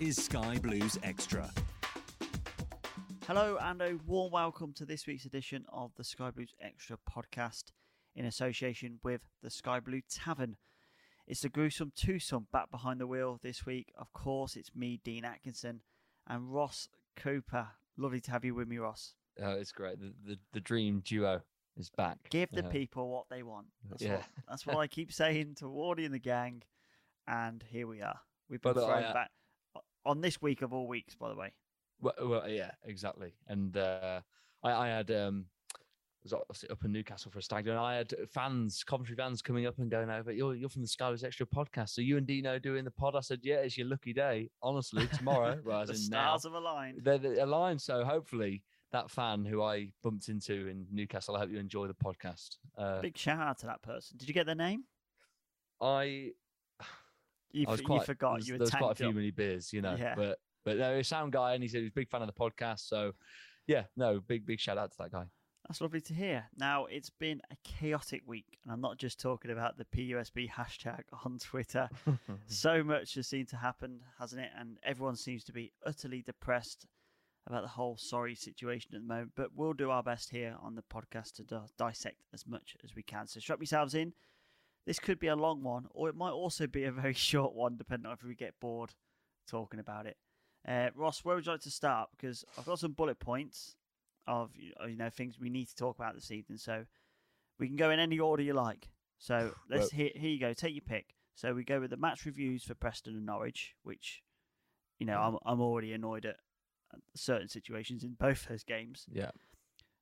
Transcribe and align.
is 0.00 0.16
Sky 0.16 0.58
Blues 0.62 0.98
Extra. 1.02 1.50
Hello 3.26 3.58
and 3.60 3.80
a 3.82 3.96
warm 4.06 4.32
welcome 4.32 4.72
to 4.74 4.84
this 4.84 5.06
week's 5.06 5.24
edition 5.26 5.64
of 5.72 5.92
the 5.96 6.04
Sky 6.04 6.30
Blues 6.30 6.54
Extra 6.60 6.96
podcast 7.08 7.64
in 8.16 8.24
association 8.24 8.98
with 9.04 9.20
the 9.42 9.50
Sky 9.50 9.78
Blue 9.80 10.00
Tavern. 10.10 10.56
It's 11.26 11.40
the 11.42 11.48
gruesome 11.48 11.92
twosome 11.96 12.48
back 12.52 12.70
behind 12.70 13.00
the 13.00 13.06
wheel 13.06 13.38
this 13.42 13.64
week. 13.64 13.92
Of 13.98 14.12
course, 14.12 14.56
it's 14.56 14.74
me, 14.74 15.00
Dean 15.04 15.24
Atkinson, 15.24 15.82
and 16.26 16.52
Ross 16.52 16.88
Cooper. 17.16 17.68
Lovely 17.96 18.20
to 18.22 18.30
have 18.32 18.44
you 18.44 18.54
with 18.54 18.68
me, 18.68 18.78
Ross. 18.78 19.14
Oh, 19.40 19.52
it's 19.52 19.72
great. 19.72 20.00
The, 20.00 20.12
the 20.26 20.38
the 20.52 20.60
dream 20.60 21.02
duo 21.04 21.42
is 21.76 21.88
back. 21.90 22.18
Give 22.30 22.50
the 22.50 22.62
Yeah. 22.62 22.68
people 22.68 23.10
what 23.10 23.26
they 23.30 23.42
want. 23.42 23.66
That's, 23.88 24.02
Yeah. 24.02 24.16
what, 24.16 24.24
that's 24.48 24.66
what 24.66 24.76
I 24.78 24.86
keep 24.88 25.12
saying 25.12 25.56
to 25.56 25.66
Wardy 25.66 26.04
and 26.04 26.12
the 26.14 26.18
gang. 26.18 26.62
And 27.28 27.62
here 27.68 27.86
we 27.86 28.00
are. 28.02 28.18
We've 28.48 28.60
been 28.60 28.74
But, 28.74 28.84
thrown 28.86 29.04
I- 29.04 29.12
back 29.12 29.30
on 30.04 30.20
this 30.20 30.40
week 30.40 30.62
of 30.62 30.72
all 30.72 30.86
weeks, 30.86 31.14
by 31.14 31.28
the 31.28 31.36
way. 31.36 31.52
Well, 32.00 32.14
well 32.22 32.48
yeah, 32.48 32.72
exactly. 32.84 33.34
And 33.48 33.76
uh, 33.76 34.20
I, 34.62 34.72
I 34.72 34.88
had 34.88 35.10
um, 35.10 35.46
was 36.22 36.32
obviously 36.32 36.70
up 36.70 36.84
in 36.84 36.92
Newcastle 36.92 37.30
for 37.30 37.38
a 37.38 37.42
stag 37.42 37.64
do, 37.64 37.70
and 37.70 37.78
I 37.78 37.96
had 37.96 38.12
fans, 38.28 38.84
Coventry 38.84 39.16
fans, 39.16 39.42
coming 39.42 39.66
up 39.66 39.78
and 39.78 39.90
going 39.90 40.10
over. 40.10 40.32
You're 40.32 40.54
you're 40.54 40.68
from 40.68 40.82
the 40.82 40.88
Sky 40.88 41.08
Blues 41.08 41.24
Extra 41.24 41.46
podcast, 41.46 41.90
so 41.90 42.00
you 42.00 42.16
and 42.16 42.26
Dino 42.26 42.58
doing 42.58 42.84
the 42.84 42.90
pod. 42.90 43.16
I 43.16 43.20
said, 43.20 43.40
yeah, 43.42 43.56
it's 43.56 43.78
your 43.78 43.86
lucky 43.86 44.12
day. 44.12 44.50
Honestly, 44.62 45.06
tomorrow, 45.14 45.58
well, 45.64 45.84
the 45.86 45.92
in 45.92 45.98
stars 45.98 46.44
now, 46.44 46.50
have 46.50 46.62
aligned. 46.62 47.00
they're, 47.02 47.18
they're 47.18 47.44
aligned. 47.44 47.80
So 47.80 48.04
hopefully. 48.04 48.62
That 48.92 49.08
fan 49.08 49.44
who 49.44 49.62
I 49.62 49.92
bumped 50.02 50.28
into 50.28 50.66
in 50.66 50.84
Newcastle, 50.90 51.36
I 51.36 51.38
hope 51.38 51.50
you 51.52 51.60
enjoy 51.60 51.86
the 51.86 51.94
podcast. 51.94 52.56
Uh, 52.76 53.00
Big 53.00 53.16
shout 53.16 53.38
out 53.38 53.56
to 53.58 53.66
that 53.66 53.80
person. 53.82 54.16
Did 54.16 54.26
you 54.26 54.34
get 54.34 54.46
their 54.46 54.56
name? 54.56 54.82
I 55.80 56.32
You, 57.52 57.66
I 57.68 57.72
was 57.72 57.80
quite, 57.80 58.00
you 58.00 58.04
forgot. 58.04 58.32
There's, 58.34 58.48
you 58.48 58.54
were 58.54 58.58
there's 58.58 58.70
quite 58.70 58.92
a 58.92 58.94
few 58.94 59.12
many 59.12 59.30
beers, 59.30 59.72
you 59.72 59.82
know. 59.82 59.96
Yeah. 59.98 60.14
But 60.14 60.38
but 60.64 60.76
no, 60.76 60.96
he's 60.96 61.06
a 61.06 61.08
sound 61.08 61.32
guy, 61.32 61.54
and 61.54 61.62
he 61.62 61.68
said 61.68 61.78
he 61.78 61.84
was 61.84 61.90
a 61.90 61.94
big 61.94 62.08
fan 62.08 62.22
of 62.22 62.26
the 62.26 62.32
podcast. 62.32 62.88
So 62.88 63.12
yeah, 63.66 63.84
no, 63.96 64.20
big 64.20 64.46
big 64.46 64.60
shout 64.60 64.78
out 64.78 64.92
to 64.92 64.98
that 64.98 65.12
guy. 65.12 65.24
That's 65.68 65.80
lovely 65.80 66.00
to 66.00 66.14
hear. 66.14 66.46
Now, 66.56 66.86
it's 66.86 67.10
been 67.10 67.40
a 67.52 67.56
chaotic 67.62 68.22
week, 68.26 68.58
and 68.64 68.72
I'm 68.72 68.80
not 68.80 68.98
just 68.98 69.20
talking 69.20 69.52
about 69.52 69.78
the 69.78 69.84
PUSB 69.84 70.50
hashtag 70.50 71.02
on 71.24 71.38
Twitter. 71.38 71.88
so 72.46 72.82
much 72.82 73.14
has 73.14 73.28
seemed 73.28 73.48
to 73.50 73.56
happen, 73.56 74.00
hasn't 74.18 74.42
it? 74.42 74.50
And 74.58 74.78
everyone 74.82 75.14
seems 75.14 75.44
to 75.44 75.52
be 75.52 75.72
utterly 75.86 76.22
depressed 76.22 76.86
about 77.46 77.62
the 77.62 77.68
whole 77.68 77.96
sorry 77.96 78.34
situation 78.34 78.90
at 78.94 79.02
the 79.02 79.06
moment. 79.06 79.32
But 79.36 79.50
we'll 79.54 79.72
do 79.72 79.90
our 79.90 80.02
best 80.02 80.30
here 80.30 80.56
on 80.60 80.74
the 80.74 80.82
podcast 80.82 81.34
to 81.34 81.44
di- 81.44 81.60
dissect 81.78 82.24
as 82.34 82.46
much 82.48 82.76
as 82.82 82.96
we 82.96 83.04
can. 83.04 83.28
So 83.28 83.38
strap 83.38 83.60
yourselves 83.60 83.94
in. 83.94 84.12
This 84.86 84.98
could 84.98 85.18
be 85.18 85.26
a 85.28 85.36
long 85.36 85.62
one, 85.62 85.86
or 85.90 86.08
it 86.08 86.14
might 86.16 86.30
also 86.32 86.66
be 86.66 86.84
a 86.84 86.92
very 86.92 87.12
short 87.28 87.54
one, 87.54 87.76
depending 87.76 88.06
on 88.06 88.14
if 88.14 88.24
we 88.24 88.34
get 88.34 88.58
bored 88.60 88.94
talking 89.48 89.80
about 89.80 90.06
it. 90.06 90.16
Uh, 90.66 90.90
Ross, 90.94 91.24
where 91.24 91.36
would 91.36 91.46
you 91.46 91.52
like 91.52 91.62
to 91.62 91.70
start? 91.70 92.10
Because 92.16 92.44
I've 92.58 92.66
got 92.66 92.78
some 92.78 92.92
bullet 92.92 93.18
points 93.18 93.76
of 94.26 94.50
you 94.54 94.72
you 94.86 94.96
know 94.96 95.10
things 95.10 95.40
we 95.40 95.48
need 95.50 95.66
to 95.68 95.74
talk 95.74 95.96
about 95.98 96.14
this 96.14 96.30
evening. 96.30 96.58
So 96.58 96.84
we 97.58 97.66
can 97.66 97.76
go 97.76 97.90
in 97.90 97.98
any 97.98 98.18
order 98.18 98.42
you 98.42 98.52
like. 98.54 98.90
So 99.18 99.52
let's 99.70 99.82
Well- 99.82 99.90
here, 99.92 100.10
here 100.14 100.30
you 100.30 100.40
go. 100.40 100.52
Take 100.52 100.74
your 100.74 100.82
pick. 100.82 101.14
So 101.34 101.54
we 101.54 101.64
go 101.64 101.80
with 101.80 101.90
the 101.90 101.96
match 101.96 102.26
reviews 102.26 102.64
for 102.64 102.74
Preston 102.74 103.14
and 103.14 103.24
Norwich, 103.24 103.74
which 103.82 104.22
you 104.98 105.06
know 105.06 105.18
I'm 105.18 105.38
I'm 105.46 105.60
already 105.60 105.92
annoyed 105.92 106.26
at 106.26 106.36
at 106.92 107.00
certain 107.14 107.48
situations 107.48 108.04
in 108.04 108.14
both 108.18 108.46
those 108.48 108.64
games. 108.64 109.06
Yeah. 109.10 109.30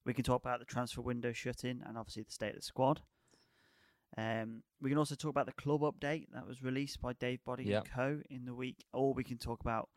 We 0.04 0.14
can 0.14 0.24
talk 0.24 0.42
about 0.42 0.58
the 0.58 0.64
transfer 0.64 1.02
window 1.02 1.32
shut 1.32 1.64
in 1.64 1.82
and 1.86 1.98
obviously 1.98 2.22
the 2.22 2.32
state 2.32 2.50
of 2.50 2.56
the 2.56 2.62
squad. 2.62 3.02
Um, 4.16 4.62
we 4.80 4.88
can 4.90 4.98
also 4.98 5.14
talk 5.14 5.30
about 5.30 5.46
the 5.46 5.52
club 5.52 5.82
update 5.82 6.26
that 6.32 6.46
was 6.46 6.62
released 6.62 7.00
by 7.00 7.12
Dave 7.14 7.40
Boddy 7.44 7.64
Yeah. 7.64 7.78
and 7.78 7.90
Co. 7.90 8.20
in 8.30 8.44
the 8.46 8.54
week, 8.54 8.84
or 8.92 9.12
we 9.14 9.22
can 9.24 9.38
talk 9.38 9.60
about 9.60 9.88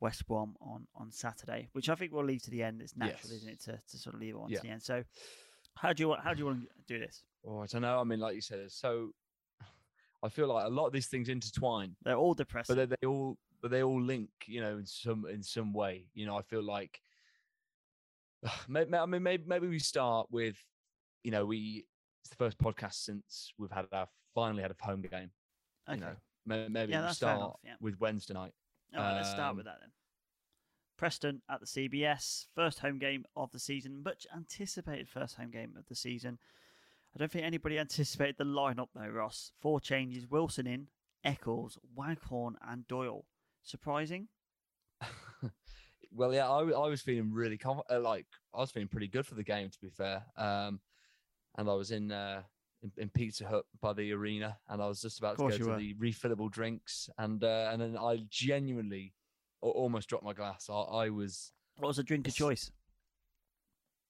West 0.00 0.26
Brom 0.26 0.56
on, 0.60 0.86
on 0.94 1.12
Saturday, 1.12 1.68
which 1.72 1.88
I 1.88 1.94
think 1.94 2.12
we'll 2.12 2.24
leave 2.24 2.42
to 2.44 2.50
the 2.50 2.62
end. 2.62 2.80
It's 2.80 2.96
natural, 2.96 3.30
Yes. 3.30 3.32
isn't 3.32 3.48
it, 3.50 3.60
to, 3.64 3.80
to 3.90 3.98
sort 3.98 4.14
of 4.14 4.20
leave 4.20 4.34
it 4.34 4.38
on 4.38 4.50
to 4.50 4.60
the 4.60 4.68
end. 4.68 4.82
So, 4.82 5.04
how 5.76 5.92
do 5.92 6.02
you 6.02 6.08
want, 6.08 6.22
how 6.22 6.32
do 6.34 6.38
you 6.40 6.46
want 6.46 6.62
to 6.62 6.68
do 6.86 6.98
this? 6.98 7.22
Oh, 7.46 7.60
I 7.60 7.66
don't 7.66 7.82
know. 7.82 8.00
I 8.00 8.04
mean, 8.04 8.20
like 8.20 8.34
you 8.34 8.40
said, 8.40 8.60
it's 8.60 8.74
so. 8.74 9.10
I 10.22 10.30
feel 10.30 10.46
like 10.48 10.64
a 10.64 10.70
lot 10.70 10.86
of 10.86 10.92
these 10.94 11.08
things 11.08 11.28
intertwine, 11.28 11.96
They're 12.02 12.16
all 12.16 12.32
depressing. 12.32 12.76
but 12.76 12.88
they, 12.88 12.96
they 13.00 13.06
all 13.06 13.36
but 13.60 13.70
they 13.70 13.82
all 13.82 14.00
link, 14.00 14.30
you 14.46 14.62
know, 14.62 14.78
in 14.78 14.86
some 14.86 15.26
in 15.26 15.42
some 15.42 15.72
way. 15.74 16.06
You 16.14 16.24
know, 16.26 16.36
I 16.36 16.42
feel 16.42 16.62
like. 16.62 17.00
Maybe, 18.68 18.94
I 18.94 19.06
mean, 19.06 19.22
maybe 19.22 19.44
maybe 19.46 19.66
we 19.68 19.78
start 19.78 20.28
with, 20.30 20.56
you 21.22 21.30
know, 21.30 21.44
we 21.46 21.84
it's 22.24 22.30
the 22.30 22.36
first 22.36 22.56
podcast 22.58 22.94
since 23.04 23.52
we've 23.58 23.70
had 23.70 23.84
our 23.92 24.08
finally 24.34 24.62
had 24.62 24.70
a 24.70 24.84
home 24.84 25.02
game. 25.02 25.30
okay. 25.88 25.96
You 25.96 26.00
know, 26.00 26.16
May- 26.46 26.68
maybe 26.68 26.92
Yeah, 26.92 27.00
we 27.00 27.06
that's 27.06 27.18
fair 27.18 27.28
start 27.28 27.36
enough, 27.38 27.60
yeah. 27.62 27.74
with 27.80 28.00
Wednesday 28.00 28.32
night. 28.34 28.52
All 28.96 29.02
right, 29.02 29.16
let's 29.16 29.30
start 29.30 29.56
with 29.56 29.66
um, 29.66 29.72
that 29.72 29.80
then. 29.80 29.90
Preston 30.96 31.42
at 31.50 31.60
the 31.60 31.66
CBS, 31.66 32.46
first 32.54 32.78
home 32.78 32.98
game 32.98 33.24
of 33.36 33.50
the 33.50 33.58
season, 33.58 34.02
much 34.02 34.26
anticipated 34.34 35.08
first 35.08 35.36
home 35.36 35.50
game 35.50 35.74
of 35.76 35.86
the 35.86 35.94
season. 35.94 36.38
I 37.14 37.18
don't 37.18 37.30
think 37.30 37.44
anybody 37.44 37.78
anticipated 37.78 38.36
the 38.38 38.44
lineup 38.44 38.88
though, 38.94 39.08
Ross. 39.08 39.52
Four 39.60 39.80
changes: 39.80 40.30
Wilson 40.30 40.66
in, 40.66 40.88
Eccles, 41.24 41.78
Waghorn, 41.94 42.56
and 42.66 42.86
Doyle. 42.86 43.26
Surprising? 43.62 44.28
Well, 46.16 46.32
yeah, 46.32 46.48
I 46.48 46.62
was 46.62 47.02
feeling 47.02 47.32
really 47.32 47.58
uh, 47.64 47.98
like 47.98 48.26
I 48.54 48.60
was 48.60 48.70
feeling 48.70 48.86
pretty 48.88 49.08
good 49.08 49.26
for 49.26 49.34
the 49.34 49.42
game, 49.42 49.68
to 49.68 49.78
be 49.80 49.88
fair. 49.90 50.22
Um, 50.36 50.78
and 51.56 51.68
I 51.68 51.74
was 51.74 51.90
in, 51.90 52.10
uh, 52.12 52.42
in 52.82 52.92
in 52.96 53.08
Pizza 53.10 53.46
Hut 53.46 53.64
by 53.80 53.92
the 53.92 54.12
arena, 54.12 54.58
and 54.68 54.82
I 54.82 54.86
was 54.86 55.00
just 55.00 55.18
about 55.18 55.38
to 55.38 55.48
go 55.48 55.56
to 55.56 55.64
were. 55.70 55.76
the 55.78 55.94
refillable 55.94 56.50
drinks, 56.50 57.08
and 57.18 57.42
uh, 57.42 57.70
and 57.72 57.80
then 57.80 57.96
I 57.96 58.24
genuinely 58.28 59.14
almost 59.60 60.08
dropped 60.08 60.24
my 60.24 60.32
glass. 60.34 60.68
I, 60.68 60.74
I 60.74 61.08
was 61.10 61.52
What 61.78 61.88
was 61.88 61.96
the 61.96 62.02
drink 62.02 62.28
of 62.28 62.34
choice? 62.34 62.70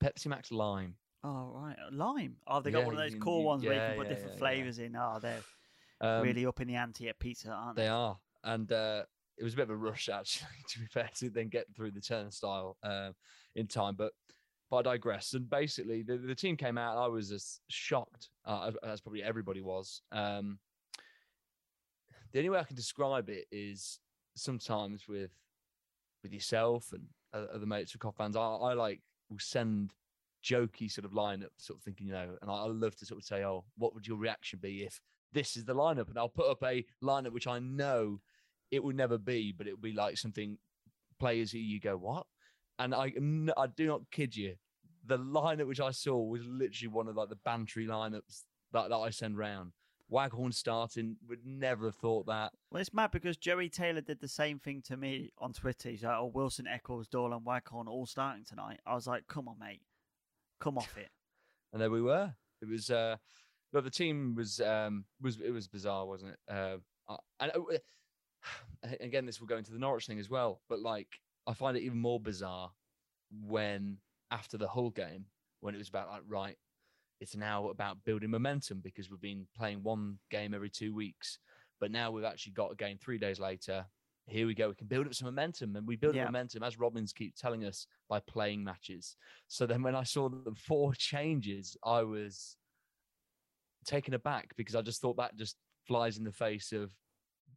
Pepsi 0.03 0.27
Max 0.27 0.51
Lime. 0.51 0.97
Oh 1.23 1.53
right, 1.55 1.77
lime. 1.91 2.37
Oh, 2.47 2.61
they 2.61 2.71
got 2.71 2.81
Yeah, 2.81 2.85
one 2.87 2.95
of 2.95 3.01
those 3.01 3.15
cool 3.15 3.41
you- 3.41 3.47
ones 3.47 3.65
where 3.65 3.75
you 3.75 3.81
can 3.81 3.97
put 3.97 4.03
yeah, 4.05 4.09
different 4.11 4.31
yeah, 4.33 4.35
yeah. 4.35 4.39
flavors 4.39 4.79
in. 4.79 4.97
Oh, 4.97 5.19
they're 5.21 5.43
Um, 6.01 6.23
really 6.23 6.45
up 6.45 6.61
in 6.61 6.69
the 6.69 6.75
ante 6.75 7.09
at 7.09 7.19
pizza, 7.19 7.51
aren't 7.51 7.77
they? 7.77 7.83
They 7.83 7.89
are, 7.89 8.19
and 8.43 8.71
uh, 8.71 9.05
it 9.39 9.45
was 9.45 9.55
a 9.55 9.57
bit 9.57 9.63
of 9.63 9.71
a 9.71 9.77
rush 9.77 10.09
actually, 10.13 10.49
to 10.69 10.81
be 10.81 10.87
fair, 10.87 11.09
to 11.17 11.31
then 11.31 11.49
get 11.49 11.67
through 11.75 11.93
the 11.93 12.01
turnstile 12.01 12.77
uh, 12.83 13.13
in 13.55 13.67
time. 13.69 13.95
But 13.95 14.13
but 14.75 14.89
I 14.89 14.93
digress. 14.95 15.35
And 15.35 15.49
basically, 15.49 16.03
the, 16.03 16.17
the 16.17 16.35
team 16.35 16.57
came 16.57 16.79
out. 16.79 16.99
I 16.99 17.07
was 17.07 17.31
as 17.31 17.61
shocked 17.69 18.31
uh, 18.45 18.73
as, 18.83 19.01
probably 19.01 19.23
everybody 19.23 19.61
was. 19.61 20.03
Um, 20.11 20.59
the 22.33 22.41
only 22.41 22.51
way 22.51 22.59
I 22.59 22.65
can 22.65 22.77
describe 22.77 23.29
it 23.29 23.47
is 23.53 24.01
sometimes 24.35 25.07
with 25.09 25.31
with 26.23 26.33
yourself 26.33 26.93
and 26.93 27.03
other 27.33 27.67
mates 27.67 27.93
with 27.93 28.01
Cov 28.01 28.17
fans, 28.17 28.35
I, 28.35 28.41
I 28.41 28.73
like 28.73 29.01
will 29.29 29.39
send 29.39 29.93
jokey 30.43 30.91
sort 30.91 31.05
of 31.05 31.13
lineup, 31.13 31.51
sort 31.59 31.79
of 31.79 31.85
thinking, 31.85 32.07
you 32.07 32.13
know, 32.13 32.31
and 32.41 32.51
I, 32.51 32.65
love 32.65 32.97
to 32.97 33.07
sort 33.07 33.21
of 33.21 33.27
say, 33.27 33.45
oh, 33.45 33.65
what 33.77 33.95
would 33.95 34.07
your 34.07 34.17
reaction 34.17 34.59
be 34.61 34.83
if 34.83 35.01
this 35.33 35.57
is 35.57 35.65
the 35.65 35.75
lineup? 35.75 36.09
And 36.09 36.19
I'll 36.19 36.29
put 36.29 36.51
up 36.51 36.63
a 36.63 36.85
lineup 37.03 37.33
which 37.33 37.47
I 37.47 37.59
know 37.59 38.21
it 38.71 38.83
would 38.83 38.97
never 38.97 39.19
be, 39.19 39.53
but 39.53 39.67
it 39.67 39.73
would 39.73 39.83
be 39.83 39.93
like 39.93 40.17
something 40.17 40.59
players 41.21 41.53
who 41.53 41.59
you 41.59 41.79
go, 41.79 41.97
what? 41.97 42.27
And 42.79 42.95
I, 42.95 43.13
I 43.57 43.67
do 43.67 43.87
not 43.87 44.11
kid 44.11 44.35
you, 44.37 44.55
the 45.07 45.19
lineup 45.19 45.67
which 45.67 45.81
I 45.81 45.91
saw 45.91 46.19
was 46.19 46.45
literally 46.47 46.89
one 46.89 47.09
of 47.09 47.17
like 47.17 47.29
the 47.29 47.37
bantry 47.37 47.87
lineups 47.87 48.43
that, 48.73 48.89
that 48.89 48.97
I 48.97 49.11
send 49.11 49.39
round. 49.39 49.73
Waghorn 50.09 50.53
starting 50.53 51.17
would 51.29 51.47
never 51.47 51.87
have 51.87 51.97
thought 51.97 52.27
that. 52.27 52.53
Well, 52.71 52.81
it's 52.81 52.93
mad 52.93 53.11
because 53.11 53.37
Joey 53.37 53.69
Taylor 53.69 54.03
did 54.03 54.21
the 54.21 54.29
same 54.29 54.59
thing 54.59 54.83
to 54.83 54.97
me 54.97 55.33
on 55.39 55.53
Twitter. 55.53 55.89
He's 55.89 56.03
like, 56.03 56.17
"Oh, 56.17 56.31
Wilson, 56.33 56.67
Eccles, 56.67 57.09
Doyle, 57.09 57.33
and 57.33 57.45
Waghorn 57.45 57.89
all 57.89 58.07
starting 58.07 58.45
tonight." 58.45 58.81
I 58.87 58.95
was 58.95 59.07
like, 59.07 59.27
"Come 59.29 59.49
on, 59.49 59.59
mate, 59.59 59.81
come 60.61 60.77
off 60.77 60.97
it." 60.99 61.09
and 61.73 61.81
there 61.81 61.91
we 61.91 62.03
were. 62.03 62.35
It 62.61 62.69
was, 62.69 62.91
uh, 62.91 63.17
but 63.73 63.85
the 63.85 63.91
team 63.91 64.35
was, 64.35 64.61
um, 64.61 65.05
was 65.21 65.41
it 65.41 65.51
was 65.51 65.69
bizarre, 65.69 66.07
wasn't 66.07 66.33
it? 66.33 66.39
Uh, 66.53 66.77
and 67.41 67.53
uh, 67.55 67.61
again, 69.01 69.25
this 69.25 69.41
will 69.41 69.47
go 69.47 69.57
into 69.57 69.73
the 69.73 69.79
Norwich 69.79 70.07
thing 70.07 70.21
as 70.21 70.29
well. 70.29 70.61
But 70.69 70.81
like, 70.81 71.21
I 71.47 71.55
find 71.55 71.77
it 71.77 71.83
even 71.83 71.99
more 71.99 72.21
bizarre 72.21 72.71
when 73.47 73.99
after 74.31 74.59
the 74.59 74.69
Hull 74.69 74.91
game, 74.91 75.27
when 75.61 75.75
it 75.75 75.79
was 75.79 75.89
about 75.89 76.09
like, 76.09 76.23
right, 76.27 76.57
it's 77.21 77.37
now 77.37 77.69
about 77.69 78.05
building 78.05 78.31
momentum 78.31 78.81
because 78.83 79.11
we've 79.11 79.21
been 79.21 79.47
playing 79.57 79.83
one 79.83 80.19
game 80.31 80.53
every 80.55 80.71
two 80.71 80.95
weeks, 80.95 81.39
but 81.81 81.91
now 81.91 82.11
we've 82.11 82.25
actually 82.25 82.53
got 82.53 82.73
a 82.73 82.77
game 82.77 82.99
three 82.99 83.19
days 83.19 83.39
later. 83.39 83.87
Here 84.27 84.47
we 84.47 84.55
go. 84.55 84.71
We 84.71 84.75
can 84.75 84.87
build 84.87 85.07
up 85.07 85.15
some 85.15 85.27
momentum, 85.27 85.77
and 85.77 85.87
we 85.87 85.97
build 85.97 86.15
Yeah. 86.15 86.25
momentum 86.25 86.63
as 86.63 86.79
Robins 86.79 87.13
keeps 87.13 87.41
telling 87.41 87.65
us 87.65 87.87
by 88.09 88.21
playing 88.21 88.65
matches. 88.65 89.17
So 89.49 89.67
then, 89.67 89.83
when 89.83 89.95
I 89.95 90.03
saw 90.03 90.29
the 90.29 90.55
four 90.55 90.95
changes, 90.99 91.77
I 91.85 92.03
was 92.03 92.57
taken 93.85 94.15
aback 94.15 94.55
because 94.57 94.75
I 94.75 94.83
just 94.83 95.01
thought 95.03 95.19
that 95.19 95.37
just 95.37 95.57
flies 95.87 96.17
in 96.17 96.25
the 96.25 96.33
face 96.33 96.73
of 96.73 96.91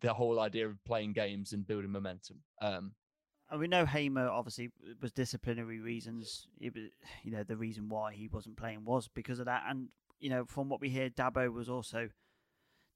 the 0.01 0.13
whole 0.13 0.39
idea 0.39 0.67
of 0.67 0.83
playing 0.85 1.13
games 1.13 1.53
and 1.53 1.65
building 1.65 1.91
momentum. 1.91 2.43
Um, 2.61 2.91
And 3.49 3.59
we 3.59 3.67
know 3.67 3.85
Hamer 3.85 4.27
obviously 4.27 4.71
was 5.01 5.11
disciplinary 5.11 5.79
reasons. 5.79 6.47
It 6.59 6.73
was, 6.75 6.83
you 7.23 7.31
know, 7.31 7.43
the 7.43 7.55
reason 7.55 7.87
why 7.87 8.13
he 8.13 8.27
wasn't 8.27 8.57
playing 8.57 8.83
was 8.83 9.07
because 9.07 9.39
of 9.39 9.45
that. 9.45 9.63
And 9.69 9.87
you 10.19 10.29
know, 10.29 10.45
from 10.45 10.69
what 10.69 10.81
we 10.81 10.89
hear, 10.89 11.09
Dabo 11.09 11.51
was 11.51 11.69
also 11.69 12.09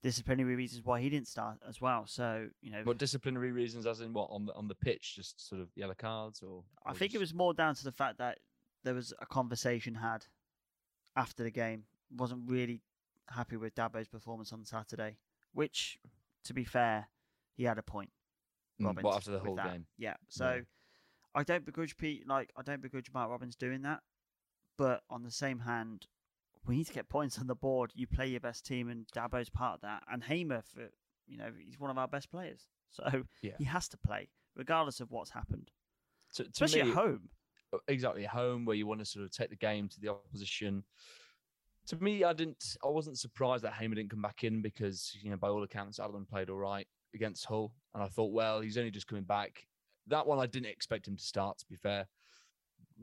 disciplinary 0.03 0.55
reasons 0.55 0.83
why 0.83 0.99
he 0.99 1.09
didn't 1.09 1.27
start 1.27 1.57
as 1.67 1.79
well. 1.79 2.05
So 2.05 2.49
you 2.61 2.71
know, 2.71 2.81
what 2.83 2.97
disciplinary 2.97 3.51
reasons, 3.51 3.85
as 3.85 4.01
in 4.01 4.13
what 4.13 4.29
on 4.31 4.45
the 4.45 4.53
on 4.53 4.67
the 4.67 4.75
pitch, 4.75 5.15
just 5.15 5.47
sort 5.47 5.61
of 5.61 5.69
yellow 5.75 5.93
cards, 5.97 6.41
or 6.41 6.63
I 6.85 6.91
or 6.91 6.95
think 6.95 7.13
it 7.13 7.19
was 7.19 7.33
more 7.33 7.53
down 7.53 7.75
to 7.75 7.83
the 7.83 7.91
fact 7.91 8.17
that 8.17 8.39
there 8.83 8.93
was 8.93 9.13
a 9.21 9.25
conversation 9.25 9.95
had 9.95 10.25
after 11.15 11.43
the 11.43 11.51
game. 11.51 11.83
Wasn't 12.17 12.41
really 12.49 12.81
happy 13.29 13.55
with 13.55 13.73
Dabo's 13.75 14.09
performance 14.09 14.51
on 14.51 14.65
Saturday, 14.65 15.17
which, 15.53 15.97
to 16.43 16.53
be 16.53 16.65
fair, 16.65 17.07
he 17.55 17.63
had 17.63 17.77
a 17.77 17.83
point. 17.83 18.09
Mm, 18.81 18.87
Robins, 18.87 19.03
what, 19.03 19.15
after 19.15 19.31
the 19.31 19.39
whole 19.39 19.55
that. 19.55 19.71
game? 19.71 19.85
Yeah. 19.97 20.15
So 20.29 20.61
I 21.35 21.43
don't 21.43 21.65
begrudge 21.65 21.97
Pete. 21.97 22.27
Like 22.27 22.51
I 22.57 22.61
don't 22.61 22.81
begrudge 22.81 23.11
Mark 23.13 23.29
Robins 23.29 23.55
doing 23.55 23.81
that, 23.83 24.01
but 24.77 25.01
on 25.09 25.23
the 25.23 25.31
same 25.31 25.59
hand, 25.59 26.07
we 26.65 26.75
need 26.77 26.87
to 26.87 26.93
get 26.93 27.09
points 27.09 27.39
on 27.39 27.47
the 27.47 27.55
board. 27.55 27.91
You 27.95 28.07
play 28.07 28.27
your 28.27 28.39
best 28.39 28.65
team, 28.65 28.89
and 28.89 29.07
Dabo's 29.15 29.49
part 29.49 29.75
of 29.75 29.81
that. 29.81 30.03
And 30.11 30.23
Hamer, 30.23 30.61
for 30.61 30.89
you 31.27 31.37
know, 31.37 31.51
he's 31.57 31.79
one 31.79 31.89
of 31.89 31.97
our 31.97 32.07
best 32.07 32.29
players, 32.29 32.67
so 32.89 33.23
Yeah. 33.41 33.53
he 33.57 33.63
has 33.65 33.87
to 33.89 33.97
play 33.97 34.29
regardless 34.55 34.99
of 34.99 35.09
what's 35.11 35.31
happened, 35.31 35.71
To, 36.33 36.43
to 36.43 36.49
especially 36.49 36.83
me, 36.83 36.89
at 36.89 36.95
home. 36.95 37.29
uh, 37.73 37.77
exactly 37.87 38.25
at 38.25 38.31
home 38.31 38.65
where 38.65 38.75
you 38.75 38.85
want 38.85 38.99
to 38.99 39.05
sort 39.05 39.23
of 39.23 39.31
take 39.31 39.49
the 39.49 39.55
game 39.55 39.87
to 39.87 39.99
the 40.01 40.09
opposition. 40.09 40.83
To 41.87 41.95
me, 42.03 42.23
I 42.25 42.33
didn't. 42.33 42.75
I 42.83 42.89
wasn't 42.89 43.17
surprised 43.17 43.63
that 43.63 43.73
Hamer 43.73 43.95
didn't 43.95 44.11
come 44.11 44.21
back 44.21 44.43
in 44.43 44.61
because 44.61 45.17
you 45.21 45.29
know, 45.31 45.37
by 45.37 45.47
all 45.47 45.63
accounts, 45.63 45.99
Allen 45.99 46.25
played 46.25 46.49
all 46.49 46.57
right 46.57 46.87
against 47.13 47.45
Hull, 47.45 47.73
and 47.93 48.03
I 48.03 48.07
thought, 48.07 48.31
well, 48.31 48.61
he's 48.61 48.77
only 48.77 48.91
just 48.91 49.07
coming 49.07 49.23
back. 49.23 49.67
That 50.07 50.25
one, 50.25 50.39
I 50.39 50.45
didn't 50.45 50.69
expect 50.69 51.07
him 51.07 51.15
to 51.15 51.23
start. 51.23 51.59
To 51.59 51.65
be 51.69 51.75
fair, 51.75 52.07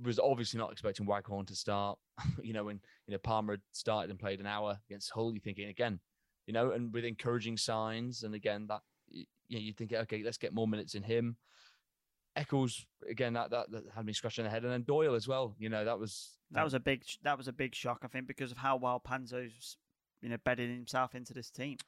was 0.03 0.19
obviously 0.19 0.59
not 0.59 0.73
expecting 0.73 1.07
Waghorn 1.07 1.47
to 1.47 1.57
start. 1.57 1.99
you 2.43 2.53
know, 2.53 2.65
when 2.65 2.81
you 3.07 3.13
know 3.13 3.19
Palmer 3.19 3.55
had 3.55 3.63
started 3.73 4.11
and 4.11 4.19
played 4.19 4.41
an 4.41 4.47
hour 4.47 4.79
against 4.89 5.11
Hull, 5.11 5.33
you're 5.33 5.41
thinking 5.41 5.69
again, 5.69 6.01
you 6.47 6.53
know, 6.53 6.73
and 6.73 6.93
with 6.93 7.05
encouraging 7.05 7.57
signs, 7.57 8.23
and 8.23 8.35
again 8.35 8.67
that 8.69 8.81
you 9.11 9.25
know, 9.51 9.59
you 9.59 9.73
think, 9.73 9.93
okay, 9.93 10.23
let's 10.23 10.39
get 10.39 10.55
more 10.55 10.69
minutes 10.69 10.95
in 10.95 11.03
him. 11.03 11.37
Eccles 12.37 12.87
again 13.11 13.33
that, 13.33 13.51
that 13.51 13.71
that 13.73 13.83
had 13.95 14.05
me 14.05 14.13
scratching 14.13 14.45
the 14.45 14.51
head, 14.51 14.63
and 14.63 14.73
then 14.73 14.83
Doyle 14.83 15.15
as 15.15 15.27
well. 15.27 15.55
You 15.59 15.69
know 15.69 15.85
that 15.85 15.99
was 15.99 16.39
That 16.53 16.65
was 16.65 16.75
a 16.75 16.81
big 16.81 17.03
that 17.23 17.37
was 17.37 17.49
a 17.49 17.53
big 17.53 17.75
shock, 17.75 18.01
I 18.05 18.09
think, 18.09 18.27
because 18.27 18.53
of 18.53 18.59
how 18.59 18.77
well 18.77 19.03
Panzo's 19.05 19.77
you 20.23 20.29
know 20.29 20.37
bedded 20.45 20.71
himself 20.71 21.15
into 21.15 21.35
this 21.35 21.51
team. 21.51 21.79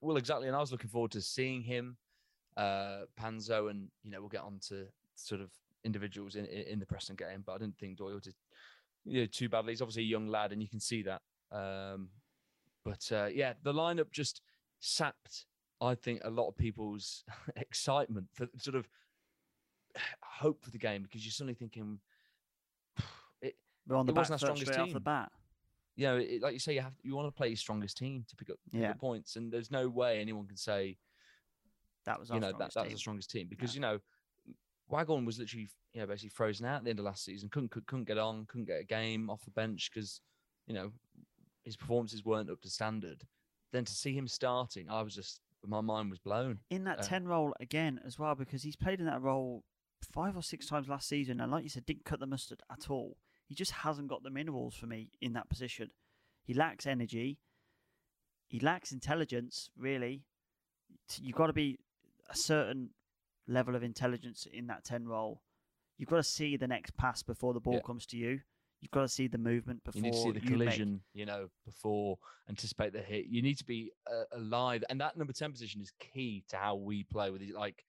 Well 0.00 0.16
exactly, 0.16 0.46
and 0.46 0.56
I 0.56 0.60
was 0.60 0.72
looking 0.72 0.90
forward 0.90 1.12
to 1.12 1.20
seeing 1.20 1.62
him, 1.62 1.96
uh, 2.56 3.02
Panzo, 3.20 3.70
and 3.70 3.88
you 4.02 4.10
know 4.10 4.20
we'll 4.20 4.28
get 4.28 4.42
on 4.42 4.58
to 4.68 4.86
sort 5.14 5.40
of 5.40 5.50
individuals 5.84 6.36
in 6.36 6.46
in, 6.46 6.78
the 6.78 6.86
Preston 6.86 7.16
game, 7.16 7.42
but 7.44 7.52
I 7.52 7.58
didn't 7.58 7.78
think 7.78 7.96
Doyle 7.96 8.18
did 8.18 8.34
you 9.04 9.20
know, 9.20 9.26
too 9.26 9.48
badly. 9.48 9.72
He's 9.72 9.82
obviously 9.82 10.02
a 10.02 10.06
young 10.06 10.26
lad, 10.26 10.52
and 10.52 10.60
you 10.60 10.68
can 10.68 10.80
see 10.80 11.02
that. 11.02 11.22
Um, 11.52 12.08
but 12.84 13.08
uh, 13.12 13.28
yeah, 13.32 13.54
the 13.62 13.72
lineup 13.72 14.10
just 14.10 14.42
sapped. 14.80 15.46
I 15.80 15.94
think 15.94 16.20
a 16.24 16.30
lot 16.30 16.48
of 16.48 16.56
people's 16.56 17.24
excitement 17.56 18.26
for 18.32 18.48
sort 18.58 18.76
of 18.76 18.88
hope 20.22 20.62
for 20.62 20.70
the 20.70 20.78
game 20.78 21.02
because 21.02 21.24
you're 21.24 21.32
suddenly 21.32 21.54
thinking 21.54 21.98
it, 23.42 23.56
We're 23.86 23.96
on 23.96 24.06
the 24.06 24.12
It 24.12 24.16
wasn't 24.16 24.34
our 24.34 24.38
strongest 24.38 24.72
straight 24.72 24.82
off 24.82 24.88
the 24.88 24.94
team. 24.94 25.02
bat. 25.02 25.32
You 25.96 26.06
know, 26.06 26.16
it, 26.18 26.42
like 26.42 26.52
you 26.52 26.58
say, 26.58 26.74
you 26.74 26.80
have 26.82 26.94
you 27.02 27.16
want 27.16 27.26
to 27.26 27.32
play 27.36 27.48
your 27.48 27.56
strongest 27.56 27.96
team 27.96 28.24
to 28.28 28.36
pick 28.36 28.50
up, 28.50 28.58
pick 28.72 28.80
Yeah. 28.82 28.90
up 28.90 28.98
points, 28.98 29.36
and 29.36 29.50
there's 29.52 29.70
no 29.70 29.88
way 29.88 30.20
anyone 30.20 30.46
can 30.46 30.56
say 30.56 30.98
That 32.04 32.20
was 32.20 32.30
our 32.30 32.36
you 32.36 32.40
know 32.40 32.48
that 32.48 32.72
strongest 32.72 32.74
that 32.74 32.84
was 32.84 32.92
the 32.92 32.98
strongest 32.98 33.30
team 33.30 33.46
because 33.48 33.74
you 33.74 33.80
know 33.80 33.98
Waghorn 34.88 35.24
was 35.24 35.38
literally 35.38 35.68
you 35.94 36.00
know 36.00 36.06
basically 36.06 36.28
frozen 36.30 36.66
out 36.66 36.76
at 36.78 36.84
the 36.84 36.90
end 36.90 36.98
of 36.98 37.04
last 37.04 37.24
season, 37.24 37.48
couldn't 37.48 37.70
couldn't, 37.70 37.86
couldn't 37.86 38.04
get 38.04 38.18
on, 38.18 38.46
couldn't 38.46 38.66
get 38.66 38.80
a 38.80 38.84
game 38.84 39.28
off 39.30 39.44
the 39.44 39.50
bench 39.50 39.90
because 39.92 40.20
you 40.66 40.74
know 40.74 40.92
his 41.64 41.76
performances 41.76 42.24
weren't 42.24 42.50
up 42.50 42.60
to 42.62 42.70
standard. 42.70 43.24
Then 43.72 43.84
to 43.84 43.92
see 43.92 44.14
him 44.14 44.28
starting, 44.28 44.88
I 44.88 45.02
was 45.02 45.14
just 45.14 45.40
my 45.66 45.80
mind 45.80 46.10
was 46.10 46.20
blown. 46.20 46.60
in 46.70 46.84
that 46.84 47.00
Uh, 47.00 47.02
10 47.02 47.26
role 47.26 47.52
again 47.58 47.98
as 48.06 48.18
well 48.18 48.36
because 48.36 48.62
he's 48.62 48.76
played 48.76 49.00
in 49.00 49.06
that 49.06 49.20
role 49.20 49.64
five 50.12 50.36
or 50.36 50.42
six 50.42 50.66
times 50.68 50.88
last 50.88 51.08
season 51.08 51.40
and 51.40 51.50
like 51.50 51.64
you 51.64 51.68
said 51.68 51.84
didn't 51.86 52.04
cut 52.04 52.20
the 52.20 52.26
mustard 52.26 52.60
at 52.70 52.88
all 52.88 53.16
he 53.46 53.54
just 53.54 53.70
hasn't 53.72 54.08
got 54.08 54.22
the 54.22 54.30
minerals 54.30 54.74
for 54.74 54.86
me 54.86 55.10
in 55.20 55.32
that 55.34 55.48
position 55.48 55.90
he 56.44 56.52
lacks 56.54 56.86
energy 56.86 57.38
he 58.48 58.60
lacks 58.60 58.92
intelligence 58.92 59.70
really 59.76 60.24
you've 61.20 61.36
got 61.36 61.46
to 61.46 61.52
be 61.52 61.78
a 62.30 62.36
certain 62.36 62.90
level 63.48 63.74
of 63.76 63.82
intelligence 63.82 64.46
in 64.52 64.66
that 64.66 64.84
10 64.84 65.06
role 65.06 65.42
you've 65.98 66.08
got 66.08 66.16
to 66.16 66.22
see 66.22 66.56
the 66.56 66.66
next 66.66 66.96
pass 66.96 67.22
before 67.22 67.54
the 67.54 67.60
ball 67.60 67.74
Yeah. 67.74 67.80
comes 67.86 68.06
to 68.06 68.16
you 68.16 68.40
you've 68.80 68.90
got 68.90 69.02
to 69.02 69.08
see 69.08 69.26
the 69.28 69.38
movement 69.38 69.82
before 69.84 69.98
You 69.98 70.02
need 70.02 70.12
to 70.12 70.18
see 70.22 70.30
the 70.32 70.40
you 70.40 70.50
make- 70.56 70.68
collision, 70.68 71.00
you 71.14 71.24
know, 71.26 71.48
before 71.64 72.18
anticipate 72.48 72.92
the 72.92 73.00
hit. 73.00 73.24
You 73.26 73.40
need 73.40 73.56
to 73.58 73.64
be 73.64 73.90
uh, 74.06 74.24
alive, 74.32 74.84
and 74.90 75.00
that 75.00 75.16
number 75.16 75.32
ten 75.32 75.50
position 75.50 75.80
is 75.80 75.92
key 75.98 76.44
to 76.50 76.56
how 76.58 76.74
we 76.76 77.02
play 77.02 77.30
with 77.30 77.40
it. 77.40 77.54
Like 77.54 77.84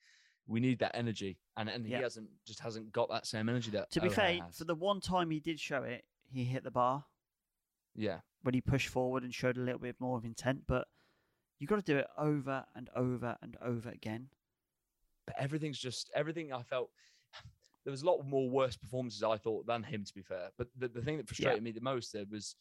we 0.48 0.60
need 0.60 0.80
that 0.80 0.96
energy, 0.96 1.38
and 1.58 1.70
and 1.70 1.86
Yeah. 1.86 1.98
he 1.98 2.04
hasn't 2.04 2.30
just 2.46 2.60
hasn't 2.60 2.92
got 2.92 3.10
that 3.10 3.26
same 3.28 3.50
energy 3.50 3.70
that. 3.72 3.92
to 3.92 4.02
be 4.02 4.08
O'Hare 4.08 4.16
fair 4.16 4.44
has. 4.44 4.58
for 4.58 4.64
the 4.64 4.76
one 4.76 5.02
time 5.02 5.30
he 5.30 5.40
did 5.40 5.60
show 5.60 5.84
it 5.84 6.06
he 6.30 6.44
hit 6.44 6.64
the 6.64 6.72
bar 6.72 7.06
yeah, 7.96 8.20
when 8.44 8.54
he 8.54 8.62
pushed 8.62 8.90
forward 8.90 9.24
and 9.24 9.34
showed 9.34 9.58
a 9.58 9.62
little 9.62 9.80
bit 9.80 9.96
more 10.00 10.18
of 10.18 10.24
intent, 10.26 10.62
but 10.68 10.88
you've 11.58 11.70
got 11.70 11.78
to 11.78 11.82
do 11.82 11.98
it 11.98 12.08
over 12.18 12.64
and 12.76 12.90
over 12.96 13.36
and 13.42 13.58
over 13.62 13.90
again. 13.90 14.30
but 15.26 15.36
everything's 15.40 15.80
just 15.80 16.10
everything. 16.14 16.54
I 16.54 16.62
felt 16.62 16.92
there 17.84 17.92
was 17.92 18.04
a 18.04 18.06
lot 18.06 18.22
more 18.24 18.50
worse 18.50 18.76
performances 18.78 19.24
I 19.24 19.38
thought 19.38 19.66
than 19.66 19.84
him. 19.84 20.04
To 20.06 20.14
be 20.14 20.22
fair, 20.22 20.50
but 20.58 20.68
the, 20.78 20.88
the 20.88 21.02
thing 21.02 21.18
that 21.18 21.28
frustrated 21.28 21.64
me 21.64 21.72
the 21.72 21.82
most 21.82 22.14
there 22.14 22.26
was. 22.30 22.56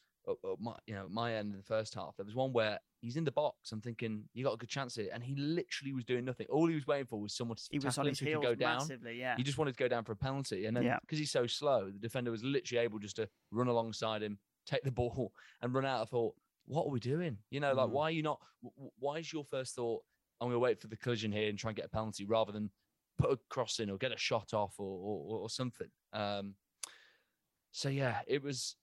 My, 0.58 0.74
you 0.86 0.94
know, 0.94 1.06
my 1.08 1.34
end 1.34 1.52
in 1.52 1.56
the 1.58 1.62
first 1.64 1.94
half. 1.94 2.16
There 2.16 2.24
was 2.26 2.34
one 2.34 2.52
where 2.52 2.78
he's 3.00 3.16
in 3.16 3.24
the 3.24 3.30
box. 3.32 3.72
I'm 3.72 3.80
thinking 3.80 4.24
you 4.34 4.44
got 4.44 4.54
a 4.54 4.56
good 4.56 4.68
chance 4.68 4.94
here, 4.96 5.08
and 5.12 5.22
he 5.22 5.34
literally 5.36 5.92
was 5.92 6.04
doing 6.04 6.24
nothing. 6.24 6.46
All 6.50 6.66
he 6.66 6.74
was 6.74 6.86
waiting 6.86 7.06
for 7.06 7.20
was 7.20 7.34
someone 7.34 7.56
to 7.56 7.62
He 7.70 7.78
was 7.78 7.96
on 7.98 8.06
him 8.06 8.10
his 8.10 8.18
heels 8.20 8.42
go 8.42 8.54
down. 8.54 8.78
massively, 8.78 9.18
yeah. 9.18 9.36
He 9.36 9.42
just 9.42 9.58
wanted 9.58 9.72
to 9.76 9.78
go 9.82 9.88
down 9.88 10.04
for 10.04 10.12
a 10.12 10.16
penalty, 10.16 10.66
and 10.66 10.76
then 10.76 10.84
Yeah. 10.84 10.98
because 11.00 11.18
he's 11.18 11.30
so 11.30 11.46
slow, 11.46 11.86
the 11.90 11.98
defender 11.98 12.30
was 12.30 12.42
literally 12.42 12.82
able 12.84 12.98
just 12.98 13.16
to 13.16 13.28
run 13.52 13.68
alongside 13.68 14.22
him, 14.22 14.38
take 14.66 14.82
the 14.82 14.90
ball, 14.92 15.32
and 15.62 15.72
run 15.74 15.84
out. 15.86 16.02
I 16.02 16.04
thought, 16.06 16.34
what 16.66 16.86
are 16.86 16.90
we 16.90 16.98
doing? 17.00 17.38
You 17.50 17.60
know, 17.60 17.72
like 17.74 17.88
Mm. 17.88 17.92
why 17.92 18.02
are 18.04 18.10
you 18.10 18.22
not? 18.22 18.40
wh- 18.64 18.68
wh- 18.80 19.02
Why 19.02 19.18
is 19.18 19.32
your 19.32 19.44
first 19.44 19.74
thought? 19.76 20.02
I'm 20.40 20.46
going 20.48 20.54
to 20.56 20.58
wait 20.58 20.80
for 20.80 20.88
the 20.88 20.96
collision 20.96 21.30
here 21.32 21.48
and 21.48 21.58
try 21.58 21.70
and 21.70 21.76
get 21.76 21.86
a 21.86 21.88
penalty 21.88 22.24
rather 22.26 22.52
than 22.52 22.70
put 23.18 23.30
a 23.30 23.38
cross 23.48 23.78
in 23.78 23.88
or 23.88 23.96
get 23.96 24.12
a 24.12 24.18
shot 24.18 24.52
off 24.52 24.74
or 24.78 24.84
or, 24.84 25.38
or 25.42 25.48
something. 25.50 25.88
Um, 26.12 26.56
so 27.70 27.88
yeah, 27.88 28.20
it 28.26 28.42
was. 28.42 28.76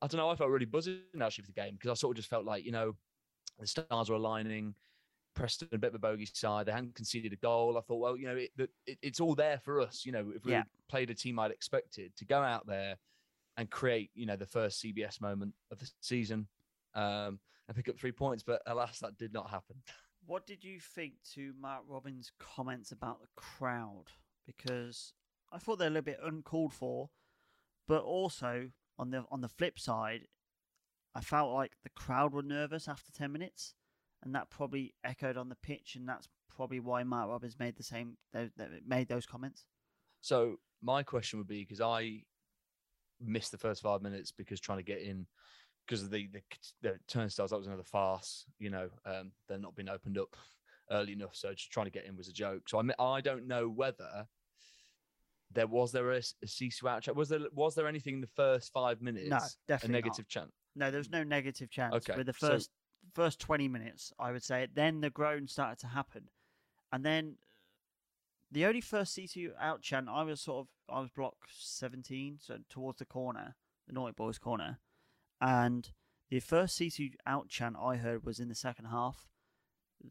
I 0.00 0.06
don't 0.06 0.18
know. 0.18 0.28
I 0.30 0.36
felt 0.36 0.50
really 0.50 0.66
buzzing 0.66 1.00
actually 1.20 1.42
for 1.42 1.52
the 1.52 1.60
game 1.60 1.74
because 1.74 1.90
I 1.90 1.94
sort 1.94 2.12
of 2.12 2.16
just 2.16 2.30
felt 2.30 2.44
like 2.44 2.64
you 2.64 2.72
know 2.72 2.94
the 3.58 3.66
stars 3.66 4.10
were 4.10 4.16
aligning. 4.16 4.74
Preston 5.34 5.68
a 5.72 5.78
bit 5.78 5.88
of 5.88 5.94
a 5.94 5.98
bogey 6.00 6.26
side. 6.26 6.66
They 6.66 6.72
hadn't 6.72 6.96
conceded 6.96 7.32
a 7.32 7.36
goal. 7.36 7.78
I 7.78 7.80
thought, 7.82 8.00
well, 8.00 8.16
you 8.16 8.26
know, 8.26 8.34
it, 8.34 8.50
it, 8.86 8.98
it's 9.02 9.20
all 9.20 9.36
there 9.36 9.58
for 9.58 9.80
us. 9.80 10.04
You 10.04 10.10
know, 10.10 10.32
if 10.34 10.44
we 10.44 10.52
Yeah. 10.52 10.64
played 10.88 11.10
a 11.10 11.14
team 11.14 11.38
I'd 11.38 11.52
expected 11.52 12.16
to 12.16 12.24
go 12.24 12.42
out 12.42 12.66
there 12.66 12.96
and 13.56 13.70
create, 13.70 14.10
you 14.14 14.26
know, 14.26 14.34
the 14.34 14.46
first 14.46 14.82
CBS 14.82 15.20
moment 15.20 15.54
of 15.70 15.78
the 15.78 15.88
season 16.00 16.48
um, 16.94 17.38
and 17.68 17.76
pick 17.76 17.88
up 17.88 17.96
three 18.00 18.10
points. 18.10 18.42
But 18.42 18.62
alas, 18.66 18.98
that 18.98 19.16
did 19.16 19.32
not 19.32 19.48
happen. 19.48 19.76
What 20.26 20.44
did 20.44 20.64
you 20.64 20.80
think 20.80 21.12
to 21.34 21.54
Mark 21.60 21.84
Robins' 21.86 22.32
comments 22.40 22.90
about 22.90 23.20
the 23.20 23.28
crowd? 23.36 24.06
Because 24.44 25.12
I 25.52 25.58
thought 25.58 25.78
they're 25.78 25.86
a 25.86 25.90
little 25.90 26.02
bit 26.02 26.18
uncalled 26.20 26.72
for, 26.72 27.10
but 27.86 28.02
also 28.02 28.70
on 28.98 29.10
the 29.10 29.24
on 29.30 29.40
the 29.40 29.48
flip 29.48 29.78
side, 29.78 30.26
I 31.14 31.20
felt 31.20 31.52
like 31.52 31.72
the 31.82 31.90
crowd 31.90 32.32
were 32.32 32.42
nervous 32.42 32.88
after 32.88 33.12
ten 33.12 33.32
minutes, 33.32 33.74
and 34.22 34.34
that 34.34 34.50
probably 34.50 34.94
echoed 35.04 35.36
on 35.36 35.48
the 35.48 35.56
pitch, 35.56 35.94
and 35.96 36.08
that's 36.08 36.28
probably 36.54 36.80
why 36.80 37.02
Mark 37.04 37.30
Robins 37.30 37.58
made 37.58 37.76
the 37.76 37.82
same 37.82 38.16
made 38.86 39.08
those 39.08 39.26
comments. 39.26 39.66
So 40.20 40.56
my 40.82 41.02
question 41.02 41.38
would 41.38 41.48
be 41.48 41.62
because 41.62 41.80
I 41.80 42.22
missed 43.20 43.52
the 43.52 43.58
first 43.58 43.82
five 43.82 44.02
minutes 44.02 44.32
because 44.32 44.60
trying 44.60 44.78
to 44.78 44.84
get 44.84 45.02
in 45.02 45.26
because 45.86 46.02
of 46.02 46.10
the, 46.10 46.28
the 46.32 46.42
the 46.82 46.98
turnstiles 47.08 47.50
that 47.50 47.56
was 47.56 47.66
another 47.66 47.84
farce. 47.84 48.44
You 48.58 48.70
know, 48.70 48.88
um, 49.06 49.32
they're 49.48 49.58
not 49.58 49.76
being 49.76 49.88
opened 49.88 50.18
up 50.18 50.36
early 50.90 51.12
enough, 51.12 51.34
so 51.34 51.52
just 51.52 51.70
trying 51.70 51.86
to 51.86 51.92
get 51.92 52.04
in 52.04 52.16
was 52.16 52.28
a 52.28 52.32
joke. 52.32 52.68
So 52.68 52.80
I 52.80 53.02
I 53.02 53.20
don't 53.20 53.46
know 53.46 53.68
whether 53.68 54.26
there 55.52 55.66
was 55.66 55.92
there 55.92 56.10
a, 56.12 56.16
a 56.18 56.46
Sisu 56.46 56.84
out 56.88 57.02
chat. 57.02 57.16
Was 57.16 57.28
there 57.30 57.40
was 57.52 57.74
there 57.74 57.86
anything 57.88 58.14
in 58.14 58.20
the 58.20 58.26
first 58.36 58.72
five 58.72 59.00
minutes? 59.00 59.28
a 59.30 59.40
definitely 59.66 59.92
not. 60.00 60.04
negative 60.06 60.28
chant. 60.28 60.50
No, 60.76 60.90
there 60.90 60.98
was 60.98 61.10
no 61.10 61.24
negative 61.24 61.70
chance. 61.70 61.94
Okay, 61.94 62.14
With 62.16 62.26
the 62.26 62.32
so- 62.34 62.48
first 62.48 62.70
first 63.14 63.40
twenty 63.40 63.68
minutes, 63.68 64.12
I 64.18 64.32
would 64.32 64.42
say. 64.44 64.66
Then 64.72 65.00
the 65.00 65.10
groan 65.10 65.48
started 65.48 65.78
to 65.80 65.86
happen, 65.88 66.28
and 66.92 67.04
then 67.04 67.36
the 68.50 68.64
only 68.66 68.80
first 68.80 69.16
Sisu 69.16 69.50
out 69.60 69.82
chant, 69.82 70.08
I 70.10 70.22
was 70.22 70.40
sort 70.40 70.66
of 70.66 70.94
I 70.94 71.00
was 71.00 71.10
block 71.10 71.34
seventeen, 71.50 72.38
so 72.40 72.58
towards 72.68 72.98
the 72.98 73.04
corner, 73.06 73.56
the 73.86 73.92
Naughty 73.94 74.12
Boys 74.16 74.38
corner, 74.38 74.78
and 75.40 75.90
the 76.30 76.40
first 76.40 76.78
Sisu 76.78 77.12
out 77.26 77.48
chant 77.48 77.76
I 77.82 77.96
heard 77.96 78.24
was 78.26 78.38
in 78.40 78.48
the 78.48 78.54
second 78.54 78.86
half. 78.86 79.28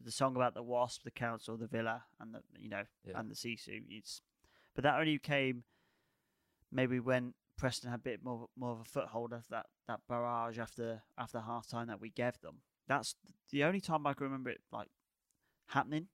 The 0.04 0.10
song 0.12 0.36
about 0.36 0.52
the 0.54 0.62
Wasp, 0.62 1.04
the 1.04 1.10
Council, 1.10 1.56
the 1.56 1.66
Villa, 1.66 2.04
and 2.20 2.34
the 2.34 2.42
you 2.58 2.68
know 2.68 2.82
Yeah. 3.06 3.18
and 3.20 3.30
the 3.30 3.34
Sisu. 3.34 3.82
It's 3.88 4.20
but 4.78 4.84
that 4.84 5.00
only 5.00 5.18
came 5.18 5.64
maybe 6.70 7.00
when 7.00 7.34
Preston 7.56 7.90
had 7.90 7.98
a 7.98 8.02
bit 8.04 8.22
more 8.22 8.46
more 8.56 8.70
of 8.70 8.78
a 8.78 8.84
foothold 8.84 9.32
of 9.32 9.44
that, 9.50 9.66
that 9.88 9.98
barrage 10.08 10.56
after 10.60 11.02
after 11.18 11.40
half 11.40 11.66
time 11.66 11.88
that 11.88 12.00
we 12.00 12.10
gave 12.10 12.38
them. 12.42 12.58
That's 12.86 13.16
the 13.50 13.64
only 13.64 13.80
time 13.80 14.06
I 14.06 14.12
can 14.12 14.26
remember 14.26 14.50
it 14.50 14.60
like 14.70 14.86
happening. 15.66 16.06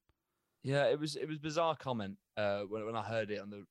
Yeah, 0.62 0.87
it 0.87 0.99
was 0.99 1.14
it 1.14 1.28
was 1.28 1.37
bizarre 1.37 1.76
comment 1.76 2.16
uh, 2.38 2.61
when 2.61 2.87
when 2.87 2.97
I 2.97 3.02
heard 3.02 3.30
it 3.30 3.38
on 3.38 3.50
the, 3.50 3.66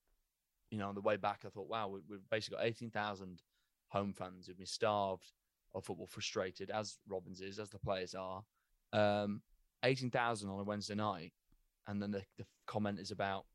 you 0.69 0.77
know, 0.77 0.89
on 0.89 0.93
the 0.93 1.01
way 1.01 1.17
back. 1.17 1.39
I 1.43 1.49
thought, 1.49 1.67
wow, 1.67 1.87
we, 1.87 2.01
we've 2.07 2.29
basically 2.29 2.57
got 2.57 2.67
eighteen 2.67 2.91
thousand 2.91 3.41
home 3.87 4.13
fans 4.13 4.45
who've 4.45 4.55
been 4.55 4.67
starved 4.67 5.31
of 5.73 5.83
football, 5.83 6.05
frustrated 6.05 6.69
as 6.69 6.99
Robins 7.09 7.41
is, 7.41 7.57
as 7.57 7.71
the 7.71 7.79
players 7.79 8.13
are. 8.13 8.43
Um, 8.93 9.41
eighteen 9.83 10.11
thousand 10.11 10.51
on 10.51 10.59
a 10.59 10.63
Wednesday 10.63 10.93
night, 10.93 11.33
and 11.87 11.99
then 11.99 12.11
the, 12.11 12.21
the 12.37 12.45
comment 12.67 12.99
is 12.99 13.09
about, 13.09 13.45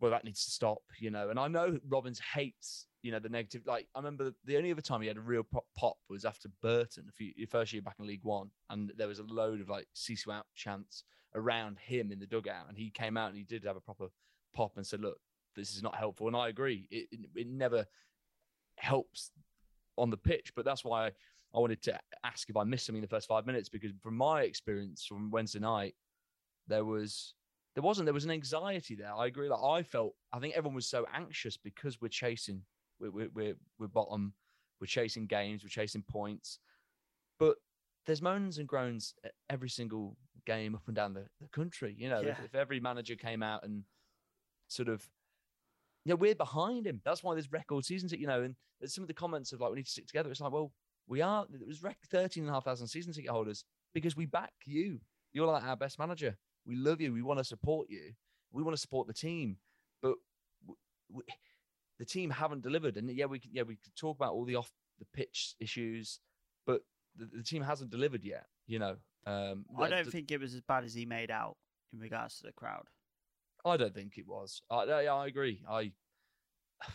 well, 0.00 0.10
that 0.10 0.24
needs 0.24 0.44
to 0.44 0.50
stop, 0.50 0.82
you 0.98 1.10
know. 1.10 1.30
And 1.30 1.38
I 1.38 1.48
know 1.48 1.78
Robins 1.88 2.20
hates, 2.34 2.86
you 3.02 3.12
know, 3.12 3.18
the 3.18 3.28
negative. 3.28 3.62
Like 3.66 3.86
I 3.94 3.98
remember 3.98 4.32
the 4.44 4.56
only 4.56 4.72
other 4.72 4.80
time 4.80 5.02
he 5.02 5.08
had 5.08 5.16
a 5.16 5.22
real 5.22 5.46
pop, 5.76 5.98
was 6.08 6.24
after 6.24 6.48
Burton, 6.62 7.06
a 7.08 7.12
few 7.12 7.32
first 7.46 7.72
year 7.72 7.82
back 7.82 7.96
in 7.98 8.06
League 8.06 8.24
One, 8.24 8.50
and 8.70 8.92
there 8.96 9.08
was 9.08 9.18
a 9.18 9.24
load 9.24 9.60
of 9.60 9.68
like 9.68 9.86
Sisu 9.94 10.32
out 10.32 10.46
chants 10.54 11.04
around 11.34 11.78
him 11.78 12.10
in 12.10 12.18
the 12.18 12.26
dugout, 12.26 12.66
and 12.68 12.76
he 12.76 12.90
came 12.90 13.16
out 13.16 13.28
and 13.28 13.36
he 13.36 13.44
did 13.44 13.64
have 13.64 13.76
a 13.76 13.80
proper 13.80 14.06
pop 14.54 14.72
and 14.76 14.86
said, 14.86 15.00
"Look, 15.00 15.18
this 15.54 15.74
is 15.74 15.82
not 15.82 15.94
helpful." 15.94 16.26
And 16.26 16.36
I 16.36 16.48
agree, 16.48 16.88
it 16.90 17.08
it, 17.12 17.20
it 17.36 17.46
never 17.46 17.86
helps 18.76 19.32
on 19.98 20.08
the 20.10 20.16
pitch, 20.16 20.52
but 20.56 20.64
that's 20.64 20.84
why 20.84 21.06
I, 21.06 21.10
I 21.54 21.58
wanted 21.58 21.82
to 21.82 21.98
ask 22.24 22.48
if 22.48 22.56
I 22.56 22.64
missed 22.64 22.86
something 22.86 23.02
in 23.02 23.08
the 23.08 23.14
first 23.14 23.28
five 23.28 23.46
minutes 23.46 23.68
because 23.68 23.92
from 24.00 24.16
my 24.16 24.42
experience 24.42 25.04
from 25.04 25.30
Wednesday 25.30 25.58
night, 25.58 25.94
there 26.66 26.84
was 26.84 27.34
there 27.74 27.82
wasn't 27.82 28.06
there 28.06 28.14
was 28.14 28.24
an 28.24 28.30
anxiety 28.30 28.94
there. 28.94 29.12
I 29.14 29.26
agree. 29.26 29.48
Like 29.48 29.62
I 29.62 29.82
felt, 29.82 30.14
I 30.32 30.38
think 30.40 30.54
everyone 30.56 30.74
was 30.74 30.88
so 30.88 31.06
anxious 31.14 31.56
because 31.56 32.00
we're 32.00 32.08
chasing, 32.08 32.62
we're 32.98 33.10
we're 33.10 33.30
we're, 33.34 33.54
we're 33.78 33.86
bottom, 33.88 34.34
we're 34.80 34.86
chasing 34.86 35.26
games, 35.26 35.62
we're 35.62 35.68
chasing 35.68 36.02
points, 36.02 36.58
but 37.38 37.56
there's 38.06 38.22
moans 38.22 38.58
and 38.58 38.66
groans 38.66 39.14
at 39.24 39.32
every 39.50 39.68
single 39.68 40.16
game 40.46 40.74
up 40.74 40.82
and 40.86 40.96
down 40.96 41.12
the, 41.14 41.26
the 41.40 41.48
country. 41.48 41.94
You 41.98 42.08
know, 42.08 42.20
if, 42.20 42.26
Yeah. 42.26 42.36
if 42.44 42.54
every 42.54 42.80
manager 42.80 43.14
came 43.14 43.42
out 43.42 43.62
and 43.64 43.84
sort 44.68 44.88
of, 44.88 45.06
you 46.04 46.10
know, 46.10 46.16
we're 46.16 46.34
behind 46.34 46.86
him. 46.86 47.00
That's 47.04 47.22
why 47.22 47.34
there's 47.34 47.52
record 47.52 47.84
seasons. 47.84 48.12
You 48.12 48.26
know, 48.26 48.42
and 48.42 48.56
some 48.90 49.02
of 49.04 49.08
the 49.08 49.14
comments 49.14 49.52
of 49.52 49.60
like 49.60 49.70
we 49.70 49.76
need 49.76 49.84
to 49.86 49.90
stick 49.92 50.06
together. 50.06 50.30
It's 50.30 50.40
like, 50.40 50.50
well, 50.52 50.72
we 51.06 51.20
are. 51.20 51.46
It 51.52 51.66
was 51.66 51.82
rec- 51.82 51.98
13,500 52.10 52.88
season 52.88 53.12
ticket 53.12 53.30
holders 53.30 53.64
because 53.94 54.16
we 54.16 54.26
back 54.26 54.52
you. 54.64 54.98
You're 55.32 55.46
like 55.46 55.62
our 55.62 55.76
best 55.76 55.98
manager. 55.98 56.36
We 56.70 56.76
love 56.76 57.00
you. 57.00 57.12
We 57.12 57.20
want 57.20 57.38
to 57.38 57.44
support 57.44 57.90
you. 57.90 58.12
We 58.52 58.62
want 58.62 58.76
to 58.76 58.80
support 58.80 59.08
the 59.08 59.12
team, 59.12 59.56
but 60.00 60.14
w- 60.62 60.78
w- 61.10 61.26
the 61.98 62.04
team 62.04 62.30
haven't 62.30 62.62
delivered. 62.62 62.96
And 62.96 63.10
yeah, 63.10 63.26
we 63.26 63.40
could, 63.40 63.50
yeah 63.52 63.62
we 63.62 63.74
could 63.74 63.96
talk 63.96 64.16
about 64.16 64.34
all 64.34 64.44
the 64.44 64.54
off 64.54 64.70
the 65.00 65.04
pitch 65.12 65.56
issues, 65.58 66.20
but 66.66 66.82
the, 67.16 67.28
the 67.38 67.42
team 67.42 67.60
hasn't 67.60 67.90
delivered 67.90 68.24
yet. 68.24 68.46
You 68.68 68.78
know, 68.78 68.96
um, 69.26 69.66
I 69.76 69.88
don't 69.88 70.04
th- 70.04 70.12
think 70.12 70.30
it 70.30 70.40
was 70.40 70.54
as 70.54 70.60
bad 70.60 70.84
as 70.84 70.94
he 70.94 71.06
made 71.06 71.32
out 71.32 71.56
in 71.92 71.98
regards 71.98 72.36
to 72.38 72.44
the 72.44 72.52
crowd. 72.52 72.86
I 73.64 73.76
don't 73.76 73.94
think 73.94 74.16
it 74.16 74.28
was. 74.28 74.62
I, 74.70 74.84
I, 74.84 75.04
I 75.06 75.26
agree. 75.26 75.64
I 75.68 75.90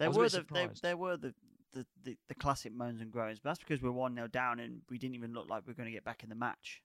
There 0.00 0.08
a 0.08 0.10
were 0.10 0.28
the 0.28 0.44
there, 0.52 0.70
there 0.82 0.96
were 0.96 1.16
the, 1.16 1.32
the, 1.72 1.86
the, 2.02 2.16
the 2.28 2.34
classic 2.34 2.74
moans 2.74 3.00
and 3.00 3.12
groans, 3.12 3.38
but 3.38 3.50
that's 3.50 3.60
because 3.60 3.80
we're 3.80 3.92
one 3.92 4.16
0 4.16 4.26
down 4.26 4.58
and 4.58 4.80
we 4.90 4.98
didn't 4.98 5.14
even 5.14 5.32
look 5.32 5.48
like 5.48 5.62
we 5.64 5.70
are 5.70 5.76
going 5.76 5.86
to 5.88 5.92
get 5.92 6.04
back 6.04 6.24
in 6.24 6.28
the 6.28 6.34
match. 6.34 6.82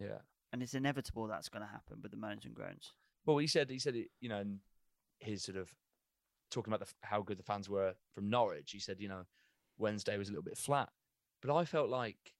yeah. 0.00 0.18
And 0.56 0.62
it's 0.62 0.72
inevitable 0.72 1.26
that's 1.26 1.50
going 1.50 1.60
to 1.60 1.70
happen 1.70 1.98
with 2.00 2.12
the 2.12 2.16
moans 2.16 2.46
and 2.46 2.54
groans. 2.54 2.94
Well, 3.26 3.36
he 3.36 3.46
said 3.46 3.68
he 3.68 3.78
said 3.78 3.94
it, 3.94 4.08
you 4.22 4.30
know, 4.30 4.38
in 4.38 4.60
his 5.18 5.42
sort 5.42 5.58
of 5.58 5.68
talking 6.50 6.72
about 6.72 6.88
the, 6.88 6.90
how 7.02 7.20
good 7.20 7.38
the 7.38 7.42
fans 7.42 7.68
were 7.68 7.92
from 8.14 8.30
Norwich. 8.30 8.70
He 8.70 8.78
said, 8.78 8.98
you 8.98 9.06
know, 9.06 9.26
Wednesday 9.76 10.16
was 10.16 10.28
a 10.28 10.30
little 10.30 10.42
bit 10.42 10.56
flat, 10.56 10.88
but 11.42 11.54
I 11.54 11.66
felt 11.66 11.90
like 11.90 12.32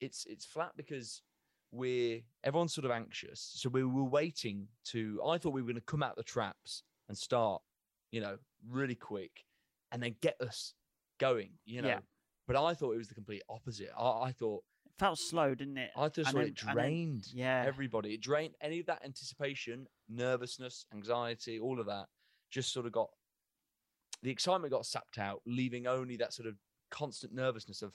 it's 0.00 0.26
it's 0.28 0.44
flat 0.44 0.72
because 0.76 1.22
we're 1.70 2.22
everyone's 2.42 2.74
sort 2.74 2.84
of 2.84 2.90
anxious, 2.90 3.38
so 3.54 3.68
we 3.68 3.84
were 3.84 4.02
waiting 4.02 4.66
to. 4.86 5.20
I 5.24 5.38
thought 5.38 5.52
we 5.52 5.62
were 5.62 5.68
going 5.68 5.76
to 5.76 5.82
come 5.82 6.02
out 6.02 6.16
the 6.16 6.24
traps 6.24 6.82
and 7.08 7.16
start, 7.16 7.62
you 8.10 8.20
know, 8.20 8.38
really 8.68 8.96
quick, 8.96 9.44
and 9.92 10.02
then 10.02 10.16
get 10.20 10.34
us 10.40 10.74
going, 11.20 11.50
you 11.64 11.80
know. 11.80 11.90
Yeah. 11.90 11.98
But 12.48 12.56
I 12.56 12.74
thought 12.74 12.94
it 12.94 12.98
was 12.98 13.06
the 13.06 13.14
complete 13.14 13.44
opposite. 13.48 13.90
I, 13.96 14.22
I 14.24 14.32
thought 14.32 14.64
felt 15.00 15.18
slow, 15.18 15.54
didn't 15.54 15.78
it? 15.78 15.90
I 15.96 16.08
just 16.08 16.30
thought 16.30 16.42
it 16.42 16.48
and 16.48 16.56
then- 16.56 16.74
drained 16.74 17.26
yeah. 17.32 17.64
everybody. 17.66 18.14
It 18.14 18.20
drained 18.20 18.54
any 18.60 18.80
of 18.80 18.86
that 18.86 19.04
anticipation, 19.04 19.86
nervousness, 20.08 20.86
anxiety, 20.94 21.58
all 21.58 21.80
of 21.80 21.86
that. 21.86 22.06
Just 22.50 22.72
sort 22.72 22.86
of 22.86 22.92
got 22.92 23.08
the 24.22 24.30
excitement 24.30 24.70
got 24.72 24.86
sapped 24.86 25.18
out, 25.18 25.40
leaving 25.46 25.86
only 25.86 26.16
that 26.18 26.32
sort 26.32 26.46
of 26.48 26.56
constant 26.90 27.32
nervousness 27.32 27.82
of, 27.82 27.92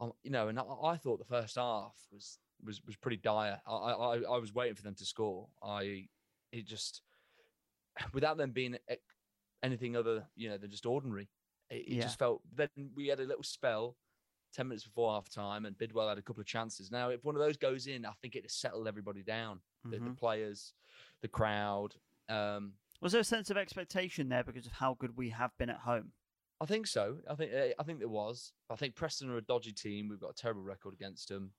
um, 0.00 0.12
you 0.22 0.30
know. 0.30 0.48
And 0.48 0.58
I, 0.58 0.62
I 0.82 0.96
thought 0.96 1.18
the 1.18 1.24
first 1.24 1.56
half 1.56 1.94
was 2.12 2.38
was 2.64 2.80
was 2.86 2.96
pretty 2.96 3.18
dire. 3.18 3.60
I, 3.66 3.72
I 3.72 4.16
I 4.16 4.38
was 4.38 4.54
waiting 4.54 4.74
for 4.76 4.82
them 4.82 4.94
to 4.94 5.04
score. 5.04 5.48
I 5.62 6.08
it 6.52 6.66
just 6.66 7.02
without 8.12 8.36
them 8.36 8.52
being 8.52 8.76
anything 9.62 9.96
other, 9.96 10.26
you 10.36 10.48
know, 10.48 10.56
than 10.56 10.70
just 10.70 10.86
ordinary. 10.86 11.28
It, 11.68 11.74
it 11.86 11.88
Yeah. 11.96 12.02
just 12.02 12.18
felt. 12.18 12.42
Then 12.54 12.68
we 12.94 13.08
had 13.08 13.20
a 13.20 13.24
little 13.24 13.42
spell 13.44 13.96
10 14.52 14.68
minutes 14.68 14.84
before 14.84 15.12
half 15.12 15.28
time 15.28 15.66
and 15.66 15.76
Bidwell 15.78 16.08
had 16.08 16.18
a 16.18 16.22
couple 16.22 16.40
of 16.40 16.46
chances. 16.46 16.90
Now, 16.90 17.10
if 17.10 17.24
one 17.24 17.34
of 17.34 17.40
those 17.40 17.56
goes 17.56 17.86
in, 17.86 18.04
I 18.04 18.12
think 18.20 18.34
it 18.36 18.44
has 18.44 18.52
settled 18.52 18.88
everybody 18.88 19.22
down 19.22 19.60
the, 19.84 19.98
the 19.98 20.10
Mhm. 20.10 20.16
players, 20.16 20.74
the 21.20 21.28
crowd. 21.28 21.94
Um, 22.28 22.74
Was 23.00 23.12
there 23.12 23.20
a 23.20 23.24
sense 23.24 23.50
of 23.50 23.56
expectation 23.56 24.28
there 24.28 24.44
because 24.44 24.66
of 24.66 24.72
how 24.72 24.94
good 24.94 25.16
we 25.16 25.30
have 25.30 25.56
been 25.56 25.70
at 25.70 25.78
home? 25.78 26.12
I 26.60 26.66
think 26.66 26.86
so. 26.86 27.22
I 27.28 27.34
think 27.34 27.52
eh, 27.52 27.72
I 27.78 27.82
think 27.82 27.98
there 28.00 28.08
was. 28.08 28.52
I 28.68 28.76
think 28.76 28.94
Preston 28.94 29.30
are 29.30 29.38
a 29.38 29.42
dodgy 29.42 29.72
team. 29.72 30.08
We've 30.08 30.20
got 30.20 30.30
a 30.32 30.34
terrible 30.34 30.62
record 30.62 30.92
against 30.92 31.28
them. 31.28 31.54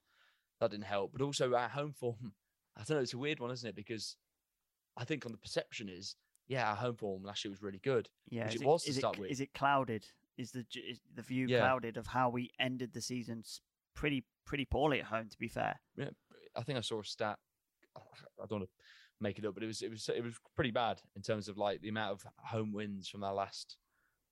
That 0.59 0.69
didn't 0.69 0.85
help. 0.85 1.11
But 1.11 1.21
also 1.23 1.55
our 1.55 1.67
home 1.69 1.93
form. 1.93 2.33
I 2.77 2.83
don't 2.83 2.97
know. 2.97 3.01
It's 3.01 3.13
a 3.15 3.17
weird 3.17 3.39
one, 3.39 3.49
isn't 3.51 3.67
it? 3.67 3.75
Because 3.75 4.15
I 4.95 5.03
think 5.03 5.25
on 5.25 5.31
the 5.31 5.37
perception 5.39 5.89
is, 5.89 6.15
yeah, 6.47 6.69
our 6.69 6.75
home 6.75 6.95
form 6.97 7.23
last 7.23 7.43
year 7.43 7.49
was 7.49 7.63
really 7.63 7.79
good. 7.79 8.09
Yeah, 8.29 8.45
which 8.45 8.55
it 8.57 8.63
was 8.63 8.83
to 8.83 8.91
is 8.91 8.97
start 8.97 9.17
with. 9.17 9.31
Is 9.31 9.41
it 9.41 9.53
clouded? 9.55 10.05
Is 10.41 10.51
the 10.51 10.65
is 10.75 10.99
the 11.13 11.21
view 11.21 11.47
Yeah. 11.47 11.59
clouded 11.59 11.97
of 11.97 12.07
how 12.07 12.29
we 12.29 12.49
ended 12.59 12.93
the 12.93 13.01
season 13.01 13.43
pretty 13.93 14.25
pretty 14.45 14.65
poorly 14.65 14.99
at 14.99 15.05
home? 15.05 15.29
To 15.29 15.37
be 15.37 15.47
fair, 15.47 15.79
Yeah, 15.95 16.09
I 16.55 16.63
think 16.63 16.77
I 16.77 16.81
saw 16.81 16.99
a 17.01 17.05
stat. 17.05 17.37
I 17.95 18.45
don't 18.47 18.59
want 18.59 18.63
to 18.69 18.69
make 19.19 19.37
it 19.37 19.45
up. 19.45 19.53
But 19.53 19.63
it 19.63 19.67
was 19.67 19.81
it 19.81 19.91
was 19.91 20.09
it 20.09 20.23
was 20.23 20.35
pretty 20.55 20.71
bad 20.71 21.01
in 21.15 21.21
terms 21.21 21.47
of 21.47 21.57
like 21.57 21.81
the 21.81 21.89
amount 21.89 22.11
of 22.13 22.25
home 22.37 22.73
wins 22.73 23.07
from 23.07 23.23
our 23.23 23.33
last 23.33 23.77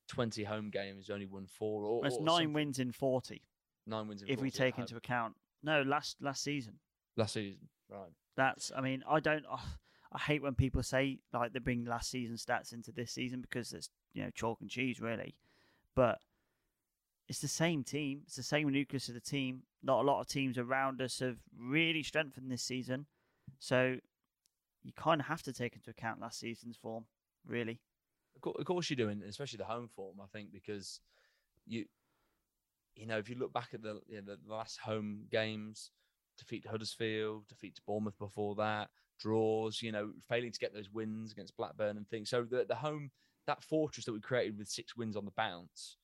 twenty 0.08 0.44
home 0.44 0.70
games. 0.70 1.10
Only 1.10 1.26
won 1.28 1.46
four 1.46 1.86
or, 1.86 2.02
That's 2.02 2.16
or 2.16 2.22
nine 2.24 2.36
something. 2.36 2.54
wins 2.54 2.80
in 2.80 2.92
forty. 2.92 3.44
Nine 3.86 4.08
wins. 4.08 4.22
In 4.24 4.30
if 4.30 4.42
we 4.42 4.50
40 4.50 4.64
at 4.64 4.66
take 4.66 4.80
into 4.80 4.96
account. 4.98 5.36
No, 5.62 5.82
last 5.84 6.18
last 6.22 6.44
season. 6.44 6.80
last 7.18 7.34
season, 7.34 7.70
right? 7.90 8.10
That's. 8.36 8.72
I 8.76 8.82
mean, 8.82 9.04
I 9.08 9.20
don't. 9.20 9.46
oh, 9.52 9.64
I 10.12 10.18
hate 10.18 10.42
when 10.42 10.56
people 10.56 10.82
say 10.82 11.20
like 11.34 11.54
they 11.54 11.60
bring 11.60 11.86
last 11.86 12.10
season 12.10 12.36
stats 12.38 12.74
into 12.74 12.92
this 12.92 13.12
season 13.12 13.42
because 13.42 13.74
it's 13.74 13.90
you 14.14 14.24
know 14.24 14.32
chalk 14.34 14.60
and 14.62 14.70
cheese 14.70 15.00
really, 15.00 15.36
but 15.96 16.20
it's 17.28 17.40
the 17.40 17.48
same 17.48 17.84
team. 17.84 18.22
It's 18.26 18.36
the 18.36 18.44
same 18.44 18.70
nucleus 18.70 19.08
of 19.08 19.14
the 19.14 19.22
team. 19.22 19.64
Not 19.84 20.02
a 20.02 20.08
lot 20.08 20.20
of 20.20 20.28
teams 20.28 20.58
around 20.58 21.02
us 21.02 21.20
have 21.20 21.38
really 21.58 22.04
strengthened 22.04 22.52
this 22.52 22.64
season, 22.64 23.06
so 23.60 23.98
you 24.84 24.92
kind 24.94 25.22
of 25.22 25.28
have 25.28 25.44
to 25.44 25.54
take 25.54 25.76
into 25.76 25.92
account 25.92 26.20
last 26.22 26.40
season's 26.40 26.78
form. 26.78 27.06
Really, 27.48 27.80
Of 28.44 28.66
course, 28.66 28.90
you're 28.90 28.98
doing, 28.98 29.24
especially 29.28 29.58
the 29.58 29.66
home 29.66 29.88
form. 29.96 30.18
I 30.22 30.26
think 30.32 30.52
because 30.52 31.00
you, 31.66 31.86
you 32.96 33.06
know, 33.06 33.18
if 33.18 33.30
you 33.30 33.36
look 33.36 33.54
back 33.54 33.70
at 33.74 33.82
the 33.82 34.02
you 34.08 34.22
know, 34.22 34.36
the 34.36 34.38
last 34.54 34.80
home 34.80 35.26
games, 35.32 35.92
defeat 36.38 36.64
to 36.64 36.70
Huddersfield, 36.70 37.48
defeat 37.48 37.76
to 37.76 37.82
Bournemouth 37.88 38.18
before 38.20 38.56
that, 38.56 38.90
draws, 39.20 39.82
you 39.82 39.92
know, 39.92 40.12
failing 40.28 40.52
to 40.52 40.60
get 40.60 40.74
those 40.74 40.90
wins 40.92 41.32
against 41.32 41.56
Blackburn 41.58 41.98
and 41.98 42.08
things. 42.10 42.30
So 42.30 42.44
the 42.44 42.66
the 42.68 42.76
home 42.76 43.12
that 43.50 43.64
fortress 43.64 44.06
that 44.06 44.14
we 44.14 44.20
created 44.20 44.58
with 44.58 44.68
six 44.70 44.96
wins 44.96 45.16
on 45.16 45.26
the 45.26 45.32
bounce, 45.32 45.98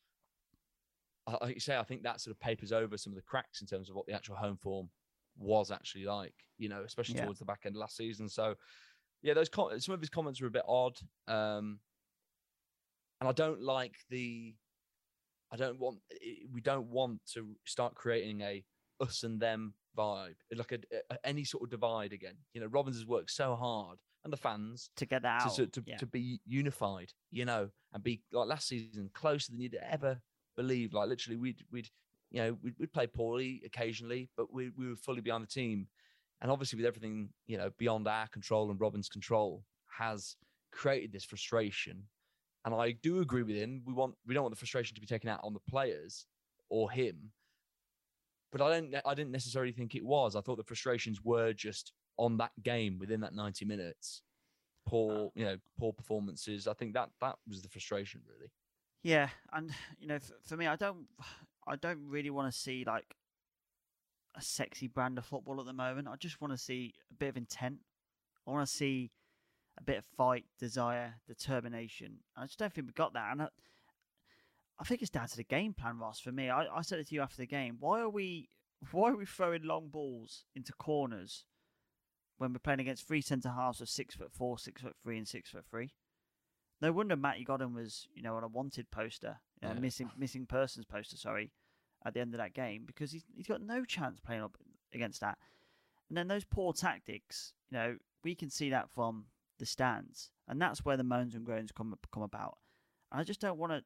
I- 1.27 1.37
like 1.41 1.53
you 1.55 1.59
say, 1.59 1.77
I 1.77 1.83
think 1.83 2.03
that 2.03 2.19
sort 2.21 2.35
of 2.35 2.39
papers 2.39 2.71
over 2.71 2.97
some 2.97 3.13
of 3.13 3.15
the 3.17 3.21
cracks 3.23 3.61
in 3.61 3.67
terms 3.67 3.89
of 3.89 3.95
what 3.95 4.05
the 4.07 4.13
actual 4.13 4.35
home 4.35 4.57
form 4.57 4.89
was 5.37 5.71
actually 5.71 6.05
like. 6.05 6.35
You 6.57 6.69
know, 6.69 6.83
especially 6.83 7.15
Yeah. 7.15 7.23
towards 7.25 7.39
the 7.39 7.45
back 7.45 7.65
end 7.65 7.75
of 7.75 7.79
last 7.79 7.97
season. 7.97 8.29
So 8.29 8.55
yeah, 9.21 9.33
those 9.33 9.49
com- 9.49 9.79
some 9.79 9.93
of 9.93 9.99
his 10.01 10.09
comments 10.09 10.39
were 10.41 10.47
a 10.47 10.51
bit 10.51 10.65
odd. 10.67 10.97
Um, 11.27 11.79
and 13.19 13.29
I 13.29 13.31
don't 13.31 13.61
like 13.61 13.95
the. 14.09 14.55
I 15.51 15.55
don't 15.57 15.79
want. 15.79 15.99
We 16.51 16.61
don't 16.61 16.89
want 16.89 17.25
to 17.33 17.55
start 17.65 17.95
creating 17.95 18.41
a 18.41 18.63
us 18.99 19.23
and 19.23 19.39
them 19.39 19.73
vibe, 19.97 20.35
like 20.53 20.71
a, 20.73 20.79
a- 21.11 21.25
any 21.25 21.43
sort 21.43 21.63
of 21.63 21.69
divide 21.69 22.13
again. 22.13 22.37
You 22.53 22.61
know, 22.61 22.67
Robins 22.67 22.95
has 22.97 23.05
worked 23.05 23.31
so 23.31 23.55
hard, 23.55 23.99
and 24.25 24.33
the 24.33 24.37
fans 24.37 24.89
to 24.97 25.05
get 25.05 25.23
out. 25.23 25.55
to, 25.55 25.67
to, 25.67 25.83
yeah. 25.85 25.97
to 25.97 26.05
be 26.05 26.41
unified, 26.45 27.13
you 27.31 27.45
know, 27.45 27.69
and 27.93 28.03
be 28.03 28.23
like 28.33 28.47
last 28.47 28.67
season 28.67 29.09
closer 29.13 29.51
than 29.51 29.61
you'd 29.61 29.77
ever 29.89 30.19
believe. 30.57 30.93
Like 30.93 31.07
literally, 31.07 31.37
we'd 31.37 31.63
we'd 31.71 31.89
you 32.31 32.41
know 32.41 32.57
we'd, 32.61 32.73
we'd 32.79 32.91
play 32.91 33.07
poorly 33.07 33.61
occasionally, 33.65 34.29
but 34.35 34.51
we 34.51 34.71
we 34.75 34.89
were 34.89 34.95
fully 34.95 35.21
behind 35.21 35.43
the 35.43 35.47
team, 35.47 35.87
and 36.41 36.51
obviously 36.51 36.77
with 36.77 36.87
everything 36.87 37.29
you 37.45 37.57
know 37.57 37.69
beyond 37.77 38.07
our 38.07 38.27
control 38.27 38.71
and 38.71 38.81
Robins' 38.81 39.07
control 39.07 39.63
has 39.97 40.35
created 40.71 41.13
this 41.13 41.23
frustration. 41.23 42.03
And 42.65 42.73
I 42.73 42.93
do 43.03 43.19
agree 43.19 43.43
with 43.43 43.55
him. 43.55 43.83
We 43.85 43.93
want 43.93 44.15
we 44.25 44.33
don't 44.33 44.43
want 44.43 44.55
the 44.55 44.59
frustration 44.59 44.95
to 44.95 45.01
be 45.01 45.07
taken 45.07 45.29
out 45.29 45.41
on 45.43 45.53
the 45.53 45.59
players 45.69 46.25
or 46.69 46.89
him. 46.89 47.31
But 48.51 48.61
I 48.61 48.69
don't 48.71 48.95
I 49.05 49.13
didn't 49.13 49.31
necessarily 49.31 49.71
think 49.71 49.93
it 49.93 50.03
was. 50.03 50.35
I 50.35 50.41
thought 50.41 50.57
the 50.57 50.63
frustrations 50.63 51.23
were 51.23 51.53
just 51.53 51.93
on 52.17 52.37
that 52.37 52.51
game 52.63 52.97
within 52.99 53.21
that 53.21 53.33
90 53.33 53.65
minutes. 53.65 54.21
Poor, 54.85 55.31
you 55.35 55.45
know, 55.45 55.57
poor 55.79 55.93
performances. 55.93 56.67
I 56.67 56.73
think 56.73 56.93
that 56.93 57.09
that 57.21 57.37
was 57.47 57.61
the 57.61 57.69
frustration 57.69 58.21
really. 58.27 58.51
Yeah, 59.03 59.29
and 59.53 59.71
you 59.99 60.07
know, 60.07 60.19
for, 60.19 60.33
for 60.43 60.57
me, 60.57 60.67
I 60.67 60.75
don't, 60.75 61.05
I 61.67 61.75
don't 61.75 62.07
really 62.07 62.29
want 62.29 62.51
to 62.51 62.57
see 62.57 62.83
like 62.85 63.15
a 64.35 64.41
sexy 64.41 64.87
brand 64.87 65.17
of 65.17 65.25
football 65.25 65.59
at 65.59 65.65
the 65.65 65.73
moment. 65.73 66.07
I 66.07 66.15
just 66.15 66.41
want 66.41 66.53
to 66.53 66.57
see 66.57 66.93
a 67.11 67.13
bit 67.13 67.29
of 67.29 67.37
intent. 67.37 67.79
I 68.47 68.51
want 68.51 68.67
to 68.67 68.73
see 68.73 69.11
a 69.77 69.83
bit 69.83 69.97
of 69.97 70.05
fight, 70.17 70.45
desire, 70.59 71.15
determination. 71.27 72.17
I 72.37 72.45
just 72.45 72.59
don't 72.59 72.73
think 72.73 72.87
we 72.87 72.93
got 72.93 73.13
that, 73.13 73.31
and 73.31 73.43
I, 73.43 73.47
I 74.79 74.83
think 74.83 75.01
it's 75.01 75.11
down 75.11 75.27
to 75.27 75.37
the 75.37 75.43
game 75.43 75.73
plan, 75.73 75.99
Ross. 75.99 76.19
For 76.19 76.31
me, 76.31 76.49
I, 76.49 76.65
I 76.65 76.81
said 76.81 76.99
it 76.99 77.07
to 77.09 77.15
you 77.15 77.21
after 77.21 77.37
the 77.37 77.47
game. 77.47 77.77
Why 77.79 78.01
are 78.01 78.09
we, 78.09 78.49
why 78.91 79.11
are 79.11 79.17
we 79.17 79.25
throwing 79.25 79.63
long 79.63 79.89
balls 79.89 80.45
into 80.55 80.73
corners 80.73 81.45
when 82.37 82.53
we're 82.53 82.59
playing 82.59 82.79
against 82.79 83.07
three 83.07 83.21
centre 83.21 83.49
halves 83.49 83.81
of 83.81 83.89
six 83.89 84.15
foot 84.15 84.31
four, 84.31 84.57
six 84.57 84.81
foot 84.81 84.95
three, 85.03 85.17
and 85.17 85.27
six 85.27 85.49
foot 85.49 85.65
three? 85.69 85.91
No 86.81 86.91
wonder 86.91 87.15
Matty 87.15 87.43
Godden 87.43 87.73
was, 87.73 88.07
you 88.13 88.21
know, 88.21 88.35
on 88.35 88.43
a 88.43 88.47
wanted 88.47 88.91
poster, 88.91 89.37
uh, 89.63 89.73
missing 89.75 90.11
missing 90.17 90.45
persons 90.45 90.85
poster, 90.85 91.17
sorry, 91.17 91.51
at 92.05 92.13
the 92.13 92.19
end 92.19 92.33
of 92.33 92.39
that 92.39 92.53
game 92.53 92.83
because 92.85 93.11
he's 93.11 93.23
he's 93.35 93.47
got 93.47 93.61
no 93.61 93.85
chance 93.85 94.19
playing 94.19 94.43
up 94.43 94.57
against 94.93 95.21
that. 95.21 95.37
And 96.09 96.17
then 96.17 96.27
those 96.27 96.45
poor 96.45 96.73
tactics, 96.73 97.53
you 97.69 97.77
know, 97.77 97.97
we 98.23 98.35
can 98.35 98.49
see 98.49 98.69
that 98.69 98.89
from 98.89 99.25
the 99.57 99.65
stands, 99.65 100.31
and 100.47 100.61
that's 100.61 100.83
where 100.83 100.97
the 100.97 101.03
moans 101.03 101.35
and 101.35 101.45
groans 101.45 101.71
come 101.71 101.95
come 102.11 102.23
about. 102.23 102.57
And 103.11 103.21
I 103.21 103.23
just 103.23 103.39
don't 103.39 103.57
want 103.57 103.71
to, 103.71 103.83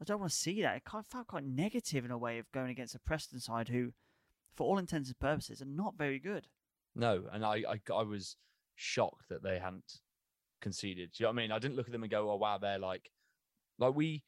I 0.00 0.04
don't 0.04 0.20
want 0.20 0.30
to 0.30 0.38
see 0.38 0.62
that. 0.62 0.76
It 0.76 0.84
kind 0.84 1.04
of 1.04 1.06
felt 1.06 1.26
quite 1.26 1.44
negative 1.44 2.04
in 2.04 2.10
a 2.10 2.18
way 2.18 2.38
of 2.38 2.50
going 2.52 2.70
against 2.70 2.94
a 2.94 3.00
Preston 3.00 3.40
side 3.40 3.68
who, 3.68 3.92
for 4.54 4.64
all 4.66 4.78
intents 4.78 5.08
and 5.08 5.18
purposes, 5.18 5.60
are 5.60 5.66
not 5.66 5.98
very 5.98 6.18
good. 6.18 6.46
No, 6.96 7.24
and 7.32 7.44
I, 7.44 7.62
I 7.68 7.92
I 7.92 8.02
was 8.02 8.36
shocked 8.76 9.28
that 9.30 9.42
they 9.42 9.58
hadn't 9.58 10.00
conceded. 10.60 11.10
Do 11.12 11.22
you 11.22 11.24
know 11.26 11.30
what 11.32 11.40
I 11.40 11.42
mean? 11.42 11.52
I 11.52 11.58
didn't 11.58 11.76
look 11.76 11.86
at 11.86 11.92
them 11.92 12.02
and 12.02 12.10
go, 12.10 12.30
"Oh 12.30 12.36
wow, 12.36 12.58
they're 12.58 12.78
like, 12.78 13.10
like 13.78 13.94
we." 13.94 14.22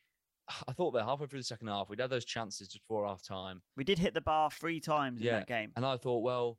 I 0.68 0.72
thought 0.74 0.92
that 0.92 1.04
halfway 1.04 1.26
through 1.26 1.40
the 1.40 1.44
second 1.44 1.66
half, 1.66 1.88
we'd 1.88 1.98
had 2.00 2.08
those 2.10 2.24
chances 2.24 2.68
just 2.68 2.84
before 2.86 3.04
half 3.04 3.20
time, 3.20 3.62
We 3.76 3.82
did 3.82 3.98
hit 3.98 4.14
the 4.14 4.20
bar 4.20 4.48
three 4.48 4.78
times 4.78 5.20
in 5.20 5.26
that 5.26 5.48
game. 5.48 5.72
and 5.74 5.84
I 5.84 5.96
thought, 5.96 6.20
well, 6.22 6.56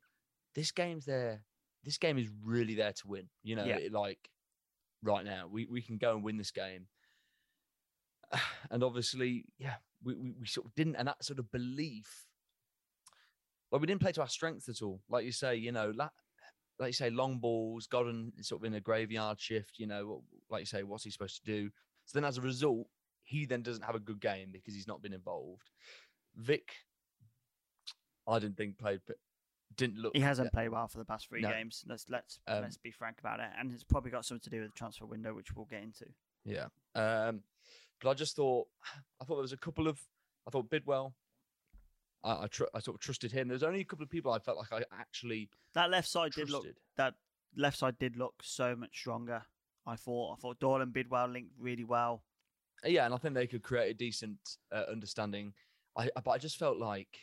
this 0.56 0.72
game's 0.74 1.06
there. 1.06 1.42
This 1.86 1.98
game 1.98 2.18
is 2.18 2.28
really 2.44 2.76
there 2.76 2.92
to 2.92 3.08
win. 3.08 3.30
You 3.44 3.56
know, 3.56 3.64
Yeah. 3.64 3.78
it- 3.78 3.94
like 3.94 4.30
right 5.04 5.24
now, 5.24 5.48
we 5.48 5.68
we 5.68 5.82
can 5.82 5.98
go 5.98 6.16
and 6.16 6.24
win 6.24 6.36
this 6.38 6.52
game. 6.52 6.88
And 8.72 8.84
obviously, 8.84 9.46
yeah, 9.58 9.76
we, 10.04 10.16
we 10.16 10.34
we 10.42 10.46
sort 10.48 10.66
of 10.68 10.76
didn't, 10.76 10.96
and 10.96 11.08
that 11.08 11.24
sort 11.24 11.40
of 11.40 11.50
belief, 11.52 12.27
like 13.72 13.82
we 13.82 13.88
didn't 13.88 14.02
play 14.02 14.12
to 14.14 14.22
our 14.22 14.28
strengths 14.30 14.70
at 14.70 14.82
all. 14.82 15.02
Like 15.10 15.26
you 15.26 15.32
say, 15.32 15.56
you 15.56 15.72
know, 15.72 15.92
la- 15.96 16.10
like 16.80 16.90
you 16.90 16.94
say, 16.94 17.10
long 17.10 17.40
balls, 17.40 17.88
Godden 17.88 18.32
sort 18.42 18.62
of 18.62 18.66
in 18.66 18.76
a 18.76 18.80
graveyard 18.82 19.40
shift. 19.40 19.80
You 19.80 19.88
know, 19.88 20.24
like 20.50 20.62
you 20.62 20.66
say, 20.66 20.84
what's 20.84 21.04
he 21.04 21.10
supposed 21.12 21.44
to 21.44 21.52
do? 21.52 21.70
So 22.06 22.18
then, 22.20 22.26
as 22.28 22.38
a 22.38 22.42
result, 22.42 22.88
he 23.24 23.46
then 23.46 23.62
doesn't 23.64 23.84
have 23.84 23.96
a 23.96 24.00
good 24.00 24.22
game 24.22 24.50
because 24.54 24.74
he's 24.74 24.88
not 24.88 25.02
been 25.02 25.14
involved. 25.14 25.70
Vic, 26.36 26.70
I 28.28 28.40
didn't 28.40 28.58
think 28.58 28.78
played, 28.78 29.02
but 29.08 29.18
didn't 29.76 29.98
look. 29.98 30.16
He 30.16 30.22
hasn't 30.22 30.52
played 30.54 30.70
well 30.70 30.88
for 30.88 30.98
the 31.00 31.06
past 31.06 31.28
three 31.28 31.42
No. 31.42 31.50
games. 31.50 31.84
Let's 31.88 32.06
let's 32.10 32.40
Um, 32.48 32.62
let's 32.62 32.78
be 32.78 32.92
frank 32.92 33.20
about 33.20 33.40
it, 33.40 33.50
and 33.58 33.72
it's 33.72 33.84
probably 33.84 34.12
got 34.12 34.26
something 34.26 34.44
to 34.44 34.50
do 34.50 34.62
with 34.62 34.72
the 34.72 34.78
transfer 34.78 35.06
window, 35.06 35.34
which 35.34 35.54
we'll 35.56 35.66
get 35.66 35.84
into. 35.84 36.06
Yeah. 36.46 36.68
Um, 36.96 37.42
but 38.00 38.10
I 38.10 38.14
just 38.14 38.36
thought, 38.36 38.68
I 39.22 39.26
thought 39.26 39.36
there 39.36 39.42
was 39.42 39.52
a 39.54 39.58
couple 39.58 39.88
of, 39.88 40.00
I 40.48 40.52
thought 40.52 40.70
Bidwell, 40.70 41.14
I 42.24 42.44
I, 42.44 42.48
tr- 42.48 42.64
I 42.74 42.80
sort 42.80 42.96
of 42.96 43.02
trusted 43.02 43.32
him. 43.32 43.48
There's 43.48 43.64
only 43.64 43.82
a 43.82 43.86
couple 43.86 44.04
of 44.04 44.10
people 44.10 44.32
I 44.32 44.40
felt 44.40 44.58
like 44.58 44.72
I 44.74 44.84
actually 45.00 45.50
That 45.74 45.90
left 45.90 46.08
side 46.10 46.32
did 46.34 46.50
look 46.50 46.66
that 46.98 47.16
left 47.56 47.78
side 47.78 47.98
did 48.00 48.18
look 48.18 48.36
so 48.44 48.76
much 48.76 48.98
stronger. 48.98 49.44
I 49.86 49.96
thought 49.96 50.34
I 50.34 50.36
thought 50.42 50.60
Doyle 50.60 50.82
and 50.82 50.94
Bidwell 50.94 51.28
linked 51.28 51.54
really 51.60 51.84
well. 51.84 52.24
Yeah, 52.86 53.06
and 53.06 53.14
I 53.14 53.18
think 53.18 53.34
they 53.34 53.48
could 53.48 53.64
create 53.64 53.90
a 53.90 53.94
decent 53.94 54.38
uh, 54.72 54.84
understanding. 54.92 55.54
I 55.96 56.10
but 56.24 56.32
I 56.32 56.38
just 56.38 56.58
felt 56.58 56.78
like 56.78 57.20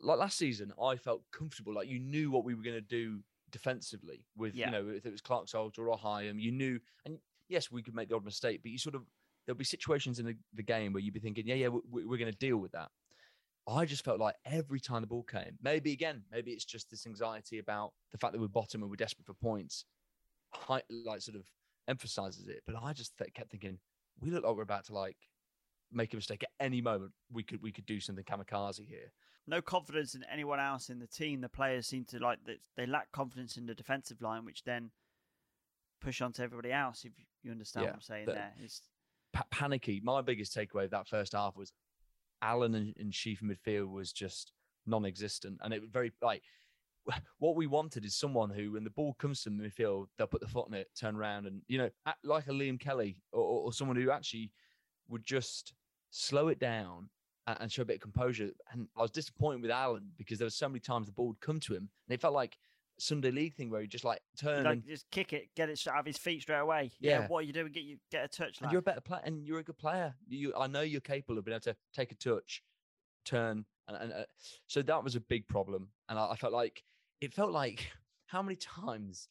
like 0.00 0.18
last 0.18 0.36
season, 0.36 0.72
I 0.82 0.96
felt 0.96 1.22
comfortable. 1.30 1.72
Like 1.74 1.88
you 1.88 1.98
knew 2.00 2.30
what 2.30 2.44
we 2.44 2.54
were 2.54 2.62
going 2.62 2.74
to 2.76 2.80
do 2.80 3.20
defensively 3.50 4.24
with 4.36 4.54
Yeah. 4.54 4.66
you 4.66 4.72
know 4.72 4.88
if 4.88 5.06
it 5.06 5.12
was 5.12 5.20
Clarke-Salter 5.20 5.88
or 5.88 5.96
Hyam, 5.96 6.40
you 6.40 6.50
knew. 6.50 6.80
And 7.06 7.18
yes, 7.48 7.70
we 7.70 7.82
could 7.82 7.94
make 7.94 8.08
the 8.08 8.16
odd 8.16 8.24
mistake, 8.24 8.60
but 8.62 8.72
you 8.72 8.78
sort 8.78 8.94
of 8.94 9.02
there'll 9.46 9.58
be 9.58 9.64
situations 9.64 10.18
in 10.18 10.26
the, 10.26 10.36
the 10.54 10.62
game 10.62 10.92
where 10.92 11.02
you'd 11.02 11.14
be 11.14 11.20
thinking, 11.20 11.46
yeah, 11.46 11.54
yeah, 11.56 11.68
we, 11.68 12.04
we're 12.04 12.18
going 12.18 12.30
to 12.30 12.38
deal 12.38 12.56
with 12.58 12.72
that. 12.72 12.90
I 13.68 13.84
just 13.84 14.04
felt 14.04 14.18
like 14.18 14.34
every 14.44 14.80
time 14.80 15.02
the 15.02 15.06
ball 15.06 15.22
came, 15.22 15.56
maybe 15.62 15.92
again, 15.92 16.22
maybe 16.32 16.50
it's 16.52 16.64
just 16.64 16.90
this 16.90 17.06
anxiety 17.06 17.58
about 17.58 17.92
the 18.10 18.18
fact 18.18 18.32
that 18.32 18.40
we're 18.40 18.48
bottom 18.48 18.82
and 18.82 18.90
we're 18.90 18.96
desperate 18.96 19.26
for 19.26 19.34
points, 19.34 19.84
hi- 20.52 20.82
like 20.90 21.20
sort 21.20 21.36
of 21.36 21.44
emphasizes 21.88 22.48
it. 22.48 22.62
But 22.66 22.76
I 22.82 22.92
just 22.92 23.16
th- 23.18 23.32
kept 23.34 23.50
thinking, 23.50 23.78
we 24.20 24.30
look 24.30 24.44
like 24.44 24.56
we're 24.56 24.62
about 24.62 24.86
to 24.86 24.94
like 24.94 25.16
make 25.92 26.12
a 26.12 26.16
mistake 26.16 26.42
at 26.42 26.50
any 26.64 26.80
moment. 26.80 27.12
We 27.32 27.42
could 27.44 27.62
we 27.62 27.70
could 27.72 27.86
do 27.86 28.00
something 28.00 28.24
kamikaze 28.24 28.84
here. 28.86 29.12
No 29.46 29.60
confidence 29.62 30.14
in 30.14 30.24
anyone 30.32 30.60
else 30.60 30.88
in 30.90 30.98
the 30.98 31.06
team. 31.06 31.40
The 31.40 31.48
players 31.48 31.86
seem 31.86 32.04
to 32.06 32.18
like 32.18 32.38
that 32.46 32.58
they 32.76 32.86
lack 32.86 33.12
confidence 33.12 33.56
in 33.56 33.66
the 33.66 33.74
defensive 33.74 34.20
line, 34.22 34.44
which 34.44 34.64
then 34.64 34.90
push 36.00 36.20
on 36.20 36.32
to 36.32 36.42
everybody 36.42 36.72
else. 36.72 37.04
If 37.04 37.12
you 37.42 37.50
understand 37.52 37.84
Yeah, 37.84 37.90
what 37.90 37.94
I'm 37.96 38.00
saying 38.02 38.26
the- 38.26 38.32
there, 38.32 38.54
it's 38.58 38.82
Pa- 39.32 39.46
panicky. 39.50 40.00
My 40.04 40.20
biggest 40.20 40.54
takeaway 40.54 40.84
of 40.84 40.90
that 40.90 41.08
first 41.08 41.32
half 41.32 41.56
was 41.56 41.72
Allen 42.42 42.74
and, 42.74 42.94
and 42.98 43.14
in 43.14 43.36
midfield 43.48 43.90
was 43.90 44.12
just 44.12 44.52
non-existent, 44.86 45.60
and 45.62 45.72
it 45.72 45.80
was 45.80 45.90
very 45.90 46.12
like 46.20 46.42
what 47.38 47.56
we 47.56 47.66
wanted 47.66 48.04
is 48.04 48.14
someone 48.14 48.50
who, 48.50 48.72
when 48.72 48.84
the 48.84 48.90
ball 48.90 49.14
comes 49.14 49.42
to 49.42 49.50
the 49.50 49.56
midfield, 49.56 50.06
they'll 50.16 50.26
put 50.26 50.40
the 50.40 50.46
foot 50.46 50.66
on 50.66 50.74
it, 50.74 50.88
turn 50.98 51.16
around, 51.16 51.46
and 51.46 51.62
you 51.68 51.78
know, 51.78 51.90
like 52.24 52.46
a 52.46 52.50
Liam 52.50 52.78
Kelly 52.78 53.16
or, 53.32 53.42
or, 53.42 53.72
someone 53.72 53.96
who 53.96 54.10
actually 54.10 54.52
would 55.08 55.24
just 55.24 55.74
slow 56.10 56.48
it 56.48 56.58
down 56.58 57.08
and, 57.46 57.58
and 57.60 57.72
show 57.72 57.82
a 57.82 57.86
bit 57.86 57.96
of 57.96 58.02
composure. 58.02 58.50
And 58.72 58.86
I 58.96 59.02
was 59.02 59.10
disappointed 59.10 59.62
with 59.62 59.70
Allen 59.70 60.10
because 60.16 60.38
there 60.38 60.46
were 60.46 60.50
so 60.50 60.68
many 60.68 60.80
times 60.80 61.06
the 61.06 61.12
ball 61.12 61.28
would 61.28 61.40
come 61.40 61.60
to 61.60 61.74
him, 61.74 61.88
and 62.08 62.14
it 62.14 62.20
felt 62.20 62.34
like 62.34 62.56
Sunday 63.02 63.32
league 63.32 63.54
thing 63.54 63.68
where 63.68 63.80
he 63.80 63.88
just 63.88 64.04
like 64.04 64.20
turn 64.36 64.62
Like 64.64 64.74
and, 64.74 64.86
just 64.86 65.10
kick 65.10 65.32
it, 65.32 65.48
get 65.56 65.68
it 65.68 65.76
straight 65.76 65.94
out 65.94 66.00
of 66.00 66.06
his 66.06 66.18
feet 66.18 66.42
straight 66.42 66.58
away. 66.58 66.92
Yeah. 67.00 67.20
Yeah. 67.20 67.26
What 67.26 67.38
are 67.38 67.42
you 67.42 67.52
doing? 67.52 67.72
Get 67.72 67.82
you 67.82 67.96
get 68.12 68.24
a 68.24 68.28
touch. 68.28 68.60
and 68.60 68.70
you're 68.70 68.78
a 68.78 68.82
better 68.82 69.00
player 69.00 69.22
and 69.24 69.44
you're 69.44 69.58
a 69.58 69.64
good 69.64 69.78
player. 69.78 70.14
You, 70.28 70.54
I 70.56 70.68
know 70.68 70.82
you're 70.82 71.00
capable 71.00 71.38
of 71.38 71.44
being 71.44 71.54
able 71.54 71.62
to 71.62 71.76
take 71.92 72.12
a 72.12 72.14
touch, 72.14 72.62
turn, 73.24 73.64
and, 73.88 73.96
and 73.96 74.12
uh, 74.12 74.24
so 74.68 74.82
that 74.82 75.02
was 75.02 75.16
a 75.16 75.20
big 75.20 75.48
problem. 75.48 75.88
And 76.08 76.18
I, 76.18 76.30
I 76.30 76.36
felt 76.36 76.52
like 76.52 76.84
it 77.20 77.34
felt 77.34 77.50
like 77.50 77.90
how 78.26 78.40
many 78.40 78.56
times 78.56 79.28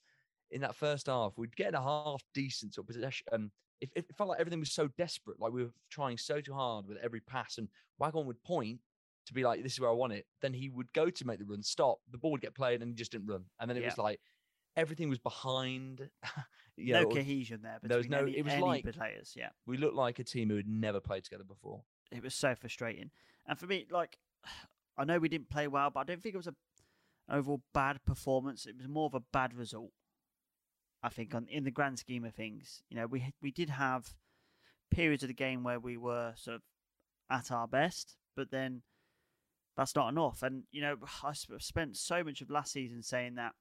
in 0.51 0.61
that 0.61 0.75
first 0.75 1.07
half 1.07 1.37
we'd 1.37 1.55
get 1.55 1.73
a 1.73 1.81
half 1.81 2.21
decent 2.33 2.73
sort 2.73 2.89
of 2.89 2.93
possession. 2.93 3.25
Um, 3.31 3.51
it, 3.79 3.89
it 3.95 4.05
felt 4.17 4.29
like 4.29 4.39
everything 4.39 4.59
was 4.59 4.73
so 4.73 4.89
desperate, 4.97 5.39
like 5.39 5.53
we 5.53 5.63
were 5.63 5.73
trying 5.89 6.17
so 6.17 6.41
too 6.41 6.53
hard 6.53 6.87
with 6.87 6.97
every 7.01 7.21
pass, 7.21 7.57
and 7.57 7.69
Waghorn 7.99 8.27
would 8.27 8.43
point 8.43 8.79
to 9.31 9.35
be 9.35 9.43
like, 9.43 9.63
"This 9.63 9.73
is 9.73 9.79
where 9.79 9.89
I 9.89 9.93
want 9.93 10.13
it." 10.13 10.25
Then 10.41 10.53
he 10.53 10.69
would 10.69 10.91
go 10.93 11.09
to 11.09 11.25
make 11.27 11.39
the 11.39 11.45
run, 11.45 11.63
stop, 11.63 11.99
the 12.11 12.17
ball 12.17 12.31
would 12.31 12.41
get 12.41 12.53
played, 12.55 12.81
and 12.81 12.89
he 12.91 12.95
just 12.95 13.11
didn't 13.11 13.27
run. 13.27 13.45
And 13.59 13.69
then 13.69 13.77
it 13.77 13.81
Yeah. 13.81 13.87
was 13.87 13.97
like 13.97 14.19
everything 14.75 15.09
was 15.09 15.19
behind. 15.19 16.09
you 16.77 16.93
no 16.93 17.01
know, 17.03 17.09
cohesion 17.09 17.61
there. 17.61 17.79
there 17.83 17.97
was 17.97 18.07
no- 18.09 18.19
Any, 18.19 18.37
it 18.37 18.45
was 18.45 18.55
like- 18.57 18.89
players. 18.93 19.33
Yeah. 19.35 19.49
we 19.65 19.77
looked 19.77 19.95
like 19.95 20.19
a 20.19 20.23
team 20.23 20.49
who 20.49 20.55
had 20.55 20.67
never 20.67 20.99
played 21.01 21.23
together 21.25 21.43
before. 21.43 21.83
it 22.11 22.23
was 22.23 22.33
so 22.33 22.55
frustrating. 22.55 23.11
And 23.45 23.59
for 23.59 23.67
me, 23.67 23.85
like, 23.91 24.17
I 24.97 25.03
know 25.05 25.19
we 25.19 25.29
didn't 25.29 25.49
play 25.49 25.67
well, 25.67 25.89
but 25.89 25.99
I 26.01 26.03
don't 26.05 26.21
think 26.23 26.33
it 26.35 26.37
was 26.37 26.47
a 26.47 26.55
an 27.27 27.37
overall 27.37 27.61
bad 27.73 28.03
performance. 28.05 28.65
It 28.65 28.77
was 28.77 28.87
more 28.87 29.05
of 29.05 29.13
a 29.13 29.19
bad 29.19 29.53
result. 29.53 29.91
I 31.03 31.09
think, 31.09 31.33
on 31.35 31.47
in 31.47 31.63
the 31.63 31.71
grand 31.71 31.99
scheme 31.99 32.25
of 32.25 32.33
things, 32.35 32.83
you 32.89 32.95
know, 32.97 33.07
we 33.07 33.33
we 33.41 33.51
did 33.51 33.69
have 33.69 34.13
periods 34.89 35.23
of 35.23 35.27
the 35.27 35.33
game 35.33 35.63
where 35.63 35.79
we 35.79 35.97
were 35.97 36.33
sort 36.37 36.55
of 36.57 36.61
at 37.29 37.51
our 37.51 37.67
best, 37.67 38.17
but 38.35 38.51
then 38.51 38.83
that's 39.77 39.95
not 39.95 40.09
enough. 40.09 40.43
And 40.43 40.63
you 40.71 40.81
know, 40.81 40.97
I 41.23 41.33
sp- 41.33 41.59
spent 41.59 41.97
so 41.97 42.23
much 42.23 42.41
of 42.41 42.49
last 42.49 42.71
season 42.73 43.01
saying 43.03 43.35
that 43.35 43.53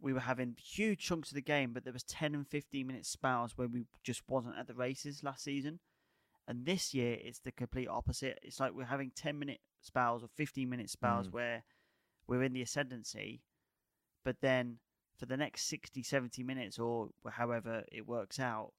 we 0.00 0.12
were 0.12 0.20
having 0.20 0.56
huge 0.62 1.00
chunks 1.00 1.30
of 1.30 1.34
the 1.34 1.42
game, 1.42 1.72
but 1.72 1.84
there 1.84 1.92
was 1.92 2.04
ten 2.04 2.34
and 2.34 2.46
fifteen 2.46 2.86
minute 2.86 3.06
spells 3.06 3.56
where 3.56 3.68
we 3.68 3.84
just 4.04 4.22
wasn't 4.28 4.56
at 4.58 4.66
the 4.66 4.74
races 4.74 5.22
last 5.24 5.42
season. 5.44 5.80
And 6.46 6.64
this 6.64 6.94
year, 6.94 7.18
it's 7.20 7.40
the 7.40 7.52
complete 7.52 7.88
opposite. 7.88 8.38
It's 8.42 8.58
like 8.58 8.72
we're 8.72 8.84
having 8.86 9.10
10 9.14 9.38
minute 9.38 9.60
spells 9.82 10.22
or 10.24 10.28
15 10.34 10.66
minute 10.66 10.88
spells 10.88 11.28
Mm. 11.28 11.32
where 11.32 11.64
we're 12.26 12.42
in 12.42 12.54
the 12.54 12.62
ascendancy, 12.62 13.42
but 14.24 14.40
then 14.40 14.78
for 15.18 15.26
the 15.26 15.36
next 15.36 15.64
60, 15.64 16.02
70 16.02 16.42
minutes 16.44 16.78
or 16.78 17.10
however 17.32 17.84
it 17.92 18.06
works 18.06 18.40
out, 18.40 18.72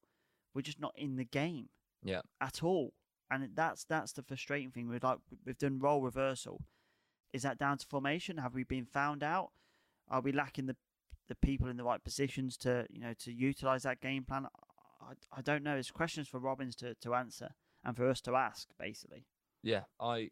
we're 0.56 0.64
just 0.64 0.80
not 0.80 0.98
in 0.98 1.16
the 1.18 1.26
game 1.26 1.70
Yeah. 2.02 2.22
at 2.42 2.64
all. 2.64 2.96
And 3.32 3.50
that's 3.56 3.84
that's 3.84 4.14
the 4.14 4.24
frustrating 4.24 4.72
thing. 4.72 4.90
We've 4.90 5.04
like 5.04 5.20
we've 5.46 5.58
done 5.58 5.80
role 5.80 6.02
reversal. 6.02 6.62
Is 7.32 7.44
that 7.44 7.60
down 7.60 7.78
to 7.78 7.86
formation? 7.86 8.38
Have 8.38 8.56
we 8.56 8.64
been 8.64 8.86
found 8.86 9.24
out? 9.24 9.52
Are 10.10 10.22
we 10.22 10.32
lacking 10.32 10.66
the 10.66 10.76
the 11.28 11.36
people 11.36 11.68
in 11.68 11.78
the 11.78 11.84
right 11.84 12.04
positions 12.04 12.58
to 12.58 12.88
you 12.90 13.00
know 13.00 13.14
to 13.20 13.32
utilize 13.32 13.84
that 13.84 14.02
game 14.02 14.24
plan? 14.24 14.48
I, 15.02 15.14
I 15.38 15.42
don't 15.42 15.64
know. 15.64 15.76
It's 15.76 15.92
questions 15.92 16.28
for 16.28 16.40
Robins 16.40 16.76
to, 16.78 16.96
to 16.96 17.14
answer 17.14 17.50
and 17.84 17.96
for 17.96 18.08
us 18.10 18.22
to 18.22 18.36
ask, 18.36 18.68
basically. 18.80 19.26
Yeah, 19.64 19.84
I 20.00 20.32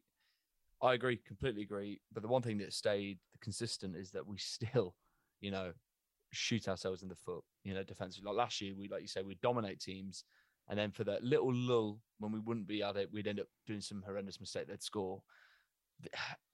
I 0.81 0.93
agree, 0.93 1.17
completely 1.17 1.63
agree. 1.63 2.01
But 2.13 2.23
the 2.23 2.29
one 2.29 2.41
thing 2.41 2.57
that 2.59 2.73
stayed 2.73 3.19
consistent 3.41 3.95
is 3.95 4.11
that 4.11 4.27
we 4.27 4.37
still, 4.39 4.95
you 5.41 5.51
know, 5.51 5.73
shoot 6.31 6.67
ourselves 6.67 7.03
in 7.03 7.09
the 7.09 7.15
foot. 7.15 7.43
You 7.63 7.73
know, 7.73 7.83
defensively. 7.83 8.27
Like 8.29 8.37
last 8.37 8.61
year, 8.61 8.73
we 8.77 8.87
like 8.87 9.01
you 9.01 9.07
say, 9.07 9.21
we 9.21 9.37
dominate 9.41 9.79
teams, 9.79 10.23
and 10.69 10.77
then 10.77 10.91
for 10.91 11.03
that 11.05 11.23
little 11.23 11.53
lull 11.53 11.99
when 12.19 12.31
we 12.31 12.39
wouldn't 12.39 12.67
be 12.67 12.81
at 12.83 12.95
it, 12.97 13.09
we'd 13.11 13.27
end 13.27 13.39
up 13.39 13.47
doing 13.65 13.81
some 13.81 14.03
horrendous 14.05 14.39
mistake. 14.39 14.67
They'd 14.67 14.81
score, 14.83 15.21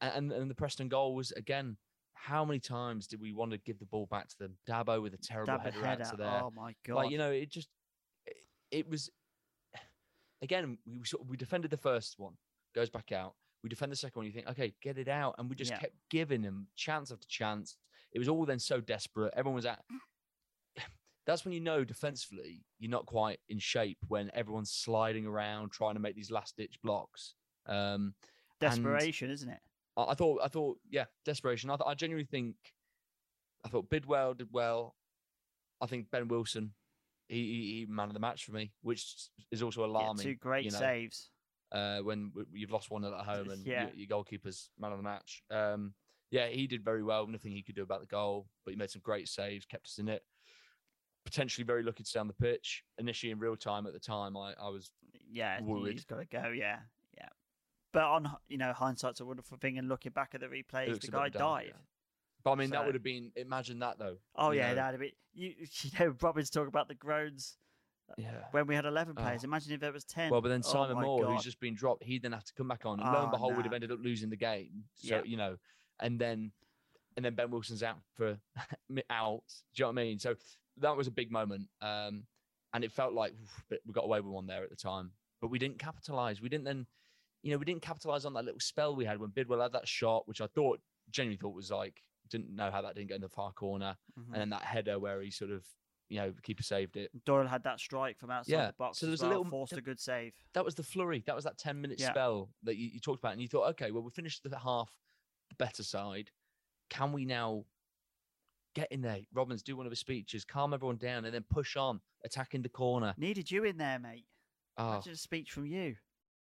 and 0.01 0.31
and 0.31 0.49
the 0.49 0.55
Preston 0.55 0.87
goal 0.89 1.15
was 1.15 1.31
again. 1.31 1.77
How 2.15 2.45
many 2.45 2.59
times 2.59 3.07
did 3.07 3.19
we 3.19 3.33
want 3.33 3.51
to 3.51 3.57
give 3.57 3.79
the 3.79 3.85
ball 3.85 4.05
back 4.05 4.29
to 4.29 4.37
them? 4.39 4.53
Dabo 4.65 5.01
with 5.01 5.13
a 5.13 5.17
terrible 5.17 5.57
Dab 5.57 5.59
a 5.61 5.71
header, 5.71 5.85
head 5.85 6.01
out 6.01 6.11
to 6.11 6.15
there. 6.15 6.41
Oh 6.43 6.51
my 6.55 6.73
god! 6.87 6.95
Like 6.95 7.11
you 7.11 7.17
know, 7.17 7.31
it 7.31 7.49
just 7.49 7.67
it, 8.25 8.37
it 8.71 8.89
was 8.89 9.09
again. 10.41 10.77
We 10.85 11.01
we 11.27 11.37
defended 11.37 11.71
the 11.71 11.77
first 11.77 12.15
one, 12.17 12.33
goes 12.75 12.89
back 12.89 13.11
out. 13.11 13.33
We 13.61 13.69
defend 13.69 13.91
the 13.91 13.95
second 13.97 14.19
one. 14.19 14.25
You 14.25 14.31
think, 14.31 14.47
okay, 14.49 14.73
get 14.81 14.97
it 14.97 15.07
out, 15.07 15.35
and 15.37 15.49
we 15.49 15.55
just 15.55 15.71
Yeah. 15.71 15.79
kept 15.79 15.95
giving 16.09 16.41
them 16.41 16.67
chance 16.75 17.11
after 17.11 17.27
chance. 17.27 17.77
It 18.13 18.19
was 18.19 18.29
all 18.29 18.45
then 18.45 18.59
so 18.59 18.79
desperate. 18.79 19.33
Everyone 19.35 19.55
was 19.55 19.65
at. 19.65 19.83
That's 21.25 21.45
when 21.45 21.53
you 21.53 21.61
know 21.61 21.83
defensively 21.83 22.65
you're 22.79 22.91
not 22.91 23.05
quite 23.05 23.39
in 23.47 23.59
shape 23.59 23.99
when 24.07 24.29
everyone's 24.33 24.71
sliding 24.71 25.25
around 25.25 25.71
trying 25.71 25.93
to 25.93 25.99
make 26.01 26.15
these 26.15 26.31
last 26.31 26.57
ditch 26.57 26.77
blocks. 26.83 27.35
Um, 27.65 28.13
desperation, 28.59 29.29
isn't 29.29 29.49
it? 29.49 29.59
I, 29.95 30.03
I 30.09 30.13
thought, 30.15 30.41
I 30.43 30.47
thought, 30.49 30.79
yeah, 30.89 31.05
desperation. 31.25 31.69
I, 31.69 31.75
th- 31.77 31.87
I 31.87 31.93
genuinely 31.93 32.27
think, 32.29 32.55
I 33.65 33.69
thought 33.69 33.89
Bidwell 33.89 34.33
did 34.33 34.49
well. 34.51 34.95
I 35.81 35.85
think 35.85 36.11
Ben 36.11 36.27
Wilson, 36.27 36.73
he, 37.29 37.35
he, 37.37 37.79
he 37.79 37.85
man 37.87 38.07
of 38.09 38.13
the 38.13 38.19
match 38.19 38.43
for 38.45 38.51
me, 38.51 38.73
which 38.81 39.29
is 39.51 39.63
also 39.63 39.81
Yeah, 39.81 39.87
alarming. 39.87 40.23
two 40.25 40.35
great 40.35 40.65
you 40.65 40.71
know, 40.71 40.77
saves. 40.79 41.29
Uh, 41.71 41.99
when 41.99 42.29
w- 42.29 42.47
you've 42.53 42.71
lost 42.71 42.91
one 42.91 43.03
at 43.05 43.13
home 43.13 43.49
and 43.49 43.65
Yeah. 43.65 43.83
your, 43.87 43.95
your 43.95 44.07
goalkeeper's 44.07 44.69
man 44.77 44.91
of 44.91 44.97
the 44.97 45.03
match. 45.03 45.41
Um, 45.49 45.93
yeah, 46.31 46.47
he 46.47 46.67
did 46.67 46.83
very 46.83 47.03
well. 47.03 47.27
Nothing 47.27 47.51
he 47.51 47.63
could 47.63 47.75
do 47.75 47.83
about 47.83 48.01
the 48.01 48.07
goal, 48.07 48.47
but 48.65 48.71
he 48.71 48.77
made 48.77 48.89
some 48.89 49.01
great 49.03 49.27
saves, 49.29 49.65
kept 49.65 49.85
us 49.87 49.99
in 49.99 50.09
it. 50.09 50.23
Potentially 51.33 51.65
very 51.65 51.81
lucky 51.81 52.03
to 52.03 52.09
stay 52.09 52.19
on 52.19 52.27
the 52.27 52.33
pitch. 52.33 52.83
Initially, 52.99 53.31
in 53.31 53.39
real 53.39 53.55
time 53.55 53.87
at 53.87 53.93
the 53.93 53.99
time, 53.99 54.37
I, 54.37 54.53
I 54.61 54.69
was 54.69 54.91
Yeah, 55.31 55.59
worried. 55.61 55.93
he's 55.93 56.05
got 56.05 56.17
to 56.17 56.25
go. 56.25 56.49
Yeah, 56.55 56.77
yeah. 57.17 57.29
But 57.91 58.03
on 58.03 58.29
you 58.47 58.59
know 58.59 58.71
hindsight's 58.71 59.19
a 59.19 59.25
wonderful 59.25 59.57
thing, 59.57 59.79
and 59.79 59.89
looking 59.89 60.11
back 60.11 60.31
at 60.35 60.41
the 60.41 60.47
replays, 60.47 61.01
the 61.01 61.07
guy 61.07 61.29
died. 61.29 61.65
yeah. 61.69 61.81
But 62.43 62.51
I 62.51 62.55
mean, 62.55 62.69
that 62.69 62.85
would 62.85 62.93
have 62.93 63.03
been. 63.03 63.31
Imagine 63.35 63.79
that 63.79 63.97
though. 63.97 64.17
Oh 64.35 64.51
yeah, 64.51 64.69
know, 64.69 64.75
that'd 64.75 64.99
be 64.99 65.13
you. 65.33 65.53
You 65.81 65.89
know, 65.99 66.15
Robins' 66.21 66.51
talking 66.51 66.67
about 66.67 66.87
the 66.87 66.93
groans 66.93 67.57
uh, 68.11 68.13
yeah. 68.17 68.31
when 68.51 68.67
we 68.67 68.75
had 68.75 68.85
eleven 68.85 69.15
uh, 69.17 69.21
players. 69.21 69.41
Oh. 69.43 69.47
Imagine 69.47 69.73
if 69.73 69.79
there 69.79 69.91
was 69.91 70.03
ten. 70.03 70.29
Well, 70.29 70.41
but 70.41 70.49
then 70.49 70.61
Oh 70.63 70.69
Simon 70.71 71.01
Moore, 71.01 71.21
God. 71.23 71.33
who's 71.33 71.43
just 71.43 71.59
been 71.59 71.73
dropped, 71.73 72.03
he'd 72.03 72.21
then 72.21 72.33
have 72.33 72.43
to 72.43 72.53
come 72.53 72.67
back 72.67 72.85
on, 72.85 72.99
and 72.99 73.09
lo 73.11 73.19
Oh, 73.19 73.21
and 73.23 73.31
behold, 73.31 73.55
we'd 73.57 73.65
have 73.65 73.73
ended 73.73 73.91
up 73.91 73.99
losing 74.03 74.29
the 74.29 74.35
game. 74.37 74.83
So 74.95 75.15
Yeah. 75.15 75.21
you 75.25 75.37
know, 75.37 75.57
and 75.99 76.19
then 76.19 76.51
and 77.17 77.25
then 77.25 77.33
Ben 77.33 77.49
Wilson's 77.49 77.81
out 77.81 77.97
for 78.13 78.37
out. 79.09 79.43
Do 79.73 79.81
you 79.81 79.83
know 79.85 79.87
what 79.87 79.99
I 79.99 80.03
mean? 80.03 80.19
So 80.19 80.35
that 80.77 80.95
was 80.97 81.07
a 81.07 81.11
big 81.11 81.31
moment, 81.31 81.67
um, 81.81 82.25
and 82.73 82.83
it 82.83 82.91
felt 82.91 83.13
like 83.13 83.33
oof, 83.33 83.63
we 83.85 83.93
got 83.93 84.05
away 84.05 84.19
with 84.19 84.31
one 84.33 84.47
there 84.47 84.63
at 84.63 84.69
the 84.69 84.75
time, 84.75 85.11
but 85.41 85.49
we 85.49 85.59
didn't 85.59 85.79
capitalize. 85.79 86.41
We 86.41 86.49
didn't 86.49 86.65
then, 86.65 86.87
you 87.43 87.51
know, 87.51 87.57
we 87.57 87.65
didn't 87.65 87.81
capitalize 87.81 88.25
on 88.25 88.33
that 88.33 88.45
little 88.45 88.59
spell 88.59 88.95
we 88.95 89.05
had 89.05 89.19
when 89.19 89.29
Bidwell 89.31 89.61
had 89.61 89.73
that 89.73 89.87
shot, 89.87 90.27
which 90.27 90.41
I 90.41 90.47
thought 90.47 90.79
genuinely 91.09 91.37
thought 91.37 91.53
was 91.55 91.69
like 91.71 92.01
didn't 92.29 92.55
know 92.55 92.71
how 92.71 92.81
that 92.81 92.95
didn't 92.95 93.09
go 93.09 93.15
in 93.15 93.21
the 93.21 93.29
far 93.29 93.51
corner, 93.51 93.95
Mhm. 94.17 94.25
and 94.33 94.35
then 94.35 94.49
that 94.49 94.63
header 94.63 94.97
where 94.97 95.21
he 95.21 95.29
sort 95.29 95.51
of, 95.51 95.67
you 96.09 96.17
know, 96.17 96.31
the 96.31 96.41
keeper 96.41 96.63
saved 96.63 96.95
it. 96.97 97.11
Doyle 97.25 97.45
had 97.45 97.63
that 97.63 97.79
strike 97.79 98.17
from 98.17 98.31
outside 98.31 98.51
Yeah, 98.53 98.67
the 98.67 98.73
box. 98.73 98.97
so 98.97 99.05
there 99.05 99.13
as 99.13 99.19
was 99.19 99.25
a 99.25 99.27
little- 99.27 99.45
forced 99.45 99.73
a 99.73 99.81
good 99.81 99.99
save. 99.99 100.33
that 100.53 100.63
was 100.65 100.73
the 100.75 100.83
flurry. 100.83 101.19
That 101.27 101.35
was 101.35 101.43
that 101.43 101.57
10 101.57 101.79
minute 101.81 101.99
Yeah. 101.99 102.11
spell 102.11 102.49
that 102.63 102.77
you, 102.77 102.87
you 102.87 102.99
talked 102.99 103.19
about. 103.19 103.33
And 103.33 103.41
you 103.41 103.47
thought, 103.49 103.69
okay, 103.71 103.91
well, 103.91 104.01
we 104.03 104.09
finished 104.11 104.41
the 104.43 104.57
half 104.57 104.91
the 105.49 105.55
better 105.55 105.83
side. 105.83 106.31
Can 106.89 107.11
we 107.11 107.25
now 107.25 107.65
get 108.73 108.91
in 108.91 109.01
there? 109.01 109.19
Robins 109.33 109.63
do 109.63 109.75
one 109.75 109.85
of 109.85 109.91
his 109.91 109.99
speeches, 109.99 110.45
calm 110.45 110.73
everyone 110.73 110.97
down, 110.97 111.25
and 111.25 111.33
then 111.33 111.45
push 111.49 111.75
on, 111.75 111.99
attacking 112.25 112.61
the 112.61 112.69
corner. 112.69 113.13
Needed 113.17 113.49
you 113.49 113.63
in 113.63 113.77
there, 113.77 113.99
mate. 113.99 114.25
Oh, 114.77 114.83
ah. 114.83 114.91
Imagine 114.93 115.13
a 115.13 115.17
speech 115.17 115.51
from 115.51 115.65
you. 115.65 115.95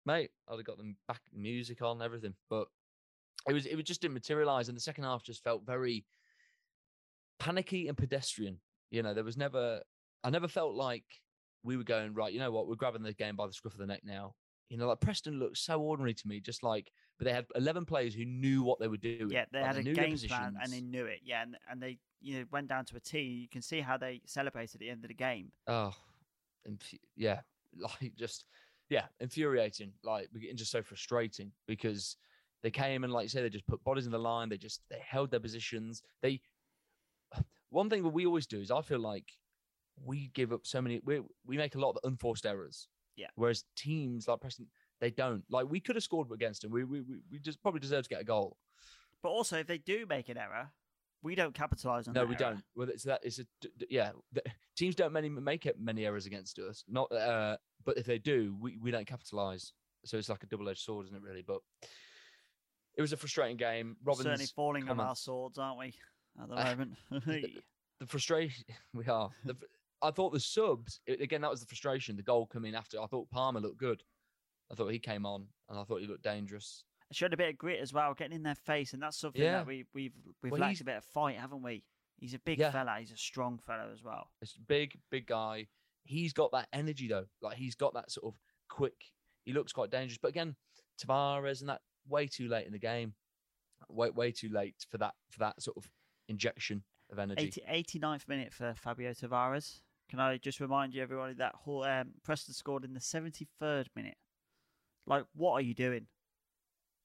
mate, 0.06 0.32
I'd 0.48 0.56
have 0.56 0.66
got 0.66 0.78
them 0.78 0.98
back 1.08 1.22
music 1.34 1.82
on, 1.82 2.02
everything. 2.02 2.34
But 2.50 2.68
it 3.48 3.54
was 3.54 3.66
it 3.66 3.76
was 3.76 3.86
just 3.86 4.02
didn't 4.02 4.16
materialize. 4.16 4.68
And 4.68 4.78
the 4.78 4.82
second 4.82 5.04
half 5.04 5.24
just 5.24 5.44
felt 5.44 5.66
very 5.66 6.06
panicky 7.40 7.88
and 7.88 7.98
pedestrian. 7.98 8.60
You 8.92 9.04
know, 9.04 9.14
there 9.14 9.24
was 9.24 9.38
never 9.38 9.82
I 10.24 10.30
never 10.30 10.48
felt 10.48 10.76
like 10.76 11.06
we 11.64 11.78
were 11.78 11.84
going, 11.84 12.14
right, 12.14 12.34
you 12.34 12.40
know 12.40 12.52
what, 12.52 12.68
we're 12.68 12.76
grabbing 12.76 13.04
the 13.04 13.14
game 13.14 13.36
by 13.36 13.48
the 13.48 13.54
scruff 13.54 13.74
of 13.74 13.80
the 13.80 13.88
neck 13.88 14.02
now. 14.04 14.34
You 14.70 14.78
know, 14.78 14.88
like 14.88 15.00
Preston 15.00 15.40
looked 15.40 15.58
so 15.58 15.82
ordinary 15.82 16.14
to 16.14 16.28
me, 16.28 16.40
just 16.40 16.64
like 16.64 16.92
but 17.18 17.26
they 17.26 17.34
had 17.34 17.46
eleven 17.56 17.86
players 17.86 18.14
who 18.14 18.26
knew 18.26 18.64
what 18.64 18.80
they 18.80 18.88
were 18.88 18.98
doing. 18.98 19.30
Yeah, 19.30 19.46
they 19.52 19.60
like, 19.60 19.68
had 19.68 19.78
a 19.78 19.84
knew 19.84 19.96
game 19.96 20.18
plan 20.18 20.56
and 20.62 20.72
they 20.72 20.82
knew 20.82 21.06
it. 21.06 21.20
Yeah, 21.24 21.44
and, 21.44 21.58
and 21.70 21.82
they 21.82 21.98
you 22.22 22.40
know 22.40 22.46
went 22.52 22.68
down 22.68 22.86
to 22.86 22.96
a 22.96 23.00
T. 23.00 23.20
You 23.20 23.50
can 23.50 23.62
see 23.62 23.80
how 23.82 23.98
they 23.98 24.22
celebrated 24.26 24.76
at 24.76 24.80
the 24.80 24.90
end 24.90 25.04
of 25.04 25.08
the 25.10 25.14
game. 25.14 25.52
Oh, 25.68 25.94
infu- 26.68 27.00
yeah, 27.16 27.42
like 27.80 28.14
just 28.16 28.46
yeah, 28.90 29.06
infuriating. 29.20 29.92
Like 30.04 30.30
we- 30.34 30.50
and 30.50 30.58
just 30.58 30.72
so 30.72 30.82
frustrating 30.82 31.52
because 31.68 32.18
they 32.64 32.72
came 32.72 33.04
and 33.04 33.14
like 33.14 33.24
you 33.24 33.30
say, 33.30 33.42
they 33.42 33.50
just 33.50 33.68
put 33.68 33.84
bodies 33.84 34.06
in 34.06 34.12
the 34.12 34.20
line. 34.20 34.50
They 34.50 34.58
just 34.58 34.82
they 34.90 35.00
held 35.06 35.32
their 35.32 35.40
positions. 35.40 36.02
They 36.22 36.42
one 37.70 37.90
thing 37.90 38.04
that 38.04 38.10
we 38.10 38.26
always 38.26 38.48
do 38.48 38.60
is 38.60 38.72
I 38.72 38.82
feel 38.82 39.00
like 39.00 39.32
we 40.04 40.32
give 40.34 40.52
up 40.54 40.62
so 40.66 40.82
many. 40.82 41.02
We 41.04 41.22
we 41.46 41.58
make 41.58 41.76
a 41.76 41.80
lot 41.80 41.92
of 41.92 41.98
unforced 42.04 42.46
errors. 42.46 42.88
Yeah. 43.16 43.28
Whereas 43.36 43.66
teams 43.76 44.28
like 44.28 44.40
Preston, 44.40 44.68
they 45.02 45.12
don't. 45.12 45.44
Like 45.50 45.70
we 45.70 45.80
could 45.80 45.96
have 45.96 46.04
scored 46.04 46.32
against 46.32 46.62
them. 46.62 46.72
We 46.72 46.84
we, 46.86 47.02
we 47.32 47.40
just 47.40 47.62
probably 47.62 47.82
deserve 47.82 48.04
to 48.04 48.10
get 48.10 48.22
a 48.22 48.26
goal. 48.26 48.58
But 49.22 49.30
also, 49.30 49.58
if 49.58 49.68
they 49.68 49.78
do 49.78 50.06
make 50.08 50.30
an 50.30 50.38
error, 50.38 50.70
we 51.22 51.36
don't 51.36 51.54
capitalize 51.54 52.08
on 52.08 52.14
that. 52.14 52.22
No, 52.22 52.26
we 52.26 52.36
error. 52.36 52.54
don't. 52.54 52.64
Well, 52.76 52.90
it's 52.90 53.04
that. 53.04 53.22
It's 53.24 53.40
a 53.40 53.46
yeah. 53.90 54.12
The, 54.32 54.42
teams 54.76 54.96
don't 54.96 55.14
many 55.14 55.30
make 55.30 55.66
it 55.66 55.78
many 55.80 56.06
errors 56.06 56.26
against 56.26 56.60
us. 56.60 56.84
Not, 56.88 57.12
uh, 57.12 57.58
but 57.86 57.98
if 57.98 58.06
they 58.06 58.18
do, 58.18 58.56
we, 58.60 58.78
we 58.78 58.92
don't 58.92 59.08
capitalize. 59.08 59.74
So 60.06 60.18
it's 60.18 60.30
like 60.30 60.44
a 60.44 60.48
double 60.48 60.70
edged 60.70 60.82
sword, 60.82 61.08
isn't 61.08 61.18
it? 61.18 61.22
Really, 61.22 61.44
but 61.46 61.60
it 62.96 63.02
was 63.02 63.12
a 63.12 63.18
frustrating 63.18 63.58
game. 63.58 63.98
Robins 64.04 64.24
Certainly 64.24 64.48
falling 64.56 64.90
on 64.90 65.00
our 65.00 65.16
swords, 65.16 65.58
aren't 65.58 65.80
we? 65.80 65.94
at 66.42 66.50
the 66.50 66.56
moment. 66.64 66.94
the 67.12 68.06
frustration 68.08 68.64
we 68.94 69.06
are. 69.08 69.30
The, 69.46 69.56
I 70.02 70.12
thought 70.12 70.32
the 70.32 70.40
subs 70.40 71.02
again. 71.08 71.42
That 71.42 71.52
was 71.52 71.60
the 71.60 71.66
frustration. 71.66 72.16
The 72.16 72.24
goal 72.24 72.46
coming 72.46 72.76
after. 72.76 73.02
I 73.02 73.08
thought 73.08 73.30
Palmer 73.30 73.60
looked 73.60 73.80
good. 73.80 74.02
I 74.72 74.76
thought 74.76 74.90
he 74.90 75.00
came 75.00 75.26
on, 75.26 75.48
and 75.70 75.80
I 75.80 75.84
thought 75.84 76.02
he 76.02 76.08
looked 76.08 76.24
dangerous. 76.24 76.84
Showed 77.12 77.34
a 77.34 77.38
bit 77.38 77.50
of 77.50 77.58
grit 77.58 77.80
as 77.80 77.92
well, 77.92 78.14
getting 78.14 78.36
in 78.36 78.44
their 78.44 78.54
face, 78.56 78.94
and 78.94 79.02
that's 79.02 79.18
something 79.18 79.42
Yeah. 79.42 79.58
that 79.60 79.68
we, 79.68 79.86
we've 79.94 80.14
we've 80.44 80.52
Well, 80.52 80.62
lacked 80.62 80.82
a 80.82 80.86
bit 80.86 80.98
of 80.98 81.04
fight, 81.06 81.38
haven't 81.38 81.64
we? 81.64 81.84
He's 82.18 82.34
a 82.36 82.40
big 82.40 82.60
Yeah. 82.60 82.72
fella. 82.72 82.98
He's 83.00 83.12
a 83.12 83.18
strong 83.18 83.58
fella 83.58 83.92
as 83.92 84.04
well. 84.04 84.30
It's 84.42 84.56
big, 84.58 85.00
big 85.10 85.26
guy. 85.26 85.68
He's 86.04 86.34
got 86.34 86.52
that 86.52 86.68
energy 86.74 87.08
though. 87.08 87.26
Like 87.42 87.58
he's 87.58 87.76
got 87.76 87.94
that 87.96 88.12
sort 88.12 88.34
of 88.34 88.40
quick. 88.68 89.12
He 89.46 89.54
looks 89.54 89.74
quite 89.74 89.90
dangerous. 89.90 90.18
But 90.18 90.30
again, 90.30 90.56
Tavares 91.02 91.62
and 91.62 91.70
that 91.70 91.82
way 92.08 92.28
too 92.28 92.48
late 92.48 92.68
in 92.68 92.74
the 92.74 92.80
game. 92.80 93.16
Way 93.88 94.10
way 94.12 94.32
too 94.32 94.50
late 94.50 94.76
for 94.90 94.98
that 95.00 95.16
for 95.30 95.40
that 95.40 95.62
sort 95.62 95.78
of 95.78 95.90
injection 96.28 96.84
of 97.10 97.18
energy. 97.18 97.42
80, 97.42 97.62
89th 98.00 98.28
minute 98.28 98.54
for 98.54 98.74
Fabio 98.76 99.12
Tavares. 99.14 99.82
Can 100.10 100.20
I 100.20 100.38
just 100.38 100.60
remind 100.60 100.94
you, 100.94 101.02
everybody, 101.02 101.34
that 101.36 101.56
Hall, 101.56 101.84
um, 101.84 102.14
Preston 102.24 102.54
scored 102.54 102.84
in 102.84 102.94
the 102.94 103.00
73rd 103.00 103.88
minute. 103.96 104.18
Like, 105.06 105.26
what 105.34 105.54
are 105.54 105.62
you 105.62 105.74
doing? 105.74 106.08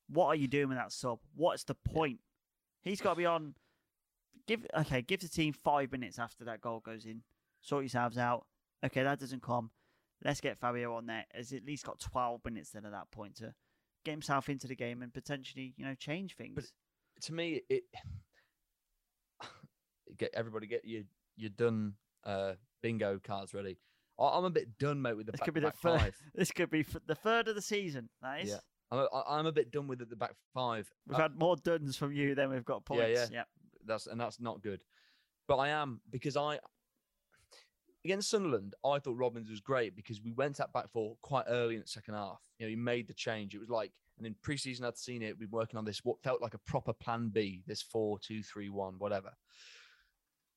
What 0.09 0.27
are 0.27 0.35
you 0.35 0.49
doing 0.49 0.69
with 0.69 0.79
that 0.79 0.93
sub? 0.93 1.19
What's 1.35 1.65
the 1.65 1.75
point? 1.75 2.21
He's 2.83 3.01
got 3.01 3.11
to 3.11 3.17
be 3.17 3.27
on. 3.27 3.55
Give 4.47 4.67
okay, 4.79 5.01
give 5.01 5.21
the 5.21 5.29
team 5.29 5.55
five 5.55 5.91
minutes 5.91 6.19
after 6.19 6.45
that 6.45 6.61
goal 6.61 6.81
goes 6.81 7.07
in. 7.07 7.23
Sort 7.63 7.85
yourselves 7.85 8.19
out. 8.19 8.47
Okay, 8.85 9.03
that 9.03 9.19
doesn't 9.19 9.43
come. 9.43 9.71
Let's 10.23 10.41
get 10.41 10.59
Fabio 10.59 10.95
on 10.95 11.07
there. 11.07 11.25
Has 11.35 11.53
at 11.53 11.65
least 11.65 11.87
got 11.87 11.99
12 11.99 12.45
minutes 12.45 12.71
then 12.71 12.85
at 12.85 12.93
that 12.93 13.11
point 13.11 13.37
to 13.37 13.55
get 14.05 14.13
himself 14.13 14.49
into 14.51 14.67
the 14.67 14.77
game 14.77 15.03
and 15.03 15.13
potentially, 15.13 15.73
you 15.77 15.85
know, 15.85 15.95
change 15.95 16.37
things. 16.37 16.55
But 16.55 16.65
to 17.23 17.33
me, 17.33 17.63
it 17.71 17.85
get 20.19 20.31
everybody 20.35 20.67
get 20.67 20.85
your 20.85 21.03
your 21.37 21.51
done 21.51 21.95
uh, 22.25 22.53
bingo 22.83 23.19
cards 23.23 23.55
ready. 23.55 23.79
I'm 24.19 24.45
a 24.45 24.51
bit 24.51 24.79
done, 24.79 25.03
mate, 25.03 25.17
with 25.17 25.27
the 25.27 25.33
this 25.33 25.41
back, 25.41 25.45
could 25.47 25.55
be 25.55 25.61
the 25.61 25.67
back 25.69 25.77
third. 25.77 26.01
five. 26.01 26.17
This 26.35 26.53
could 26.53 26.71
be 26.71 26.81
f- 26.81 26.97
the 27.07 27.17
third 27.17 27.49
of 27.49 27.57
the 27.57 27.63
season. 27.63 28.09
That 28.23 28.43
is. 28.43 28.51
Yeah, 28.51 28.59
I'm 28.91 28.99
a, 29.01 29.05
I- 29.13 29.39
I'm 29.39 29.47
a 29.47 29.53
bit 29.53 29.71
done 29.71 29.87
with 29.89 29.99
the, 30.01 30.05
the 30.05 30.17
back 30.17 30.35
five. 30.53 30.91
We've 31.07 31.19
Uh, 31.19 31.23
had 31.23 31.37
more 31.37 31.57
duns 31.57 31.97
from 31.97 32.13
you 32.13 32.35
than 32.35 32.51
we've 32.51 32.65
got 32.65 32.85
points. 32.85 33.11
Yeah, 33.13 33.27
yeah. 33.33 33.45
that's 33.85 34.07
and 34.07 34.21
that's 34.21 34.41
not 34.41 34.63
good. 34.63 34.83
But 35.49 35.57
I 35.57 35.69
am 35.71 36.01
because 36.11 36.37
I 36.37 36.59
against 38.05 38.31
Sunderland, 38.31 38.75
I 38.85 38.99
thought 38.99 39.17
Robins 39.17 39.49
was 39.51 39.61
great 39.61 39.97
because 39.97 40.21
we 40.23 40.33
went 40.33 40.61
at 40.61 40.73
back 40.73 40.91
four 40.91 41.17
quite 41.23 41.47
early 41.49 41.75
in 41.77 41.81
the 41.81 41.87
second 41.87 42.15
half. 42.15 42.41
You 42.59 42.67
know, 42.67 42.71
he 42.71 42.77
made 42.77 43.09
the 43.09 43.15
change. 43.15 43.55
It 43.55 43.61
was 43.61 43.71
like, 43.71 43.93
and 44.19 44.27
in 44.27 44.35
preseason, 44.47 44.85
I'd 44.85 44.99
seen 44.99 45.23
it. 45.23 45.39
We've 45.39 45.51
been 45.51 45.59
working 45.59 45.79
on 45.79 45.85
this 45.85 46.05
what 46.05 46.23
felt 46.23 46.43
like 46.43 46.55
a 46.55 46.59
proper 46.59 46.93
plan 46.93 47.31
B, 47.31 47.63
this 47.67 47.83
four, 47.83 48.19
two, 48.19 48.43
three, 48.43 48.69
one, 48.69 48.95
whatever. 48.99 49.31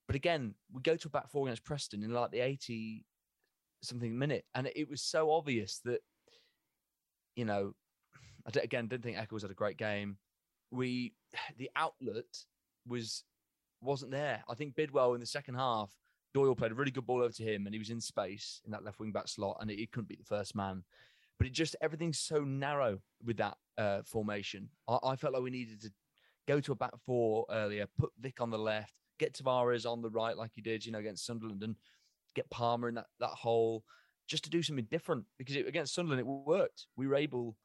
But 0.07 0.15
again, 0.15 0.55
we 0.71 0.81
go 0.81 0.95
to 0.95 1.07
a 1.07 1.11
back 1.11 1.29
four 1.29 1.47
against 1.47 1.63
Preston 1.63 2.03
in 2.03 2.11
like 2.11 2.31
the 2.31 2.39
80 2.39 3.05
something 3.81 4.17
minute, 4.17 4.45
and 4.55 4.69
it 4.75 4.89
was 4.89 5.01
so 5.01 5.31
obvious 5.31 5.79
that, 5.85 5.99
you 7.35 7.45
know, 7.45 7.73
Again 8.55 8.87
didn't 8.87 9.03
think 9.03 9.17
Eccles 9.17 9.41
had 9.41 9.51
a 9.51 9.55
great 9.55 9.77
game. 9.77 10.17
We 10.71 11.13
the 11.57 11.69
outlet 11.75 12.25
was 12.87 13.23
wasn't 13.81 14.11
there. 14.11 14.43
I 14.49 14.55
think 14.55 14.75
Bidwell 14.75 15.13
in 15.13 15.19
the 15.19 15.25
second 15.25 15.55
half, 15.55 15.91
Doyle 16.33 16.55
played 16.55 16.71
a 16.71 16.75
really 16.75 16.91
good 16.91 17.05
ball 17.05 17.21
over 17.21 17.33
to 17.33 17.43
him, 17.43 17.65
and 17.65 17.75
he 17.75 17.79
was 17.79 17.89
in 17.89 18.01
space 18.01 18.61
in 18.65 18.71
that 18.71 18.83
left 18.83 18.99
wing 18.99 19.11
back 19.11 19.27
slot, 19.27 19.57
and 19.59 19.69
he 19.69 19.85
couldn't 19.87 20.09
be 20.09 20.15
the 20.15 20.23
first 20.23 20.55
man. 20.55 20.83
But 21.37 21.47
it 21.47 21.53
just 21.53 21.75
everything's 21.81 22.19
so 22.19 22.43
narrow 22.43 22.99
with 23.23 23.37
that 23.37 23.57
uh, 23.77 24.01
formation. 24.05 24.69
I, 24.87 24.97
I 25.03 25.15
felt 25.15 25.33
like 25.33 25.43
we 25.43 25.51
needed 25.51 25.81
to 25.81 25.91
go 26.47 26.59
to 26.59 26.71
a 26.71 26.75
back 26.75 26.93
four 27.05 27.45
earlier, 27.51 27.87
put 27.99 28.11
Vic 28.19 28.41
on 28.41 28.49
the 28.49 28.57
left, 28.57 28.93
get 29.19 29.33
Tavares 29.33 29.85
on 29.85 30.01
the 30.01 30.09
right 30.09 30.37
like 30.37 30.51
he 30.55 30.61
did, 30.61 30.85
you 30.85 30.91
know, 30.91 30.99
against 30.99 31.25
Sunderland, 31.25 31.63
and 31.63 31.75
get 32.35 32.49
Palmer 32.49 32.89
in 32.89 32.95
that 32.95 33.07
that 33.19 33.29
hole, 33.29 33.83
just 34.27 34.43
to 34.45 34.49
do 34.49 34.63
something 34.63 34.87
different. 34.89 35.25
Because 35.37 35.55
it, 35.55 35.67
against 35.67 35.93
Sunderland, 35.93 36.21
it 36.21 36.27
worked. 36.27 36.87
We 36.95 37.07
were 37.07 37.15
able. 37.15 37.55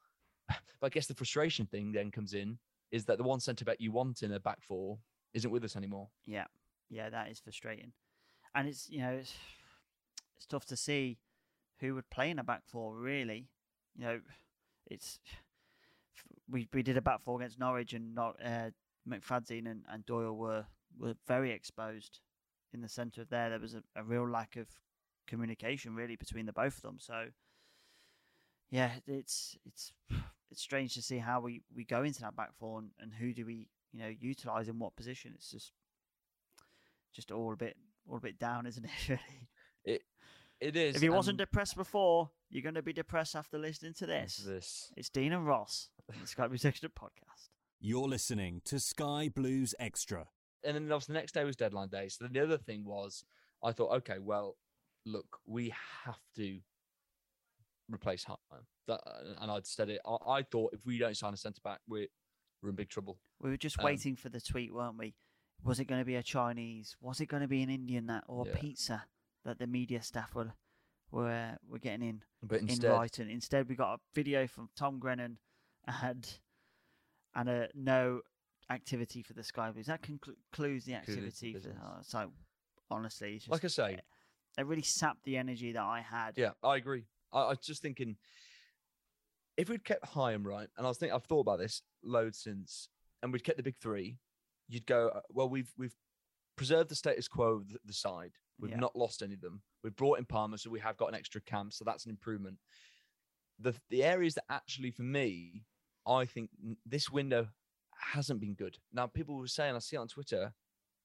But 0.79 0.87
I 0.87 0.89
guess 0.89 1.07
the 1.07 1.15
frustration 1.15 1.65
thing 1.65 1.93
then 1.93 2.11
comes 2.11 2.33
in 2.33 2.57
is 2.91 3.05
that 3.05 3.17
the 3.17 3.23
one 3.23 3.39
centre 3.39 3.63
back 3.63 3.77
you 3.79 3.93
want 3.93 4.21
in 4.21 4.33
a 4.33 4.39
back 4.39 4.61
four 4.61 4.97
isn't 5.33 5.49
with 5.49 5.63
us 5.63 5.77
anymore. 5.77 6.09
Yeah, 6.25 6.45
yeah, 6.89 7.09
that 7.09 7.31
is 7.31 7.39
frustrating, 7.39 7.93
and 8.53 8.67
it's 8.67 8.89
you 8.89 8.99
know 8.99 9.11
it's 9.13 9.33
it's 10.35 10.45
tough 10.45 10.65
to 10.65 10.75
see 10.75 11.17
who 11.79 11.95
would 11.95 12.09
play 12.09 12.29
in 12.29 12.37
a 12.37 12.43
back 12.43 12.63
four. 12.65 12.95
Really, 12.97 13.47
you 13.95 14.03
know, 14.03 14.19
it's 14.85 15.19
we 16.49 16.67
we 16.73 16.83
did 16.83 16.97
a 16.97 17.01
back 17.01 17.21
four 17.21 17.39
against 17.39 17.59
Norwich, 17.59 17.93
and 17.93 18.13
not 18.13 18.35
uh, 18.43 18.71
McFadzean 19.07 19.69
and, 19.69 19.83
and 19.89 20.05
Doyle 20.05 20.35
were 20.35 20.65
were 20.99 21.15
very 21.27 21.51
exposed 21.51 22.19
in 22.73 22.81
the 22.81 22.89
centre 22.89 23.21
of 23.21 23.29
there. 23.29 23.49
There 23.49 23.59
was 23.59 23.73
a, 23.73 23.83
a 23.95 24.03
real 24.03 24.29
lack 24.29 24.55
of 24.55 24.67
communication 25.27 25.95
really 25.95 26.15
between 26.15 26.45
the 26.45 26.53
both 26.53 26.75
of 26.75 26.81
them. 26.81 26.97
So 26.99 27.27
yeah, 28.69 28.91
it's 29.07 29.57
it's 29.65 29.93
it's 30.53 30.61
strange 30.61 30.93
to 30.93 31.01
see 31.01 31.17
how 31.17 31.41
we, 31.41 31.63
we 31.75 31.83
go 31.83 32.03
into 32.03 32.21
that 32.21 32.35
back 32.35 32.53
four 32.59 32.77
and, 32.77 32.91
and 32.99 33.11
who 33.11 33.33
do 33.33 33.43
we 33.43 33.67
you 33.91 33.99
know 33.99 34.11
utilize 34.19 34.69
in 34.69 34.77
what 34.77 34.95
position. 34.95 35.31
It's 35.35 35.49
just 35.49 35.71
just 37.11 37.31
all 37.31 37.53
a 37.53 37.57
bit 37.57 37.75
all 38.07 38.17
a 38.17 38.21
bit 38.21 38.37
down, 38.39 38.65
isn't 38.67 38.85
it? 38.85 38.91
Really. 39.09 39.49
It 39.83 40.01
it 40.61 40.77
is. 40.77 40.95
If 40.95 41.03
you 41.03 41.11
wasn't 41.11 41.39
depressed 41.39 41.75
before, 41.75 42.29
you're 42.49 42.61
going 42.61 42.75
to 42.75 42.83
be 42.83 42.93
depressed 42.93 43.35
after 43.35 43.57
listening 43.57 43.93
to 43.95 44.05
this. 44.05 44.37
this. 44.37 44.93
It's 44.95 45.09
Dean 45.09 45.33
and 45.33 45.45
Ross, 45.45 45.89
on 46.09 46.21
the 46.21 46.27
Sky 46.27 46.47
Blues 46.47 46.63
Extra 46.63 46.89
podcast. 46.89 47.49
You're 47.81 48.07
listening 48.07 48.61
to 48.65 48.79
Sky 48.79 49.29
Blues 49.33 49.73
Extra. 49.79 50.27
and 50.63 50.75
then 50.75 50.83
obviously 50.83 51.13
the 51.13 51.19
next 51.19 51.33
day 51.33 51.43
was 51.43 51.55
deadline 51.55 51.89
day. 51.89 52.07
So 52.07 52.27
the 52.31 52.39
other 52.39 52.57
thing 52.57 52.85
was, 52.85 53.25
I 53.61 53.71
thought, 53.73 53.91
okay, 53.97 54.19
well, 54.19 54.55
look, 55.05 55.39
we 55.45 55.73
have 56.05 56.19
to 56.37 56.59
replace 57.93 58.23
Hart. 58.23 58.39
That, 58.87 59.01
and 59.39 59.49
I'd 59.51 59.65
said 59.67 59.89
it. 59.89 60.01
I, 60.05 60.17
I 60.27 60.41
thought 60.43 60.73
if 60.73 60.85
we 60.85 60.97
don't 60.97 61.15
sign 61.15 61.33
a 61.33 61.37
centre 61.37 61.61
back, 61.63 61.79
we're 61.87 62.07
we're 62.61 62.69
in 62.69 62.75
big 62.75 62.89
trouble. 62.89 63.19
We 63.41 63.49
were 63.49 63.57
just 63.57 63.77
Um, 63.79 63.85
waiting 63.85 64.15
for 64.15 64.29
the 64.29 64.39
tweet, 64.41 64.73
weren't 64.73 64.97
we? 64.97 65.15
Was 65.63 65.79
it 65.79 65.85
going 65.85 65.99
to 66.01 66.05
be 66.05 66.15
a 66.15 66.23
Chinese? 66.23 66.95
Was 67.01 67.19
it 67.21 67.25
going 67.27 67.41
to 67.41 67.47
be 67.47 67.61
an 67.61 67.69
Indian 67.69 68.05
that 68.07 68.23
or 68.27 68.45
Yeah. 68.47 68.55
pizza 68.55 69.05
that 69.43 69.59
the 69.59 69.67
media 69.67 70.01
staff 70.01 70.33
were 70.35 70.53
were 71.11 71.57
were 71.67 71.79
getting 71.79 72.07
in 72.09 72.23
But 72.41 72.61
in 72.61 72.69
instead, 72.69 72.89
writing? 72.91 73.29
Instead, 73.29 73.69
we 73.69 73.75
got 73.75 73.95
a 73.95 73.99
video 74.13 74.47
from 74.47 74.69
Tom 74.75 74.99
Grennan 74.99 75.39
and 76.01 76.39
and 77.35 77.49
a 77.49 77.69
no 77.73 78.21
activity 78.69 79.21
for 79.21 79.33
the 79.33 79.43
Sky 79.43 79.71
Blues. 79.71 79.87
That 79.87 80.01
concludes 80.01 80.85
the 80.85 80.95
activity 80.95 81.53
for. 81.53 81.99
so 82.01 82.31
honestly, 82.89 83.35
it's 83.35 83.45
just, 83.45 83.51
like 83.51 83.63
I 83.65 83.67
say, 83.67 83.99
it 84.57 84.65
really 84.65 84.81
sapped 84.83 85.23
the 85.23 85.37
energy 85.37 85.71
that 85.73 85.81
I 85.83 86.01
had. 86.01 86.37
yeah, 86.37 86.51
I 86.63 86.77
agree. 86.77 87.05
I, 87.33 87.41
I 87.41 87.49
was 87.49 87.59
just 87.59 87.81
thinking, 87.81 88.15
if 89.57 89.69
we'd 89.69 89.83
kept 89.83 90.05
Hyam 90.05 90.45
right, 90.45 90.67
and 90.77 90.85
I 90.85 90.89
was 90.89 90.97
thinking, 90.97 91.15
I've 91.15 91.25
thought 91.25 91.41
about 91.41 91.59
this 91.59 91.81
loads 92.03 92.39
since, 92.39 92.89
and 93.21 93.31
we'd 93.31 93.43
kept 93.43 93.57
the 93.57 93.63
big 93.63 93.77
three, 93.81 94.19
you'd 94.67 94.85
go, 94.85 95.09
uh, 95.15 95.21
well, 95.29 95.49
we've 95.49 95.71
we've 95.77 95.95
preserved 96.55 96.89
the 96.89 96.95
status 96.95 97.27
quo 97.27 97.55
of 97.57 97.69
the, 97.69 97.79
the 97.85 97.93
side. 97.93 98.31
We've 98.59 98.71
Yeah. 98.71 98.77
not 98.77 98.95
lost 98.95 99.21
any 99.23 99.33
of 99.33 99.41
them. 99.41 99.61
We've 99.83 99.95
brought 99.95 100.19
in 100.19 100.25
Palmer, 100.25 100.57
so 100.57 100.69
we 100.69 100.79
have 100.79 100.97
got 100.97 101.09
an 101.09 101.15
extra 101.15 101.41
camp, 101.41 101.73
so 101.73 101.83
that's 101.83 102.05
an 102.05 102.11
improvement. 102.11 102.57
The 103.59 103.73
the 103.89 104.03
areas 104.03 104.35
that 104.35 104.45
actually, 104.49 104.91
for 104.91 105.03
me, 105.03 105.65
I 106.07 106.25
think 106.25 106.49
this 106.85 107.09
window 107.09 107.47
hasn't 107.97 108.39
been 108.41 108.53
good. 108.55 108.77
Now, 108.91 109.07
people 109.07 109.37
were 109.37 109.47
saying, 109.47 109.75
I 109.75 109.79
see 109.79 109.95
it 109.95 109.99
on 109.99 110.07
Twitter, 110.07 110.53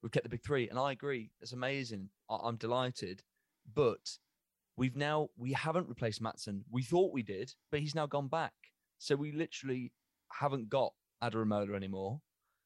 we've 0.02 0.12
kept 0.12 0.24
the 0.24 0.30
big 0.30 0.42
three, 0.42 0.68
and 0.68 0.78
I 0.78 0.92
agree. 0.92 1.30
It's 1.40 1.52
amazing. 1.52 2.08
I, 2.30 2.36
I'm 2.42 2.56
delighted, 2.56 3.22
but 3.74 4.18
we've 4.78 4.96
now 4.96 5.28
we 5.36 5.52
haven't 5.52 5.88
replaced 5.88 6.22
Maatsen. 6.22 6.62
We 6.70 6.82
thought 6.82 7.12
we 7.12 7.22
did, 7.22 7.52
but 7.70 7.80
he's 7.80 7.94
now 7.94 8.06
gone 8.06 8.28
back. 8.28 8.52
So 8.98 9.16
we 9.16 9.32
literally 9.32 9.92
haven't 10.32 10.70
got 10.70 10.92
Adaramola 11.22 11.74
anymore. 11.74 12.20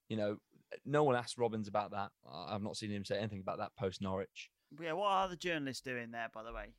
You 0.09 0.19
know, 0.19 0.37
no 0.85 1.05
one 1.05 1.17
asked 1.17 1.39
Robins 1.39 1.69
about 1.69 1.91
that. 1.93 2.11
I've 2.31 2.63
not 2.63 2.77
seen 2.77 2.91
him 2.91 3.05
say 3.05 3.19
anything 3.19 3.41
about 3.41 3.59
that 3.59 3.73
post 3.79 4.03
Norwich. 4.03 4.51
Yeah, 4.81 4.93
what 4.93 5.09
are 5.09 5.29
the 5.29 5.37
journalists 5.37 5.83
doing 5.83 6.11
there, 6.11 6.29
by 6.33 6.43
the 6.43 6.53
way? 6.53 6.75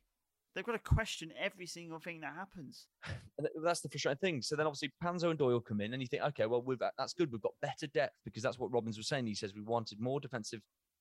They've 0.54 0.64
got 0.64 0.72
to 0.72 0.78
question 0.78 1.32
every 1.38 1.66
single 1.66 1.98
thing 1.98 2.20
that 2.20 2.34
happens. 2.34 2.86
That's 3.64 3.80
the 3.80 3.88
frustrating 3.88 4.18
thing. 4.18 4.42
So 4.42 4.54
then 4.54 4.66
obviously 4.66 4.92
Panzo 5.02 5.30
and 5.30 5.38
Doyle 5.38 5.60
come 5.60 5.80
in, 5.80 5.92
and 5.92 6.00
you 6.00 6.06
think, 6.06 6.22
okay, 6.22 6.46
well, 6.46 6.62
we've, 6.62 6.78
that's 6.96 7.12
good. 7.12 7.32
We've 7.32 7.42
got 7.42 7.54
better 7.60 7.88
depth 7.88 8.14
because 8.24 8.44
that's 8.44 8.58
what 8.58 8.72
Robins 8.72 8.96
was 8.96 9.08
saying. 9.08 9.26
He 9.26 9.34
says 9.34 9.52
we 9.52 9.62
wanted 9.62 10.00
more 10.00 10.20
defensive 10.20 10.60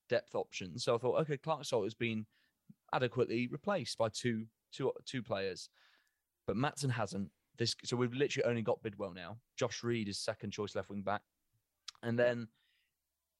depth 0.09 0.33
options. 0.33 0.83
So 0.83 0.95
I 0.95 0.97
thought, 0.97 1.21
okay, 1.21 1.37
Clarke-Salter 1.37 1.85
has 1.85 1.93
been 1.93 2.25
adequately 2.93 3.47
replaced 3.47 3.97
by 3.97 4.09
two, 4.09 4.45
two, 4.71 4.91
two 5.05 5.21
players, 5.21 5.69
but 6.47 6.55
Maatsen 6.55 6.91
hasn't. 6.91 7.29
This, 7.57 7.75
so 7.83 7.95
we've 7.95 8.13
literally 8.13 8.49
only 8.49 8.61
got 8.63 8.81
Bidwell 8.81 9.13
now. 9.13 9.37
Josh 9.57 9.83
Reid 9.83 10.07
is 10.07 10.17
second 10.17 10.51
choice 10.51 10.75
left 10.75 10.89
wing 10.89 11.01
back, 11.03 11.21
and 12.01 12.17
then 12.17 12.47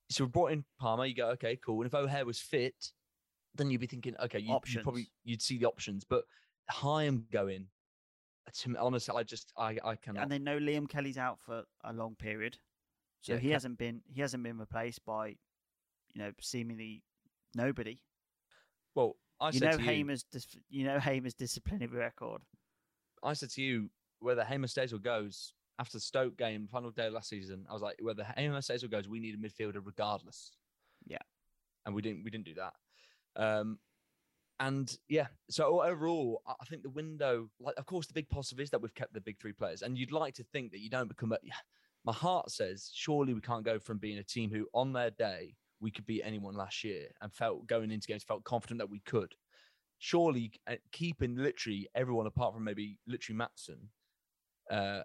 so 0.10 0.26
we 0.26 0.30
brought 0.30 0.52
in 0.52 0.64
Palmer. 0.80 1.06
You 1.06 1.16
go, 1.16 1.30
okay, 1.30 1.58
cool. 1.66 1.82
And 1.82 1.88
if 1.88 1.96
O'Hare 1.96 2.26
was 2.26 2.40
fit, 2.40 2.92
then 3.56 3.72
you'd 3.72 3.82
be 3.82 3.88
thinking, 3.88 4.16
okay, 4.24 4.40
you, 4.40 4.60
you 4.68 4.80
probably 4.82 5.10
you'd 5.24 5.42
see 5.42 5.58
the 5.58 5.66
options. 5.66 6.04
But 6.04 6.26
Hyam 6.72 7.24
going, 7.32 7.68
to 8.54 8.70
me, 8.70 8.76
honestly, 8.80 9.16
I 9.18 9.24
just 9.24 9.52
I 9.58 9.78
I 9.84 9.96
cannot. 9.96 10.24
And 10.24 10.32
they 10.32 10.40
know 10.40 10.60
Liam 10.60 10.88
Kelly's 10.88 11.18
out 11.18 11.40
for 11.40 11.64
a 11.84 11.94
long 11.94 12.16
period, 12.16 12.58
so 13.22 13.34
Yeah, 13.34 13.40
he 13.40 13.50
Ke- 13.50 13.54
hasn't 13.54 13.80
been 13.80 14.02
he 14.06 14.22
hasn't 14.22 14.44
been 14.44 14.60
replaced 14.60 15.04
by, 15.06 15.30
you 15.30 16.22
know, 16.22 16.32
seemingly 16.40 17.02
nobody. 17.56 18.00
Well, 18.94 19.16
I 19.40 19.48
you 19.48 19.60
said 19.60 19.72
know 19.72 19.78
to 19.78 19.84
you, 19.84 19.90
Hamer's 19.90 20.24
dis- 20.24 20.58
you 20.70 20.86
know 20.86 21.00
Hamer's 21.00 21.34
disciplinary 21.34 21.88
record. 21.98 22.42
I 23.24 23.34
said 23.34 23.50
to 23.52 23.62
you 23.62 23.90
whether 24.20 24.44
Hamer 24.44 24.68
stays 24.68 24.94
or 24.94 25.00
goes 25.00 25.54
after 25.80 25.98
the 25.98 26.02
Stoke 26.02 26.38
game, 26.38 26.68
final 26.72 26.92
day 26.92 27.08
of 27.08 27.14
last 27.14 27.30
season. 27.30 27.66
I 27.70 27.74
was 27.74 27.82
like, 27.82 27.98
whether 28.02 28.24
Hamer 28.38 28.62
stays 28.62 28.84
or 28.84 28.88
goes, 28.88 29.10
we 29.10 29.20
need 29.20 29.36
a 29.36 29.38
midfielder 29.38 29.82
regardless. 29.84 30.52
Yeah. 31.06 31.18
and 31.86 31.94
we 31.94 32.02
didn't 32.02 32.24
we 32.24 32.32
didn't 32.32 32.46
do 32.46 32.54
that. 32.56 32.74
Um, 33.36 33.80
and 34.60 34.96
yeah, 35.10 35.28
so 35.50 35.82
overall, 35.84 36.42
I 36.48 36.54
I 36.62 36.66
think 36.66 36.84
the 36.84 36.90
window, 36.90 37.50
like, 37.60 37.76
of 37.78 37.86
course, 37.86 38.08
the 38.08 38.14
big 38.14 38.30
positive 38.30 38.62
is 38.62 38.70
that 38.70 38.82
we've 38.82 38.94
kept 38.94 39.14
the 39.14 39.22
big 39.22 39.40
three 39.40 39.52
players, 39.54 39.82
and 39.82 39.98
you'd 39.98 40.12
like 40.12 40.36
to 40.36 40.44
think 40.44 40.72
that 40.72 40.80
you 40.80 40.90
don't 40.90 41.10
become 41.10 41.32
a. 41.34 41.38
My 42.06 42.14
heart 42.14 42.52
says 42.52 42.92
surely 42.94 43.34
we 43.34 43.40
can't 43.40 43.64
go 43.64 43.80
from 43.80 43.98
being 43.98 44.18
a 44.18 44.24
team 44.24 44.52
who, 44.52 44.68
on 44.74 44.92
their 44.92 45.10
day, 45.10 45.56
we 45.84 45.92
could 45.92 46.06
beat 46.06 46.24
anyone 46.24 46.56
last 46.56 46.84
year 46.84 47.08
and 47.22 47.32
felt 47.34 47.68
going 47.68 47.92
into 47.92 48.08
games 48.08 48.24
felt 48.24 48.44
confident 48.46 48.80
that 48.80 48.90
we 48.90 49.02
could. 49.02 49.34
Surely, 50.00 50.52
uh, 50.66 50.76
keeping 50.92 51.36
literally 51.36 51.88
everyone 51.94 52.26
apart 52.26 52.54
from 52.54 52.64
maybe 52.64 52.98
literally 53.06 53.38
Maatsen, 53.38 53.88
uh, 54.72 55.04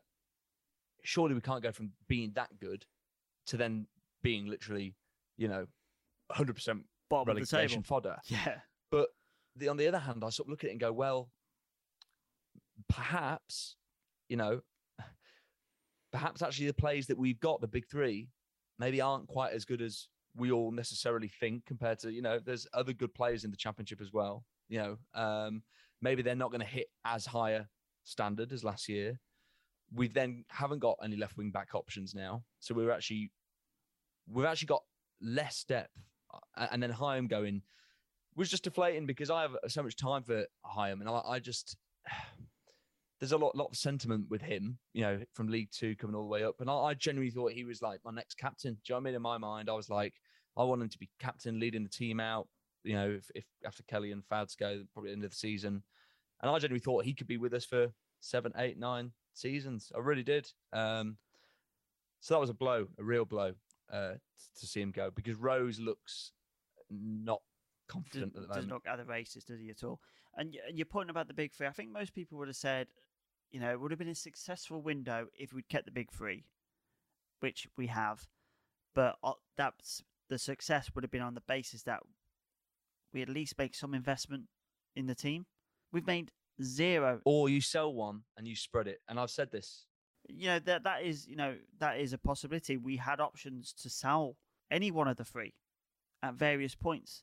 surely 1.02 1.34
we 1.34 1.40
can't 1.40 1.62
go 1.62 1.72
from 1.72 1.90
being 2.06 2.30
that 2.36 2.50
good 2.60 2.86
to 3.48 3.56
then 3.56 3.86
being 4.22 4.46
literally, 4.46 4.94
you 5.36 5.48
know, 5.48 5.66
100% 6.32 6.82
Bottom 7.10 7.28
of 7.30 7.34
the 7.36 7.56
relegation 7.56 7.82
table. 7.82 7.82
fodder. 7.82 8.16
Yeah. 8.26 8.56
But 8.90 9.08
the, 9.56 9.68
on 9.68 9.76
the 9.76 9.88
other 9.88 9.98
hand, 9.98 10.22
I 10.24 10.30
sort 10.30 10.46
of 10.46 10.50
look 10.50 10.64
at 10.64 10.68
it 10.68 10.72
and 10.72 10.80
go, 10.80 10.92
well, 10.92 11.30
perhaps, 12.88 13.76
you 14.28 14.36
know, 14.36 14.60
perhaps 16.12 16.40
actually 16.40 16.68
the 16.68 16.74
plays 16.74 17.08
that 17.08 17.18
we've 17.18 17.40
got, 17.40 17.60
the 17.60 17.66
big 17.66 17.86
three, 17.88 18.28
maybe 18.78 19.00
aren't 19.00 19.26
quite 19.26 19.52
as 19.52 19.64
good 19.64 19.82
as 19.82 20.08
we 20.36 20.50
all 20.52 20.70
necessarily 20.70 21.28
think 21.28 21.66
compared 21.66 21.98
to, 22.00 22.12
you 22.12 22.22
know, 22.22 22.38
there's 22.38 22.66
other 22.72 22.92
good 22.92 23.14
players 23.14 23.44
in 23.44 23.50
the 23.50 23.56
championship 23.56 24.00
as 24.00 24.12
well. 24.12 24.44
You 24.68 24.78
know, 24.78 24.98
um, 25.14 25.62
maybe 26.00 26.22
they're 26.22 26.34
not 26.34 26.50
going 26.50 26.60
to 26.60 26.66
hit 26.66 26.88
as 27.04 27.26
higher 27.26 27.68
standard 28.04 28.52
as 28.52 28.62
last 28.64 28.88
year. 28.88 29.20
We 29.92 30.08
then 30.08 30.44
haven't 30.48 30.80
got 30.80 30.96
any 31.02 31.16
left 31.16 31.36
wing 31.36 31.50
back 31.50 31.74
options 31.74 32.14
now. 32.14 32.44
So 32.60 32.74
we're 32.74 32.92
actually, 32.92 33.32
we've 34.30 34.44
actually 34.44 34.66
got 34.66 34.82
less 35.20 35.64
depth. 35.64 35.96
Uh, 36.56 36.66
And 36.70 36.82
then 36.82 36.92
Hyam 36.92 37.28
going, 37.28 37.62
was 38.36 38.50
just 38.50 38.64
deflating 38.64 39.06
because 39.06 39.30
I 39.30 39.42
have 39.42 39.56
so 39.66 39.82
much 39.82 39.96
time 39.96 40.22
for 40.22 40.44
Hyam, 40.64 41.00
and 41.00 41.08
I, 41.08 41.20
I 41.26 41.38
just 41.40 41.76
there's 43.20 43.32
a 43.32 43.36
lot 43.38 43.56
lot 43.56 43.70
of 43.70 43.76
sentiment 43.76 44.26
with 44.28 44.42
him, 44.42 44.78
you 44.92 45.02
know, 45.02 45.20
from 45.34 45.48
League 45.48 45.70
Two 45.72 45.96
coming 45.96 46.14
all 46.14 46.22
the 46.22 46.28
way 46.28 46.44
up, 46.44 46.60
and 46.60 46.70
I, 46.70 46.74
I 46.74 46.94
genuinely 46.94 47.30
thought 47.30 47.52
he 47.52 47.64
was 47.64 47.82
like 47.82 48.00
my 48.04 48.12
next 48.12 48.34
captain. 48.34 48.74
Do 48.74 48.78
you 48.86 48.92
know 48.92 48.96
what 48.96 49.00
I 49.00 49.04
mean? 49.04 49.14
In 49.14 49.22
my 49.22 49.38
mind, 49.38 49.68
I 49.68 49.74
was 49.74 49.90
like, 49.90 50.14
I 50.56 50.64
want 50.64 50.82
him 50.82 50.88
to 50.88 50.98
be 50.98 51.10
captain, 51.18 51.58
leading 51.58 51.82
the 51.82 51.88
team 51.88 52.20
out. 52.20 52.48
You 52.84 52.94
know, 52.94 53.10
if, 53.10 53.30
if 53.34 53.44
after 53.66 53.82
Kelly 53.84 54.12
and 54.12 54.24
Fads 54.24 54.54
go, 54.54 54.82
probably 54.92 55.12
end 55.12 55.24
of 55.24 55.30
the 55.30 55.36
season, 55.36 55.82
and 56.40 56.50
I 56.50 56.58
genuinely 56.58 56.80
thought 56.80 57.04
he 57.04 57.14
could 57.14 57.26
be 57.26 57.38
with 57.38 57.54
us 57.54 57.64
for 57.64 57.88
seven, 58.20 58.52
eight, 58.56 58.78
nine 58.78 59.12
seasons. 59.34 59.90
I 59.94 59.98
really 59.98 60.22
did. 60.22 60.50
Um, 60.72 61.16
so 62.20 62.34
that 62.34 62.40
was 62.40 62.50
a 62.50 62.54
blow, 62.54 62.86
a 62.98 63.04
real 63.04 63.24
blow, 63.24 63.52
uh, 63.92 64.12
to 64.60 64.66
see 64.66 64.80
him 64.80 64.90
go 64.90 65.10
because 65.14 65.36
Rose 65.36 65.78
looks 65.78 66.32
not 66.90 67.40
Does, 67.88 67.94
confident 67.94 68.36
at 68.36 68.48
the 68.48 68.54
does 68.54 68.66
not 68.66 68.82
at 68.86 68.98
the 68.98 69.04
races, 69.04 69.44
does 69.44 69.60
he 69.60 69.70
at 69.70 69.82
all? 69.84 70.00
And, 70.36 70.56
and 70.68 70.76
your 70.76 70.86
point 70.86 71.10
about 71.10 71.28
the 71.28 71.34
big 71.34 71.52
three, 71.52 71.66
I 71.66 71.72
think 71.72 71.90
most 71.90 72.14
people 72.14 72.38
would 72.38 72.48
have 72.48 72.56
said, 72.56 72.86
you 73.50 73.60
know, 73.60 73.70
it 73.70 73.80
would 73.80 73.90
have 73.90 73.98
been 73.98 74.08
a 74.08 74.14
successful 74.14 74.80
window 74.80 75.26
if 75.34 75.52
we'd 75.52 75.68
kept 75.68 75.86
the 75.86 75.90
big 75.90 76.10
three, 76.10 76.44
which 77.40 77.66
we 77.76 77.86
have. 77.86 78.26
But 78.94 79.16
uh, 79.22 79.32
that's 79.56 80.02
the 80.28 80.38
success 80.38 80.90
would 80.94 81.04
have 81.04 81.10
been 81.10 81.22
on 81.22 81.34
the 81.34 81.42
basis 81.46 81.82
that 81.84 82.00
we 83.12 83.22
at 83.22 83.28
least 83.28 83.58
make 83.58 83.74
some 83.74 83.94
investment 83.94 84.44
in 84.94 85.06
the 85.06 85.14
team. 85.14 85.46
We've 85.92 86.06
made 86.06 86.30
zero. 86.62 87.20
Or 87.24 87.48
you 87.48 87.60
sell 87.60 87.92
one 87.92 88.22
and 88.36 88.46
you 88.46 88.56
spread 88.56 88.86
it. 88.86 89.00
And 89.08 89.18
I've 89.18 89.30
said 89.30 89.50
this. 89.50 89.86
You 90.28 90.48
know 90.48 90.58
that 90.58 90.84
that 90.84 91.02
is 91.04 91.26
you 91.26 91.36
know 91.36 91.54
that 91.78 91.98
is 91.98 92.12
a 92.12 92.18
possibility. 92.18 92.76
We 92.76 92.96
had 92.98 93.18
options 93.18 93.72
to 93.82 93.88
sell 93.88 94.36
any 94.70 94.90
one 94.90 95.08
of 95.08 95.16
the 95.16 95.24
three 95.24 95.54
at 96.22 96.34
various 96.34 96.74
points. 96.74 97.22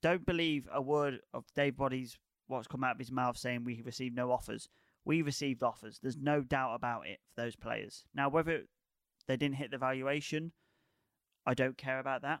Don't 0.00 0.24
believe 0.24 0.66
a 0.72 0.80
word 0.80 1.20
of 1.34 1.44
Dave 1.54 1.76
Boddy's 1.76 2.16
what's 2.46 2.66
come 2.66 2.84
out 2.84 2.92
of 2.92 2.98
his 2.98 3.12
mouth 3.12 3.36
saying 3.36 3.64
we 3.64 3.82
received 3.84 4.16
no 4.16 4.30
offers. 4.30 4.68
We 5.06 5.22
received 5.22 5.62
offers. 5.62 6.00
There's 6.02 6.16
no 6.16 6.42
doubt 6.42 6.74
about 6.74 7.06
it 7.06 7.20
for 7.28 7.42
those 7.42 7.56
players. 7.56 8.04
Now, 8.12 8.28
whether 8.28 8.64
they 9.28 9.36
didn't 9.36 9.54
hit 9.54 9.70
the 9.70 9.78
valuation, 9.78 10.52
I 11.46 11.54
don't 11.54 11.78
care 11.78 12.00
about 12.00 12.22
that. 12.22 12.40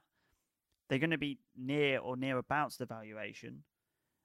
They're 0.88 0.98
going 0.98 1.10
to 1.10 1.18
be 1.18 1.38
near 1.56 1.98
or 1.98 2.16
near 2.16 2.38
about 2.38 2.72
the 2.76 2.84
valuation. 2.84 3.62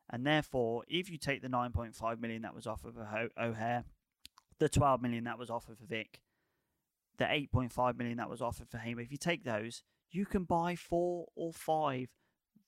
And 0.09 0.25
therefore, 0.25 0.83
if 0.87 1.09
you 1.09 1.17
take 1.17 1.41
the 1.41 1.47
9.5 1.47 2.19
million 2.19 2.41
that 2.41 2.55
was 2.55 2.67
offered 2.67 2.95
for 2.95 3.29
O'Hare, 3.39 3.85
the 4.59 4.69
12 4.69 5.01
million 5.01 5.23
that 5.25 5.37
was 5.37 5.49
offered 5.49 5.77
for 5.77 5.85
Vic, 5.85 6.19
the 7.17 7.25
8.5 7.25 7.97
million 7.97 8.17
that 8.17 8.29
was 8.29 8.41
offered 8.41 8.69
for 8.69 8.79
Hamer, 8.79 9.01
if 9.01 9.11
you 9.11 9.17
take 9.17 9.43
those, 9.43 9.83
you 10.09 10.25
can 10.25 10.43
buy 10.45 10.75
four 10.75 11.27
or 11.35 11.53
five 11.53 12.09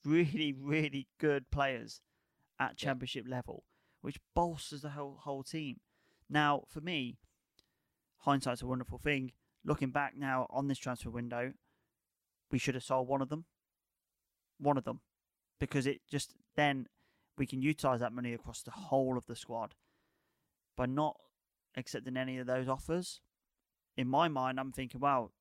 really, 0.05 0.53
really 0.53 1.07
good 1.19 1.49
players 1.51 2.01
at 2.59 2.77
championship 2.77 3.25
level, 3.27 3.63
which 4.03 4.19
bolsters 4.35 4.81
the 4.81 4.89
whole 4.89 5.17
whole 5.21 5.43
team. 5.43 5.79
Now, 6.29 6.63
for 6.67 6.81
me, 6.81 7.17
hindsight's 8.19 8.61
a 8.61 8.67
wonderful 8.67 8.97
thing. 8.97 9.31
Looking 9.63 9.91
back 9.91 10.13
now 10.17 10.45
on 10.49 10.67
this 10.67 10.77
transfer 10.77 11.09
window, 11.09 11.53
we 12.51 12.59
should 12.59 12.75
have 12.75 12.83
sold 12.83 13.07
one 13.07 13.21
of 13.21 13.29
them. 13.29 13.45
One 14.59 14.77
of 14.77 14.83
them. 14.83 14.99
Because 15.57 15.87
it 15.87 16.01
just 16.11 16.35
then 16.57 16.87
we 17.37 17.47
can 17.47 17.61
utilise 17.61 18.01
that 18.01 18.11
money 18.11 18.33
across 18.33 18.61
the 18.61 18.71
whole 18.71 19.17
of 19.17 19.25
the 19.25 19.37
squad. 19.37 19.73
By 20.75 20.85
not 20.85 21.15
accepting 21.77 22.17
any 22.17 22.37
of 22.39 22.45
those 22.45 22.67
offers, 22.67 23.21
in 23.95 24.09
my 24.09 24.27
mind, 24.27 24.59
I'm 24.59 24.73
thinking, 24.73 24.99
well, 24.99 25.31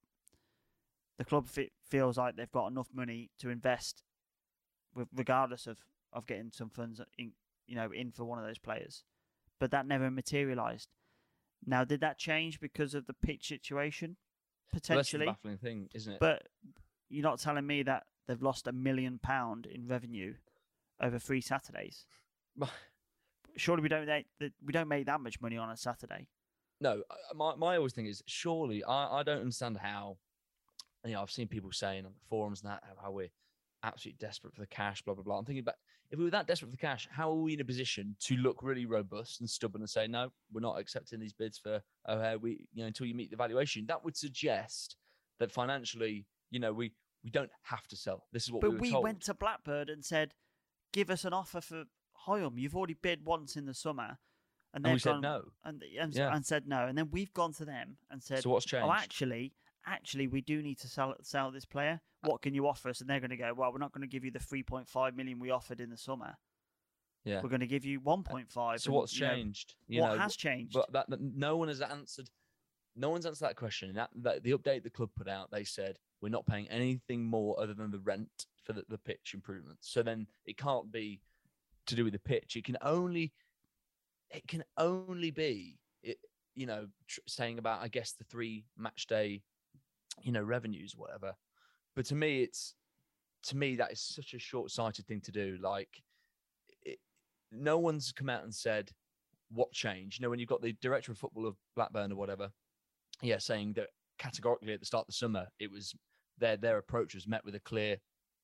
the 1.18 1.24
club 1.24 1.48
fe- 1.48 1.72
feels 1.90 2.16
like 2.16 2.36
they've 2.36 2.50
got 2.52 2.68
enough 2.68 2.90
money 2.94 3.30
to 3.40 3.50
invest, 3.50 4.04
regardless 5.12 5.66
of, 5.66 5.78
of 6.12 6.26
getting 6.26 6.52
some 6.52 6.70
funds 6.70 7.00
in, 7.18 7.32
you 7.66 7.76
know, 7.76 7.90
in 7.92 8.10
for 8.12 8.24
one 8.24 8.38
of 8.38 8.44
those 8.44 8.58
players. 8.58 9.04
But 9.60 9.70
that 9.70 9.86
never 9.86 10.10
materialised. 10.10 10.88
Now, 11.64 11.84
did 11.84 12.00
that 12.00 12.18
change 12.18 12.58
because 12.60 12.94
of 12.94 13.06
the 13.06 13.12
pitch 13.14 13.46
situation? 13.48 14.16
Well, 14.72 14.80
that's 14.80 14.88
the 14.88 14.92
Potentially. 14.94 15.26
baffling 15.26 15.58
thing, 15.58 15.88
isn't 15.94 16.14
it? 16.14 16.20
But 16.20 16.48
you're 17.08 17.22
not 17.22 17.38
telling 17.40 17.66
me 17.66 17.82
that 17.84 18.04
they've 18.26 18.42
lost 18.42 18.66
a 18.66 18.72
million 18.72 19.18
pound 19.22 19.66
in 19.66 19.86
revenue 19.86 20.34
over 21.00 21.18
three 21.18 21.40
Saturdays. 21.40 22.06
Surely 23.56 23.82
we 23.82 23.88
don't 23.88 24.06
make, 24.06 24.26
that- 24.40 24.52
we 24.64 24.72
don't 24.72 24.88
make 24.88 25.06
that 25.06 25.20
much 25.20 25.40
money 25.40 25.56
on 25.58 25.70
a 25.70 25.76
Saturday. 25.76 26.26
no, 26.80 27.02
my, 27.34 27.54
my 27.54 27.76
always 27.76 27.92
thing 27.92 28.06
is 28.06 28.22
surely 28.26 28.82
I, 28.82 29.18
I 29.20 29.22
don't 29.22 29.40
understand 29.40 29.76
how 29.78 30.16
you 31.04 31.12
know 31.12 31.20
I've 31.22 31.30
seen 31.30 31.48
people 31.48 31.70
saying 31.70 32.06
on 32.06 32.12
the 32.12 32.26
forums 32.28 32.62
and 32.62 32.70
that 32.70 32.82
how, 32.82 33.02
how 33.04 33.10
we're 33.12 33.28
absolutely 33.82 34.18
desperate 34.18 34.54
for 34.54 34.60
the 34.60 34.66
cash, 34.66 35.02
blah 35.02 35.14
blah 35.14 35.22
blah. 35.24 35.38
I'm 35.38 35.44
thinking 35.44 35.60
about 35.60 35.74
if 36.10 36.18
we 36.18 36.24
were 36.24 36.30
that 36.30 36.46
desperate 36.46 36.68
for 36.68 36.76
the 36.76 36.80
cash, 36.80 37.08
how 37.10 37.30
are 37.30 37.34
we 37.34 37.54
in 37.54 37.60
a 37.60 37.64
position 37.64 38.16
to 38.20 38.36
look 38.36 38.62
really 38.62 38.86
robust 38.86 39.40
and 39.40 39.48
stubborn 39.48 39.82
and 39.82 39.90
say 39.90 40.06
no, 40.06 40.30
we're 40.52 40.60
not 40.60 40.78
accepting 40.78 41.20
these 41.20 41.32
bids 41.32 41.58
for 41.58 41.82
O'Hare, 42.08 42.38
we 42.38 42.66
you 42.72 42.82
know 42.82 42.86
until 42.86 43.06
you 43.06 43.14
meet 43.14 43.30
the 43.30 43.36
valuation? 43.36 43.86
That 43.86 44.04
would 44.04 44.16
suggest 44.16 44.96
that 45.38 45.50
financially, 45.50 46.26
you 46.50 46.60
know, 46.60 46.72
we 46.72 46.92
we 47.24 47.30
don't 47.30 47.50
have 47.62 47.86
to 47.88 47.96
sell. 47.96 48.24
This 48.32 48.44
is 48.44 48.52
what 48.52 48.60
but 48.62 48.72
we 48.78 48.92
we 48.92 48.98
went 48.98 49.22
to 49.22 49.34
Blackbird 49.34 49.88
and 49.88 50.04
said, 50.04 50.34
"Give 50.92 51.10
us 51.10 51.24
an 51.24 51.32
offer 51.32 51.60
for 51.60 51.84
Hyam. 52.26 52.58
You've 52.58 52.76
already 52.76 52.94
bid 52.94 53.24
once 53.24 53.56
in 53.56 53.66
the 53.66 53.74
summer." 53.74 54.18
And 54.74 54.84
they've 54.84 54.94
we 54.94 54.98
said 55.00 55.12
gone- 55.12 55.20
no. 55.20 55.42
and, 55.64 55.82
and, 56.00 56.14
Yeah. 56.14 56.34
and 56.34 56.46
said 56.46 56.66
no, 56.66 56.86
and 56.86 56.96
then 56.96 57.10
we've 57.10 57.34
gone 57.34 57.52
to 57.54 57.64
them 57.66 57.98
and 58.10 58.22
said, 58.22 58.42
So 58.42 58.48
what's 58.48 58.72
Oh, 58.72 58.90
actually, 58.90 59.52
actually, 59.86 60.26
we 60.28 60.40
do 60.40 60.62
need 60.62 60.78
to 60.80 60.88
sell 60.88 61.14
sell 61.22 61.50
this 61.50 61.64
player. 61.64 62.00
Uh 62.24 62.28
what 62.28 62.42
can 62.42 62.54
you 62.54 62.66
offer 62.68 62.88
us? 62.88 63.00
And 63.00 63.10
they're 63.10 63.20
going 63.20 63.30
to 63.30 63.36
go, 63.36 63.52
well, 63.54 63.72
we're 63.72 63.78
not 63.78 63.92
going 63.92 64.02
to 64.02 64.08
give 64.08 64.24
you 64.24 64.30
the 64.30 64.38
three 64.38 64.62
point 64.62 64.88
five 64.88 65.16
million 65.16 65.38
we 65.38 65.50
offered 65.50 65.80
in 65.80 65.90
the 65.90 65.96
summer. 65.96 66.36
yeah. 67.24 67.40
We're 67.42 67.48
going 67.48 67.60
to 67.60 67.66
give 67.66 67.84
you 67.84 68.00
one 68.00 68.22
point 68.22 68.50
five. 68.50 68.80
So 68.80 68.92
what's 68.92 69.12
changed? 69.12 69.74
You 69.88 70.02
what 70.02 70.12
know, 70.12 70.18
has 70.18 70.36
changed? 70.36 70.74
But 70.74 70.92
that, 70.92 71.10
that 71.10 71.20
no 71.20 71.56
one 71.56 71.68
has 71.68 71.80
answered. 71.80 72.30
No 72.94 73.10
one's 73.10 73.24
answered 73.26 73.46
that 73.46 73.56
question. 73.56 73.94
That, 73.94 74.10
that 74.16 74.42
the 74.42 74.52
update 74.52 74.82
the 74.82 74.90
club 74.90 75.10
put 75.16 75.26
out, 75.28 75.50
they 75.50 75.64
said 75.64 75.98
we're 76.20 76.28
not 76.28 76.46
paying 76.46 76.68
anything 76.68 77.24
more 77.24 77.58
other 77.58 77.74
than 77.74 77.90
the 77.90 77.98
rent 77.98 78.46
for 78.62 78.74
the, 78.74 78.84
the 78.88 78.98
pitch 78.98 79.32
improvements. 79.34 79.88
So 79.90 80.02
then 80.02 80.26
it 80.44 80.58
can't 80.58 80.92
be 80.92 81.20
to 81.86 81.94
do 81.96 82.04
with 82.04 82.12
the 82.12 82.18
pitch. 82.18 82.54
It 82.54 82.64
can 82.64 82.76
only 82.82 83.32
it 84.30 84.46
can 84.46 84.62
only 84.76 85.30
be 85.30 85.78
it, 86.02 86.18
you 86.54 86.66
know 86.66 86.86
tr- 87.08 87.20
saying 87.26 87.58
about 87.58 87.82
I 87.82 87.88
guess 87.88 88.12
the 88.12 88.24
three 88.24 88.66
match 88.76 89.06
day 89.06 89.42
you 90.22 90.32
know 90.32 90.42
revenues 90.42 90.94
whatever. 90.96 91.34
But 91.94 92.06
to 92.06 92.14
me, 92.14 92.42
it's 92.42 92.74
to 93.44 93.56
me 93.56 93.76
that 93.76 93.92
is 93.92 94.00
such 94.00 94.34
a 94.34 94.38
short 94.38 94.70
sighted 94.70 95.06
thing 95.06 95.20
to 95.22 95.32
do. 95.32 95.58
Like 95.60 96.02
it, 96.82 96.98
no 97.50 97.78
one's 97.78 98.12
come 98.12 98.28
out 98.28 98.44
and 98.44 98.54
said 98.54 98.90
what 99.50 99.72
changed. 99.72 100.18
You 100.18 100.24
know, 100.24 100.30
when 100.30 100.38
you've 100.38 100.48
got 100.48 100.62
the 100.62 100.74
director 100.80 101.12
of 101.12 101.18
football 101.18 101.46
of 101.46 101.56
Blackburn 101.76 102.12
or 102.12 102.16
whatever, 102.16 102.50
yeah, 103.20 103.38
saying 103.38 103.74
that 103.74 103.88
categorically 104.18 104.72
at 104.72 104.80
the 104.80 104.86
start 104.86 105.02
of 105.02 105.08
the 105.08 105.12
summer, 105.12 105.46
it 105.58 105.70
was 105.70 105.94
their 106.38 106.56
their 106.56 106.78
approach 106.78 107.14
was 107.14 107.26
met 107.26 107.44
with 107.44 107.54
a 107.54 107.60
clear 107.60 107.98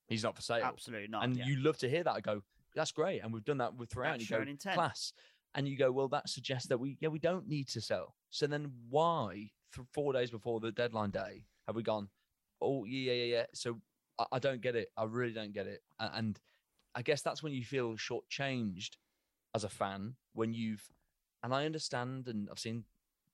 He's 0.08 0.24
not 0.24 0.34
for 0.34 0.42
sale. 0.42 0.64
Absolutely 0.64 1.08
not. 1.08 1.24
and 1.24 1.36
yeah. 1.36 1.46
you 1.46 1.56
love 1.56 1.76
to 1.78 1.88
hear 1.88 2.02
that. 2.02 2.12
I 2.12 2.20
go, 2.20 2.42
that's 2.74 2.92
great, 2.92 3.22
and 3.22 3.32
we've 3.32 3.44
done 3.44 3.58
that 3.58 3.74
with 3.74 3.90
throughout. 3.90 4.14
And 4.14 4.22
you 4.22 4.28
go, 4.28 4.72
class, 4.72 5.12
and 5.54 5.68
you 5.68 5.76
go, 5.76 5.92
well, 5.92 6.08
that 6.08 6.28
suggests 6.28 6.68
that 6.68 6.80
we 6.80 6.96
yeah 7.00 7.08
we 7.08 7.18
don't 7.18 7.46
need 7.46 7.68
to 7.68 7.80
sell. 7.80 8.14
So 8.30 8.46
then 8.46 8.72
why 8.88 9.50
th- 9.74 9.86
four 9.92 10.12
days 10.14 10.30
before 10.30 10.60
the 10.60 10.72
deadline 10.72 11.10
day 11.10 11.44
have 11.68 11.76
we 11.76 11.82
gone? 11.84 12.08
Oh 12.60 12.84
yeah 12.84 13.12
yeah 13.12 13.36
yeah. 13.36 13.46
So 13.54 13.78
I, 14.18 14.24
I 14.32 14.38
don't 14.40 14.60
get 14.60 14.74
it. 14.74 14.88
I 14.96 15.04
really 15.04 15.32
don't 15.32 15.52
get 15.52 15.66
it. 15.66 15.82
And 16.00 16.40
I 16.96 17.02
guess 17.02 17.22
that's 17.22 17.42
when 17.42 17.52
you 17.52 17.62
feel 17.62 17.94
shortchanged 17.94 18.96
as 19.54 19.64
a 19.64 19.68
fan 19.68 20.14
when 20.32 20.52
you've 20.52 20.82
and 21.42 21.54
I 21.54 21.66
understand 21.66 22.26
and 22.26 22.48
I've 22.50 22.58
seen 22.58 22.84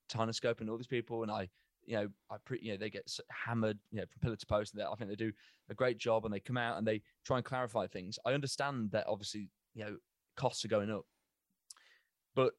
Tynoscope 0.09 0.61
and 0.61 0.69
all 0.69 0.77
these 0.77 0.87
people 0.87 1.23
and 1.23 1.31
I 1.31 1.49
you 1.87 1.97
know 1.97 2.09
I 2.31 2.37
pre, 2.45 2.59
you 2.61 2.73
know 2.73 2.77
they 2.77 2.91
get 2.91 3.11
hammered 3.31 3.79
you 3.91 4.01
know 4.01 4.07
from 4.07 4.21
pillar 4.21 4.37
to 4.37 4.47
post 4.47 4.75
and 4.75 4.83
I 4.83 4.95
think 4.97 5.09
they 5.09 5.17
do 5.17 5.33
a 5.71 5.75
great 5.75 5.99
job 5.99 6.25
and 6.25 6.35
they 6.35 6.41
come 6.41 6.57
out 6.57 6.77
and 6.77 6.87
they 6.87 7.03
try 7.25 7.37
and 7.37 7.45
clarify 7.45 7.87
things. 7.87 8.19
I 8.27 8.33
understand 8.33 8.91
that 8.91 9.07
obviously 9.07 9.49
you 9.75 9.85
know 9.85 9.97
costs 10.37 10.65
are 10.65 10.69
going 10.69 10.91
up, 10.91 11.05
but 12.35 12.55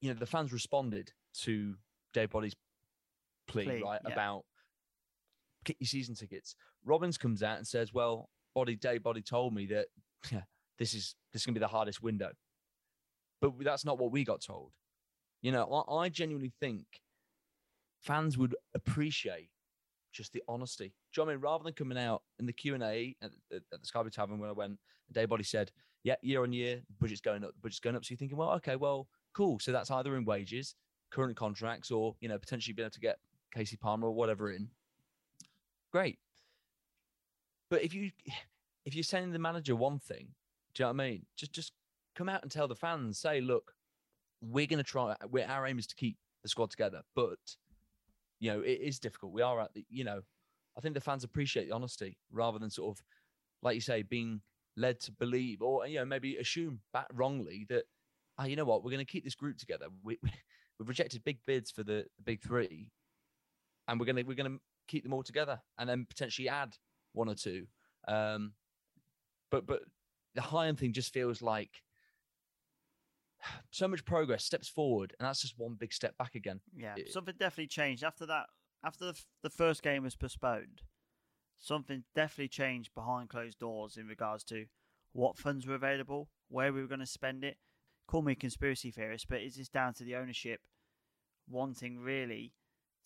you 0.00 0.08
know 0.08 0.18
the 0.18 0.26
fans 0.26 0.52
responded 0.52 1.12
to 1.42 1.74
Dave 2.12 2.30
Boddy's 2.30 2.54
right 3.82 4.00
yeah. 4.06 4.12
about 4.12 4.44
get 5.64 5.76
your 5.80 5.86
season 5.86 6.14
tickets. 6.14 6.54
Robins 6.84 7.18
comes 7.18 7.42
out 7.42 7.58
and 7.58 7.66
says, 7.66 7.92
"Well, 7.92 8.30
Boddy 8.54 8.76
Dave 8.76 9.02
Boddy 9.02 9.22
told 9.22 9.54
me 9.54 9.66
that 9.66 9.86
this 10.78 10.94
is 10.94 11.14
this 11.32 11.42
is 11.42 11.46
gonna 11.46 11.54
be 11.54 11.60
the 11.60 11.68
hardest 11.68 12.02
window," 12.02 12.32
but 13.40 13.52
that's 13.60 13.84
not 13.84 13.98
what 13.98 14.12
we 14.12 14.24
got 14.24 14.40
told. 14.40 14.72
You 15.42 15.52
know, 15.52 15.64
I, 15.88 16.04
I 16.04 16.08
genuinely 16.08 16.52
think 16.60 16.86
fans 18.00 18.38
would 18.38 18.54
appreciate 18.74 19.50
just 20.12 20.32
the 20.32 20.42
honesty. 20.48 20.94
Do 21.12 21.20
you 21.20 21.22
know 21.22 21.26
what 21.26 21.32
I 21.32 21.34
mean? 21.34 21.42
Rather 21.42 21.64
than 21.64 21.72
coming 21.74 21.98
out 21.98 22.22
in 22.38 22.46
the 22.46 22.52
Q 22.52 22.74
and 22.74 22.82
A 22.82 23.14
at, 23.22 23.30
the- 23.50 23.56
at 23.72 23.80
the 23.80 23.86
Sky 23.86 24.02
Blue 24.02 24.10
Tavern 24.10 24.38
when 24.38 24.48
I 24.48 24.52
went, 24.52 24.78
Dave 25.12 25.28
Boddy 25.28 25.44
said, 25.44 25.70
"Yeah, 26.04 26.16
year 26.22 26.42
on 26.42 26.52
year, 26.52 26.76
the 26.76 26.94
budget's 26.98 27.20
going 27.20 27.44
up. 27.44 27.52
The 27.54 27.60
budget's 27.60 27.80
going 27.80 27.96
up." 27.96 28.04
So 28.04 28.12
you're 28.12 28.18
thinking, 28.18 28.38
well, 28.38 28.52
okay, 28.52 28.76
well, 28.76 29.08
cool. 29.34 29.58
So 29.58 29.72
that's 29.72 29.90
either 29.90 30.16
in 30.16 30.24
wages, 30.24 30.74
current 31.10 31.36
contracts, 31.36 31.90
or 31.90 32.16
you 32.20 32.28
know, 32.28 32.38
potentially 32.38 32.72
being 32.72 32.84
able 32.86 32.92
to 32.92 33.00
get 33.00 33.18
Kasey 33.54 33.78
Palmer 33.78 34.08
or 34.08 34.14
whatever 34.14 34.50
in. 34.50 34.68
Great. 35.92 36.18
But 37.70 37.82
if 37.82 37.94
you 37.94 38.10
if 38.84 38.94
you're 38.94 39.02
sending 39.04 39.32
the 39.32 39.38
manager 39.38 39.74
one 39.74 39.98
thing, 39.98 40.28
do 40.74 40.82
you 40.82 40.84
know 40.84 40.92
what 40.92 41.02
I 41.02 41.08
mean? 41.08 41.26
Just 41.36 41.52
just 41.52 41.72
come 42.14 42.28
out 42.28 42.42
and 42.42 42.50
tell 42.50 42.68
the 42.68 42.74
fans, 42.74 43.18
say, 43.18 43.40
look, 43.40 43.72
we're 44.40 44.66
to 44.66 44.82
try. 44.82 45.14
We're, 45.28 45.46
our 45.46 45.66
aim 45.66 45.78
is 45.78 45.86
to 45.88 45.96
keep 45.96 46.16
the 46.42 46.48
squad 46.48 46.70
together, 46.70 47.02
but 47.14 47.38
you 48.38 48.52
know 48.52 48.60
it 48.60 48.80
is 48.80 48.98
difficult. 48.98 49.32
We 49.32 49.42
are 49.42 49.60
at 49.60 49.74
the, 49.74 49.84
you 49.88 50.04
know, 50.04 50.20
I 50.76 50.80
think 50.80 50.94
the 50.94 51.00
fans 51.00 51.24
appreciate 51.24 51.68
the 51.68 51.74
honesty 51.74 52.18
rather 52.30 52.58
than 52.58 52.70
sort 52.70 52.96
of, 52.96 53.04
like 53.62 53.74
you 53.74 53.80
say, 53.80 54.02
being 54.02 54.40
led 54.76 55.00
to 55.00 55.12
believe 55.12 55.62
or 55.62 55.86
you 55.86 55.98
know 55.98 56.04
maybe 56.04 56.36
assume 56.36 56.80
back 56.92 57.06
wrongly 57.12 57.66
that, 57.68 57.84
ah, 58.38 58.44
you 58.44 58.56
know 58.56 58.64
what, 58.64 58.84
we're 58.84 58.90
going 58.90 59.04
to 59.04 59.10
keep 59.10 59.24
this 59.24 59.34
group 59.34 59.58
together. 59.58 59.86
We, 60.02 60.18
we 60.22 60.30
we've 60.78 60.88
rejected 60.88 61.24
big 61.24 61.38
bids 61.46 61.70
for 61.70 61.82
the, 61.82 62.04
the 62.16 62.22
big 62.24 62.42
three, 62.42 62.90
and 63.88 63.98
we're 64.00 64.06
gonna 64.06 64.22
we're 64.26 64.34
gonna 64.34 64.58
keep 64.88 65.02
them 65.02 65.12
all 65.12 65.22
together 65.22 65.60
and 65.78 65.88
then 65.88 66.06
potentially 66.08 66.48
add 66.48 66.76
one 67.12 67.28
or 67.28 67.34
two. 67.34 67.66
Um, 68.08 68.52
but 69.50 69.66
but 69.66 69.82
the 70.34 70.40
Hyam 70.42 70.78
thing 70.78 70.92
just 70.92 71.12
feels 71.12 71.40
like 71.42 71.82
so 73.70 73.88
much 73.88 74.04
progress, 74.04 74.44
steps 74.44 74.68
forward, 74.68 75.14
and 75.18 75.26
that's 75.26 75.40
just 75.42 75.58
one 75.58 75.74
big 75.78 75.92
step 75.92 76.16
back 76.18 76.34
again. 76.34 76.60
Yeah, 76.76 76.94
It- 76.96 77.12
something 77.12 77.34
definitely 77.38 77.68
changed 77.68 78.04
after 78.04 78.26
that. 78.26 78.46
After 78.84 79.04
the, 79.06 79.10
f- 79.12 79.26
the 79.42 79.50
first 79.50 79.82
game 79.82 80.04
was 80.04 80.14
postponed, 80.14 80.82
something 81.58 82.04
definitely 82.14 82.48
changed 82.48 82.94
behind 82.94 83.28
closed 83.30 83.58
doors 83.58 83.96
in 83.96 84.06
regards 84.06 84.44
to 84.44 84.66
what 85.12 85.38
funds 85.38 85.66
were 85.66 85.74
available, 85.74 86.28
where 86.48 86.72
we 86.72 86.82
were 86.82 86.86
going 86.86 87.00
to 87.00 87.06
spend 87.06 87.42
it. 87.42 87.56
Call 88.06 88.22
me 88.22 88.32
a 88.32 88.36
conspiracy 88.36 88.90
theorist, 88.92 89.26
but 89.28 89.40
is 89.40 89.56
this 89.56 89.68
down 89.68 89.94
to 89.94 90.04
the 90.04 90.14
ownership 90.14 90.60
wanting 91.48 91.98
really 91.98 92.52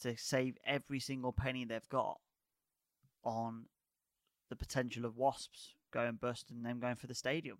to 0.00 0.16
save 0.16 0.56
every 0.64 1.00
single 1.00 1.32
penny 1.32 1.64
they've 1.64 1.88
got 1.88 2.18
on 3.24 3.66
the 4.48 4.56
potential 4.56 5.04
of 5.04 5.16
Wasps 5.16 5.74
going 5.92 6.16
bust 6.16 6.50
and 6.50 6.64
them 6.64 6.80
going 6.80 6.96
for 6.96 7.06
the 7.06 7.14
stadium? 7.14 7.58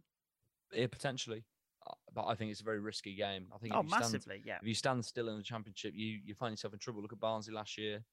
Yeah, 0.73 0.87
potentially, 0.87 1.45
Uh, 1.87 1.95
but 2.15 2.27
I 2.27 2.35
think 2.35 2.51
it's 2.51 2.61
a 2.61 2.65
very 2.65 2.81
risky 2.81 3.15
game. 3.15 3.47
I 3.55 3.59
think 3.59 3.75
Oh, 3.75 3.79
if 3.81 3.85
you 3.85 3.91
stand, 3.91 4.03
massively, 4.13 4.43
yeah. 4.45 4.59
If 4.61 4.69
you 4.69 4.75
stand 4.75 5.05
still 5.05 5.29
in 5.29 5.37
the 5.37 5.43
championship, 5.43 5.95
you 5.95 6.21
you 6.25 6.35
find 6.35 6.53
yourself 6.53 6.73
in 6.75 6.79
trouble. 6.79 7.03
Look 7.03 7.13
at 7.13 7.21
Barnsley 7.21 7.55
last 7.55 7.77
year. 7.79 8.05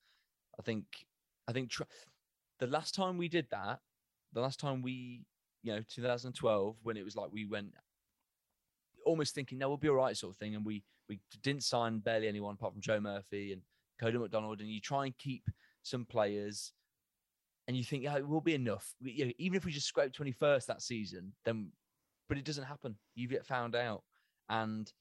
I 0.59 0.61
think 0.63 0.85
I 1.47 1.51
think 1.53 1.69
tr- 1.69 1.83
the 2.59 2.67
last 2.67 2.95
time 2.95 3.17
we 3.17 3.27
did 3.29 3.47
that, 3.51 3.79
the 4.33 4.41
last 4.41 4.59
time 4.59 4.81
we, 4.81 5.25
you 5.63 5.73
know, 5.75 5.81
2012, 5.87 6.77
when 6.83 6.97
it 6.97 7.03
was 7.03 7.15
like 7.15 7.31
we 7.31 7.45
went 7.45 7.73
almost 9.05 9.35
thinking, 9.35 9.57
no, 9.57 9.67
we'll 9.69 9.77
be 9.77 9.89
all 9.89 9.95
right, 9.95 10.17
sort 10.17 10.33
of 10.33 10.37
thing, 10.37 10.55
and 10.55 10.65
we 10.65 10.83
we 11.09 11.19
didn't 11.43 11.63
sign 11.63 11.99
barely 11.99 12.27
anyone 12.27 12.55
apart 12.55 12.73
from 12.73 12.81
Joe 12.81 12.99
Murphy 12.99 13.53
and 13.53 13.61
Cody 13.99 14.17
McDonald, 14.17 14.59
and 14.61 14.69
you 14.69 14.79
try 14.79 15.05
and 15.05 15.17
keep 15.17 15.49
some 15.83 16.05
players, 16.05 16.73
and 17.67 17.75
you 17.75 17.83
think, 17.83 18.03
yeah, 18.03 18.17
it 18.17 18.27
will 18.27 18.41
be 18.41 18.53
enough. 18.53 18.93
We, 19.01 19.11
you 19.11 19.25
know, 19.25 19.31
even 19.37 19.57
if 19.57 19.65
we 19.65 19.71
just 19.71 19.87
scrape 19.87 20.13
21st 20.13 20.65
that 20.67 20.81
season, 20.81 21.33
then, 21.45 21.71
but 22.29 22.37
it 22.37 22.45
doesn't 22.45 22.65
happen. 22.65 22.95
You 23.15 23.27
get 23.27 23.45
found 23.45 23.75
out, 23.75 24.03
and 24.49 24.91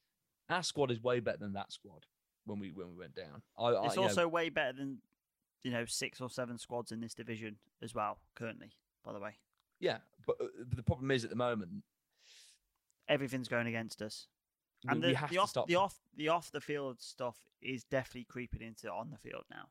our 0.49 0.63
squad 0.63 0.91
is 0.91 1.01
way 1.01 1.19
better 1.19 1.37
than 1.37 1.53
that 1.53 1.71
squad 1.71 2.05
when 2.45 2.59
we 2.59 2.71
when 2.71 2.89
we 2.89 2.95
went 2.95 3.15
down. 3.15 3.41
I, 3.57 3.67
I, 3.67 3.85
It's 3.85 3.95
know, 3.95 4.03
also 4.03 4.27
way 4.27 4.49
better 4.49 4.73
than 4.73 4.99
you 5.63 5.71
know 5.71 5.85
six 5.85 6.21
or 6.21 6.29
seven 6.29 6.57
squads 6.57 6.91
in 6.91 7.01
this 7.01 7.13
division 7.13 7.57
as 7.81 7.93
well. 7.93 8.19
Currently, 8.35 8.71
by 9.05 9.13
the 9.13 9.19
way, 9.19 9.37
yeah, 9.79 9.97
but, 10.25 10.37
uh, 10.41 10.47
but 10.67 10.77
the 10.77 10.83
problem 10.83 11.11
is 11.11 11.23
at 11.23 11.29
the 11.29 11.35
moment 11.35 11.69
everything's 13.07 13.47
going 13.47 13.67
against 13.67 14.01
us, 14.01 14.27
and 14.87 15.01
we 15.01 15.09
the, 15.09 15.15
have 15.15 15.29
the 15.29 15.37
off 15.37 15.53
the 15.67 15.75
off 15.75 15.95
the 16.15 16.29
off 16.29 16.51
the 16.51 16.61
field 16.61 17.01
stuff 17.01 17.37
is 17.61 17.83
definitely 17.83 18.25
creeping 18.29 18.61
into 18.61 18.91
on 18.91 19.09
the 19.09 19.17
field 19.17 19.43
now. 19.49 19.69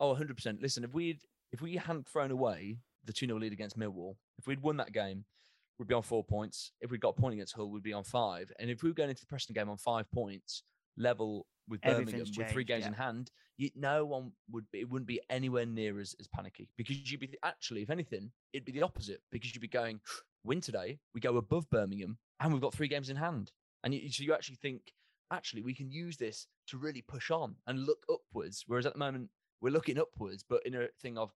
Oh, 0.00 0.14
100%. 0.14 0.60
Listen, 0.60 0.84
if 0.84 0.94
we'd 0.94 1.20
if 1.52 1.60
we 1.60 1.76
hadn't 1.76 2.08
thrown 2.08 2.30
away 2.30 2.78
the 3.04 3.12
2 3.12 3.26
0 3.26 3.38
lead 3.38 3.52
against 3.52 3.78
Millwall, 3.78 4.16
if 4.38 4.46
we'd 4.46 4.62
won 4.62 4.76
that 4.78 4.92
game, 4.92 5.24
we'd 5.78 5.88
be 5.88 5.94
on 5.94 6.02
four 6.02 6.24
points. 6.24 6.72
If 6.80 6.90
we'd 6.90 7.00
got 7.00 7.10
a 7.10 7.20
point 7.20 7.34
against 7.34 7.54
Hull, 7.54 7.70
we'd 7.70 7.82
be 7.82 7.92
on 7.92 8.04
five. 8.04 8.50
And 8.58 8.70
if 8.70 8.82
we 8.82 8.90
were 8.90 8.94
going 8.94 9.10
into 9.10 9.20
the 9.20 9.26
Preston 9.26 9.54
game 9.54 9.68
on 9.68 9.76
five 9.76 10.10
points, 10.10 10.62
level 10.96 11.46
with 11.68 11.80
Birmingham 11.80 12.02
Everything's 12.08 12.36
with 12.36 12.50
three 12.50 12.64
games 12.64 12.82
yeah. 12.82 12.88
in 12.88 12.94
hand, 12.94 13.30
you, 13.56 13.70
no 13.76 14.04
one 14.04 14.32
would 14.50 14.70
be, 14.70 14.80
it 14.80 14.90
wouldn't 14.90 15.06
be 15.06 15.20
anywhere 15.30 15.66
near 15.66 16.00
as, 16.00 16.14
as 16.20 16.26
panicky 16.26 16.68
because 16.76 17.10
you'd 17.10 17.20
be 17.20 17.30
actually, 17.44 17.82
if 17.82 17.90
anything, 17.90 18.30
it'd 18.52 18.64
be 18.64 18.72
the 18.72 18.82
opposite 18.82 19.20
because 19.30 19.54
you'd 19.54 19.60
be 19.60 19.68
going, 19.68 20.00
win 20.44 20.60
today, 20.60 20.98
we 21.14 21.20
go 21.20 21.36
above 21.36 21.68
Birmingham, 21.70 22.18
and 22.40 22.52
we've 22.52 22.62
got 22.62 22.74
three 22.74 22.88
games 22.88 23.10
in 23.10 23.16
hand. 23.16 23.52
And 23.84 23.94
you, 23.94 24.10
so 24.10 24.22
you 24.22 24.34
actually 24.34 24.56
think, 24.56 24.92
actually, 25.30 25.62
we 25.62 25.74
can 25.74 25.90
use 25.90 26.16
this 26.16 26.46
to 26.68 26.78
really 26.78 27.02
push 27.02 27.30
on 27.30 27.56
and 27.66 27.86
look 27.86 28.04
upwards. 28.10 28.64
Whereas 28.66 28.86
at 28.86 28.92
the 28.92 28.98
moment, 28.98 29.30
we're 29.60 29.70
looking 29.70 29.98
upwards, 29.98 30.44
but 30.48 30.64
in 30.66 30.74
a 30.74 30.88
thing 31.00 31.18
of, 31.18 31.32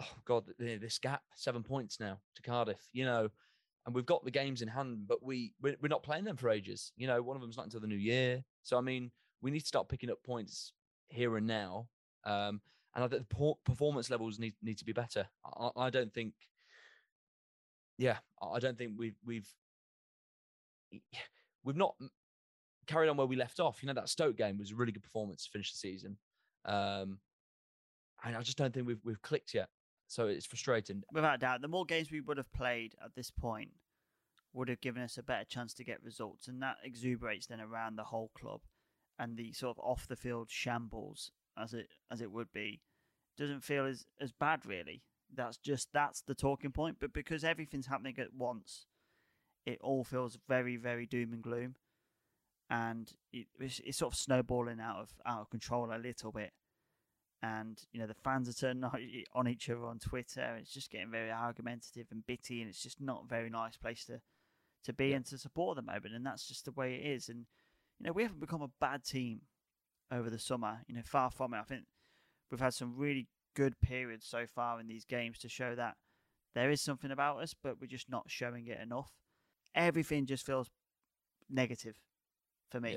oh 0.00 0.16
God, 0.24 0.44
this 0.58 0.98
gap, 0.98 1.22
seven 1.34 1.62
points 1.62 1.98
now 2.00 2.18
to 2.36 2.42
Cardiff, 2.42 2.88
you 2.92 3.04
know, 3.04 3.28
and 3.86 3.94
we've 3.94 4.06
got 4.06 4.24
the 4.24 4.30
games 4.30 4.62
in 4.62 4.68
hand, 4.68 5.08
but 5.08 5.22
we 5.24 5.54
we're, 5.62 5.76
we're 5.80 5.88
not 5.88 6.02
playing 6.02 6.24
them 6.24 6.36
for 6.36 6.50
ages. 6.50 6.92
You 6.96 7.06
know, 7.06 7.22
one 7.22 7.36
of 7.36 7.40
them's 7.40 7.56
not 7.56 7.64
until 7.64 7.80
the 7.80 7.86
new 7.86 7.96
year. 7.96 8.44
So 8.62 8.76
I 8.76 8.80
mean, 8.80 9.10
we 9.40 9.50
need 9.50 9.60
to 9.60 9.66
start 9.66 9.88
picking 9.88 10.10
up 10.10 10.22
points 10.22 10.72
here 11.08 11.36
and 11.36 11.46
now. 11.46 11.88
Um, 12.24 12.60
and 12.94 13.04
I 13.04 13.08
think 13.08 13.28
the 13.28 13.54
performance 13.64 14.10
levels 14.10 14.38
need 14.38 14.54
need 14.62 14.78
to 14.78 14.84
be 14.84 14.92
better. 14.92 15.26
I, 15.44 15.70
I 15.76 15.90
don't 15.90 16.12
think, 16.12 16.34
yeah, 17.96 18.18
I 18.42 18.58
don't 18.58 18.76
think 18.76 18.92
we've 18.96 19.16
we've 19.24 19.48
we've 21.64 21.76
not 21.76 21.94
carried 22.86 23.08
on 23.08 23.16
where 23.16 23.26
we 23.26 23.36
left 23.36 23.60
off. 23.60 23.82
You 23.82 23.88
know, 23.88 23.94
that 23.94 24.08
Stoke 24.08 24.36
game 24.36 24.58
was 24.58 24.72
a 24.72 24.74
really 24.74 24.92
good 24.92 25.02
performance 25.02 25.44
to 25.44 25.50
finish 25.50 25.72
the 25.72 25.78
season. 25.78 26.16
Um, 26.64 27.18
and 28.24 28.36
I 28.36 28.42
just 28.42 28.58
don't 28.58 28.74
think 28.74 28.86
we've 28.86 29.04
we've 29.04 29.22
clicked 29.22 29.54
yet. 29.54 29.68
So 30.08 30.26
it's 30.26 30.46
frustrating. 30.46 31.02
Without 31.12 31.40
doubt, 31.40 31.60
the 31.60 31.68
more 31.68 31.84
games 31.84 32.10
we 32.10 32.20
would 32.22 32.38
have 32.38 32.52
played 32.52 32.94
at 33.04 33.14
this 33.14 33.30
point 33.30 33.70
would 34.54 34.68
have 34.68 34.80
given 34.80 35.02
us 35.02 35.18
a 35.18 35.22
better 35.22 35.44
chance 35.44 35.74
to 35.74 35.84
get 35.84 36.02
results, 36.02 36.48
and 36.48 36.62
that 36.62 36.76
exuberates 36.84 37.46
then 37.46 37.60
around 37.60 37.96
the 37.96 38.04
whole 38.04 38.30
club, 38.34 38.62
and 39.18 39.36
the 39.36 39.52
sort 39.52 39.76
of 39.76 39.84
off 39.84 40.08
the 40.08 40.16
field 40.16 40.50
shambles 40.50 41.30
as 41.56 41.74
it 41.74 41.88
as 42.10 42.20
it 42.20 42.32
would 42.32 42.52
be 42.52 42.80
doesn't 43.36 43.62
feel 43.62 43.86
as 43.86 44.06
as 44.20 44.32
bad 44.32 44.64
really. 44.66 45.02
That's 45.32 45.58
just 45.58 45.88
that's 45.92 46.22
the 46.22 46.34
talking 46.34 46.72
point, 46.72 46.96
but 47.00 47.12
because 47.12 47.44
everything's 47.44 47.86
happening 47.86 48.18
at 48.18 48.34
once, 48.34 48.86
it 49.66 49.78
all 49.82 50.04
feels 50.04 50.38
very 50.48 50.76
very 50.76 51.06
doom 51.06 51.32
and 51.32 51.42
gloom, 51.42 51.74
and 52.70 53.12
it, 53.32 53.46
it's, 53.58 53.80
it's 53.84 53.98
sort 53.98 54.12
of 54.12 54.18
snowballing 54.18 54.80
out 54.80 54.98
of 54.98 55.10
out 55.26 55.40
of 55.40 55.50
control 55.50 55.90
a 55.92 55.98
little 55.98 56.32
bit 56.32 56.52
and 57.42 57.82
you 57.92 58.00
know 58.00 58.06
the 58.06 58.14
fans 58.14 58.48
are 58.48 58.52
turning 58.52 58.84
on 59.34 59.48
each 59.48 59.68
other 59.70 59.84
on 59.84 59.98
Twitter. 59.98 60.40
and 60.40 60.60
It's 60.60 60.72
just 60.72 60.90
getting 60.90 61.10
very 61.10 61.30
argumentative 61.30 62.06
and 62.10 62.26
bitty, 62.26 62.60
and 62.60 62.68
it's 62.68 62.82
just 62.82 63.00
not 63.00 63.24
a 63.24 63.28
very 63.28 63.50
nice 63.50 63.76
place 63.76 64.04
to 64.06 64.20
to 64.84 64.92
be 64.92 65.12
and 65.12 65.24
to 65.26 65.38
support 65.38 65.76
at 65.76 65.84
the 65.84 65.92
moment. 65.92 66.14
And 66.14 66.24
that's 66.24 66.46
just 66.46 66.64
the 66.64 66.72
way 66.72 66.94
it 66.94 67.06
is. 67.06 67.28
And 67.28 67.46
you 67.98 68.06
know 68.06 68.12
we 68.12 68.22
haven't 68.22 68.40
become 68.40 68.62
a 68.62 68.70
bad 68.80 69.04
team 69.04 69.42
over 70.10 70.30
the 70.30 70.38
summer. 70.38 70.78
You 70.86 70.96
know, 70.96 71.02
far 71.04 71.30
from 71.30 71.54
it. 71.54 71.58
I 71.58 71.62
think 71.62 71.84
we've 72.50 72.60
had 72.60 72.74
some 72.74 72.96
really 72.96 73.28
good 73.54 73.80
periods 73.80 74.26
so 74.26 74.46
far 74.46 74.80
in 74.80 74.86
these 74.86 75.04
games 75.04 75.38
to 75.38 75.48
show 75.48 75.74
that 75.74 75.96
there 76.54 76.70
is 76.70 76.80
something 76.80 77.10
about 77.10 77.40
us, 77.40 77.54
but 77.60 77.80
we're 77.80 77.86
just 77.86 78.10
not 78.10 78.24
showing 78.28 78.66
it 78.66 78.80
enough. 78.80 79.12
Everything 79.78 80.26
just 80.26 80.44
feels 80.44 80.68
negative 81.48 81.96
for 82.70 82.80
me, 82.80 82.92
Yeah. 82.92 82.96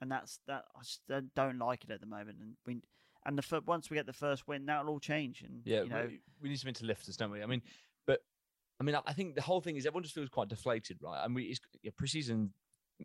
and 0.00 0.10
that's 0.10 0.40
that. 0.48 0.64
I 0.74 0.80
just 0.82 1.00
don't- 1.06 1.58
like 1.58 1.84
it 1.84 1.90
at 1.90 2.00
the 2.00 2.06
moment. 2.06 2.38
And 2.40 2.56
we 2.66 2.82
and 3.24 3.38
the 3.38 3.60
once 3.60 3.88
we 3.88 3.94
get 3.96 4.04
the 4.06 4.12
first 4.12 4.48
win, 4.48 4.66
that'll 4.66 4.88
all 4.90 4.98
change. 4.98 5.42
And 5.42 5.62
Yeah, 5.64 5.84
you 5.84 5.88
know, 5.88 6.06
we, 6.08 6.20
we 6.40 6.48
need 6.48 6.58
something 6.58 6.74
to 6.74 6.86
lift 6.86 7.08
us, 7.08 7.16
don't 7.16 7.30
we? 7.30 7.40
I 7.40 7.46
mean, 7.46 7.62
but 8.04 8.20
I 8.80 8.82
mean, 8.84 8.96
I- 8.96 9.02
I 9.06 9.12
think 9.12 9.36
the 9.36 9.42
whole 9.42 9.60
thing 9.60 9.76
is 9.76 9.86
everyone 9.86 10.02
just 10.02 10.14
feels 10.14 10.28
quite 10.28 10.48
deflated, 10.48 11.00
right? 11.00 11.24
And 11.24 11.34
we 11.36 11.44
it's, 11.44 11.60
yeah, 11.82 11.92
preseason 11.92 12.52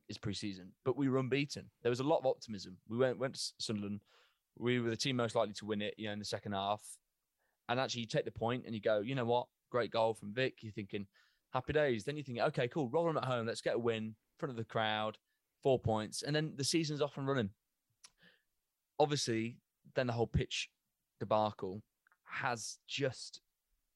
is 0.09 0.17
preseason, 0.17 0.71
but 0.83 0.97
we 0.97 1.07
were 1.07 1.19
unbeaten. 1.19 1.69
There 1.83 1.91
was 1.91 1.99
a 1.99 2.03
lot 2.03 2.17
of 2.17 2.25
optimism. 2.25 2.79
We 2.87 2.97
went 2.97 3.19
went 3.19 3.35
to 3.35 3.53
Sunderland. 3.59 4.01
We 4.57 4.79
were 4.79 4.89
the 4.89 4.97
team 4.97 5.17
most 5.17 5.35
likely 5.35 5.53
to 5.53 5.65
win 5.67 5.83
it, 5.83 5.93
you 5.99 6.07
know, 6.07 6.13
in 6.13 6.19
the 6.19 6.25
second 6.25 6.53
half. 6.53 6.97
And 7.69 7.79
actually, 7.79 8.01
you 8.01 8.07
take 8.07 8.25
the 8.25 8.31
point 8.31 8.65
and 8.65 8.73
you 8.73 8.81
go, 8.81 9.01
you 9.01 9.13
know 9.13 9.25
what? 9.25 9.47
Great 9.69 9.91
goal 9.91 10.15
from 10.15 10.33
Vic. 10.33 10.63
You're 10.63 10.71
thinking 10.71 11.05
happy 11.53 11.73
days. 11.73 12.03
Then 12.03 12.17
you 12.17 12.23
think, 12.23 12.39
okay, 12.39 12.67
cool, 12.67 12.89
roll 12.89 13.05
them 13.05 13.17
at 13.17 13.25
home. 13.25 13.47
Let's 13.47 13.61
get 13.61 13.75
a 13.75 13.79
win 13.79 14.03
in 14.03 14.15
front 14.37 14.51
of 14.51 14.57
the 14.57 14.63
crowd, 14.63 15.17
four 15.63 15.79
points, 15.79 16.23
and 16.23 16.35
then 16.35 16.53
the 16.55 16.63
season's 16.63 17.01
off 17.01 17.17
and 17.17 17.27
running. 17.27 17.49
Obviously, 18.99 19.57
then 19.95 20.07
the 20.07 20.13
whole 20.13 20.27
pitch 20.27 20.69
debacle 21.19 21.81
has 22.25 22.77
just 22.87 23.41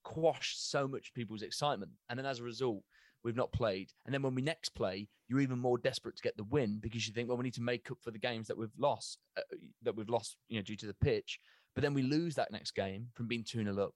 quashed 0.03 0.69
so 0.71 0.87
much 0.87 1.13
people's 1.13 1.41
excitement. 1.41 1.91
And 2.09 2.17
then 2.17 2.25
as 2.25 2.39
a 2.39 2.43
result, 2.43 2.83
we've 3.23 3.35
not 3.35 3.51
played. 3.51 3.91
And 4.05 4.13
then 4.13 4.21
when 4.21 4.35
we 4.35 4.41
next 4.41 4.69
play, 4.69 5.07
you're 5.27 5.39
even 5.39 5.59
more 5.59 5.77
desperate 5.77 6.15
to 6.17 6.23
get 6.23 6.37
the 6.37 6.43
win 6.45 6.79
because 6.81 7.07
you 7.07 7.13
think, 7.13 7.27
well, 7.27 7.37
we 7.37 7.43
need 7.43 7.53
to 7.55 7.61
make 7.61 7.89
up 7.91 7.97
for 8.01 8.11
the 8.11 8.19
games 8.19 8.47
that 8.47 8.57
we've 8.57 8.69
lost, 8.77 9.19
uh, 9.37 9.41
that 9.83 9.95
we've 9.95 10.09
lost, 10.09 10.37
you 10.49 10.57
know, 10.57 10.63
due 10.63 10.75
to 10.75 10.87
the 10.87 10.93
pitch. 10.93 11.39
But 11.75 11.83
then 11.83 11.93
we 11.93 12.01
lose 12.01 12.35
that 12.35 12.51
next 12.51 12.71
game 12.71 13.07
from 13.13 13.27
being 13.27 13.43
2 13.43 13.63
0 13.63 13.77
up. 13.79 13.93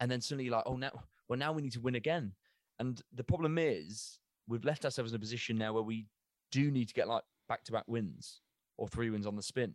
And 0.00 0.10
then 0.10 0.20
suddenly 0.20 0.44
you're 0.44 0.56
like, 0.56 0.66
oh, 0.66 0.76
now, 0.76 0.90
well, 1.28 1.38
now 1.38 1.52
we 1.52 1.62
need 1.62 1.72
to 1.72 1.80
win 1.80 1.94
again. 1.94 2.32
And 2.78 3.00
the 3.12 3.24
problem 3.24 3.58
is, 3.58 4.18
we've 4.48 4.64
left 4.64 4.84
ourselves 4.84 5.12
in 5.12 5.16
a 5.16 5.20
position 5.20 5.56
now 5.56 5.72
where 5.72 5.82
we 5.82 6.06
do 6.50 6.70
need 6.70 6.88
to 6.88 6.94
get 6.94 7.08
like 7.08 7.22
back 7.48 7.64
to 7.64 7.72
back 7.72 7.84
wins 7.86 8.40
or 8.76 8.88
three 8.88 9.10
wins 9.10 9.26
on 9.26 9.36
the 9.36 9.42
spin. 9.42 9.74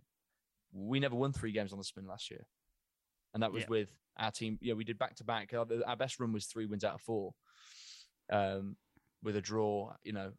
We 0.72 1.00
never 1.00 1.16
won 1.16 1.34
three 1.34 1.52
games 1.52 1.72
on 1.72 1.80
the 1.80 1.84
spin 1.84 2.06
last 2.06 2.30
year. 2.30 2.46
And 3.34 3.42
that 3.44 3.52
was 3.52 3.64
Yeah. 3.64 3.70
with 3.70 3.90
our 4.18 4.32
team. 4.32 4.58
Yeah, 4.62 4.74
we 4.74 4.84
did 4.84 5.00
back 5.00 5.16
to 5.16 5.24
back. 5.24 5.54
Our 5.54 5.96
best 5.96 6.20
run 6.20 6.34
was 6.34 6.46
three 6.46 6.66
wins 6.66 6.84
out 6.84 6.96
of 6.96 7.02
four, 7.02 7.34
um, 8.30 8.76
with 9.24 9.36
a 9.36 9.42
draw, 9.42 9.96
you 10.04 10.14
know, 10.14 10.34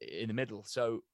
in 0.00 0.28
the 0.28 0.34
middle. 0.34 0.64
So, 0.64 1.04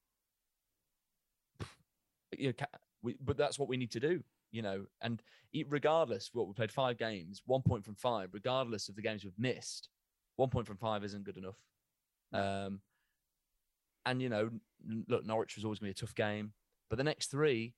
you 2.36 2.48
know, 2.48 2.66
we, 3.02 3.16
but 3.20 3.36
that's 3.36 3.58
what 3.58 3.68
we 3.68 3.76
need 3.76 3.90
to 3.92 4.00
do, 4.00 4.22
you 4.50 4.62
know. 4.62 4.86
And 5.00 5.22
regardless, 5.66 6.30
what 6.32 6.46
we 6.46 6.54
played 6.54 6.72
five 6.72 6.96
games, 6.96 7.42
one 7.44 7.62
point 7.62 7.84
from 7.84 7.96
five, 7.96 8.30
regardless 8.32 8.88
of 8.88 8.94
the 8.94 9.02
games 9.02 9.24
we've 9.24 9.38
missed, 9.38 9.88
one 10.36 10.48
point 10.48 10.66
from 10.66 10.76
five 10.76 11.04
isn't 11.04 11.24
good 11.24 11.36
enough. 11.36 11.58
Um, 12.32 12.80
and 14.06 14.20
you 14.22 14.28
know, 14.28 14.50
look, 15.08 15.24
Norwich 15.24 15.56
was 15.56 15.64
always 15.64 15.78
going 15.78 15.92
to 15.92 15.94
be 15.94 16.04
a 16.04 16.06
tough 16.06 16.14
game, 16.14 16.52
but 16.88 16.96
the 16.96 17.04
next 17.04 17.30
three, 17.30 17.74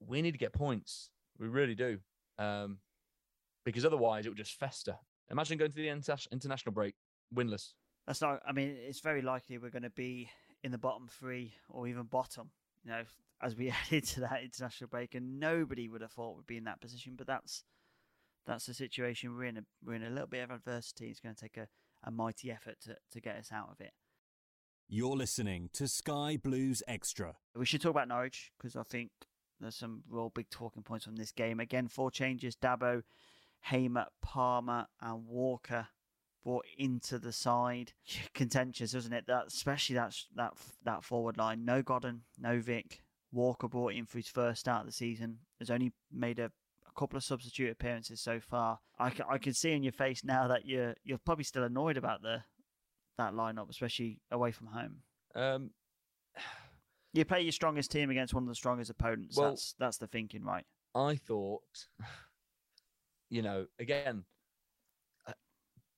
we 0.00 0.22
need 0.22 0.32
to 0.32 0.38
get 0.38 0.52
points. 0.52 1.10
We 1.38 1.48
really 1.48 1.74
do, 1.74 1.98
um, 2.38 2.78
because 3.64 3.84
otherwise 3.84 4.26
it 4.26 4.28
will 4.28 4.36
just 4.36 4.58
fester. 4.58 4.96
Imagine 5.30 5.58
going 5.58 5.70
to 5.70 5.76
the 5.76 5.88
inter- 5.88 6.16
international 6.30 6.72
break 6.72 6.94
winless. 7.34 7.72
That's 8.06 8.20
not. 8.20 8.40
I 8.46 8.52
mean, 8.52 8.76
it's 8.78 9.00
very 9.00 9.22
likely 9.22 9.58
we're 9.58 9.70
going 9.70 9.82
to 9.82 9.90
be 9.90 10.28
in 10.62 10.72
the 10.72 10.78
bottom 10.78 11.08
three 11.08 11.54
or 11.68 11.88
even 11.88 12.04
bottom. 12.04 12.50
You 12.84 12.90
know, 12.90 13.02
as 13.42 13.56
we 13.56 13.68
head 13.70 13.92
into 13.92 14.20
that 14.20 14.42
international 14.42 14.88
break, 14.88 15.14
and 15.14 15.40
nobody 15.40 15.88
would 15.88 16.02
have 16.02 16.12
thought 16.12 16.36
we'd 16.36 16.46
be 16.46 16.56
in 16.56 16.64
that 16.64 16.80
position. 16.80 17.14
But 17.16 17.26
that's 17.26 17.64
that's 18.46 18.66
the 18.66 18.74
situation 18.74 19.36
we're 19.36 19.44
in. 19.44 19.64
We're 19.84 19.94
in 19.94 20.04
a 20.04 20.10
little 20.10 20.26
bit 20.26 20.44
of 20.44 20.50
adversity. 20.50 21.08
It's 21.08 21.20
going 21.20 21.34
to 21.34 21.40
take 21.40 21.56
a, 21.56 21.68
a 22.02 22.10
mighty 22.10 22.50
effort 22.50 22.76
to, 22.84 22.96
to 23.12 23.20
get 23.20 23.36
us 23.36 23.50
out 23.52 23.70
of 23.70 23.80
it. 23.80 23.92
You're 24.88 25.16
listening 25.16 25.70
to 25.72 25.88
Sky 25.88 26.38
Blues 26.42 26.82
Extra. 26.86 27.36
We 27.56 27.64
should 27.64 27.80
talk 27.80 27.90
about 27.90 28.08
Norwich 28.08 28.52
because 28.58 28.76
I 28.76 28.82
think 28.82 29.10
there's 29.60 29.76
some 29.76 30.02
real 30.08 30.30
big 30.34 30.50
talking 30.50 30.82
points 30.82 31.04
from 31.06 31.16
this 31.16 31.32
game. 31.32 31.58
Again, 31.58 31.88
four 31.88 32.10
changes: 32.10 32.54
Dabo, 32.54 33.02
Hamer, 33.62 34.06
Palmer, 34.20 34.86
and 35.00 35.26
Walker 35.26 35.88
brought 36.44 36.66
into 36.76 37.18
the 37.18 37.32
side. 37.32 37.94
Contentious, 38.34 38.94
isn't 38.94 39.12
it? 39.12 39.26
That 39.26 39.46
especially 39.46 39.96
that 39.96 40.14
that 40.36 40.52
that 40.84 41.02
forward 41.02 41.38
line. 41.38 41.64
No 41.64 41.82
Godden, 41.82 42.22
no 42.38 42.60
Vic. 42.60 43.02
Walker 43.32 43.66
brought 43.66 43.94
in 43.94 44.06
for 44.06 44.18
his 44.18 44.28
first 44.28 44.60
start 44.60 44.80
of 44.80 44.86
the 44.86 44.92
season. 44.92 45.38
Has 45.58 45.70
only 45.70 45.92
made 46.12 46.38
a, 46.38 46.44
a 46.44 46.50
couple 46.96 47.16
of 47.16 47.24
substitute 47.24 47.70
appearances 47.70 48.20
so 48.20 48.40
far. 48.40 48.78
I 48.98 49.10
can, 49.10 49.26
I 49.28 49.38
can 49.38 49.52
see 49.54 49.72
in 49.72 49.82
your 49.82 49.92
face 49.92 50.22
now 50.24 50.48
that 50.48 50.66
you're 50.66 50.94
you're 51.04 51.18
probably 51.18 51.44
still 51.44 51.64
annoyed 51.64 51.96
about 51.96 52.22
the 52.22 52.42
that 53.18 53.32
lineup, 53.34 53.70
especially 53.70 54.20
away 54.30 54.50
from 54.52 54.68
home. 54.68 55.02
Um, 55.34 55.70
You 57.12 57.24
play 57.24 57.42
your 57.42 57.52
strongest 57.52 57.92
team 57.92 58.10
against 58.10 58.34
one 58.34 58.42
of 58.42 58.48
the 58.48 58.54
strongest 58.56 58.90
opponents. 58.90 59.36
Well- 59.36 59.50
that's 59.50 59.74
that's 59.78 59.98
the 59.98 60.06
thinking, 60.08 60.42
right? 60.44 60.64
I 60.96 61.16
thought, 61.16 61.62
you 63.30 63.42
know, 63.42 63.66
again, 63.78 64.24
uh, 65.26 65.32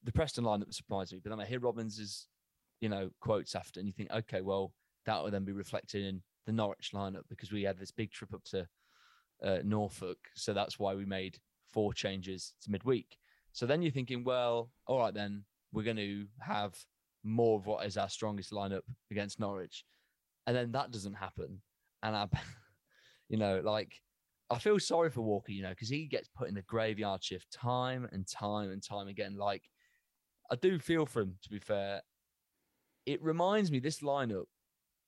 the 0.03 0.13
Preston 0.13 0.45
lineup 0.45 0.73
surprised 0.73 1.13
me, 1.13 1.21
but 1.23 1.31
then 1.31 1.41
I 1.41 1.45
hear 1.45 1.61
Robins' 1.61 2.29
you 2.81 2.89
know, 2.89 3.11
quotes 3.21 3.55
after, 3.55 3.81
and 3.81 3.87
you 3.87 3.93
think, 3.93 4.11
okay, 4.11 4.43
well, 4.43 4.73
that 5.07 5.23
will 5.23 5.31
then 5.31 5.45
be 5.45 5.53
reflected 5.53 6.05
in 6.05 6.23
the 6.45 6.53
Norwich 6.53 6.91
lineup 6.95 7.23
because 7.29 7.51
we 7.51 7.63
had 7.63 7.79
this 7.79 7.91
big 7.91 8.11
trip 8.11 8.33
up 8.35 8.45
to 8.45 8.69
uh, 9.43 9.59
Norfolk, 9.65 10.19
so 10.35 10.53
that's 10.53 10.79
why 10.79 10.95
we 10.95 11.05
made 11.05 11.39
four 11.73 11.93
changes 11.93 12.55
to 12.63 12.71
midweek. 12.71 13.19
So 13.53 13.67
then 13.67 13.83
you're 13.83 13.93
thinking, 13.93 14.25
well, 14.25 14.71
all 14.87 14.99
right, 14.99 15.15
then 15.15 15.45
we're 15.73 15.83
going 15.83 15.97
to 15.97 16.27
have 16.41 16.75
more 17.25 17.59
of 17.59 17.67
what 17.67 17.87
is 17.87 17.97
our 17.97 18.09
strongest 18.09 18.53
lineup 18.53 18.83
against 19.11 19.41
Norwich, 19.41 19.85
and 20.47 20.57
then 20.57 20.73
that 20.73 20.91
doesn't 20.91 21.15
happen, 21.15 21.61
and 22.03 22.17
I, 22.17 22.29
you 23.29 23.39
know, 23.39 23.61
like 23.65 24.01
I 24.49 24.59
feel 24.59 24.79
sorry 24.79 25.11
for 25.11 25.23
Walker, 25.23 25.53
you 25.53 25.63
know, 25.63 25.71
because 25.71 25.89
he 25.89 26.07
gets 26.07 26.29
put 26.29 26.49
in 26.49 26.55
the 26.55 26.63
graveyard 26.63 27.23
shift 27.23 27.53
time 27.53 28.09
and 28.13 28.27
time 28.27 28.71
and 28.71 28.83
time 28.83 29.09
again. 29.09 29.37
Like, 29.37 29.65
I 30.51 30.55
do 30.55 30.79
feel 30.79 31.05
for 31.05 31.23
him, 31.23 31.37
to 31.43 31.51
be 31.51 31.59
fair. 31.59 32.03
It 33.07 33.23
reminds 33.23 33.71
me, 33.71 33.81
this 33.81 34.01
lineup, 34.01 34.45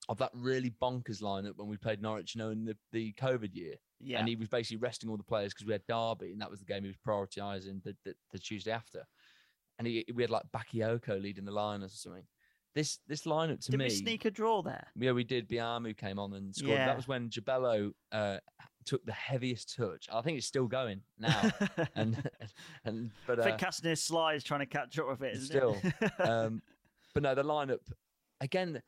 of 0.09 0.19
that 0.19 0.31
really 0.35 0.73
bonkers 0.83 1.23
lineup 1.23 1.57
when 1.57 1.69
we 1.69 1.77
played 1.77 2.01
Norwich, 2.01 2.35
you 2.35 2.41
know, 2.41 2.51
in 2.51 2.65
the, 2.65 2.77
the 2.93 3.13
COVID 3.21 3.55
year. 3.55 3.75
Yeah. 4.01 4.19
And 4.19 4.29
he 4.29 4.37
was 4.37 4.49
basically 4.49 4.79
resting 4.79 5.11
all 5.11 5.17
the 5.17 5.23
players 5.23 5.53
because 5.53 5.67
we 5.67 5.73
had 5.73 5.87
Derby, 5.87 6.33
and 6.33 6.41
that 6.41 6.51
was 6.51 6.61
the 6.61 6.67
game 6.67 6.85
he 6.85 6.89
was 6.89 6.97
prioritising 6.97 7.83
the, 7.83 7.97
the, 8.05 8.15
the 8.33 8.39
Tuesday 8.39 8.71
after. 8.71 9.07
And 9.79 9.87
he, 9.87 10.05
we 10.15 10.23
had 10.23 10.31
like 10.31 10.45
Bakayoko 10.53 11.21
leading 11.21 11.45
the 11.45 11.53
line 11.53 11.83
or 11.83 11.89
something. 11.89 12.25
This 12.75 12.99
this 13.09 13.23
lineup 13.23 13.65
to 13.65 13.71
Did 13.71 13.79
me. 13.79 13.87
we 13.87 13.91
sneak 13.91 14.25
a 14.25 14.31
draw 14.31 14.63
there? 14.63 14.87
Yeah, 14.95 15.13
we 15.13 15.25
did. 15.25 15.49
Biamou 15.49 15.97
came 15.97 16.19
on 16.19 16.35
and 16.35 16.55
scored. 16.55 16.73
Yeah. 16.73 16.87
That 16.87 16.97
was 16.97 17.09
when 17.09 17.29
Jabello 17.29 17.93
uh, 18.13 18.39
took 18.85 19.05
the 19.05 19.13
heaviest 19.13 19.75
touch. 19.75 20.07
I 20.13 20.21
think 20.21 20.39
it's 20.39 20.47
still 20.47 20.67
going 20.67 21.01
now. 21.19 21.51
and 21.97 22.31
and 22.85 23.11
but 23.27 23.39
I 23.39 23.43
uh, 23.43 23.45
think 23.47 23.59
Castaner's 23.59 24.03
slide 24.03 24.35
is 24.35 24.45
trying 24.45 24.61
to 24.61 24.67
catch 24.67 24.99
up 24.99 25.09
with 25.09 25.23
it. 25.23 25.41
Still, 25.41 25.77
it? 25.83 26.13
um, 26.21 26.63
but 27.15 27.23
no, 27.23 27.35
the 27.35 27.43
lineup 27.43 27.81
again. 28.41 28.81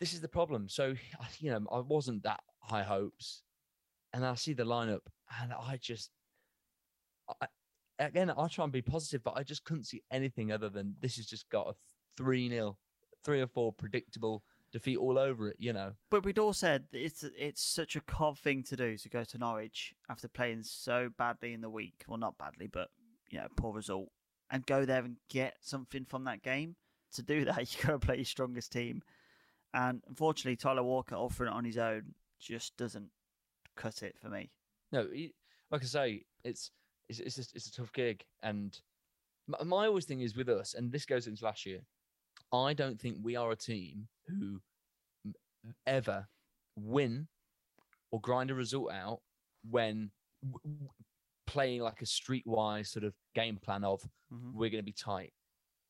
This 0.00 0.14
is 0.14 0.22
the 0.22 0.28
problem. 0.28 0.66
So 0.68 0.94
you 1.38 1.50
know, 1.50 1.66
I 1.70 1.80
wasn't 1.80 2.22
that 2.22 2.40
high 2.60 2.82
hopes, 2.82 3.42
and 4.12 4.24
I 4.24 4.34
see 4.34 4.52
the 4.52 4.64
lineup, 4.64 5.00
and 5.40 5.52
I 5.52 5.78
just, 5.80 6.10
I, 7.40 7.46
again, 7.98 8.30
I 8.30 8.48
try 8.48 8.64
and 8.64 8.72
be 8.72 8.82
positive, 8.82 9.22
but 9.22 9.36
I 9.36 9.42
just 9.42 9.64
couldn't 9.64 9.84
see 9.84 10.02
anything 10.10 10.50
other 10.50 10.68
than 10.68 10.96
this 11.00 11.16
has 11.16 11.26
just 11.26 11.48
got 11.50 11.68
a 11.68 11.74
three 12.16 12.48
0 12.48 12.76
three 13.24 13.40
or 13.40 13.46
four 13.46 13.72
predictable 13.72 14.42
defeat 14.72 14.96
all 14.96 15.18
over 15.18 15.48
it. 15.48 15.56
You 15.58 15.72
know, 15.72 15.92
But 16.10 16.24
we'd 16.24 16.38
all 16.38 16.52
said 16.52 16.84
it's 16.92 17.24
it's 17.36 17.62
such 17.62 17.96
a 17.96 18.00
cod 18.00 18.38
thing 18.38 18.62
to 18.64 18.76
do 18.76 18.96
to 18.96 19.08
go 19.08 19.24
to 19.24 19.38
Norwich 19.38 19.94
after 20.08 20.28
playing 20.28 20.62
so 20.62 21.10
badly 21.16 21.52
in 21.52 21.60
the 21.60 21.70
week. 21.70 22.04
Well, 22.08 22.18
not 22.18 22.38
badly, 22.38 22.66
but 22.66 22.88
you 23.30 23.38
know, 23.38 23.46
poor 23.56 23.72
result, 23.74 24.08
and 24.50 24.66
go 24.66 24.84
there 24.84 25.04
and 25.04 25.16
get 25.28 25.54
something 25.60 26.04
from 26.04 26.24
that 26.24 26.42
game. 26.42 26.76
To 27.14 27.22
do 27.22 27.44
that, 27.46 27.74
you 27.74 27.82
got 27.86 27.92
to 27.92 27.98
play 27.98 28.16
your 28.16 28.24
strongest 28.24 28.72
team, 28.72 29.02
and 29.74 30.02
unfortunately, 30.08 30.56
Tyler 30.56 30.82
Walker 30.82 31.16
offering 31.16 31.50
it 31.50 31.56
on 31.56 31.64
his 31.64 31.78
own 31.78 32.14
just 32.40 32.76
doesn't 32.76 33.10
cut 33.80 34.02
it 34.02 34.16
for 34.20 34.28
me. 34.28 34.50
No, 34.92 35.06
like 35.70 35.82
I 35.82 35.86
say, 35.86 36.22
it's 36.44 36.70
it's 37.08 37.18
it's 37.20 37.38
a, 37.38 37.44
it's 37.54 37.66
a 37.68 37.72
tough 37.72 37.92
gig, 37.92 38.24
and 38.42 38.78
my, 39.48 39.62
my 39.64 39.86
always 39.86 40.04
thing 40.04 40.20
is 40.20 40.36
with 40.36 40.48
us, 40.48 40.74
and 40.74 40.90
this 40.92 41.06
goes 41.06 41.26
into 41.26 41.44
last 41.44 41.64
year. 41.66 41.80
I 42.52 42.72
don't 42.74 43.00
think 43.00 43.18
we 43.22 43.36
are 43.36 43.50
a 43.52 43.56
team 43.56 44.08
who 44.26 44.60
ever 45.86 46.26
win 46.76 47.28
or 48.10 48.20
grind 48.20 48.50
a 48.50 48.54
result 48.54 48.90
out 48.92 49.20
when 49.68 50.10
w- 50.42 50.60
w- 50.64 50.90
playing 51.46 51.80
like 51.82 52.00
a 52.02 52.04
streetwise 52.04 52.86
sort 52.88 53.04
of 53.04 53.14
game 53.34 53.56
plan 53.56 53.84
of 53.84 54.02
Mhm. 54.32 54.52
we're 54.54 54.70
going 54.70 54.82
to 54.82 54.84
be 54.84 54.92
tight. 54.92 55.32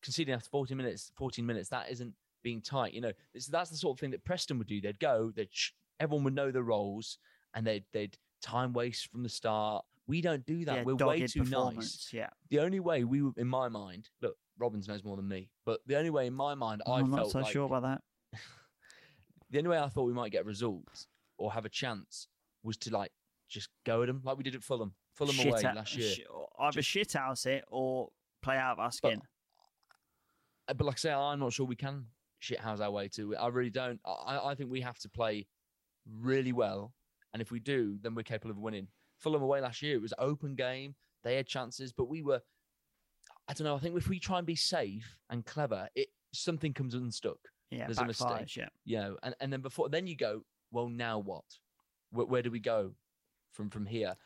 Conceding 0.03 0.35
after 0.35 0.49
40 0.51 0.75
minutes, 0.75 1.13
14 1.17 1.45
minutes, 1.47 1.69
that 1.71 1.91
isn't 1.91 2.15
being 2.43 2.61
tight. 2.61 2.95
You 2.95 3.03
know, 3.03 3.13
that's 3.49 3.71
the 3.71 3.77
sort 3.77 3.97
of 3.97 4.01
thing 4.01 4.11
that 4.11 4.25
Preston 4.25 4.59
would 4.59 4.67
do. 4.67 4.81
They'd 4.81 4.99
go, 4.99 5.31
they'd 5.31 5.53
sh- 5.53 5.73
everyone 6.01 6.25
would 6.25 6.35
know 6.35 6.51
the 6.51 6.63
roles, 6.63 7.19
and 7.55 7.67
they'd 7.67 7.85
they'd 7.93 8.17
time 8.43 8.73
waste 8.73 9.11
from 9.11 9.23
the 9.23 9.29
start. 9.29 9.85
We 10.07 10.21
don't 10.21 10.45
do 10.45 10.65
that. 10.65 10.77
yeah, 10.79 10.83
We're 10.83 10.95
way 10.97 11.27
too 11.27 11.45
nice. 11.45 12.09
Yeah, 12.13 12.31
The 12.49 12.59
only 12.61 12.81
way 12.81 13.05
we, 13.05 13.23
in 13.37 13.47
my 13.47 13.69
mind, 13.69 14.09
look, 14.21 14.37
Robins 14.59 14.89
knows 14.89 15.05
more 15.05 15.17
than 15.17 15.29
me, 15.29 15.51
but 15.65 15.81
the 15.87 15.97
only 15.97 16.11
way 16.11 16.27
in 16.27 16.35
my 16.35 16.55
mind 16.57 16.83
I 16.87 16.95
I'm 16.99 17.07
felt 17.07 17.17
not 17.27 17.31
so 17.31 17.39
like 17.41 17.53
sure 17.53 17.67
about 17.67 17.83
that. 17.83 18.03
the 19.51 19.59
only 19.59 19.71
way 19.71 19.79
I 19.79 19.89
thought 19.89 20.05
we 20.05 20.13
might 20.13 20.33
get 20.33 20.45
results 20.47 21.07
or 21.39 21.53
have 21.53 21.65
a 21.65 21.69
chance 21.69 22.27
was 22.65 22.77
to 22.79 22.91
like 22.93 23.13
just 23.49 23.69
go 23.87 24.03
at 24.03 24.07
them 24.07 24.21
like 24.25 24.37
we 24.37 24.43
did 24.43 24.55
at 24.57 24.65
Fulham. 24.65 24.95
Fulham 25.15 25.35
Shit 25.37 25.47
away 25.53 25.65
out- 25.65 25.77
last 25.77 25.97
year. 25.97 26.11
sh- 26.11 26.21
either 26.59 26.83
shit 26.83 27.13
house 27.13 27.47
it 27.47 27.65
or 27.69 28.09
play 28.43 28.57
out 28.57 28.73
of 28.73 28.79
our 28.81 28.91
skin. 28.93 29.21
Uh, 30.69 30.75
But 30.75 30.87
like 30.87 30.97
I 30.97 30.99
say, 30.99 31.13
I'm 31.13 31.39
not 31.41 31.53
sure 31.53 31.67
we 31.67 31.77
can 31.77 32.07
shithouse 32.43 32.81
our 32.81 32.91
way 32.91 33.09
to 33.09 33.33
it. 33.33 33.37
I 33.37 33.49
really 33.49 33.71
don't. 33.71 34.01
I, 34.05 34.41
I 34.51 34.55
think 34.55 34.71
we 34.71 34.81
have 34.81 34.99
to 35.01 35.09
play 35.09 35.47
really 36.21 36.53
well, 36.53 36.93
and 37.33 37.41
if 37.41 37.51
we 37.51 37.61
do, 37.61 37.99
then 38.03 38.15
we're 38.15 38.23
capable 38.23 38.51
of 38.51 38.59
winning. 38.59 38.89
Fulham 39.19 39.43
away 39.43 39.61
last 39.61 39.83
year, 39.83 39.95
it 39.95 40.03
was 40.03 40.15
open 40.19 40.55
game. 40.55 40.95
They 41.23 41.37
had 41.37 41.47
chances, 41.47 41.93
but 41.93 42.09
we 42.09 42.23
were. 42.23 42.41
I 43.49 43.53
don't 43.53 43.65
know. 43.65 43.75
I 43.75 43.79
think 43.79 43.97
if 43.97 44.09
we 44.09 44.19
try 44.19 44.39
and 44.39 44.47
be 44.47 44.57
safe 44.57 45.17
and 45.29 45.45
clever, 45.45 45.89
it 45.95 46.09
something 46.33 46.73
comes 46.73 46.95
unstuck. 46.95 47.39
yeah, 47.71 47.87
there's 47.87 47.99
a 47.99 48.05
mistake. 48.05 48.57
Yeah, 48.57 48.69
You 48.85 48.99
know, 48.99 49.17
and, 49.23 49.35
and 49.41 49.53
then 49.53 49.61
before 49.61 49.89
then 49.89 50.07
you 50.07 50.17
go, 50.17 50.43
well, 50.71 50.89
now 50.89 51.19
what? 51.19 51.45
Where, 52.11 52.27
where 52.27 52.43
do 52.43 52.51
we 52.51 52.61
go 52.61 52.93
from 53.53 53.71
from 53.71 53.87
here? 53.87 54.17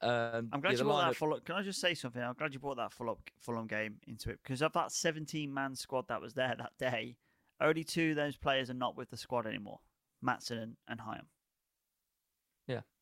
Um, 0.00 0.50
I'm 0.52 0.60
glad 0.60 0.72
yeah, 0.72 0.78
you 0.78 0.84
brought 0.84 1.06
that 1.06 1.16
Fulham. 1.16 1.40
Can 1.44 1.56
I 1.56 1.62
just 1.62 1.80
say 1.80 1.94
something? 1.94 2.22
I'm 2.22 2.34
glad 2.34 2.52
you 2.52 2.60
brought 2.60 2.76
that 2.76 2.92
Fulham 2.92 3.16
Fulham 3.38 3.66
game 3.66 3.96
into 4.06 4.30
it 4.30 4.40
because 4.42 4.60
of 4.60 4.72
that 4.72 4.92
17 4.92 5.52
man 5.52 5.74
squad 5.74 6.08
that 6.08 6.20
was 6.20 6.34
there 6.34 6.54
that 6.58 6.72
day, 6.78 7.16
only 7.60 7.84
two 7.84 8.10
of 8.10 8.16
those 8.16 8.36
players 8.36 8.70
are 8.70 8.74
not 8.74 8.96
with 8.96 9.10
the 9.10 9.16
squad 9.16 9.46
anymore. 9.46 9.80
Maatsen 10.24 10.62
and, 10.62 10.76
and 10.88 11.00
Hyam. 11.00 11.26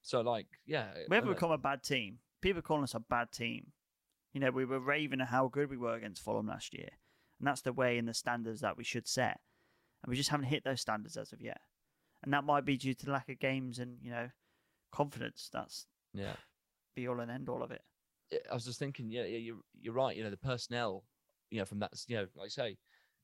So 0.03 0.21
like, 0.21 0.47
yeah, 0.67 0.89
We 1.09 1.17
haven't 1.17 1.33
become 1.33 1.51
a 1.51 1.59
bad 1.59 1.83
team. 1.83 2.19
People 2.41 2.59
are 2.59 2.63
calling 2.63 2.83
us 2.83 2.95
a 2.95 3.01
bad 3.01 3.33
team. 3.33 3.69
You 4.33 4.41
know, 4.41 4.51
we 4.51 4.65
were 4.65 4.81
raving 4.81 5.21
at 5.21 5.29
how 5.29 5.49
good 5.49 5.71
we 5.71 5.77
were 5.77 5.95
against 5.95 6.23
Fulham 6.23 6.49
last 6.49 6.75
year, 6.75 6.89
and 7.39 7.47
that's 7.47 7.61
the 7.61 7.73
way 7.73 7.99
and 7.99 8.09
the 8.09 8.15
standards 8.15 8.61
that 8.63 8.77
we 8.77 8.85
should 8.85 9.07
set, 9.07 9.41
and 10.03 10.11
we 10.11 10.17
just 10.17 10.31
haven't 10.31 10.47
hit 10.47 10.65
those 10.65 10.81
standards 10.81 11.17
as 11.17 11.33
of 11.33 11.41
yet. 11.41 11.61
And 12.23 12.33
that 12.33 12.45
might 12.45 12.65
be 12.65 12.77
due 12.77 12.95
to 12.95 13.11
lack 13.11 13.29
of 13.29 13.39
games 13.39 13.79
and 13.79 13.99
you 14.01 14.11
know 14.11 14.29
confidence. 14.91 15.51
That's 15.53 15.87
Yeah. 16.15 16.35
be 16.97 17.09
all 17.09 17.21
and 17.21 17.31
end 17.31 17.49
all 17.49 17.63
of 17.63 17.71
it. 17.71 17.83
I 18.51 18.55
was 18.55 18.65
just 18.65 18.79
thinking, 18.79 19.11
yeah, 19.11 19.25
yeah, 19.25 19.39
you're 19.39 19.61
you're 19.81 19.95
right. 19.95 20.17
You 20.17 20.25
know, 20.25 20.31
the 20.31 20.37
personnel, 20.37 21.05
you 21.51 21.59
know, 21.59 21.65
from 21.65 21.81
that, 21.81 21.93
you 22.09 22.17
know, 22.17 22.27
like 22.35 22.47
I 22.47 22.49
say, 22.49 22.79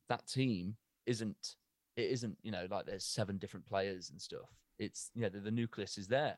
that 0.08 0.26
team 0.26 0.76
isn't 1.06 1.56
it 1.96 2.10
isn't 2.10 2.36
you 2.42 2.52
know 2.52 2.66
like 2.70 2.86
there's 2.86 3.04
seven 3.04 3.38
different 3.38 3.66
players 3.66 4.10
and 4.10 4.20
stuff. 4.20 4.48
It's 4.78 5.10
you 5.14 5.22
know 5.22 5.28
the, 5.28 5.40
the 5.40 5.50
nucleus 5.50 5.98
is 5.98 6.06
there, 6.06 6.36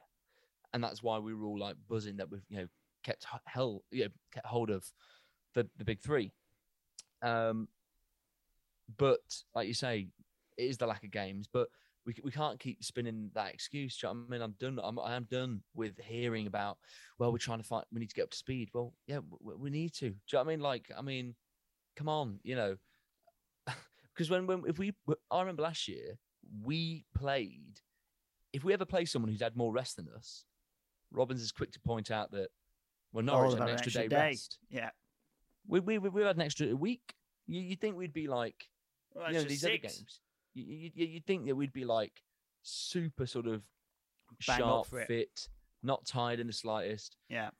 and 0.72 0.82
that's 0.82 1.02
why 1.02 1.18
we 1.18 1.34
were 1.34 1.46
all 1.46 1.58
like 1.58 1.76
buzzing 1.88 2.16
that 2.16 2.30
we've 2.30 2.44
you 2.48 2.58
know 2.58 2.66
kept 3.02 3.26
hell 3.46 3.82
you 3.90 4.04
know 4.04 4.10
kept 4.32 4.46
hold 4.46 4.70
of 4.70 4.84
the 5.54 5.68
the 5.78 5.84
big 5.84 6.00
three. 6.00 6.32
Um, 7.22 7.68
but 8.96 9.20
like 9.54 9.68
you 9.68 9.74
say, 9.74 10.08
it 10.56 10.62
is 10.62 10.78
the 10.78 10.86
lack 10.86 11.04
of 11.04 11.10
games, 11.10 11.48
but. 11.52 11.68
We, 12.06 12.14
we 12.24 12.30
can't 12.30 12.58
keep 12.58 12.82
spinning 12.82 13.30
that 13.34 13.52
excuse. 13.52 14.02
I 14.08 14.14
mean, 14.14 14.40
I'm 14.40 14.54
done. 14.58 14.80
I'm, 14.82 14.98
I 14.98 15.16
am 15.16 15.28
done 15.30 15.60
with 15.74 15.98
hearing 15.98 16.46
about 16.46 16.78
well, 17.18 17.30
we're 17.30 17.36
trying 17.36 17.58
to 17.58 17.64
find, 17.64 17.84
we 17.92 18.00
need 18.00 18.08
to 18.08 18.14
get 18.14 18.22
up 18.22 18.30
to 18.30 18.38
speed. 18.38 18.70
Well, 18.72 18.94
yeah, 19.06 19.18
we, 19.38 19.54
we 19.54 19.70
need 19.70 19.92
to. 19.96 20.08
Do 20.08 20.14
you 20.32 20.38
know 20.38 20.40
I 20.40 20.44
mean? 20.44 20.60
Like, 20.60 20.90
I 20.96 21.02
mean, 21.02 21.34
come 21.96 22.08
on, 22.08 22.40
you 22.42 22.56
know, 22.56 22.76
because 24.14 24.30
when, 24.30 24.46
when, 24.46 24.62
if 24.66 24.78
we, 24.78 24.92
I 25.30 25.40
remember 25.40 25.62
last 25.62 25.88
year, 25.88 26.18
we 26.62 27.04
played, 27.14 27.80
if 28.52 28.64
we 28.64 28.72
ever 28.72 28.84
play 28.84 29.04
someone 29.04 29.30
who's 29.30 29.42
had 29.42 29.56
more 29.56 29.72
rest 29.72 29.96
than 29.96 30.08
us, 30.16 30.44
Robins 31.12 31.42
is 31.42 31.52
quick 31.52 31.72
to 31.72 31.80
point 31.80 32.10
out 32.10 32.30
that, 32.32 32.48
well, 33.12 33.24
Norwich 33.24 33.52
had 33.52 33.62
an 33.62 33.68
had 33.68 33.78
extra, 33.80 34.08
day, 34.08 34.16
rest. 34.16 34.58
Yeah. 34.68 34.90
We, 35.66 35.80
we, 35.80 35.98
we, 35.98 36.22
had 36.22 36.36
an 36.36 36.42
extra 36.42 36.74
week. 36.74 37.14
You, 37.46 37.60
you 37.60 37.76
think 37.76 37.96
we'd 37.96 38.12
be 38.12 38.28
like, 38.28 38.68
Well, 39.14 39.26
you 39.26 39.32
know, 39.34 39.40
extra 39.40 39.48
these 39.48 39.64
other 39.64 39.76
games, 39.78 40.20
you, 40.54 40.64
you, 40.64 40.90
you- 40.94 41.06
you'd 41.06 41.26
think 41.26 41.46
that 41.46 41.54
we'd 41.56 41.72
be 41.72 41.84
like 41.84 42.12
super 42.62 43.26
sort 43.26 43.46
of 43.46 43.62
Bang 44.46 44.58
sharp, 44.58 44.86
fit, 45.06 45.48
not 45.82 46.04
tired 46.06 46.38
in 46.40 46.46
the 46.46 46.52
slightest 46.52 47.16
Yeah. 47.28 47.50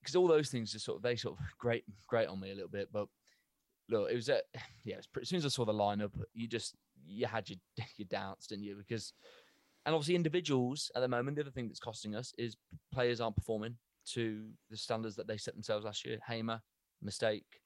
because 0.00 0.16
all 0.16 0.26
those 0.26 0.50
things 0.50 0.72
just 0.72 0.84
sort 0.84 0.96
of 0.96 1.02
they 1.02 1.14
sort 1.16 1.38
of 1.38 1.44
grate 1.58 1.84
grate 2.08 2.28
on 2.28 2.40
me 2.40 2.50
a 2.50 2.54
little 2.54 2.68
bit. 2.70 2.88
But 2.92 3.06
look, 3.88 4.10
it 4.10 4.14
was 4.16 4.28
a 4.28 4.40
yeah. 4.84 4.94
It 4.94 4.98
was 4.98 5.06
pretty, 5.06 5.24
as 5.24 5.28
soon 5.28 5.38
as 5.38 5.46
I 5.46 5.48
saw 5.48 5.64
the 5.64 5.72
lineup, 5.72 6.10
you 6.34 6.48
just 6.48 6.74
you 7.06 7.26
had 7.26 7.48
your 7.48 7.58
your 7.96 8.06
doubts, 8.06 8.48
didn't 8.48 8.64
you? 8.64 8.76
Because 8.76 9.12
and 9.86 9.94
obviously 9.94 10.14
individuals 10.16 10.90
at 10.94 11.00
the 11.00 11.08
moment, 11.08 11.36
the 11.36 11.42
other 11.42 11.50
thing 11.50 11.68
that's 11.68 11.80
costing 11.80 12.14
us 12.14 12.34
is 12.36 12.56
players 12.92 13.20
aren't 13.20 13.36
performing 13.36 13.76
to 14.12 14.48
the 14.70 14.76
standards 14.76 15.16
that 15.16 15.26
they 15.26 15.36
set 15.38 15.54
themselves 15.54 15.84
last 15.84 16.04
year. 16.04 16.18
Hamer 16.26 16.60
mistake. 17.02 17.60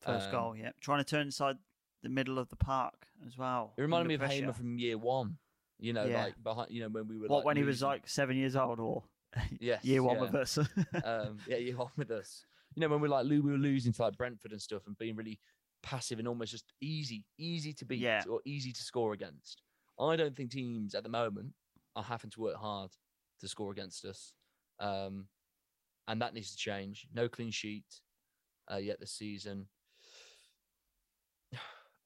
First 0.00 0.26
Um, 0.26 0.32
goal. 0.32 0.56
Yeah. 0.56 0.72
Trying 0.80 0.98
to 0.98 1.04
turn 1.04 1.22
inside 1.26 1.56
the 2.02 2.08
middle 2.08 2.38
of 2.38 2.48
the 2.48 2.56
park 2.56 3.06
as 3.26 3.38
well. 3.38 3.74
It 3.78 3.82
reminded 3.82 4.08
me 4.08 4.14
of 4.14 4.22
Hamer 4.22 4.52
from 4.52 4.78
year 4.78 4.98
one. 4.98 5.38
You 5.78 5.92
know, 5.92 6.04
Yeah. 6.06 6.24
like 6.24 6.42
behind. 6.42 6.70
You 6.70 6.80
know, 6.82 6.88
when 6.88 7.06
we 7.08 7.16
were 7.18 7.28
What 7.28 7.38
like, 7.38 7.44
when 7.46 7.56
he 7.56 7.62
was 7.62 7.82
like 7.82 8.08
seven 8.08 8.36
years 8.36 8.56
old 8.56 8.80
or 8.80 9.04
Yes, 9.60 9.84
year 9.84 10.02
one 10.02 10.16
yeah. 10.16 10.22
with 10.22 10.34
us. 10.34 10.58
um, 11.04 11.38
yeah, 11.46 11.56
you're 11.58 11.80
on 11.80 11.90
with 11.96 12.10
us. 12.10 12.44
You 12.74 12.80
know, 12.80 12.88
when 12.88 13.00
we're 13.00 13.08
like 13.08 13.26
we 13.26 13.40
were 13.40 13.58
losing 13.58 13.92
to 13.92 14.02
like 14.02 14.16
Brentford 14.16 14.52
and 14.52 14.60
stuff 14.62 14.86
and 14.86 14.96
being 14.98 15.16
really 15.16 15.38
passive 15.82 16.18
and 16.18 16.26
almost 16.28 16.52
just 16.52 16.72
easy, 16.80 17.24
easy 17.38 17.72
to 17.74 17.84
beat 17.84 18.00
Yeah. 18.00 18.22
or 18.28 18.40
easy 18.44 18.72
to 18.72 18.82
score 18.82 19.12
against. 19.12 19.62
I 19.98 20.16
don't 20.16 20.36
think 20.36 20.50
teams 20.50 20.94
at 20.94 21.02
the 21.02 21.08
moment 21.08 21.52
are 21.96 22.04
having 22.04 22.30
to 22.30 22.40
work 22.40 22.56
hard 22.56 22.90
to 23.40 23.48
score 23.48 23.72
against 23.72 24.04
us. 24.04 24.32
Um, 24.78 25.26
and 26.06 26.22
that 26.22 26.34
needs 26.34 26.50
to 26.52 26.56
change. 26.56 27.06
No 27.12 27.28
clean 27.28 27.50
sheet 27.50 27.84
uh, 28.72 28.76
yet 28.76 29.00
this 29.00 29.12
season. 29.12 29.66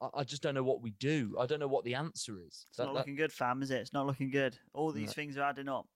I, 0.01 0.09
I 0.15 0.25
just 0.25 0.43
don't 0.43 0.55
know 0.55 0.63
what 0.63 0.81
we 0.83 0.93
do. 0.93 1.37
I 1.39 1.47
don't 1.47 1.61
know 1.61 1.69
what 1.69 1.85
the 1.85 1.95
answer 1.95 2.39
is. 2.41 2.67
It's 2.69 2.77
That- 2.79 2.85
not 2.87 2.95
that- 2.95 2.99
looking 3.01 3.17
good, 3.17 3.33
fam, 3.33 3.63
is 3.63 3.71
it? 3.71 3.81
It's 3.81 3.93
not 3.93 4.07
looking 4.07 4.31
good. 4.31 4.57
All 4.73 4.93
these 4.93 5.09
No. 5.09 5.13
things 5.13 5.37
are 5.37 5.43
adding 5.43 5.69
up. 5.69 5.87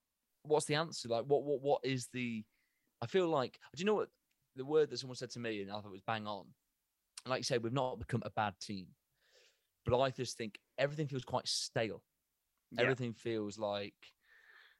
what's 0.42 0.66
the 0.66 0.74
answer? 0.74 1.08
Like, 1.08 1.24
what, 1.24 1.42
what, 1.44 1.62
what 1.62 1.80
is 1.84 2.08
the? 2.12 2.44
I 3.00 3.06
feel 3.06 3.28
like, 3.28 3.58
do 3.74 3.80
you 3.80 3.86
know 3.86 3.94
what 3.94 4.08
the 4.56 4.64
word 4.64 4.90
that 4.90 4.98
someone 4.98 5.16
said 5.16 5.30
to 5.30 5.38
me, 5.40 5.62
and 5.62 5.70
I 5.70 5.76
thought 5.76 5.86
it 5.86 5.92
was 5.92 6.02
bang 6.06 6.26
on. 6.26 6.44
Like 7.26 7.38
you 7.40 7.44
said, 7.44 7.62
we've 7.62 7.72
not 7.72 7.98
become 7.98 8.22
a 8.26 8.30
bad 8.30 8.52
team, 8.60 8.88
but 9.86 9.98
I 9.98 10.10
just 10.10 10.36
think 10.36 10.58
everything 10.76 11.08
feels 11.08 11.24
quite 11.24 11.48
stale. 11.48 12.02
Yeah. 12.76 12.82
Everything 12.82 13.12
feels 13.12 13.58
like 13.58 13.94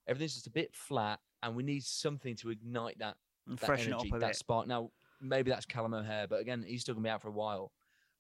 everything's 0.07 0.35
just 0.35 0.47
a 0.47 0.51
bit 0.51 0.75
flat, 0.75 1.21
and 1.43 1.55
we 1.57 1.63
need 1.63 1.85
something 1.85 2.37
to 2.37 2.51
ignite 2.51 2.99
that 2.99 3.17
And 3.47 3.59
that 3.59 3.71
energy, 3.81 4.11
that 4.11 4.21
bit. 4.21 4.37
spark. 4.37 4.67
Now, 4.67 4.91
maybe 5.21 5.51
that's 5.51 5.67
Callum 5.67 5.95
O'Hare, 5.95 6.27
but 6.29 6.41
again, 6.41 6.65
he's 6.67 6.83
still 6.83 6.95
gonna 6.95 7.05
be 7.05 7.11
out 7.11 7.23
for 7.23 7.29
a 7.29 7.33
while. 7.33 7.73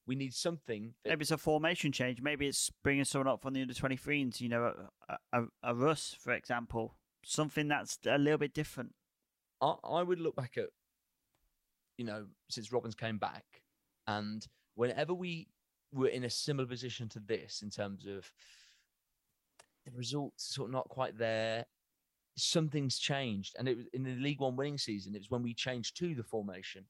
We 0.06 0.14
need 0.16 0.34
something. 0.34 0.94
That, 1.02 1.10
Maybe 1.10 1.22
it's 1.22 1.30
a 1.30 1.38
formation 1.38 1.90
change. 1.90 2.20
Maybe 2.20 2.46
it's 2.46 2.70
bringing 2.82 3.04
someone 3.06 3.28
up 3.28 3.40
from 3.40 3.54
the 3.54 3.62
under 3.62 3.72
23s, 3.72 4.38
you 4.40 4.50
know, 4.50 4.90
a, 5.08 5.16
a, 5.32 5.44
a 5.62 5.74
Russ, 5.74 6.14
for 6.20 6.32
example. 6.34 6.94
Something 7.24 7.68
that's 7.68 7.98
a 8.06 8.18
little 8.18 8.36
bit 8.36 8.52
different. 8.52 8.94
I, 9.62 9.76
I 9.82 10.02
would 10.02 10.20
look 10.20 10.36
back 10.36 10.58
at, 10.58 10.66
you 11.96 12.04
know, 12.04 12.26
since 12.50 12.70
Robins 12.70 12.94
came 12.94 13.16
back, 13.16 13.44
and 14.06 14.46
whenever 14.74 15.14
we 15.14 15.48
were 15.90 16.08
in 16.08 16.24
a 16.24 16.30
similar 16.30 16.68
position 16.68 17.08
to 17.08 17.20
this 17.20 17.62
in 17.62 17.70
terms 17.70 18.04
of 18.04 18.30
the 19.85 19.93
results 19.93 20.55
sort 20.55 20.68
of 20.68 20.72
not 20.72 20.89
quite 20.89 21.16
there, 21.18 21.64
something's 22.37 22.99
changed. 22.99 23.55
And 23.59 23.68
it 23.68 23.76
was 23.76 23.87
in 23.93 24.03
the 24.03 24.14
League 24.16 24.41
One 24.41 24.57
winning 24.57 24.78
season, 24.78 25.14
it 25.14 25.18
was 25.18 25.30
when 25.30 25.43
we 25.43 25.55
changed 25.55 25.97
to 25.99 26.14
the 26.14 26.22
formation. 26.22 26.85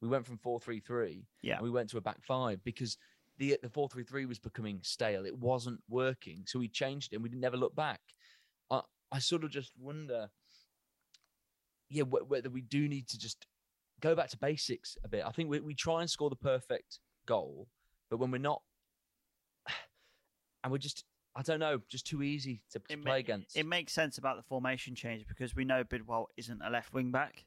We 0.00 0.08
went 0.08 0.26
from 0.26 0.38
4 0.38 0.60
3 0.60 0.80
3 0.80 1.26
Yeah. 1.42 1.54
and 1.56 1.62
we 1.62 1.70
went 1.70 1.90
to 1.90 1.98
a 1.98 2.00
back 2.00 2.22
five 2.22 2.62
because 2.64 2.96
the 3.38 3.58
the 3.62 3.68
4 3.68 3.88
3 3.88 4.02
3 4.04 4.26
was 4.26 4.38
becoming 4.38 4.80
stale. 4.82 5.26
It 5.26 5.36
wasn't 5.38 5.80
working. 5.88 6.42
So 6.46 6.58
we 6.58 6.68
changed 6.68 7.12
it 7.12 7.16
and 7.16 7.22
we 7.22 7.28
didn't 7.28 7.42
never 7.42 7.56
looked 7.58 7.76
back. 7.76 8.00
I, 8.70 8.80
I 9.12 9.18
sort 9.18 9.44
of 9.44 9.50
just 9.50 9.72
wonder 9.78 10.30
yeah, 11.90 12.04
wh- 12.04 12.30
whether 12.30 12.48
we 12.50 12.62
do 12.62 12.88
need 12.88 13.08
to 13.08 13.18
just 13.18 13.46
go 14.00 14.14
back 14.14 14.28
to 14.30 14.38
basics 14.38 14.96
a 15.04 15.08
bit. 15.08 15.24
I 15.26 15.30
think 15.30 15.50
we, 15.50 15.60
we 15.60 15.74
try 15.74 16.00
and 16.00 16.08
score 16.08 16.30
the 16.30 16.36
perfect 16.36 17.00
goal, 17.26 17.66
but 18.10 18.18
when 18.18 18.30
we're 18.30 18.38
not, 18.38 18.62
and 20.64 20.72
we're 20.72 20.78
just, 20.78 21.04
I 21.40 21.42
don't 21.42 21.58
know, 21.60 21.80
just 21.88 22.06
too 22.06 22.22
easy 22.22 22.60
to, 22.72 22.78
to 22.80 22.96
play 22.98 23.12
ma- 23.12 23.14
against. 23.14 23.56
It 23.56 23.64
makes 23.64 23.94
sense 23.94 24.18
about 24.18 24.36
the 24.36 24.42
formation 24.42 24.94
change 24.94 25.26
because 25.26 25.56
we 25.56 25.64
know 25.64 25.82
Bidwell 25.84 26.28
isn't 26.36 26.60
a 26.62 26.68
left 26.68 26.92
wing 26.92 27.10
back, 27.10 27.46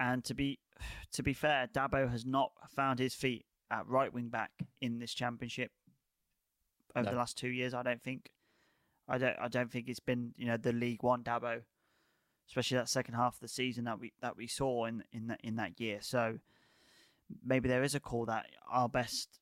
and 0.00 0.24
to 0.24 0.32
be 0.34 0.58
to 1.12 1.22
be 1.22 1.34
fair, 1.34 1.68
Dabo 1.72 2.10
has 2.10 2.24
not 2.24 2.52
found 2.74 2.98
his 2.98 3.14
feet 3.14 3.44
at 3.70 3.86
right 3.86 4.12
wing 4.12 4.28
back 4.28 4.50
in 4.80 4.98
this 4.98 5.12
championship 5.12 5.72
over 6.96 7.04
No. 7.04 7.10
the 7.10 7.16
last 7.18 7.36
two 7.36 7.48
years. 7.48 7.74
I 7.74 7.82
don't 7.82 8.02
think. 8.02 8.30
I 9.08 9.18
don't. 9.18 9.36
I 9.38 9.48
don't 9.48 9.70
think 9.70 9.88
it's 9.88 10.00
been 10.00 10.32
you 10.36 10.46
know 10.46 10.56
the 10.56 10.72
League 10.72 11.02
One 11.02 11.22
Dabo, 11.22 11.60
especially 12.48 12.78
that 12.78 12.88
second 12.88 13.14
half 13.14 13.34
of 13.34 13.40
the 13.40 13.48
season 13.48 13.84
that 13.84 13.98
we 14.00 14.12
that 14.22 14.36
we 14.38 14.46
saw 14.46 14.86
in 14.86 15.04
in 15.12 15.26
that 15.26 15.40
in 15.44 15.56
that 15.56 15.78
year. 15.78 15.98
So 16.00 16.38
maybe 17.44 17.68
there 17.68 17.82
is 17.82 17.94
a 17.94 18.00
call 18.00 18.24
that 18.26 18.46
our 18.70 18.88
best 18.88 19.40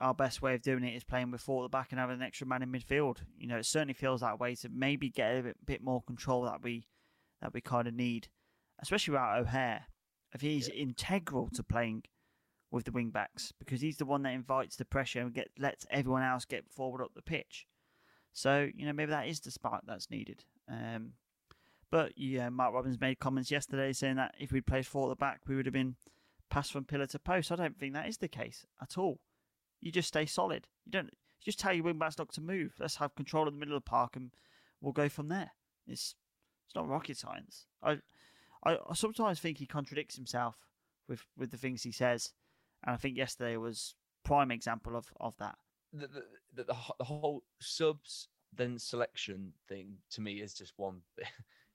our 0.00 0.14
best 0.14 0.42
way 0.42 0.54
of 0.54 0.62
doing 0.62 0.84
it 0.84 0.94
is 0.94 1.04
playing 1.04 1.30
with 1.30 1.40
four 1.40 1.62
at 1.62 1.66
the 1.66 1.76
back 1.76 1.88
and 1.90 1.98
having 1.98 2.16
an 2.16 2.22
extra 2.22 2.46
man 2.46 2.62
in 2.62 2.70
midfield. 2.70 3.18
You 3.38 3.46
know, 3.46 3.56
it 3.56 3.66
certainly 3.66 3.94
feels 3.94 4.20
that 4.20 4.38
way 4.38 4.54
to 4.56 4.68
maybe 4.68 5.08
get 5.08 5.36
a 5.36 5.42
bit, 5.42 5.56
bit 5.64 5.82
more 5.82 6.02
control 6.02 6.42
that 6.42 6.62
we 6.62 6.86
that 7.40 7.54
we 7.54 7.60
kind 7.60 7.88
of 7.88 7.94
need. 7.94 8.28
especially 8.80 9.12
without 9.12 9.38
O'Hare, 9.38 9.86
if 10.34 10.40
he's 10.40 10.68
integral 10.68 11.48
to 11.54 11.62
playing 11.62 12.04
with 12.70 12.84
the 12.84 12.92
wing 12.92 13.10
backs 13.10 13.52
because 13.58 13.80
he's 13.80 13.96
the 13.96 14.04
one 14.04 14.22
that 14.22 14.34
invites 14.34 14.76
the 14.76 14.84
pressure 14.84 15.20
and 15.20 15.32
get 15.32 15.48
lets 15.58 15.86
everyone 15.90 16.22
else 16.22 16.44
get 16.44 16.68
forward 16.68 17.02
up 17.02 17.14
the 17.14 17.22
pitch. 17.22 17.66
So 18.32 18.68
you 18.74 18.84
know 18.84 18.92
maybe 18.92 19.10
that 19.10 19.28
is 19.28 19.40
the 19.40 19.50
spark 19.50 19.84
that's 19.86 20.10
needed. 20.10 20.44
Um, 20.68 21.12
but 21.90 22.12
yeah, 22.16 22.48
Mark 22.48 22.74
Robins 22.74 23.00
made 23.00 23.18
comments 23.18 23.50
yesterday 23.50 23.92
saying 23.92 24.16
that 24.16 24.34
if 24.38 24.52
we'd 24.52 24.66
played 24.66 24.86
four 24.86 25.06
at 25.06 25.10
the 25.10 25.16
back, 25.16 25.40
we 25.46 25.56
would 25.56 25.66
have 25.66 25.72
been 25.72 25.96
passed 26.50 26.72
from 26.72 26.84
pillar 26.84 27.06
to 27.06 27.18
post. 27.18 27.52
I 27.52 27.56
don't 27.56 27.78
think 27.78 27.94
that 27.94 28.08
is 28.08 28.18
the 28.18 28.28
case 28.28 28.66
at 28.82 28.98
all. 28.98 29.20
You 29.80 29.92
just 29.92 30.08
stay 30.08 30.26
solid. 30.26 30.66
You 30.84 30.92
don't 30.92 31.06
you 31.06 31.44
just 31.44 31.58
tell 31.58 31.72
your 31.72 31.84
wing 31.84 31.98
not 31.98 32.32
to 32.32 32.40
move. 32.40 32.74
Let's 32.78 32.96
have 32.96 33.14
control 33.14 33.46
of 33.46 33.54
the 33.54 33.60
middle 33.60 33.76
of 33.76 33.84
the 33.84 33.90
park 33.90 34.16
and 34.16 34.30
we'll 34.80 34.92
go 34.92 35.08
from 35.08 35.28
there. 35.28 35.50
It's 35.86 36.14
it's 36.66 36.74
not 36.74 36.88
rocket 36.88 37.16
science. 37.16 37.66
I 37.82 37.98
I, 38.64 38.78
sometimes 38.94 39.38
think 39.38 39.58
he 39.58 39.66
contradicts 39.66 40.16
himself 40.16 40.56
with 41.08 41.24
with 41.36 41.50
the 41.50 41.56
things 41.56 41.82
he 41.82 41.92
says, 41.92 42.32
and 42.84 42.94
I 42.94 42.96
think 42.96 43.16
yesterday 43.16 43.56
was 43.56 43.94
prime 44.24 44.50
example 44.50 44.96
of 44.96 45.12
of 45.20 45.36
that. 45.38 45.56
The, 45.92 46.08
the, 46.08 46.24
the, 46.54 46.74
the 46.98 47.04
whole 47.04 47.42
subs 47.60 48.28
then 48.52 48.78
selection 48.78 49.52
thing 49.68 49.98
to 50.10 50.20
me 50.20 50.40
is 50.40 50.54
just 50.54 50.72
one. 50.76 51.02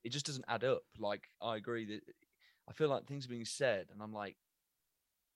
It 0.03 0.11
just 0.11 0.25
doesn't 0.25 0.45
add 0.47 0.63
up. 0.63 0.81
Like 0.97 1.27
I 1.43 1.57
agree 1.57 1.85
that 1.85 2.01
I 2.67 2.73
feel 2.73 2.89
like 2.89 3.05
things 3.05 3.27
are 3.27 3.29
being 3.29 3.45
said, 3.45 3.85
and 3.93 4.01
I'm 4.01 4.11
like, 4.11 4.35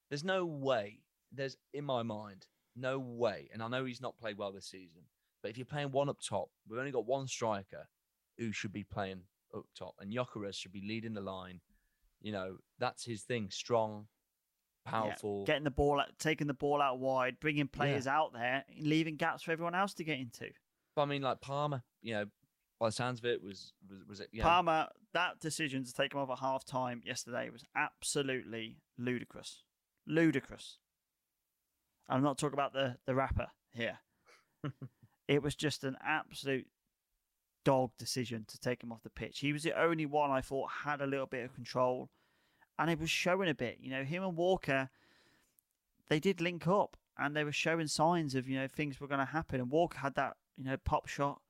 there's 0.08 0.24
no 0.24 0.44
way. 0.44 1.02
There's 1.30 1.56
in 1.72 1.84
my 1.84 2.02
mind 2.02 2.48
no 2.76 2.98
way, 2.98 3.48
and 3.52 3.62
I 3.62 3.68
know 3.68 3.84
he's 3.84 4.00
not 4.00 4.18
played 4.18 4.38
well 4.38 4.52
this 4.52 4.66
season. 4.66 5.02
But 5.42 5.50
if 5.50 5.58
you're 5.58 5.64
playing 5.66 5.92
one 5.92 6.08
up 6.08 6.18
top, 6.20 6.50
we've 6.68 6.78
only 6.78 6.90
got 6.92 7.06
one 7.06 7.26
striker 7.28 7.88
who 8.38 8.52
should 8.52 8.72
be 8.72 8.84
playing 8.84 9.22
up 9.54 9.64
top, 9.78 9.94
and 10.00 10.12
Gyökeres 10.12 10.54
should 10.54 10.72
be 10.72 10.82
leading 10.86 11.14
the 11.14 11.20
line. 11.20 11.60
You 12.20 12.32
know, 12.32 12.56
that's 12.78 13.04
his 13.04 13.22
thing. 13.22 13.48
Strong, 13.50 14.06
Yeah, 14.84 14.90
powerful. 14.90 15.44
getting 15.44 15.64
the 15.64 15.70
ball, 15.70 16.00
out, 16.00 16.18
taking 16.18 16.46
the 16.46 16.54
ball 16.54 16.80
out 16.82 16.98
wide, 16.98 17.38
bringing 17.40 17.68
players 17.68 18.06
out 18.06 18.32
there, 18.32 18.64
leaving 18.78 19.16
gaps 19.16 19.42
for 19.42 19.52
everyone 19.52 19.74
else 19.74 19.94
to 19.94 20.04
get 20.04 20.18
into. 20.18 20.50
I 20.96 21.04
mean, 21.04 21.22
like 21.22 21.40
Palmer, 21.40 21.82
you 22.02 22.14
know, 22.14 22.24
by 22.80 22.88
the 22.88 22.92
sounds 22.92 23.18
of 23.20 23.26
it, 23.26 23.42
was 23.42 23.72
was 23.88 24.00
was 24.08 24.20
it? 24.20 24.28
You 24.32 24.40
know, 24.40 24.48
Palmer, 24.48 24.88
that 25.12 25.40
decision 25.40 25.84
to 25.84 25.92
take 25.92 26.12
him 26.14 26.20
off 26.20 26.30
at 26.30 26.38
half 26.38 26.64
time 26.64 27.02
yesterday 27.04 27.50
was 27.50 27.64
absolutely 27.76 28.78
ludicrous. 28.98 29.62
Ludicrous. 30.06 30.78
I'm 32.08 32.22
not 32.22 32.38
talking 32.38 32.54
about 32.54 32.72
the, 32.72 32.96
the 33.06 33.14
rapper 33.14 33.48
here. 33.72 33.98
it 35.28 35.42
was 35.42 35.54
just 35.54 35.84
an 35.84 35.96
absolute 36.04 36.66
dog 37.64 37.90
decision 37.98 38.44
to 38.46 38.58
take 38.58 38.82
him 38.82 38.92
off 38.92 39.02
the 39.02 39.10
pitch. 39.10 39.40
He 39.40 39.52
was 39.52 39.64
the 39.64 39.78
only 39.78 40.06
one 40.06 40.30
I 40.30 40.40
thought 40.40 40.70
had 40.84 41.00
a 41.00 41.06
little 41.06 41.26
bit 41.26 41.44
of 41.44 41.54
control, 41.54 42.10
and 42.78 42.90
it 42.90 43.00
was 43.00 43.10
showing 43.10 43.48
a 43.48 43.54
bit. 43.54 43.78
You 43.80 43.90
know, 43.90 44.04
him 44.04 44.22
and 44.22 44.36
Walker, 44.36 44.88
they 46.08 46.20
did 46.20 46.40
link 46.40 46.68
up, 46.68 46.96
and 47.18 47.34
they 47.34 47.44
were 47.44 47.52
showing 47.52 47.88
signs 47.88 48.34
of 48.34 48.48
you 48.48 48.58
know 48.58 48.68
things 48.68 49.00
were 49.00 49.08
going 49.08 49.20
to 49.20 49.32
happen. 49.32 49.60
And 49.60 49.70
Walker 49.70 49.98
had 49.98 50.14
that 50.14 50.36
you 50.56 50.64
know 50.64 50.76
pop 50.76 51.08
shot 51.08 51.40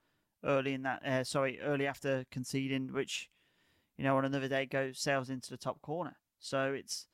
early 0.42 0.72
in 0.72 0.82
that, 0.82 1.04
uh, 1.04 1.24
sorry, 1.24 1.60
early 1.60 1.86
after 1.86 2.24
conceding, 2.30 2.92
which 2.92 3.28
you 3.98 4.04
know 4.04 4.16
on 4.16 4.24
another 4.24 4.48
day 4.48 4.64
goes 4.64 4.98
sails 4.98 5.28
into 5.28 5.50
the 5.50 5.58
top 5.58 5.82
corner. 5.82 6.16
So 6.38 6.72
it's, 6.72 7.08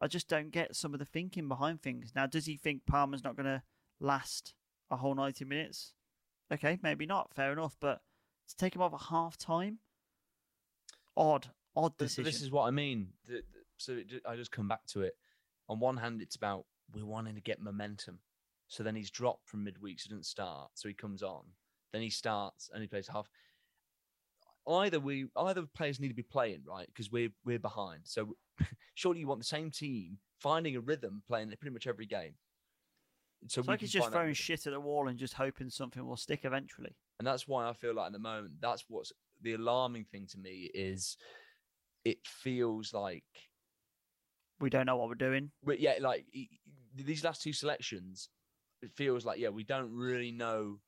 I 0.00 0.06
just 0.06 0.28
don't 0.28 0.50
get 0.50 0.74
some 0.74 0.94
of 0.94 0.98
the 0.98 1.04
thinking 1.04 1.48
behind 1.48 1.82
things. 1.82 2.12
Now, 2.14 2.26
does 2.26 2.46
he 2.46 2.56
think 2.56 2.86
Palmer's 2.86 3.22
not 3.22 3.36
going 3.36 3.46
to 3.46 3.62
last 4.00 4.54
a 4.90 4.96
whole 4.96 5.14
ninety 5.14 5.44
minutes? 5.44 5.92
Okay, 6.52 6.78
maybe 6.82 7.06
not. 7.06 7.34
Fair 7.34 7.52
enough, 7.52 7.76
but 7.80 8.00
to 8.48 8.56
take 8.56 8.74
him 8.74 8.82
off 8.82 8.94
at 8.94 9.02
half 9.10 9.36
time, 9.36 9.78
odd, 11.16 11.48
odd 11.76 11.96
decision. 11.96 12.24
this 12.24 12.42
is 12.42 12.50
what 12.50 12.66
I 12.66 12.70
mean. 12.70 13.08
So 13.76 13.92
it, 13.92 14.22
I 14.26 14.36
just 14.36 14.50
come 14.50 14.68
back 14.68 14.86
to 14.88 15.02
it. 15.02 15.14
On 15.68 15.78
one 15.78 15.96
hand, 15.96 16.20
it's 16.20 16.36
about 16.36 16.64
we're 16.92 17.04
wanting 17.04 17.36
to 17.36 17.40
get 17.40 17.60
momentum. 17.60 18.18
So 18.68 18.82
then 18.82 18.94
he's 18.94 19.10
dropped 19.10 19.48
from 19.48 19.64
midweek, 19.64 20.00
so 20.00 20.04
he 20.04 20.10
doesn't 20.10 20.26
start. 20.26 20.70
So 20.74 20.88
he 20.88 20.94
comes 20.94 21.22
on. 21.22 21.42
Then 21.92 22.02
he 22.02 22.10
starts 22.10 22.70
and 22.72 22.82
he 22.82 22.88
plays 22.88 23.08
half. 23.08 23.28
Either 24.70 25.00
we, 25.00 25.26
either 25.36 25.64
players 25.74 25.98
need 25.98 26.08
to 26.08 26.14
be 26.14 26.22
playing 26.22 26.62
right 26.66 26.86
because 26.86 27.10
we're 27.10 27.30
we're 27.44 27.58
behind. 27.58 28.02
So 28.04 28.36
surely 28.94 29.20
you 29.20 29.26
want 29.26 29.40
the 29.40 29.46
same 29.46 29.70
team 29.70 30.18
finding 30.38 30.76
a 30.76 30.80
rhythm, 30.80 31.22
playing 31.26 31.48
pretty 31.60 31.72
much 31.72 31.86
every 31.86 32.06
game. 32.06 32.34
So 33.48 33.60
it's 33.60 33.68
like 33.68 33.80
he's 33.80 33.90
just 33.90 34.12
throwing 34.12 34.34
shit 34.34 34.66
at 34.66 34.72
the 34.72 34.80
wall 34.80 35.08
and 35.08 35.18
just 35.18 35.34
hoping 35.34 35.70
something 35.70 36.06
will 36.06 36.16
stick 36.16 36.40
eventually. 36.44 36.94
And 37.18 37.26
that's 37.26 37.48
why 37.48 37.68
I 37.68 37.72
feel 37.72 37.94
like 37.94 38.06
at 38.06 38.12
the 38.12 38.18
moment, 38.18 38.52
that's 38.60 38.84
what's 38.88 39.12
the 39.40 39.54
alarming 39.54 40.04
thing 40.04 40.26
to 40.32 40.38
me 40.38 40.70
is 40.74 41.16
it 42.04 42.18
feels 42.26 42.92
like 42.92 43.24
We 44.60 44.70
don't 44.70 44.86
know 44.86 44.96
what 44.96 45.08
we're 45.08 45.14
doing. 45.14 45.50
but 45.64 45.80
yeah, 45.80 45.94
like 46.00 46.26
these 46.94 47.24
last 47.24 47.42
two 47.42 47.52
selections, 47.54 48.28
it 48.82 48.90
feels 48.92 49.24
like 49.24 49.38
yeah, 49.38 49.48
we 49.48 49.64
don't 49.64 49.90
really 49.90 50.32
know 50.32 50.78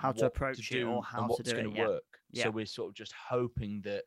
How 0.00 0.12
to 0.12 0.26
approach 0.26 0.58
it 0.58 0.72
do 0.72 0.88
or 0.88 1.02
how 1.02 1.18
and 1.18 1.26
to 1.28 1.32
what's 1.32 1.50
do 1.50 1.56
it. 1.56 1.62
going 1.62 1.74
to 1.74 1.82
work. 1.82 2.02
Yeah. 2.30 2.44
So 2.44 2.50
we're 2.50 2.66
sort 2.66 2.88
of 2.88 2.94
just 2.94 3.12
hoping 3.12 3.82
that 3.82 4.04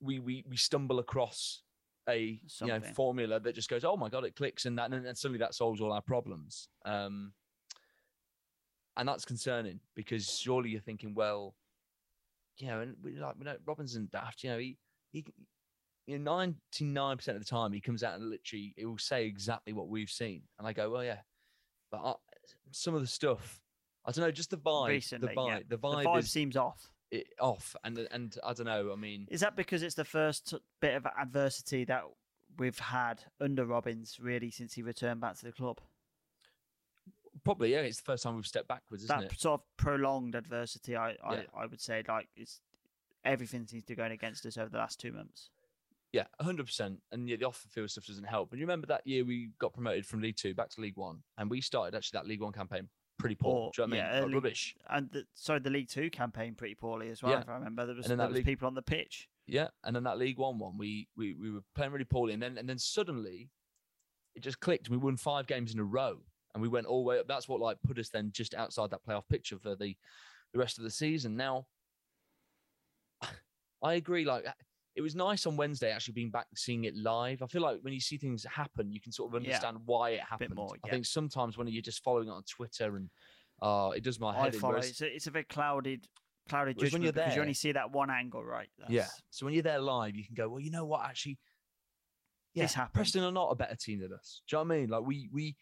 we 0.00 0.18
we 0.18 0.44
we 0.48 0.56
stumble 0.56 0.98
across 0.98 1.62
a 2.08 2.40
you 2.60 2.66
know 2.66 2.80
formula 2.80 3.38
that 3.40 3.54
just 3.54 3.68
goes, 3.68 3.84
oh 3.84 3.96
my 3.96 4.08
god, 4.08 4.24
it 4.24 4.34
clicks, 4.34 4.66
and 4.66 4.78
that 4.78 4.92
and 4.92 5.04
then 5.04 5.14
suddenly 5.14 5.38
that 5.38 5.54
solves 5.54 5.80
all 5.80 5.92
our 5.92 6.02
problems. 6.02 6.68
Um, 6.84 7.32
and 8.96 9.08
that's 9.08 9.24
concerning 9.24 9.80
because 9.94 10.38
surely 10.38 10.70
you're 10.70 10.80
thinking, 10.80 11.14
well, 11.14 11.54
you 12.58 12.66
know, 12.66 12.80
and 12.80 12.96
we 13.02 13.12
like 13.18 13.36
we 13.38 13.44
know 13.44 13.56
Robinson 13.66 14.08
daft, 14.10 14.42
you 14.42 14.50
know, 14.50 14.58
he 14.58 14.78
he. 15.10 15.24
You 16.06 16.18
know, 16.18 16.32
ninety 16.38 16.86
nine 16.86 17.18
percent 17.18 17.36
of 17.36 17.44
the 17.44 17.50
time 17.50 17.70
he 17.70 17.82
comes 17.82 18.02
out 18.02 18.14
and 18.14 18.30
literally 18.30 18.72
he 18.78 18.86
will 18.86 18.96
say 18.96 19.26
exactly 19.26 19.74
what 19.74 19.88
we've 19.88 20.08
seen, 20.08 20.40
and 20.58 20.66
I 20.66 20.72
go, 20.72 20.88
well, 20.88 21.04
yeah, 21.04 21.18
but 21.92 22.00
I, 22.02 22.14
some 22.70 22.94
of 22.94 23.02
the 23.02 23.06
stuff, 23.06 23.60
I 24.08 24.10
don't 24.10 24.24
know, 24.24 24.30
just 24.30 24.48
the 24.50 24.56
vibe, 24.56 24.88
Recently, 24.88 25.28
the 25.28 25.34
vibe, 25.34 25.48
yeah. 25.48 25.58
the 25.68 25.76
vibe, 25.78 26.04
vibe 26.04 26.18
is 26.20 26.30
seems 26.30 26.56
off. 26.56 26.90
it, 27.10 27.26
off, 27.40 27.76
and 27.84 27.98
and 28.10 28.36
I 28.42 28.54
don't 28.54 28.64
know. 28.66 28.90
I 28.90 28.96
mean, 28.96 29.28
Is 29.30 29.40
that 29.40 29.54
because 29.54 29.82
it's 29.82 29.94
the 29.94 30.04
first 30.04 30.54
bit 30.80 30.94
of 30.94 31.06
adversity 31.06 31.84
that 31.84 32.04
we've 32.56 32.78
had 32.78 33.22
under 33.38 33.66
Robins 33.66 34.18
really 34.18 34.50
since 34.50 34.72
he 34.72 34.82
returned 34.82 35.20
back 35.20 35.36
to 35.38 35.44
the 35.44 35.52
club? 35.52 35.80
probably 37.44 37.72
yeah, 37.72 37.80
it's 37.80 37.98
the 37.98 38.02
first 38.02 38.22
time 38.24 38.34
we've 38.34 38.46
stepped 38.46 38.68
backwards, 38.68 39.04
isn't 39.04 39.16
it? 39.16 39.22
that 39.22 39.32
it? 39.32 39.40
sort 39.40 39.60
of 39.60 39.66
prolonged 39.76 40.34
adversity, 40.34 40.96
I, 40.96 41.10
I, 41.22 41.34
Yeah. 41.34 41.42
I 41.56 41.66
would 41.66 41.80
say, 41.80 42.02
like 42.08 42.28
it's 42.36 42.60
everything 43.24 43.66
seems 43.66 43.84
to 43.84 43.88
be 43.88 43.94
going 43.94 44.12
against 44.12 44.44
us 44.46 44.56
over 44.56 44.68
the 44.68 44.78
last 44.78 44.98
two 45.00 45.12
months. 45.12 45.50
Yeah, 46.12 46.24
hundred 46.40 46.66
percent. 46.66 47.00
And 47.12 47.28
yeah, 47.28 47.36
the 47.36 47.44
off 47.46 47.62
the 47.62 47.68
field 47.68 47.90
stuff 47.90 48.06
doesn't 48.06 48.24
help. 48.24 48.50
And 48.52 48.58
you 48.58 48.66
remember 48.66 48.86
that 48.86 49.06
year 49.06 49.24
we 49.24 49.50
got 49.58 49.74
promoted 49.74 50.06
from 50.06 50.20
League 50.22 50.36
Two 50.36 50.54
back 50.54 50.70
to 50.70 50.80
League 50.80 50.96
One, 50.96 51.22
and 51.36 51.50
we 51.50 51.60
started 51.60 51.96
actually 51.96 52.18
that 52.18 52.26
League 52.26 52.40
One 52.40 52.52
campaign 52.52 52.88
pretty 53.18 53.34
poor. 53.34 53.52
Or- 53.66 53.70
Do 53.74 53.82
you 53.82 53.88
know 53.88 53.96
what 53.96 54.00
I 54.02 54.06
yeah, 54.06 54.06
mean? 54.06 54.14
Like, 54.14 54.22
early- 54.24 54.34
rubbish. 54.34 54.76
And 54.88 55.10
the, 55.10 55.24
sorry, 55.34 55.60
the 55.60 55.70
League 55.70 55.88
Two 55.88 56.08
campaign 56.10 56.54
pretty 56.54 56.74
poorly 56.74 57.08
as 57.10 57.22
well. 57.22 57.32
Yeah. 57.32 57.40
If 57.40 57.48
I 57.48 57.54
remember, 57.54 57.86
there 57.86 57.94
was, 57.96 58.06
there 58.06 58.16
was 58.16 58.30
League- 58.30 58.44
people 58.44 58.66
on 58.66 58.74
the 58.74 58.82
pitch. 58.82 59.28
Yeah, 59.46 59.68
and 59.84 59.96
then 59.96 60.04
that 60.04 60.18
League 60.18 60.36
One 60.38 60.58
one, 60.58 60.76
we 60.76 61.08
we 61.16 61.32
we 61.34 61.50
were 61.50 61.62
playing 61.74 61.92
really 61.92 62.04
poorly, 62.04 62.34
and 62.34 62.42
then 62.42 62.58
and 62.58 62.68
then 62.68 62.78
suddenly 62.78 63.48
it 64.34 64.40
just 64.42 64.60
clicked. 64.60 64.90
We 64.90 64.98
won 64.98 65.16
five 65.16 65.46
games 65.46 65.72
in 65.72 65.80
a 65.80 65.84
row, 65.84 66.18
and 66.52 66.60
we 66.62 66.68
went 66.68 66.86
all 66.86 67.02
the 67.02 67.08
way 67.08 67.18
up. 67.18 67.28
That's 67.28 67.48
what 67.48 67.58
like 67.58 67.78
put 67.82 67.98
us 67.98 68.10
then 68.10 68.30
just 68.32 68.52
outside 68.54 68.90
that 68.90 69.00
playoff 69.08 69.26
picture 69.30 69.58
for 69.58 69.74
the 69.74 69.96
the 70.52 70.58
rest 70.58 70.76
of 70.76 70.84
the 70.84 70.90
season. 70.90 71.34
Now, 71.34 71.66
I 73.82 73.94
agree. 73.94 74.24
Like 74.26 74.44
it 74.98 75.00
was 75.00 75.14
nice 75.14 75.46
on 75.46 75.56
Wednesday 75.56 75.92
actually 75.92 76.14
being 76.14 76.30
back 76.30 76.46
seeing 76.56 76.82
it 76.84 76.96
live. 76.96 77.40
I 77.40 77.46
feel 77.46 77.62
like 77.62 77.78
when 77.82 77.94
you 77.94 78.00
see 78.00 78.16
things 78.18 78.44
happen, 78.50 78.90
you 78.90 79.00
can 79.00 79.12
sort 79.12 79.32
of 79.32 79.40
Yeah. 79.40 79.46
understand 79.50 79.78
why 79.86 80.10
it 80.10 80.20
happened. 80.20 80.54
more, 80.56 80.74
I 80.84 80.90
think 80.90 81.06
sometimes 81.06 81.56
when 81.56 81.68
you're 81.68 81.82
just 81.82 82.02
following 82.02 82.26
it 82.28 82.32
on 82.32 82.42
Twitter 82.42 82.96
and 82.96 83.08
uh, 83.62 83.92
it 83.94 84.02
does 84.02 84.18
my 84.18 84.36
I 84.36 84.44
head 84.44 84.54
in. 84.54 84.60
follow. 84.60 84.72
whereas- 84.74 84.90
It's 84.90 85.00
a, 85.00 85.14
it's 85.14 85.26
a 85.28 85.30
very 85.30 85.44
clouded, 85.44 86.08
clouded 86.48 86.76
Whereas 86.76 86.92
when 86.92 87.02
judgment 87.02 87.04
you're 87.04 87.12
there, 87.12 87.24
because 87.26 87.36
you 87.36 87.42
only 87.42 87.54
see 87.54 87.72
that 87.72 87.92
one 87.92 88.10
angle, 88.10 88.44
right? 88.44 88.68
Yeah. 88.88 89.06
So 89.30 89.46
when 89.46 89.54
you're 89.54 89.62
there 89.62 89.78
live, 89.80 90.16
you 90.16 90.24
can 90.24 90.34
go, 90.34 90.48
well, 90.48 90.60
you 90.60 90.70
know 90.72 90.84
what? 90.84 91.04
Actually, 91.04 91.38
yeah, 92.54 92.64
This 92.64 92.74
happened. 92.74 92.94
Preston 92.94 93.22
are 93.22 93.30
not 93.32 93.50
a 93.50 93.54
better 93.54 93.76
team 93.76 94.00
than 94.00 94.12
us. 94.12 94.42
Do 94.48 94.56
you 94.56 94.64
know 94.64 94.68
what 94.68 94.74
I 94.74 94.78
mean? 94.80 94.90
Like 94.90 95.02
we 95.06 95.28
we 95.32 95.56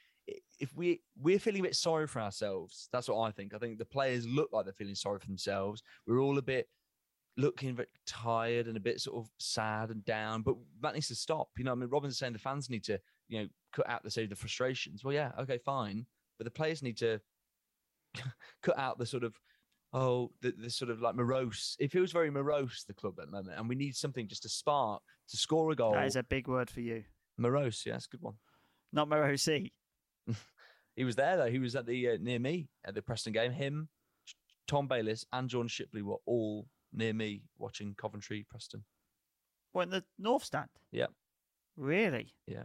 if 0.58 0.74
we 0.74 1.02
we're 1.20 1.38
feeling 1.38 1.60
a 1.60 1.64
bit 1.64 1.76
sorry 1.76 2.06
for 2.06 2.20
ourselves. 2.20 2.88
That's 2.92 3.08
what 3.08 3.20
I 3.20 3.30
think. 3.32 3.52
I 3.54 3.58
think 3.58 3.78
the 3.78 3.84
players 3.84 4.26
look 4.26 4.48
like 4.52 4.64
they're 4.64 4.72
feeling 4.72 4.94
sorry 4.94 5.18
for 5.20 5.26
themselves. 5.26 5.82
We're 6.06 6.20
all 6.20 6.38
a 6.38 6.42
bit 6.42 6.68
looking 7.36 7.74
very 7.76 7.88
tired 8.06 8.66
and 8.66 8.76
a 8.76 8.80
bit 8.80 9.00
sort 9.00 9.16
of 9.24 9.30
sad 9.38 9.90
and 9.90 10.04
down. 10.04 10.42
But 10.42 10.56
that 10.82 10.94
needs 10.94 11.08
to 11.08 11.14
stop. 11.14 11.48
You 11.58 11.64
know, 11.64 11.72
I 11.72 11.74
mean, 11.74 11.88
Robins 11.90 12.18
saying 12.18 12.32
the 12.32 12.38
fans 12.38 12.70
need 12.70 12.84
to 12.84 12.98
you 13.28 13.40
know 13.42 13.48
cut 13.72 13.88
out 13.88 14.02
the 14.02 14.10
say 14.10 14.26
the 14.26 14.36
frustrations. 14.36 15.04
Well, 15.04 15.14
yeah, 15.14 15.32
okay, 15.40 15.58
fine. 15.58 16.06
But 16.38 16.44
the 16.44 16.50
players 16.50 16.82
need 16.82 16.98
to 16.98 17.20
cut 18.62 18.78
out 18.78 18.98
the 18.98 19.06
sort 19.06 19.24
of 19.24 19.38
oh 19.92 20.30
the, 20.42 20.52
the 20.58 20.68
sort 20.70 20.90
of 20.90 21.00
like 21.00 21.14
morose 21.14 21.76
it 21.78 21.92
feels 21.92 22.10
very 22.10 22.28
morose 22.30 22.84
the 22.88 22.92
club 22.94 23.14
at 23.20 23.26
the 23.26 23.30
moment 23.32 23.56
and 23.56 23.68
we 23.68 23.76
need 23.76 23.94
something 23.94 24.26
just 24.26 24.42
to 24.42 24.48
spark 24.48 25.00
to 25.28 25.36
score 25.36 25.70
a 25.70 25.76
goal 25.76 25.92
That 25.92 26.06
is 26.06 26.16
a 26.16 26.24
big 26.24 26.48
word 26.48 26.68
for 26.68 26.80
you. 26.80 27.04
morose 27.38 27.84
yeah 27.86 27.92
that's 27.92 28.06
a 28.06 28.08
good 28.08 28.20
one 28.22 28.34
Not 28.92 29.08
Morosi. 29.08 29.70
he 30.96 31.04
was 31.04 31.14
there 31.14 31.36
though 31.36 31.50
he 31.50 31.60
was 31.60 31.76
at 31.76 31.86
the 31.86 32.08
uh, 32.10 32.16
near 32.20 32.40
me 32.40 32.68
at 32.84 32.94
the 32.94 33.00
preston 33.02 33.32
game 33.32 33.52
him 33.52 33.88
tom 34.66 34.88
bayliss 34.88 35.24
and 35.32 35.48
john 35.48 35.68
shipley 35.68 36.02
were 36.02 36.16
all 36.26 36.66
near 36.96 37.12
me 37.12 37.42
watching 37.58 37.94
coventry 37.94 38.44
preston 38.48 38.82
What 39.72 39.82
in 39.84 39.90
the 39.90 40.04
north 40.18 40.44
stand? 40.44 40.68
Yeah. 40.90 41.06
Really? 41.76 42.34
Yeah. 42.46 42.64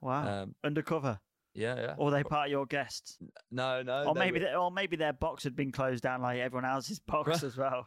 Wow. 0.00 0.42
Um, 0.42 0.54
Undercover. 0.62 1.18
yeah, 1.54 1.76
yeah. 1.76 1.94
Or 1.98 2.10
they 2.10 2.22
part 2.22 2.46
of 2.46 2.50
your 2.52 2.66
guests? 2.66 3.18
No, 3.50 3.82
no. 3.82 4.04
or 4.04 4.14
maybe, 4.14 4.38
were- 4.38 4.46
they, 4.46 4.54
or 4.54 4.70
maybe 4.70 4.96
their 4.96 5.12
box 5.12 5.42
had 5.44 5.56
been 5.56 5.72
closed 5.72 6.02
down 6.02 6.22
like 6.22 6.38
everyone 6.38 6.64
else's 6.64 6.98
box 7.06 7.42
as 7.42 7.56
well. 7.56 7.86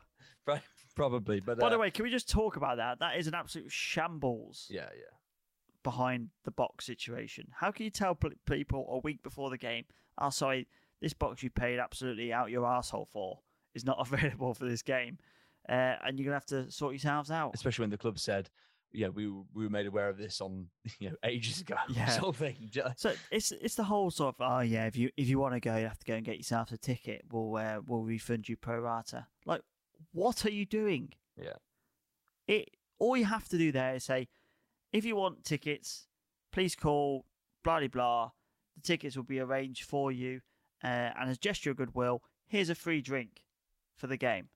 Probably, 0.95 1.39
but 1.39 1.59
By 1.59 1.67
uh, 1.67 1.69
the 1.69 1.77
way, 1.77 1.91
can 1.91 2.03
we 2.03 2.09
just 2.09 2.29
talk 2.29 2.55
about 2.55 2.77
that? 2.77 2.99
That 2.99 3.17
is 3.17 3.27
an 3.27 3.35
absolute 3.35 3.71
shambles 3.71 4.65
yeah, 4.69 4.89
yeah. 4.95 5.13
behind 5.83 6.29
the 6.43 6.51
box 6.51 6.85
situation. 6.85 7.47
How 7.53 7.71
can 7.71 7.83
you 7.85 7.91
tell 7.91 8.15
pl- 8.15 8.31
people 8.49 8.87
a 8.89 8.97
week 8.99 9.21
before 9.21 9.49
the 9.49 9.57
game, 9.57 9.85
oh, 10.17 10.29
sorry, 10.31 10.67
this 11.01 11.13
box 11.13 11.43
you 11.43 11.49
paid 11.51 11.79
absolutely 11.79 12.33
out 12.33 12.49
your 12.49 12.65
asshole 12.65 13.07
for 13.11 13.39
is 13.75 13.85
not 13.85 13.97
available 14.11 14.53
for 14.55 14.65
this 14.65 14.81
game, 14.81 15.19
uh, 15.69 15.95
and 16.05 16.17
you're 16.17 16.25
going 16.25 16.39
to 16.39 16.55
have 16.55 16.65
to 16.65 16.71
sort 16.71 16.93
yourselves 16.93 17.31
out? 17.31 17.51
Especially 17.53 17.83
when 17.83 17.89
the 17.89 17.97
club 17.97 18.17
said, 18.19 18.49
"Yeah, 18.91 19.09
we 19.09 19.27
were- 19.27 19.43
we 19.53 19.63
were 19.65 19.69
made 19.69 19.85
aware 19.87 20.09
of 20.09 20.17
this 20.17 20.39
on 20.41 20.67
you 20.99 21.09
know 21.09 21.15
ages 21.23 21.61
ago." 21.61 21.75
Yeah. 21.89 22.07
sort 22.07 22.29
of 22.29 22.37
thing. 22.37 22.71
So 22.97 23.13
it's 23.31 23.51
it's 23.51 23.75
the 23.75 23.83
whole 23.83 24.11
sort 24.11 24.35
of 24.39 24.41
oh 24.41 24.59
yeah 24.61 24.85
if 24.85 24.95
you 24.95 25.09
if 25.17 25.27
you 25.27 25.39
want 25.39 25.53
to 25.55 25.59
go 25.59 25.75
you 25.77 25.87
have 25.87 25.99
to 25.99 26.05
go 26.05 26.15
and 26.15 26.25
get 26.25 26.37
yourself 26.37 26.71
a 26.71 26.77
ticket 26.77 27.23
we'll 27.31 27.55
uh, 27.57 27.81
we'll 27.85 28.03
refund 28.03 28.47
you 28.49 28.55
pro 28.55 28.79
rata 28.79 29.27
like 29.45 29.61
what 30.13 30.45
are 30.45 30.51
you 30.51 30.65
doing 30.65 31.13
Yeah. 31.35 31.57
it 32.47 32.69
all 32.99 33.17
you 33.17 33.25
have 33.25 33.47
to 33.49 33.57
do 33.57 33.71
there 33.71 33.95
is 33.95 34.05
say 34.05 34.27
if 34.93 35.05
you 35.05 35.15
want 35.15 35.43
tickets 35.43 36.07
please 36.51 36.75
call 36.75 37.25
blah 37.63 37.79
blah 37.79 37.87
blah 37.87 38.31
the 38.75 38.81
tickets 38.81 39.15
will 39.15 39.23
be 39.23 39.39
arranged 39.39 39.83
for 39.83 40.11
you 40.11 40.41
uh, 40.83 40.87
and 41.19 41.29
as 41.29 41.37
gesture 41.37 41.71
of 41.71 41.77
goodwill 41.77 42.21
here's 42.47 42.69
a 42.69 42.75
free 42.75 43.01
drink 43.01 43.43
for 43.95 44.07
the 44.07 44.17
game 44.17 44.49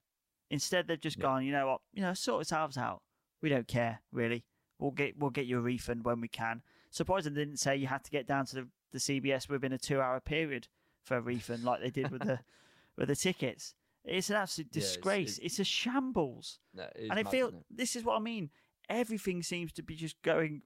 instead 0.52 0.86
they've 0.86 1.00
just 1.00 1.16
Yeah. 1.18 1.22
gone 1.22 1.44
you 1.44 1.52
know 1.52 1.66
what 1.66 1.80
you 1.92 2.02
know 2.02 2.14
sort 2.14 2.38
yourselves 2.40 2.76
out 2.76 3.02
we 3.40 3.48
don't 3.48 3.66
care 3.68 4.00
really 4.12 4.44
we'll 4.78 4.90
get 4.90 5.18
we'll 5.18 5.30
get 5.30 5.46
you 5.46 5.58
a 5.58 5.60
refund 5.60 6.04
when 6.04 6.20
we 6.20 6.28
can 6.28 6.62
surprised 6.90 7.26
they 7.26 7.30
didn't 7.30 7.58
say 7.58 7.74
you 7.76 7.86
had 7.86 8.04
to 8.04 8.10
get 8.10 8.26
down 8.26 8.44
to 8.46 8.54
the, 8.56 8.68
the 8.92 8.98
CBS 8.98 9.48
within 9.48 9.72
a 9.72 9.78
two 9.78 10.00
hour 10.00 10.20
period 10.20 10.68
for 11.02 11.16
a 11.16 11.20
refund 11.20 11.64
like 11.64 11.80
they 11.80 11.90
did 11.90 12.10
with 12.10 12.22
the 12.22 12.38
with 12.96 13.08
the 13.08 13.16
tickets. 13.16 13.74
It's 14.04 14.30
an 14.30 14.36
absolute 14.36 14.68
Yeah, 14.72 14.78
it's- 14.80 14.92
disgrace. 14.94 15.38
it's- 15.38 15.52
it's, 15.52 15.58
a 15.60 15.64
shambles. 15.64 16.58
No, 16.74 16.82
it 16.94 17.08
and 17.10 17.18
it 17.18 17.24
mad, 17.24 17.30
feels 17.30 17.52
it? 17.54 17.64
this 17.70 17.96
is 17.96 18.04
what 18.04 18.16
I 18.16 18.20
mean. 18.20 18.50
Everything 18.88 19.42
seems 19.42 19.72
to 19.74 19.82
be 19.82 19.94
just 19.94 20.20
going 20.22 20.62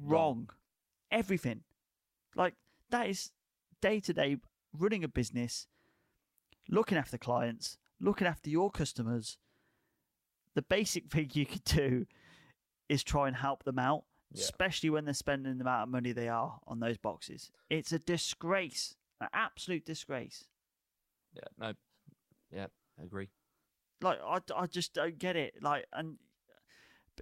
wrong. 0.00 0.50
Everything. 1.10 1.62
Like 2.36 2.54
that 2.90 3.08
is 3.08 3.32
day 3.80 4.00
to 4.00 4.12
day 4.12 4.36
running 4.78 5.02
a 5.02 5.08
business, 5.08 5.66
looking 6.68 6.98
after 6.98 7.18
clients, 7.18 7.78
looking 8.00 8.26
after 8.26 8.50
your 8.50 8.70
customers. 8.70 9.38
The 10.54 10.62
basic 10.62 11.06
thing 11.10 11.30
you 11.32 11.46
could 11.46 11.64
do 11.64 12.06
is 12.88 13.02
try 13.02 13.26
and 13.28 13.36
help 13.36 13.64
them 13.64 13.78
out, 13.78 14.04
Yeah. 14.32 14.42
especially 14.42 14.90
when 14.90 15.04
they're 15.04 15.14
spending 15.14 15.58
the 15.58 15.62
amount 15.64 15.84
of 15.84 15.88
money 15.88 16.12
they 16.12 16.28
are 16.28 16.60
on 16.66 16.80
those 16.80 16.98
boxes. 16.98 17.50
It's 17.70 17.92
a 17.92 17.98
disgrace, 17.98 18.94
an 19.20 19.28
absolute 19.32 19.84
disgrace. 19.84 20.44
Yeah, 21.34 21.42
no, 21.58 21.72
yeah, 22.52 22.66
I 23.00 23.02
agree. 23.04 23.30
Like 24.02 24.18
I, 24.24 24.38
I 24.54 24.66
just 24.66 24.92
don't 24.94 25.18
get 25.18 25.34
it. 25.36 25.54
Like 25.62 25.86
and 25.92 26.18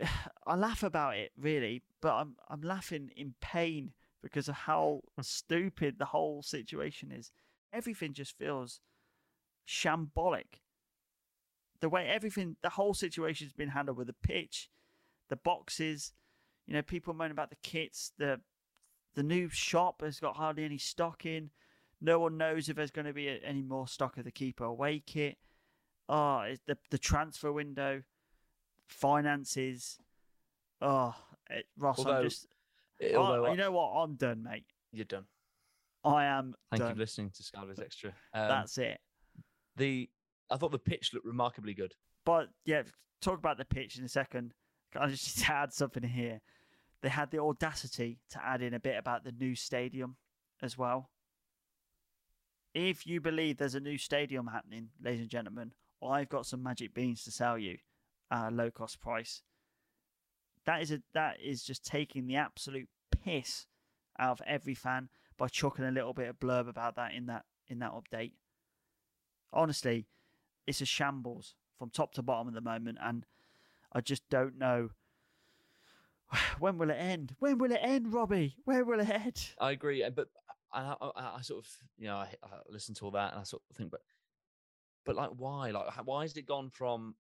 I 0.47 0.57
laugh 0.57 0.83
about 0.83 1.17
it 1.17 1.33
really, 1.39 1.83
but 2.01 2.15
I'm 2.15 2.37
I'm 2.49 2.61
laughing 2.63 3.11
in 3.17 3.35
pain 3.41 3.93
because 4.23 4.49
of 4.49 4.55
how 4.55 5.03
stupid 5.23 5.99
the 5.99 6.07
whole 6.07 6.43
situation 6.43 7.11
is. 7.13 7.31
Everything 7.73 8.13
just 8.13 8.37
feels 8.37 8.81
shambolic. 9.67 10.61
The 11.81 11.89
way 11.89 12.07
everything, 12.09 12.57
the 12.63 12.71
whole 12.71 12.95
situation's 12.95 13.53
been 13.53 13.71
handled 13.71 13.97
with 13.99 14.07
the 14.07 14.13
pitch, 14.13 14.71
the 15.29 15.37
boxes, 15.37 16.13
you 16.67 16.75
know, 16.75 16.83
people 16.83 17.13
moan 17.15 17.31
about 17.33 17.51
the 17.51 17.57
kits, 17.63 18.13
the 18.19 18.41
the 19.15 19.23
new 19.23 19.49
shop 19.51 20.01
has 20.01 20.19
got 20.21 20.37
hardly 20.37 20.65
any 20.65 20.79
stock 20.79 21.27
in. 21.27 21.51
No 22.01 22.19
one 22.19 22.37
knows 22.39 22.69
if 22.69 22.77
there's 22.77 22.91
going 22.91 23.07
to 23.07 23.13
be 23.13 23.29
any 23.45 23.63
more 23.63 23.87
stock 23.87 24.17
of 24.17 24.25
the 24.25 24.31
keeper 24.31 24.65
away 24.65 25.03
kit. 25.05 25.37
Oh, 26.09 26.39
it's 26.41 26.63
the 26.67 26.79
the 26.91 26.99
transfer 26.99 27.53
window, 27.53 28.03
finances. 28.89 29.99
Oh, 30.81 31.15
it, 31.51 31.67
Ross, 31.77 31.99
Although- 31.99 32.17
I'm 32.19 32.23
just. 32.25 32.47
Eh, 33.01 33.13
I- 33.13 33.17
although 33.17 33.47
I- 33.47 33.51
you 33.51 33.57
know 33.57 33.73
what? 33.73 33.91
I'm 34.03 34.15
done, 34.15 34.43
mate. 34.43 34.67
You're 34.93 35.05
done. 35.05 35.27
I 36.05 36.25
am 36.25 36.55
Thank 36.71 36.83
you 36.83 36.89
for 36.91 36.95
listening 36.97 37.31
to 37.31 37.43
Sky 37.43 37.65
Blues 37.65 37.79
Extra. 37.79 38.11
Um, 38.35 38.49
That's 38.49 38.77
it. 38.79 39.01
The. 39.83 40.09
I 40.51 40.57
thought 40.57 40.73
the 40.73 40.79
pitch 40.79 41.13
looked 41.13 41.27
remarkably 41.27 41.75
good. 41.75 41.95
But 42.25 42.49
yeah, 42.65 42.83
talk 43.21 43.39
about 43.39 43.59
the 43.59 43.65
pitch 43.65 43.99
in 43.99 44.05
a 44.05 44.09
second. 44.09 44.55
I 44.95 45.07
just 45.09 45.49
add 45.49 45.73
something 45.73 46.03
here. 46.03 46.41
They 47.03 47.09
had 47.09 47.31
the 47.31 47.41
audacity 47.41 48.21
to 48.31 48.45
add 48.45 48.63
in 48.63 48.75
a 48.75 48.81
bit 48.81 48.97
about 48.97 49.25
the 49.25 49.33
new 49.33 49.55
stadium 49.55 50.17
as 50.63 50.79
well. 50.79 51.11
If 52.75 53.07
you 53.07 53.21
believe 53.21 53.57
there's 53.57 53.75
a 53.75 53.81
new 53.81 53.99
stadium 53.99 54.47
happening, 54.47 54.91
ladies 55.03 55.23
and 55.23 55.29
gentlemen, 55.31 55.73
I've 56.03 56.29
got 56.29 56.47
some 56.47 56.63
magic 56.63 56.95
beans 56.95 57.25
to 57.25 57.31
sell 57.31 57.59
you 57.59 57.79
at 58.31 58.49
a 58.49 58.55
low 58.55 58.71
cost 58.71 59.01
price. 59.01 59.43
That 60.65 60.81
is 60.81 60.93
a 60.93 61.03
that 61.13 61.39
is 61.45 61.65
just 61.65 61.85
taking 61.85 62.27
the 62.27 62.37
absolute 62.37 62.89
piss 63.11 63.67
out 64.19 64.41
of 64.41 64.47
every 64.47 64.75
fan 64.75 65.09
by 65.37 65.49
chucking 65.49 65.85
a 65.85 65.91
little 65.91 66.13
bit 66.15 66.29
of 66.29 66.39
blurb 66.39 66.69
about 66.69 66.97
that 66.97 67.15
in 67.15 67.27
that 67.27 67.45
in 67.69 67.81
that 67.81 67.93
update. 67.93 68.33
Honestly, 69.53 70.07
it's 70.67 70.81
a 70.81 70.87
shambles 70.87 71.55
from 71.79 71.91
top 71.91 72.15
to 72.15 72.23
bottom 72.23 72.49
at 72.49 72.55
the 72.55 72.61
moment, 72.61 72.99
and 73.03 73.27
I 73.93 74.01
just 74.01 74.29
don't 74.31 74.59
know 74.59 74.91
when 76.59 76.79
will 76.79 76.91
it 76.91 76.99
end. 76.99 77.35
When 77.39 77.59
will 77.59 77.73
it 77.73 77.81
end, 77.83 78.13
Robbie? 78.13 78.57
Where 78.65 78.85
will 78.85 79.01
it 79.01 79.11
end? 79.11 79.51
I 79.61 79.73
agree, 79.73 80.03
uh, 80.03 80.11
but 80.11 80.29
I, 80.73 80.95
I, 81.01 81.37
I 81.37 81.41
sort 81.43 81.65
of, 81.65 81.71
you 81.99 82.07
know, 82.07 82.17
I, 82.17 82.29
I 82.43 82.49
listen 82.69 82.95
to 82.97 83.05
all 83.05 83.11
that 83.13 83.33
and 83.33 83.41
I 83.41 83.45
sort 83.45 83.63
of 83.71 83.77
think, 83.77 83.91
but, 83.91 84.01
but 85.05 85.17
like, 85.17 85.31
why? 85.37 85.71
Like, 85.71 85.89
why 86.07 86.23
has 86.23 86.37
it 86.37 86.47
gone 86.47 86.71
from, 86.71 87.15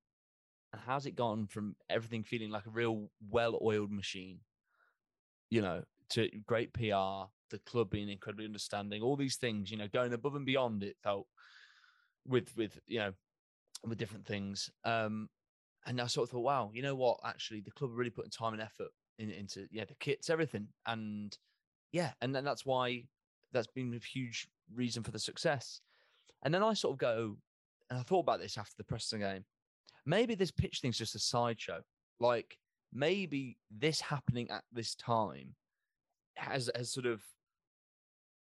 how's 0.86 1.06
it 1.06 1.16
gone 1.16 1.46
from 1.46 1.76
everything 1.90 2.24
feeling 2.24 2.50
like 2.50 2.66
a 2.66 2.70
real 2.70 3.10
well-oiled 3.30 3.90
machine, 3.90 4.40
you 5.50 5.60
know, 5.60 5.82
to 6.10 6.28
great 6.46 6.72
PR, 6.72 7.28
the 7.50 7.58
club 7.66 7.90
being 7.90 8.08
incredibly 8.08 8.46
understanding, 8.46 9.02
all 9.02 9.16
these 9.16 9.36
things, 9.36 9.70
you 9.70 9.76
know, 9.76 9.88
going 9.88 10.12
above 10.12 10.34
and 10.34 10.46
beyond. 10.46 10.82
It 10.82 10.96
felt 11.02 11.26
with 12.26 12.56
with 12.56 12.78
you 12.86 12.98
know, 12.98 13.12
with 13.86 13.98
different 13.98 14.26
things. 14.26 14.70
Um, 14.84 15.28
and 15.86 16.00
I 16.00 16.06
sort 16.06 16.28
of 16.28 16.30
thought, 16.30 16.44
wow, 16.44 16.70
you 16.72 16.82
know 16.82 16.94
what? 16.94 17.18
Actually, 17.24 17.60
the 17.60 17.72
club 17.72 17.90
are 17.90 17.94
really 17.94 18.10
putting 18.10 18.30
time 18.30 18.52
and 18.52 18.62
effort 18.62 18.90
in, 19.18 19.30
into 19.30 19.66
yeah 19.70 19.84
the 19.84 19.94
kits, 19.94 20.30
everything, 20.30 20.68
and 20.86 21.36
yeah, 21.92 22.12
and 22.20 22.34
then 22.34 22.44
that's 22.44 22.64
why 22.64 23.04
that's 23.52 23.66
been 23.66 23.94
a 23.94 23.98
huge 23.98 24.48
reason 24.74 25.02
for 25.02 25.10
the 25.10 25.18
success. 25.18 25.80
And 26.44 26.52
then 26.52 26.62
I 26.62 26.74
sort 26.74 26.94
of 26.94 26.98
go, 26.98 27.36
and 27.90 27.98
I 27.98 28.02
thought 28.02 28.20
about 28.20 28.40
this 28.40 28.58
after 28.58 28.74
the 28.76 28.84
Preston 28.84 29.20
game. 29.20 29.44
Maybe 30.04 30.34
this 30.34 30.50
pitch 30.50 30.80
thing's 30.80 30.98
just 30.98 31.14
a 31.14 31.20
sideshow. 31.20 31.80
Like 32.18 32.58
maybe 32.92 33.56
this 33.70 34.00
happening 34.00 34.50
at 34.50 34.64
this 34.72 34.94
time 34.94 35.54
has 36.34 36.70
has 36.74 36.92
sort 36.92 37.06
of 37.06 37.22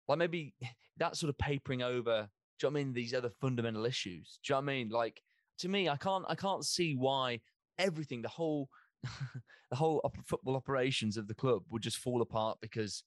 like 0.08 0.18
maybe 0.18 0.54
that 0.98 1.18
sort 1.18 1.30
of 1.30 1.38
papering 1.38 1.82
over. 1.82 2.30
Do 2.62 2.68
you 2.68 2.72
know 2.72 2.80
I 2.80 2.84
mean? 2.84 2.94
These 2.94 3.16
other 3.16 3.30
fundamental 3.30 3.86
issues. 3.86 4.40
Do 4.44 4.54
you 4.54 4.56
know 4.56 4.66
what 4.66 4.72
I 4.72 4.76
mean? 4.76 4.90
Like 4.90 5.22
to 5.60 5.68
me, 5.68 5.90
I 5.90 5.98
can't 5.98 6.26
I 6.30 6.36
can't 6.36 6.64
see 6.64 6.96
why 6.96 7.42
everything, 7.80 8.22
the 8.22 8.30
whole 8.30 8.70
the 9.04 9.76
whole 9.76 10.00
op- 10.04 10.26
football 10.26 10.56
operations 10.56 11.18
of 11.18 11.28
the 11.28 11.34
club 11.34 11.64
would 11.72 11.82
just 11.82 11.98
fall 11.98 12.22
apart 12.22 12.60
because 12.62 13.04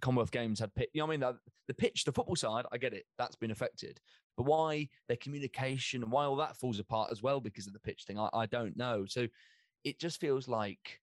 Commonwealth 0.00 0.30
Games 0.30 0.60
had 0.60 0.74
pitch. 0.74 0.88
You 0.94 1.00
know 1.00 1.06
what 1.06 1.12
I 1.12 1.16
mean? 1.16 1.20
The, 1.20 1.38
the 1.68 1.74
pitch, 1.74 2.04
the 2.04 2.12
football 2.12 2.36
side, 2.36 2.64
I 2.72 2.78
get 2.78 2.94
it. 2.94 3.04
That's 3.18 3.36
been 3.36 3.50
affected. 3.50 4.00
But 4.36 4.44
why 4.44 4.88
their 5.08 5.18
communication 5.18 6.02
and 6.02 6.10
why 6.10 6.24
all 6.24 6.36
that 6.36 6.56
falls 6.56 6.78
apart 6.78 7.10
as 7.12 7.22
well 7.22 7.40
because 7.40 7.66
of 7.66 7.74
the 7.74 7.78
pitch 7.78 8.04
thing, 8.06 8.18
I, 8.18 8.28
I 8.32 8.46
don't 8.46 8.76
know. 8.76 9.04
So 9.06 9.28
it 9.84 10.00
just 10.00 10.20
feels 10.20 10.48
like 10.48 11.00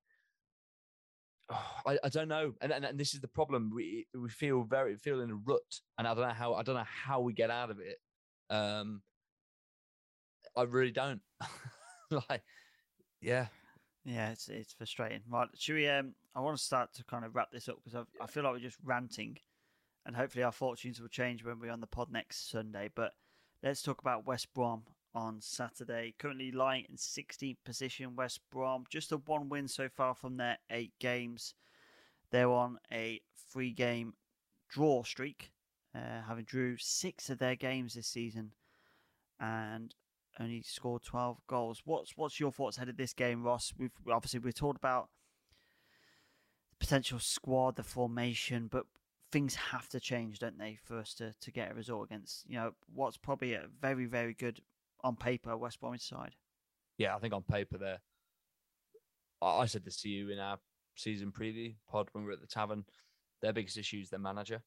I, 1.86 1.98
I 2.04 2.10
don't 2.10 2.28
know, 2.28 2.54
and, 2.62 2.72
and 2.72 2.86
and 2.86 3.00
this 3.00 3.14
is 3.14 3.22
the 3.22 3.28
problem. 3.28 3.72
We 3.74 4.08
we 4.14 4.30
feel 4.30 4.64
very 4.64 4.96
feel 4.96 5.22
in 5.22 5.32
a 5.32 5.36
rut, 5.36 5.80
and 5.98 6.08
I 6.08 6.14
don't 6.14 6.28
know 6.28 6.34
how 6.34 6.54
I 6.54 6.64
don't 6.64 6.76
know 6.76 6.84
how 6.86 7.22
we 7.22 7.34
get 7.34 7.52
out 7.52 7.70
of 7.70 7.80
it. 7.80 7.98
Um, 8.50 9.02
I 10.56 10.64
really 10.64 10.92
don't. 10.92 11.22
like, 12.12 12.44
yeah, 13.22 13.48
Yeah, 14.04 14.32
it's 14.32 14.48
it's 14.50 14.74
frustrating. 14.74 15.22
Right, 15.30 15.48
should 15.56 15.76
we? 15.76 15.88
Um, 15.88 16.16
I 16.36 16.42
want 16.42 16.58
to 16.58 16.64
start 16.64 16.94
to 16.96 17.04
kind 17.04 17.26
of 17.26 17.36
wrap 17.36 17.52
this 17.52 17.70
up 17.70 17.78
because 17.84 18.06
I 18.22 18.28
feel 18.28 18.44
like 18.44 18.54
we're 18.54 18.60
just 18.60 18.80
ranting, 18.84 19.38
and 20.06 20.16
hopefully 20.16 20.44
our 20.44 20.52
fortunes 20.52 21.00
will 21.00 21.08
change 21.08 21.44
when 21.44 21.60
we're 21.60 21.72
on 21.72 21.82
the 21.82 21.88
pod 21.88 22.12
next 22.12 22.50
Sunday. 22.50 22.90
But 22.94 23.12
let's 23.64 23.82
talk 23.82 24.02
about 24.02 24.26
West 24.26 24.54
Brom 24.54 24.84
on 25.14 25.42
Saturday. 25.42 26.14
Currently 26.18 26.52
lying 26.52 26.86
in 26.90 26.96
16th 26.96 27.58
position, 27.66 28.16
West 28.16 28.40
Brom 28.52 28.86
just 28.90 29.12
a 29.12 29.18
one 29.18 29.50
win 29.50 29.68
so 29.68 29.90
far 29.90 30.16
from 30.16 30.38
their 30.38 30.58
eight 30.70 30.94
games. 31.00 31.54
They're 32.32 32.52
on 32.52 32.78
a 32.92 33.22
three 33.52 33.72
game 33.72 34.14
draw 34.70 35.04
streak, 35.04 35.52
uh, 35.96 36.22
having 36.28 36.46
drew 36.46 36.78
six 36.78 37.30
of 37.30 37.40
their 37.40 37.56
games 37.56 37.94
this 37.94 38.08
season, 38.08 38.52
and 39.40 39.94
only 40.40 40.62
scored 40.62 41.04
12 41.04 41.42
goals. 41.48 41.82
What's 41.86 42.16
what's 42.16 42.40
your 42.40 42.52
thoughts 42.52 42.78
ahead 42.78 42.90
of 42.90 42.98
this 42.98 43.14
game, 43.14 43.44
Ross? 43.44 43.74
We've 43.78 43.92
obviously 44.10 44.40
we've 44.40 44.56
talked 44.56 44.78
about 44.78 45.10
the 46.70 46.86
potential 46.86 47.20
squad, 47.20 47.76
the 47.76 47.84
formation, 47.84 48.68
but 48.72 48.86
things 49.32 49.56
have 49.56 49.88
to 49.90 50.00
change, 50.00 50.40
don't 50.40 50.58
they, 50.58 50.78
for 50.84 50.98
us 51.00 51.14
to, 51.16 51.34
to 51.40 51.52
get 51.52 51.72
a 51.72 51.76
result 51.76 52.06
against 52.06 52.46
you 52.48 52.56
know 52.56 52.72
what's 52.94 53.18
probably 53.18 53.54
a 53.54 53.66
very 53.82 54.06
very 54.06 54.34
good 54.34 54.62
on 55.04 55.16
paper 55.16 55.56
West 55.58 55.80
Bromwich 55.80 56.08
side. 56.08 56.36
Yeah, 56.98 57.16
I 57.16 57.20
think 57.20 57.34
on 57.34 57.44
paper 57.44 57.78
there. 57.78 58.00
I 59.42 59.66
said 59.66 59.84
this 59.84 60.02
to 60.02 60.10
you 60.10 60.30
in 60.30 60.40
our 60.40 60.60
season 60.96 61.32
preview 61.32 61.74
pod 61.90 62.10
when 62.12 62.24
we 62.24 62.28
were 62.28 62.34
at 62.34 62.42
the 62.42 62.48
tavern. 62.48 62.86
Their 63.42 63.54
biggest 63.54 63.78
issue 63.78 64.00
is 64.00 64.10
their 64.10 64.20
manager. 64.20 64.62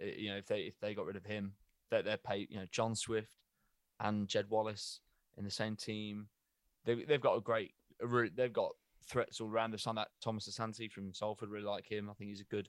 You 0.00 0.30
know, 0.30 0.36
if 0.36 0.46
they 0.46 0.60
if 0.60 0.78
they 0.80 0.94
got 0.94 1.06
rid 1.06 1.16
of 1.16 1.24
him, 1.24 1.52
that 1.90 2.04
they're 2.04 2.16
paid. 2.16 2.48
You 2.50 2.58
know, 2.58 2.66
John 2.72 2.94
Swift 2.94 3.28
and 4.00 4.28
Jed 4.28 4.46
Wallace 4.50 5.00
in 5.38 5.44
the 5.44 5.50
same 5.50 5.76
team. 5.76 6.28
They 6.84 6.94
they've 7.04 7.20
got 7.20 7.36
a 7.36 7.40
great. 7.40 7.72
They've 8.00 8.52
got 8.52 8.72
threats 9.08 9.40
all 9.40 9.48
around. 9.48 9.70
They've 9.70 9.80
signed 9.80 9.98
that 9.98 10.08
Thomas 10.20 10.48
Asante 10.48 10.90
from 10.90 11.14
Salford. 11.14 11.50
Really 11.50 11.64
like 11.64 11.90
him. 11.90 12.10
I 12.10 12.14
think 12.14 12.30
he's 12.30 12.40
a 12.40 12.44
good 12.44 12.68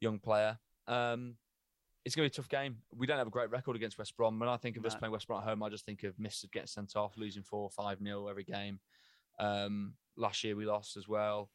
young 0.00 0.18
player. 0.18 0.58
Um, 0.86 1.36
it's 2.04 2.14
going 2.14 2.28
to 2.28 2.30
be 2.30 2.34
a 2.34 2.36
tough 2.42 2.48
game. 2.48 2.78
We 2.94 3.06
don't 3.06 3.18
have 3.18 3.26
a 3.26 3.30
great 3.30 3.50
record 3.50 3.76
against 3.76 3.96
West 3.98 4.16
Brom. 4.16 4.38
When 4.38 4.48
I 4.48 4.56
think 4.56 4.76
of 4.76 4.84
us 4.84 4.94
playing 4.94 5.12
West 5.12 5.26
Brom 5.26 5.40
at 5.42 5.48
home, 5.48 5.62
I 5.62 5.68
just 5.70 5.86
think 5.86 6.02
of 6.04 6.18
Mister 6.18 6.46
getting 6.52 6.66
sent 6.66 6.96
off, 6.96 7.16
losing 7.16 7.42
four, 7.42 7.70
five 7.70 8.00
nil 8.00 8.28
every 8.28 8.44
game. 8.44 8.80
Um, 9.38 9.94
last 10.16 10.44
year 10.44 10.54
we 10.54 10.66
lost 10.66 10.96
as 10.96 11.08
well. 11.08 11.50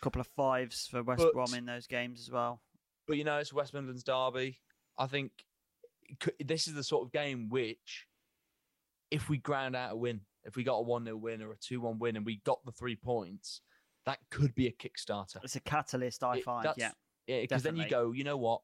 A 0.00 0.04
couple 0.04 0.20
of 0.20 0.26
fives 0.28 0.86
for 0.90 1.02
West 1.02 1.22
But- 1.22 1.32
Brom 1.32 1.54
in 1.54 1.64
those 1.66 1.86
games 1.86 2.20
as 2.20 2.30
well. 2.30 2.60
But 3.06 3.16
you 3.16 3.24
know, 3.24 3.38
it's 3.38 3.52
West 3.52 3.72
Midlands 3.74 4.02
derby. 4.02 4.58
I 4.98 5.06
think 5.06 5.30
could- 6.18 6.34
this 6.44 6.66
is 6.66 6.74
the 6.74 6.82
sort 6.82 7.06
of 7.06 7.12
game 7.12 7.48
which, 7.48 8.06
if 9.10 9.28
we 9.28 9.38
ground 9.38 9.76
out 9.76 9.92
a 9.92 9.96
win, 9.96 10.20
if 10.44 10.56
we 10.56 10.64
got 10.64 10.76
a 10.78 10.82
one 10.82 11.04
0 11.04 11.16
win 11.16 11.42
or 11.42 11.52
a 11.52 11.56
two 11.56 11.80
one 11.80 11.98
win, 12.00 12.16
and 12.16 12.26
we 12.26 12.38
got 12.44 12.64
the 12.64 12.72
three 12.72 12.96
points, 12.96 13.60
that 14.04 14.18
could 14.30 14.54
be 14.54 14.66
a 14.66 14.72
kickstarter. 14.72 15.42
It's 15.44 15.54
a 15.56 15.60
catalyst, 15.60 16.24
I 16.24 16.38
It- 16.38 16.44
find. 16.44 16.68
Yeah, 16.76 16.90
Yeah, 17.28 17.40
because 17.42 17.62
then 17.62 17.76
you 17.76 17.88
go, 17.88 18.10
you 18.12 18.24
know 18.24 18.36
what, 18.36 18.62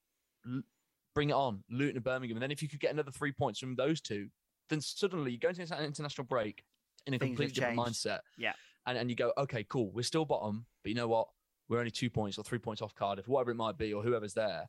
bring 1.15 1.31
it 1.31 1.35
on, 1.35 1.63
Luton 1.71 1.97
and 1.97 2.05
Birmingham, 2.05 2.37
and 2.37 2.43
then 2.43 2.51
if 2.51 2.63
you 2.63 2.69
could 2.69 2.81
get 2.81 2.93
another 2.93 3.11
three 3.11 3.33
points 3.33 3.59
from 3.61 3.75
those 3.77 4.01
two, 4.01 4.29
then 4.69 4.81
suddenly 4.81 5.33
you 5.33 5.39
go 5.39 5.49
into 5.49 5.63
an 5.77 5.85
international 5.85 6.25
break 6.27 6.65
in 7.07 7.15
a 7.15 7.19
Things 7.19 7.31
completely 7.31 7.53
different 7.55 7.79
mindset. 7.79 8.21
Yeah. 8.39 8.53
and 8.87 8.97
and 8.97 9.11
you 9.11 9.17
go, 9.17 9.33
okay, 9.37 9.65
cool, 9.69 9.91
we're 9.93 10.03
still 10.03 10.25
bottom, 10.25 10.67
but 10.83 10.89
you 10.91 10.95
know 10.95 11.09
what, 11.09 11.29
we're 11.69 11.79
only 11.79 11.91
two 11.91 12.11
points 12.11 12.39
or 12.39 12.45
three 12.45 12.59
points 12.59 12.81
off 12.83 12.95
Cardiff, 12.95 13.29
whatever 13.29 13.51
it 13.51 13.57
might 13.57 13.77
be, 13.79 13.93
or 13.93 14.03
whoever's 14.03 14.35
there, 14.35 14.69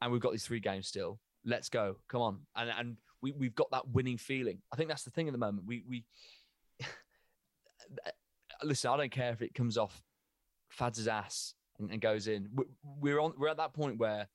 and 0.00 0.10
we've 0.12 0.20
got 0.22 0.32
these 0.32 0.44
three 0.46 0.60
games 0.60 0.88
still. 0.88 1.20
Let's 1.44 1.68
go, 1.68 1.96
come 2.08 2.22
on, 2.22 2.38
and 2.56 2.70
and 2.70 2.96
we 3.22 3.32
we've 3.32 3.54
got 3.54 3.70
that 3.72 3.86
winning 3.88 4.16
feeling. 4.18 4.58
I 4.72 4.76
think 4.76 4.88
that's 4.88 5.02
the 5.04 5.10
thing 5.10 5.28
at 5.28 5.32
the 5.32 5.38
moment. 5.38 5.66
We 5.66 5.84
we 5.88 6.04
listen. 8.62 8.90
I 8.90 8.96
don't 8.96 9.10
care 9.12 9.32
if 9.32 9.42
it 9.42 9.54
comes 9.54 9.76
off 9.76 10.02
Fads' 10.70 11.06
ass 11.08 11.54
and, 11.78 11.90
and 11.90 12.00
goes 12.00 12.28
in. 12.28 12.48
We- 12.54 12.64
We're 12.82 13.20
on. 13.20 13.34
We're 13.38 13.48
at 13.48 13.58
that 13.58 13.72
point 13.74 13.98
where 13.98 14.28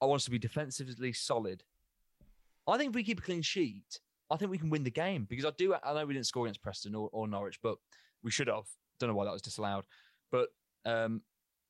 I 0.00 0.06
want 0.06 0.20
us 0.20 0.24
to 0.24 0.30
be 0.30 0.38
defensively 0.38 1.12
solid. 1.12 1.62
I 2.66 2.78
think 2.78 2.90
if 2.90 2.94
we 2.94 3.04
keep 3.04 3.18
a 3.18 3.22
clean 3.22 3.42
sheet, 3.42 4.00
I 4.30 4.36
think 4.36 4.50
we 4.50 4.58
can 4.58 4.70
win 4.70 4.84
the 4.84 4.90
game 4.90 5.26
because 5.28 5.44
I 5.44 5.50
do. 5.56 5.74
I 5.74 5.92
know 5.92 6.06
we 6.06 6.14
didn't 6.14 6.26
score 6.26 6.46
against 6.46 6.62
Preston 6.62 6.94
or, 6.94 7.08
or 7.12 7.26
Norwich, 7.26 7.58
but 7.62 7.76
we 8.22 8.30
should 8.30 8.46
have. 8.46 8.64
Don't 8.98 9.08
know 9.08 9.14
why 9.14 9.24
that 9.24 9.32
was 9.32 9.42
disallowed. 9.42 9.84
But 10.30 10.48
um, 10.84 11.22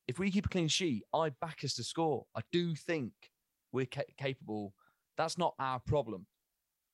if 0.07 0.19
we 0.19 0.29
keep 0.29 0.45
a 0.45 0.49
clean 0.49 0.67
sheet, 0.67 1.03
I 1.13 1.29
back 1.41 1.63
us 1.63 1.73
to 1.75 1.83
score. 1.83 2.25
I 2.35 2.41
do 2.51 2.75
think 2.75 3.13
we're 3.71 3.85
ca- 3.85 4.03
capable. 4.17 4.73
That's 5.17 5.37
not 5.37 5.55
our 5.59 5.79
problem. 5.79 6.27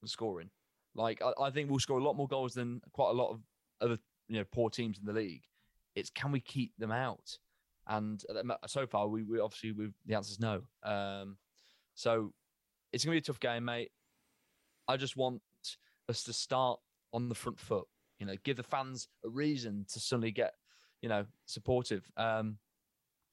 Scoring, 0.06 0.52
like 0.96 1.22
I, 1.24 1.34
I 1.42 1.50
think 1.50 1.70
we'll 1.70 1.80
score 1.80 1.98
a 1.98 2.04
lot 2.04 2.16
more 2.16 2.28
goals 2.28 2.54
than 2.54 2.82
quite 2.94 3.10
a 3.10 3.14
lot 3.14 3.32
of 3.32 3.42
other 3.82 3.98
you 4.30 4.38
know 4.38 4.46
poor 4.54 4.70
teams 4.70 5.00
in 5.00 5.06
the 5.06 5.12
league. 5.12 5.42
It's 5.96 6.12
can 6.12 6.32
we 6.32 6.40
keep 6.40 6.72
them 6.78 6.92
out? 6.92 7.38
And 7.88 8.24
mo- 8.44 8.58
so 8.68 8.86
far, 8.86 9.08
we, 9.08 9.24
we 9.24 9.40
obviously 9.40 9.72
we 9.72 9.90
the 10.06 10.16
answer 10.16 10.32
is 10.32 10.40
no. 10.40 10.62
Um, 10.84 11.38
so 11.96 12.34
it's 12.92 13.06
gonna 13.06 13.16
be 13.16 13.20
a 13.20 13.22
tough 13.22 13.40
game, 13.40 13.66
mate. 13.66 13.92
I 14.88 14.98
just 14.98 15.18
want 15.18 15.42
us 16.10 16.24
to 16.24 16.34
start 16.34 16.80
on 17.14 17.30
the 17.30 17.36
front 17.36 17.60
foot. 17.60 17.88
You 18.20 18.26
know, 18.26 18.36
give 18.44 18.58
the 18.58 18.64
fans 18.64 19.08
a 19.26 19.30
reason 19.30 19.86
to 19.94 20.00
suddenly 20.00 20.32
get, 20.32 20.54
you 21.02 21.10
know, 21.10 21.26
supportive. 21.46 22.10
Um, 22.18 22.58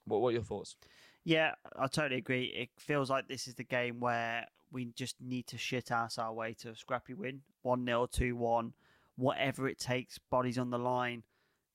what 0.06 0.20
what 0.20 0.28
are 0.30 0.32
your 0.32 0.42
thoughts? 0.42 0.76
Yeah, 1.24 1.52
I 1.76 1.86
totally 1.86 2.18
agree. 2.18 2.44
It 2.44 2.68
feels 2.78 3.08
like 3.08 3.28
this 3.28 3.48
is 3.48 3.54
the 3.54 3.64
game 3.64 3.98
where 3.98 4.46
we 4.70 4.86
just 4.94 5.16
need 5.20 5.46
to 5.48 5.58
shit 5.58 5.90
ass 5.90 6.18
our 6.18 6.32
way 6.32 6.54
to 6.60 6.70
a 6.70 6.76
scrappy 6.76 7.14
win 7.14 7.40
1 7.62 7.86
0, 7.86 8.06
2 8.12 8.36
1, 8.36 8.72
whatever 9.16 9.68
it 9.68 9.78
takes, 9.78 10.18
bodies 10.30 10.58
on 10.58 10.70
the 10.70 10.78
line 10.78 11.22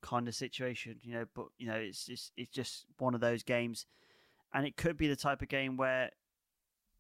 kind 0.02 0.28
of 0.28 0.36
situation, 0.36 0.98
you 1.02 1.14
know. 1.14 1.26
But, 1.34 1.48
you 1.58 1.68
know, 1.68 1.76
it's 1.76 2.06
just, 2.06 2.32
it's 2.38 2.50
just 2.50 2.86
one 2.98 3.16
of 3.16 3.22
those 3.22 3.44
games. 3.44 3.86
And 4.54 4.66
it 4.66 4.78
could 4.78 4.98
be 4.98 5.08
the 5.08 5.16
type 5.16 5.42
of 5.42 5.50
game 5.50 5.78
where 5.78 6.10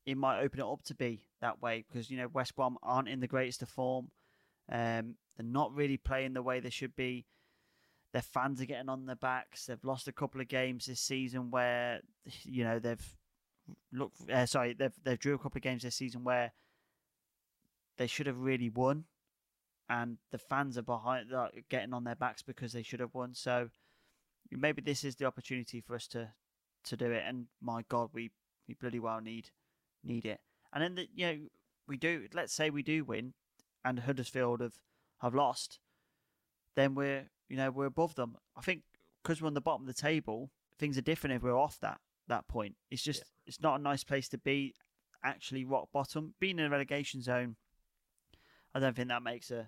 it 0.05 0.17
might 0.17 0.41
open 0.41 0.59
it 0.59 0.65
up 0.65 0.83
to 0.83 0.95
be 0.95 1.23
that 1.41 1.61
way 1.61 1.85
because, 1.87 2.09
you 2.09 2.17
know, 2.17 2.27
West 2.31 2.55
Brom 2.55 2.77
aren't 2.83 3.09
in 3.09 3.19
the 3.19 3.27
greatest 3.27 3.61
of 3.61 3.69
form. 3.69 4.09
Um, 4.71 5.15
they're 5.35 5.45
not 5.45 5.73
really 5.73 5.97
playing 5.97 6.33
the 6.33 6.43
way 6.43 6.59
they 6.59 6.69
should 6.69 6.95
be 6.95 7.25
their 8.11 8.21
fans 8.21 8.61
are 8.61 8.65
getting 8.65 8.89
on 8.89 9.05
their 9.05 9.15
backs. 9.15 9.65
They've 9.65 9.83
lost 9.83 10.07
a 10.07 10.11
couple 10.11 10.41
of 10.41 10.47
games 10.47 10.85
this 10.85 10.99
season 10.99 11.51
where 11.51 12.01
you 12.43 12.63
know 12.63 12.79
they've 12.79 13.15
looked. 13.91 14.29
Uh, 14.29 14.45
sorry, 14.45 14.73
they've 14.73 14.93
they've 15.03 15.19
drew 15.19 15.35
a 15.35 15.39
couple 15.39 15.59
of 15.59 15.63
games 15.63 15.83
this 15.83 15.95
season 15.95 16.23
where 16.23 16.53
they 17.97 18.07
should 18.07 18.27
have 18.27 18.39
really 18.39 18.69
won, 18.69 19.05
and 19.89 20.17
the 20.31 20.37
fans 20.37 20.77
are 20.77 20.83
behind, 20.83 21.27
getting 21.69 21.93
on 21.93 22.03
their 22.03 22.15
backs 22.15 22.41
because 22.41 22.73
they 22.73 22.83
should 22.83 22.99
have 22.99 23.13
won. 23.13 23.33
So 23.33 23.69
maybe 24.51 24.81
this 24.81 25.03
is 25.03 25.15
the 25.15 25.25
opportunity 25.25 25.81
for 25.81 25.95
us 25.95 26.07
to 26.09 26.29
to 26.85 26.95
do 26.95 27.11
it. 27.11 27.23
And 27.25 27.47
my 27.61 27.83
God, 27.89 28.09
we 28.13 28.31
we 28.67 28.75
bloody 28.75 28.99
well 28.99 29.21
need 29.21 29.49
need 30.03 30.25
it. 30.25 30.39
And 30.71 30.83
then 30.83 30.95
the, 30.95 31.07
you 31.13 31.27
know 31.27 31.37
we 31.87 31.97
do. 31.97 32.27
Let's 32.33 32.53
say 32.53 32.69
we 32.69 32.83
do 32.83 33.03
win, 33.03 33.33
and 33.83 33.99
Huddersfield 33.99 34.61
have 34.61 34.75
have 35.21 35.35
lost 35.35 35.79
then 36.79 36.95
we're 36.95 37.29
you 37.49 37.57
know 37.57 37.71
we're 37.71 37.85
above 37.85 38.15
them. 38.15 38.37
I 38.55 38.61
think 38.61 38.83
because 39.21 39.41
we're 39.41 39.47
on 39.47 39.53
the 39.53 39.61
bottom 39.61 39.87
of 39.87 39.93
the 39.93 40.01
table, 40.01 40.49
things 40.77 40.97
are 40.97 41.01
different 41.01 41.35
if 41.35 41.43
we're 41.43 41.57
off 41.57 41.77
that 41.81 41.99
that 42.27 42.47
point. 42.47 42.75
It's 42.89 43.03
just 43.03 43.23
it's 43.45 43.61
not 43.61 43.79
a 43.79 43.83
nice 43.83 44.03
place 44.03 44.29
to 44.29 44.37
be. 44.37 44.73
Actually, 45.21 45.65
rock 45.65 45.89
bottom, 45.91 46.33
being 46.39 46.59
in 46.59 46.65
a 46.65 46.69
relegation 46.69 47.21
zone, 47.21 47.57
I 48.73 48.79
don't 48.79 48.95
think 48.95 49.09
that 49.09 49.21
makes 49.21 49.51
a 49.51 49.67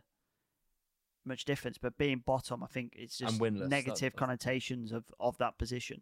much 1.25 1.45
difference. 1.45 1.77
But 1.77 1.97
being 1.97 2.19
bottom, 2.25 2.63
I 2.63 2.67
think 2.67 2.93
it's 2.95 3.17
just 3.17 3.39
winless, 3.39 3.69
negative 3.69 4.13
that's- 4.13 4.19
connotations 4.19 4.91
of 4.91 5.05
of 5.19 5.37
that 5.37 5.57
position. 5.57 6.01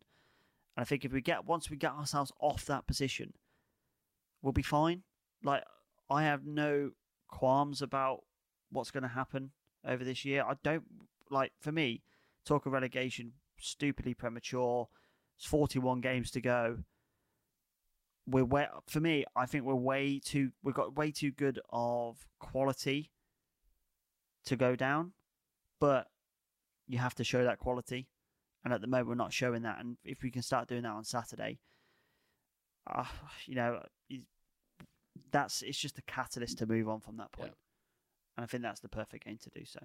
And 0.75 0.81
I 0.81 0.85
think 0.85 1.05
if 1.05 1.11
we 1.11 1.21
get 1.21 1.45
once 1.45 1.69
we 1.69 1.77
get 1.77 1.91
ourselves 1.91 2.31
off 2.39 2.65
that 2.65 2.87
position, 2.87 3.33
we'll 4.41 4.53
be 4.53 4.61
fine. 4.61 5.03
Like 5.43 5.63
I 6.09 6.23
have 6.23 6.45
no 6.45 6.91
qualms 7.27 7.81
about 7.81 8.23
what's 8.71 8.91
going 8.91 9.03
to 9.03 9.09
happen 9.09 9.51
over 9.85 10.03
this 10.03 10.25
year. 10.25 10.43
I 10.43 10.55
don't 10.63 10.83
like 11.29 11.53
for 11.59 11.71
me 11.71 12.01
talk 12.45 12.65
of 12.65 12.71
relegation 12.71 13.33
stupidly 13.59 14.13
premature. 14.13 14.87
It's 15.37 15.45
41 15.45 16.01
games 16.01 16.31
to 16.31 16.41
go. 16.41 16.79
We're 18.25 18.45
way, 18.45 18.67
for 18.87 18.99
me. 18.99 19.25
I 19.35 19.45
think 19.45 19.65
we're 19.65 19.75
way 19.75 20.19
too. 20.23 20.51
We've 20.63 20.75
got 20.75 20.95
way 20.95 21.11
too 21.11 21.31
good 21.31 21.59
of 21.71 22.17
quality 22.39 23.11
to 24.45 24.55
go 24.55 24.75
down, 24.75 25.13
but 25.79 26.07
you 26.87 26.97
have 26.97 27.15
to 27.15 27.23
show 27.23 27.43
that 27.43 27.59
quality. 27.59 28.07
And 28.63 28.73
at 28.73 28.81
the 28.81 28.87
moment, 28.87 29.07
we're 29.07 29.15
not 29.15 29.33
showing 29.33 29.61
that. 29.63 29.79
And 29.79 29.97
if 30.03 30.21
we 30.21 30.31
can 30.31 30.41
start 30.41 30.67
doing 30.67 30.83
that 30.83 30.91
on 30.91 31.03
Saturday, 31.03 31.59
uh, 32.89 33.05
you 33.45 33.55
know, 33.55 33.81
that's 35.31 35.61
it's 35.61 35.77
just 35.77 35.97
a 35.97 36.01
catalyst 36.03 36.57
to 36.57 36.65
move 36.65 36.89
on 36.89 36.99
from 36.99 37.17
that 37.17 37.31
point. 37.31 37.53
And 38.35 38.43
I 38.43 38.47
think 38.47 38.63
that's 38.63 38.81
the 38.81 38.89
perfect 38.89 39.25
game 39.25 39.37
to 39.43 39.49
do 39.49 39.65
so. 39.65 39.79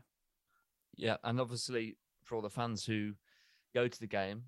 Yeah, 0.97 1.17
and 1.23 1.41
obviously 1.41 1.97
for 2.25 2.37
all 2.37 2.43
the 2.43 2.51
fans 2.51 2.85
who 2.85 3.13
go 3.75 3.89
to 3.89 4.01
the 4.01 4.07
game, 4.07 4.43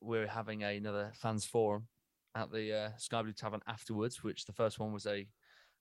we're 0.00 0.26
having 0.26 0.62
another 0.62 1.12
fans 1.14 1.44
forum 1.44 1.88
at 2.34 2.52
the 2.52 2.72
uh, 2.72 2.90
Sky 2.98 3.22
Blue 3.22 3.32
Tavern 3.32 3.62
afterwards, 3.66 4.22
which 4.22 4.44
the 4.44 4.52
first 4.52 4.78
one 4.78 4.92
was 4.92 5.06
a 5.06 5.26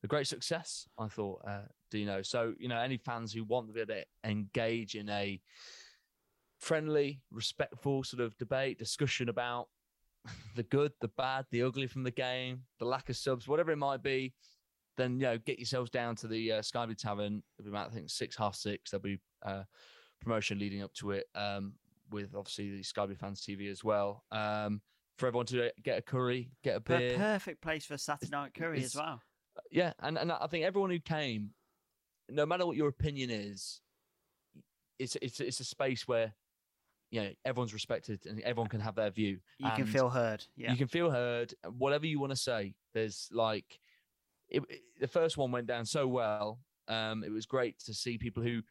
a 0.04 0.08
great 0.08 0.28
success. 0.28 0.88
I 1.00 1.08
thought, 1.08 1.42
uh, 1.48 1.64
Dino. 1.96 2.22
So 2.22 2.54
you 2.60 2.68
know, 2.68 2.78
any 2.78 2.98
fans 2.98 3.34
who 3.34 3.43
want 3.43 3.68
to 3.68 3.74
be 3.74 3.82
able 3.82 3.96
to 3.96 4.30
engage 4.30 4.96
in 4.96 5.10
a 5.10 5.39
friendly, 6.60 7.22
respectful 7.32 8.04
sort 8.04 8.22
of 8.22 8.38
debate, 8.38 8.80
discussion 8.80 9.30
about 9.30 9.68
the 10.56 10.64
good, 10.64 10.91
the 11.02 11.10
bad, 11.10 11.46
the 11.52 11.64
ugly 11.64 11.88
from 11.88 12.04
the 12.04 12.12
game, 12.12 12.62
the 12.80 12.86
lack 12.86 13.10
of 13.10 13.16
subs, 13.16 13.48
whatever 13.48 13.72
it 13.72 13.78
might 13.78 14.02
be, 14.02 14.34
then 14.98 15.20
you 15.20 15.26
know, 15.26 15.38
get 15.38 15.60
yourselves 15.60 15.89
down 15.89 16.16
to 16.16 16.28
the 16.28 16.54
uh, 16.54 16.62
Sky 16.62 16.86
Blue 16.86 16.96
Tavern. 16.96 17.43
It'll 17.58 17.70
be 17.70 17.76
about 17.76 17.91
I 17.91 17.93
think 17.93 18.10
six, 18.10 18.38
half 18.38 18.56
six. 18.56 18.91
There'll 18.91 19.04
be 19.04 19.20
uh, 19.46 19.64
promotion 20.22 20.60
leading 20.60 20.82
up 20.82 20.93
to 20.96 21.12
it, 21.12 21.26
um, 21.36 21.74
with 22.12 22.36
obviously 22.36 22.76
the 22.76 22.84
Sky 22.84 23.06
Blue 23.06 23.16
Fans 23.16 23.41
TV 23.41 23.70
as 23.70 23.84
well. 23.84 24.24
Um, 24.32 24.82
for 25.18 25.28
everyone 25.28 25.46
to 25.48 25.72
get 25.84 25.98
a 25.98 26.02
curry, 26.02 26.52
get 26.64 26.76
a 26.76 26.80
beer. 26.82 27.16
perfect 27.16 27.62
place 27.62 27.86
for 27.86 27.93
a 27.93 27.98
Saturday 27.98 28.32
night 28.32 28.54
curry 28.54 28.84
as 28.84 28.96
well. 28.96 29.22
Yeah, 29.72 29.93
and, 30.00 30.18
and 30.18 30.32
I 30.32 30.48
think 30.48 30.66
everyone 30.66 30.89
who 30.89 31.00
came 31.00 31.52
no 32.30 32.46
matter 32.46 32.66
what 32.66 32.76
your 32.78 32.88
opinion 32.90 33.30
is, 33.30 33.82
it's 35.00 35.16
it's 35.22 35.40
it's 35.40 35.60
a 35.60 35.64
space 35.66 36.08
where 36.08 36.34
you 37.12 37.22
know 37.22 37.30
everyone's 37.44 37.74
respected 37.74 38.26
and 38.26 38.40
everyone 38.42 38.70
can 38.70 38.80
have 38.80 38.96
their 38.96 39.10
view. 39.12 39.40
You 39.60 39.68
can 39.76 39.86
feel 39.86 40.10
heard. 40.10 40.44
Yeah. 40.56 40.72
You 40.72 40.78
can 40.78 40.88
feel 40.88 41.10
heard. 41.12 41.54
Whatever 41.78 42.06
you 42.08 42.20
want 42.20 42.32
to 42.32 42.38
say, 42.38 42.74
there's 42.94 43.30
like 43.32 43.80
it, 44.50 44.64
it- 44.70 44.82
the 45.00 45.08
first 45.08 45.38
one 45.38 45.52
went 45.52 45.68
down 45.68 45.86
so 45.86 46.08
well. 46.08 46.60
Um, 46.88 47.24
it 47.24 47.32
was 47.32 47.46
great 47.46 47.80
to 47.80 47.94
see 47.94 48.18
people 48.18 48.42
who 48.44 48.62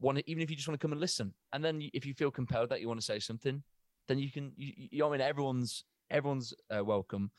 want 0.00 0.18
to, 0.18 0.30
even 0.30 0.42
if 0.42 0.50
you 0.50 0.56
just 0.56 0.68
want 0.68 0.78
to 0.78 0.84
come 0.84 0.92
and 0.92 1.00
listen, 1.00 1.32
and 1.52 1.64
then 1.64 1.82
if 1.94 2.04
you 2.06 2.14
feel 2.14 2.30
compelled 2.30 2.68
that 2.68 2.80
you 2.80 2.86
want 2.88 3.00
to 3.00 3.04
say 3.06 3.18
something, 3.18 3.62
then 4.08 4.18
you 4.18 4.30
can. 4.30 4.52
You, 4.56 4.72
you 4.76 4.98
know, 5.00 5.08
I 5.08 5.12
mean, 5.12 5.20
everyone's 5.22 5.84
everyone's 6.10 6.54
uh, 6.74 6.84
welcome, 6.84 7.30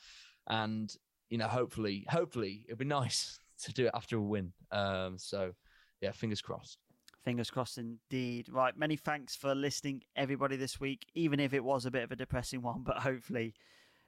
and 0.47 0.93
you 1.29 1.37
know, 1.37 1.47
hopefully, 1.47 2.05
hopefully, 2.09 2.63
it'd 2.67 2.79
be 2.79 2.85
nice 2.85 3.39
to 3.63 3.73
do 3.73 3.85
it 3.85 3.91
after 3.93 4.17
a 4.17 4.21
win. 4.21 4.53
Um, 4.71 5.17
so 5.17 5.53
yeah, 6.01 6.11
fingers 6.11 6.41
crossed. 6.41 6.77
Fingers 7.23 7.49
crossed 7.49 7.77
indeed. 7.77 8.47
Right, 8.49 8.77
many 8.77 8.95
thanks 8.95 9.35
for 9.35 9.53
listening, 9.53 10.03
everybody, 10.15 10.55
this 10.55 10.79
week, 10.79 11.07
even 11.13 11.39
if 11.39 11.53
it 11.53 11.63
was 11.63 11.85
a 11.85 11.91
bit 11.91 12.03
of 12.03 12.11
a 12.11 12.15
depressing 12.15 12.61
one, 12.63 12.83
but 12.83 12.99
hopefully 12.99 13.53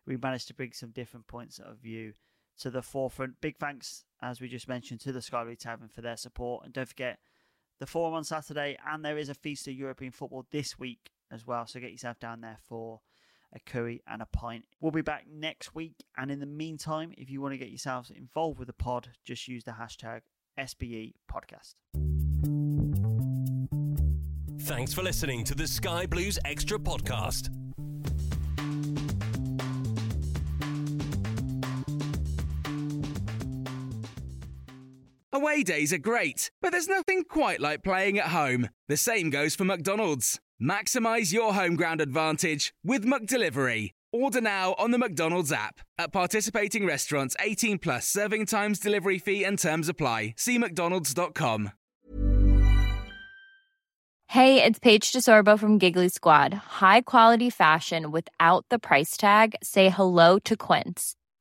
we 0.06 0.18
managed 0.18 0.48
to 0.48 0.54
bring 0.54 0.72
some 0.74 0.92
different 0.92 1.28
points 1.28 1.60
of 1.60 1.78
view 1.78 2.14
to 2.60 2.70
the 2.70 2.82
forefront. 2.82 3.42
Big 3.42 3.58
thanks, 3.58 4.06
as 4.22 4.40
we 4.40 4.48
just 4.48 4.68
mentioned, 4.68 5.00
to 5.02 5.12
the 5.12 5.20
Skyblue 5.20 5.58
Tavern 5.58 5.90
for 5.90 6.02
their 6.02 6.18
support. 6.18 6.66
And 6.66 6.74
don't 6.74 6.88
forget 6.88 7.20
the 7.80 7.88
forum 7.88 8.14
on 8.14 8.24
Saturday, 8.24 8.78
and 8.86 9.04
there 9.04 9.18
is 9.18 9.30
a 9.30 9.34
feast 9.34 9.68
of 9.68 9.74
European 9.74 10.12
football 10.12 10.46
this 10.52 10.78
week 10.78 11.12
as 11.32 11.46
well. 11.46 11.66
So 11.66 11.80
get 11.80 11.92
yourself 11.92 12.20
down 12.20 12.42
there 12.42 12.58
for 12.68 13.02
a 13.54 13.60
curry 13.60 14.02
and 14.08 14.22
a 14.22 14.28
pint. 14.28 14.66
We'll 14.80 14.92
be 14.92 15.02
back 15.02 15.26
next 15.32 15.74
week. 15.76 15.96
And 16.18 16.32
in 16.32 16.40
the 16.40 16.46
meantime, 16.46 17.14
if 17.18 17.30
you 17.30 17.42
want 17.42 17.54
to 17.54 17.58
get 17.58 17.70
yourselves 17.70 18.12
involved 18.12 18.60
with 18.60 18.68
the 18.68 18.74
pod, 18.74 19.10
just 19.26 19.48
use 19.48 19.64
the 19.64 19.72
hashtag 19.72 20.22
SBE 20.58 21.14
podcast. 21.32 21.76
Thanks 24.62 24.94
for 24.94 25.02
listening 25.02 25.44
to 25.46 25.56
the 25.56 25.68
Sky 25.68 26.06
Blues 26.06 26.38
Extra 26.46 26.78
podcast. 26.78 27.50
Away 35.32 35.64
days 35.64 35.94
are 35.94 35.98
great, 35.98 36.52
but 36.62 36.72
there's 36.72 36.88
nothing 36.88 37.24
quite 37.24 37.62
like 37.62 37.84
playing 37.84 38.20
at 38.20 38.28
home. 38.28 38.70
The 38.88 38.98
same 38.98 39.30
goes 39.30 39.56
for 39.56 39.64
McDonald's. 39.64 40.40
Maximize 40.62 41.32
your 41.32 41.54
home 41.54 41.78
ground 41.78 42.02
advantage 42.02 42.74
with 42.84 43.06
McDelivery. 43.06 43.92
Order 44.12 44.42
now 44.42 44.76
on 44.78 44.92
the 44.92 44.98
McDonald's 44.98 45.54
app. 45.54 45.80
At 45.98 46.12
participating 46.12 46.86
restaurants, 46.86 47.36
18 47.40 47.78
plus 47.78 48.08
serving 48.08 48.46
times, 48.48 48.80
delivery 48.80 49.20
fee, 49.20 49.46
and 49.46 49.58
terms 49.58 49.88
apply. 49.88 50.34
See 50.38 50.58
McDonald's.com. 50.58 51.72
Hey, 54.28 54.64
it's 54.64 54.78
Paige 54.78 55.12
DeSorbo 55.12 55.58
from 55.58 55.80
Giggly 55.80 56.10
Squad. 56.10 56.54
High 56.54 57.02
quality 57.02 57.50
fashion 57.50 58.12
without 58.12 58.66
the 58.70 58.78
price 58.78 59.18
tag. 59.18 59.56
Say 59.64 59.90
hello 59.90 60.38
to 60.40 60.56
Quince. 60.56 61.16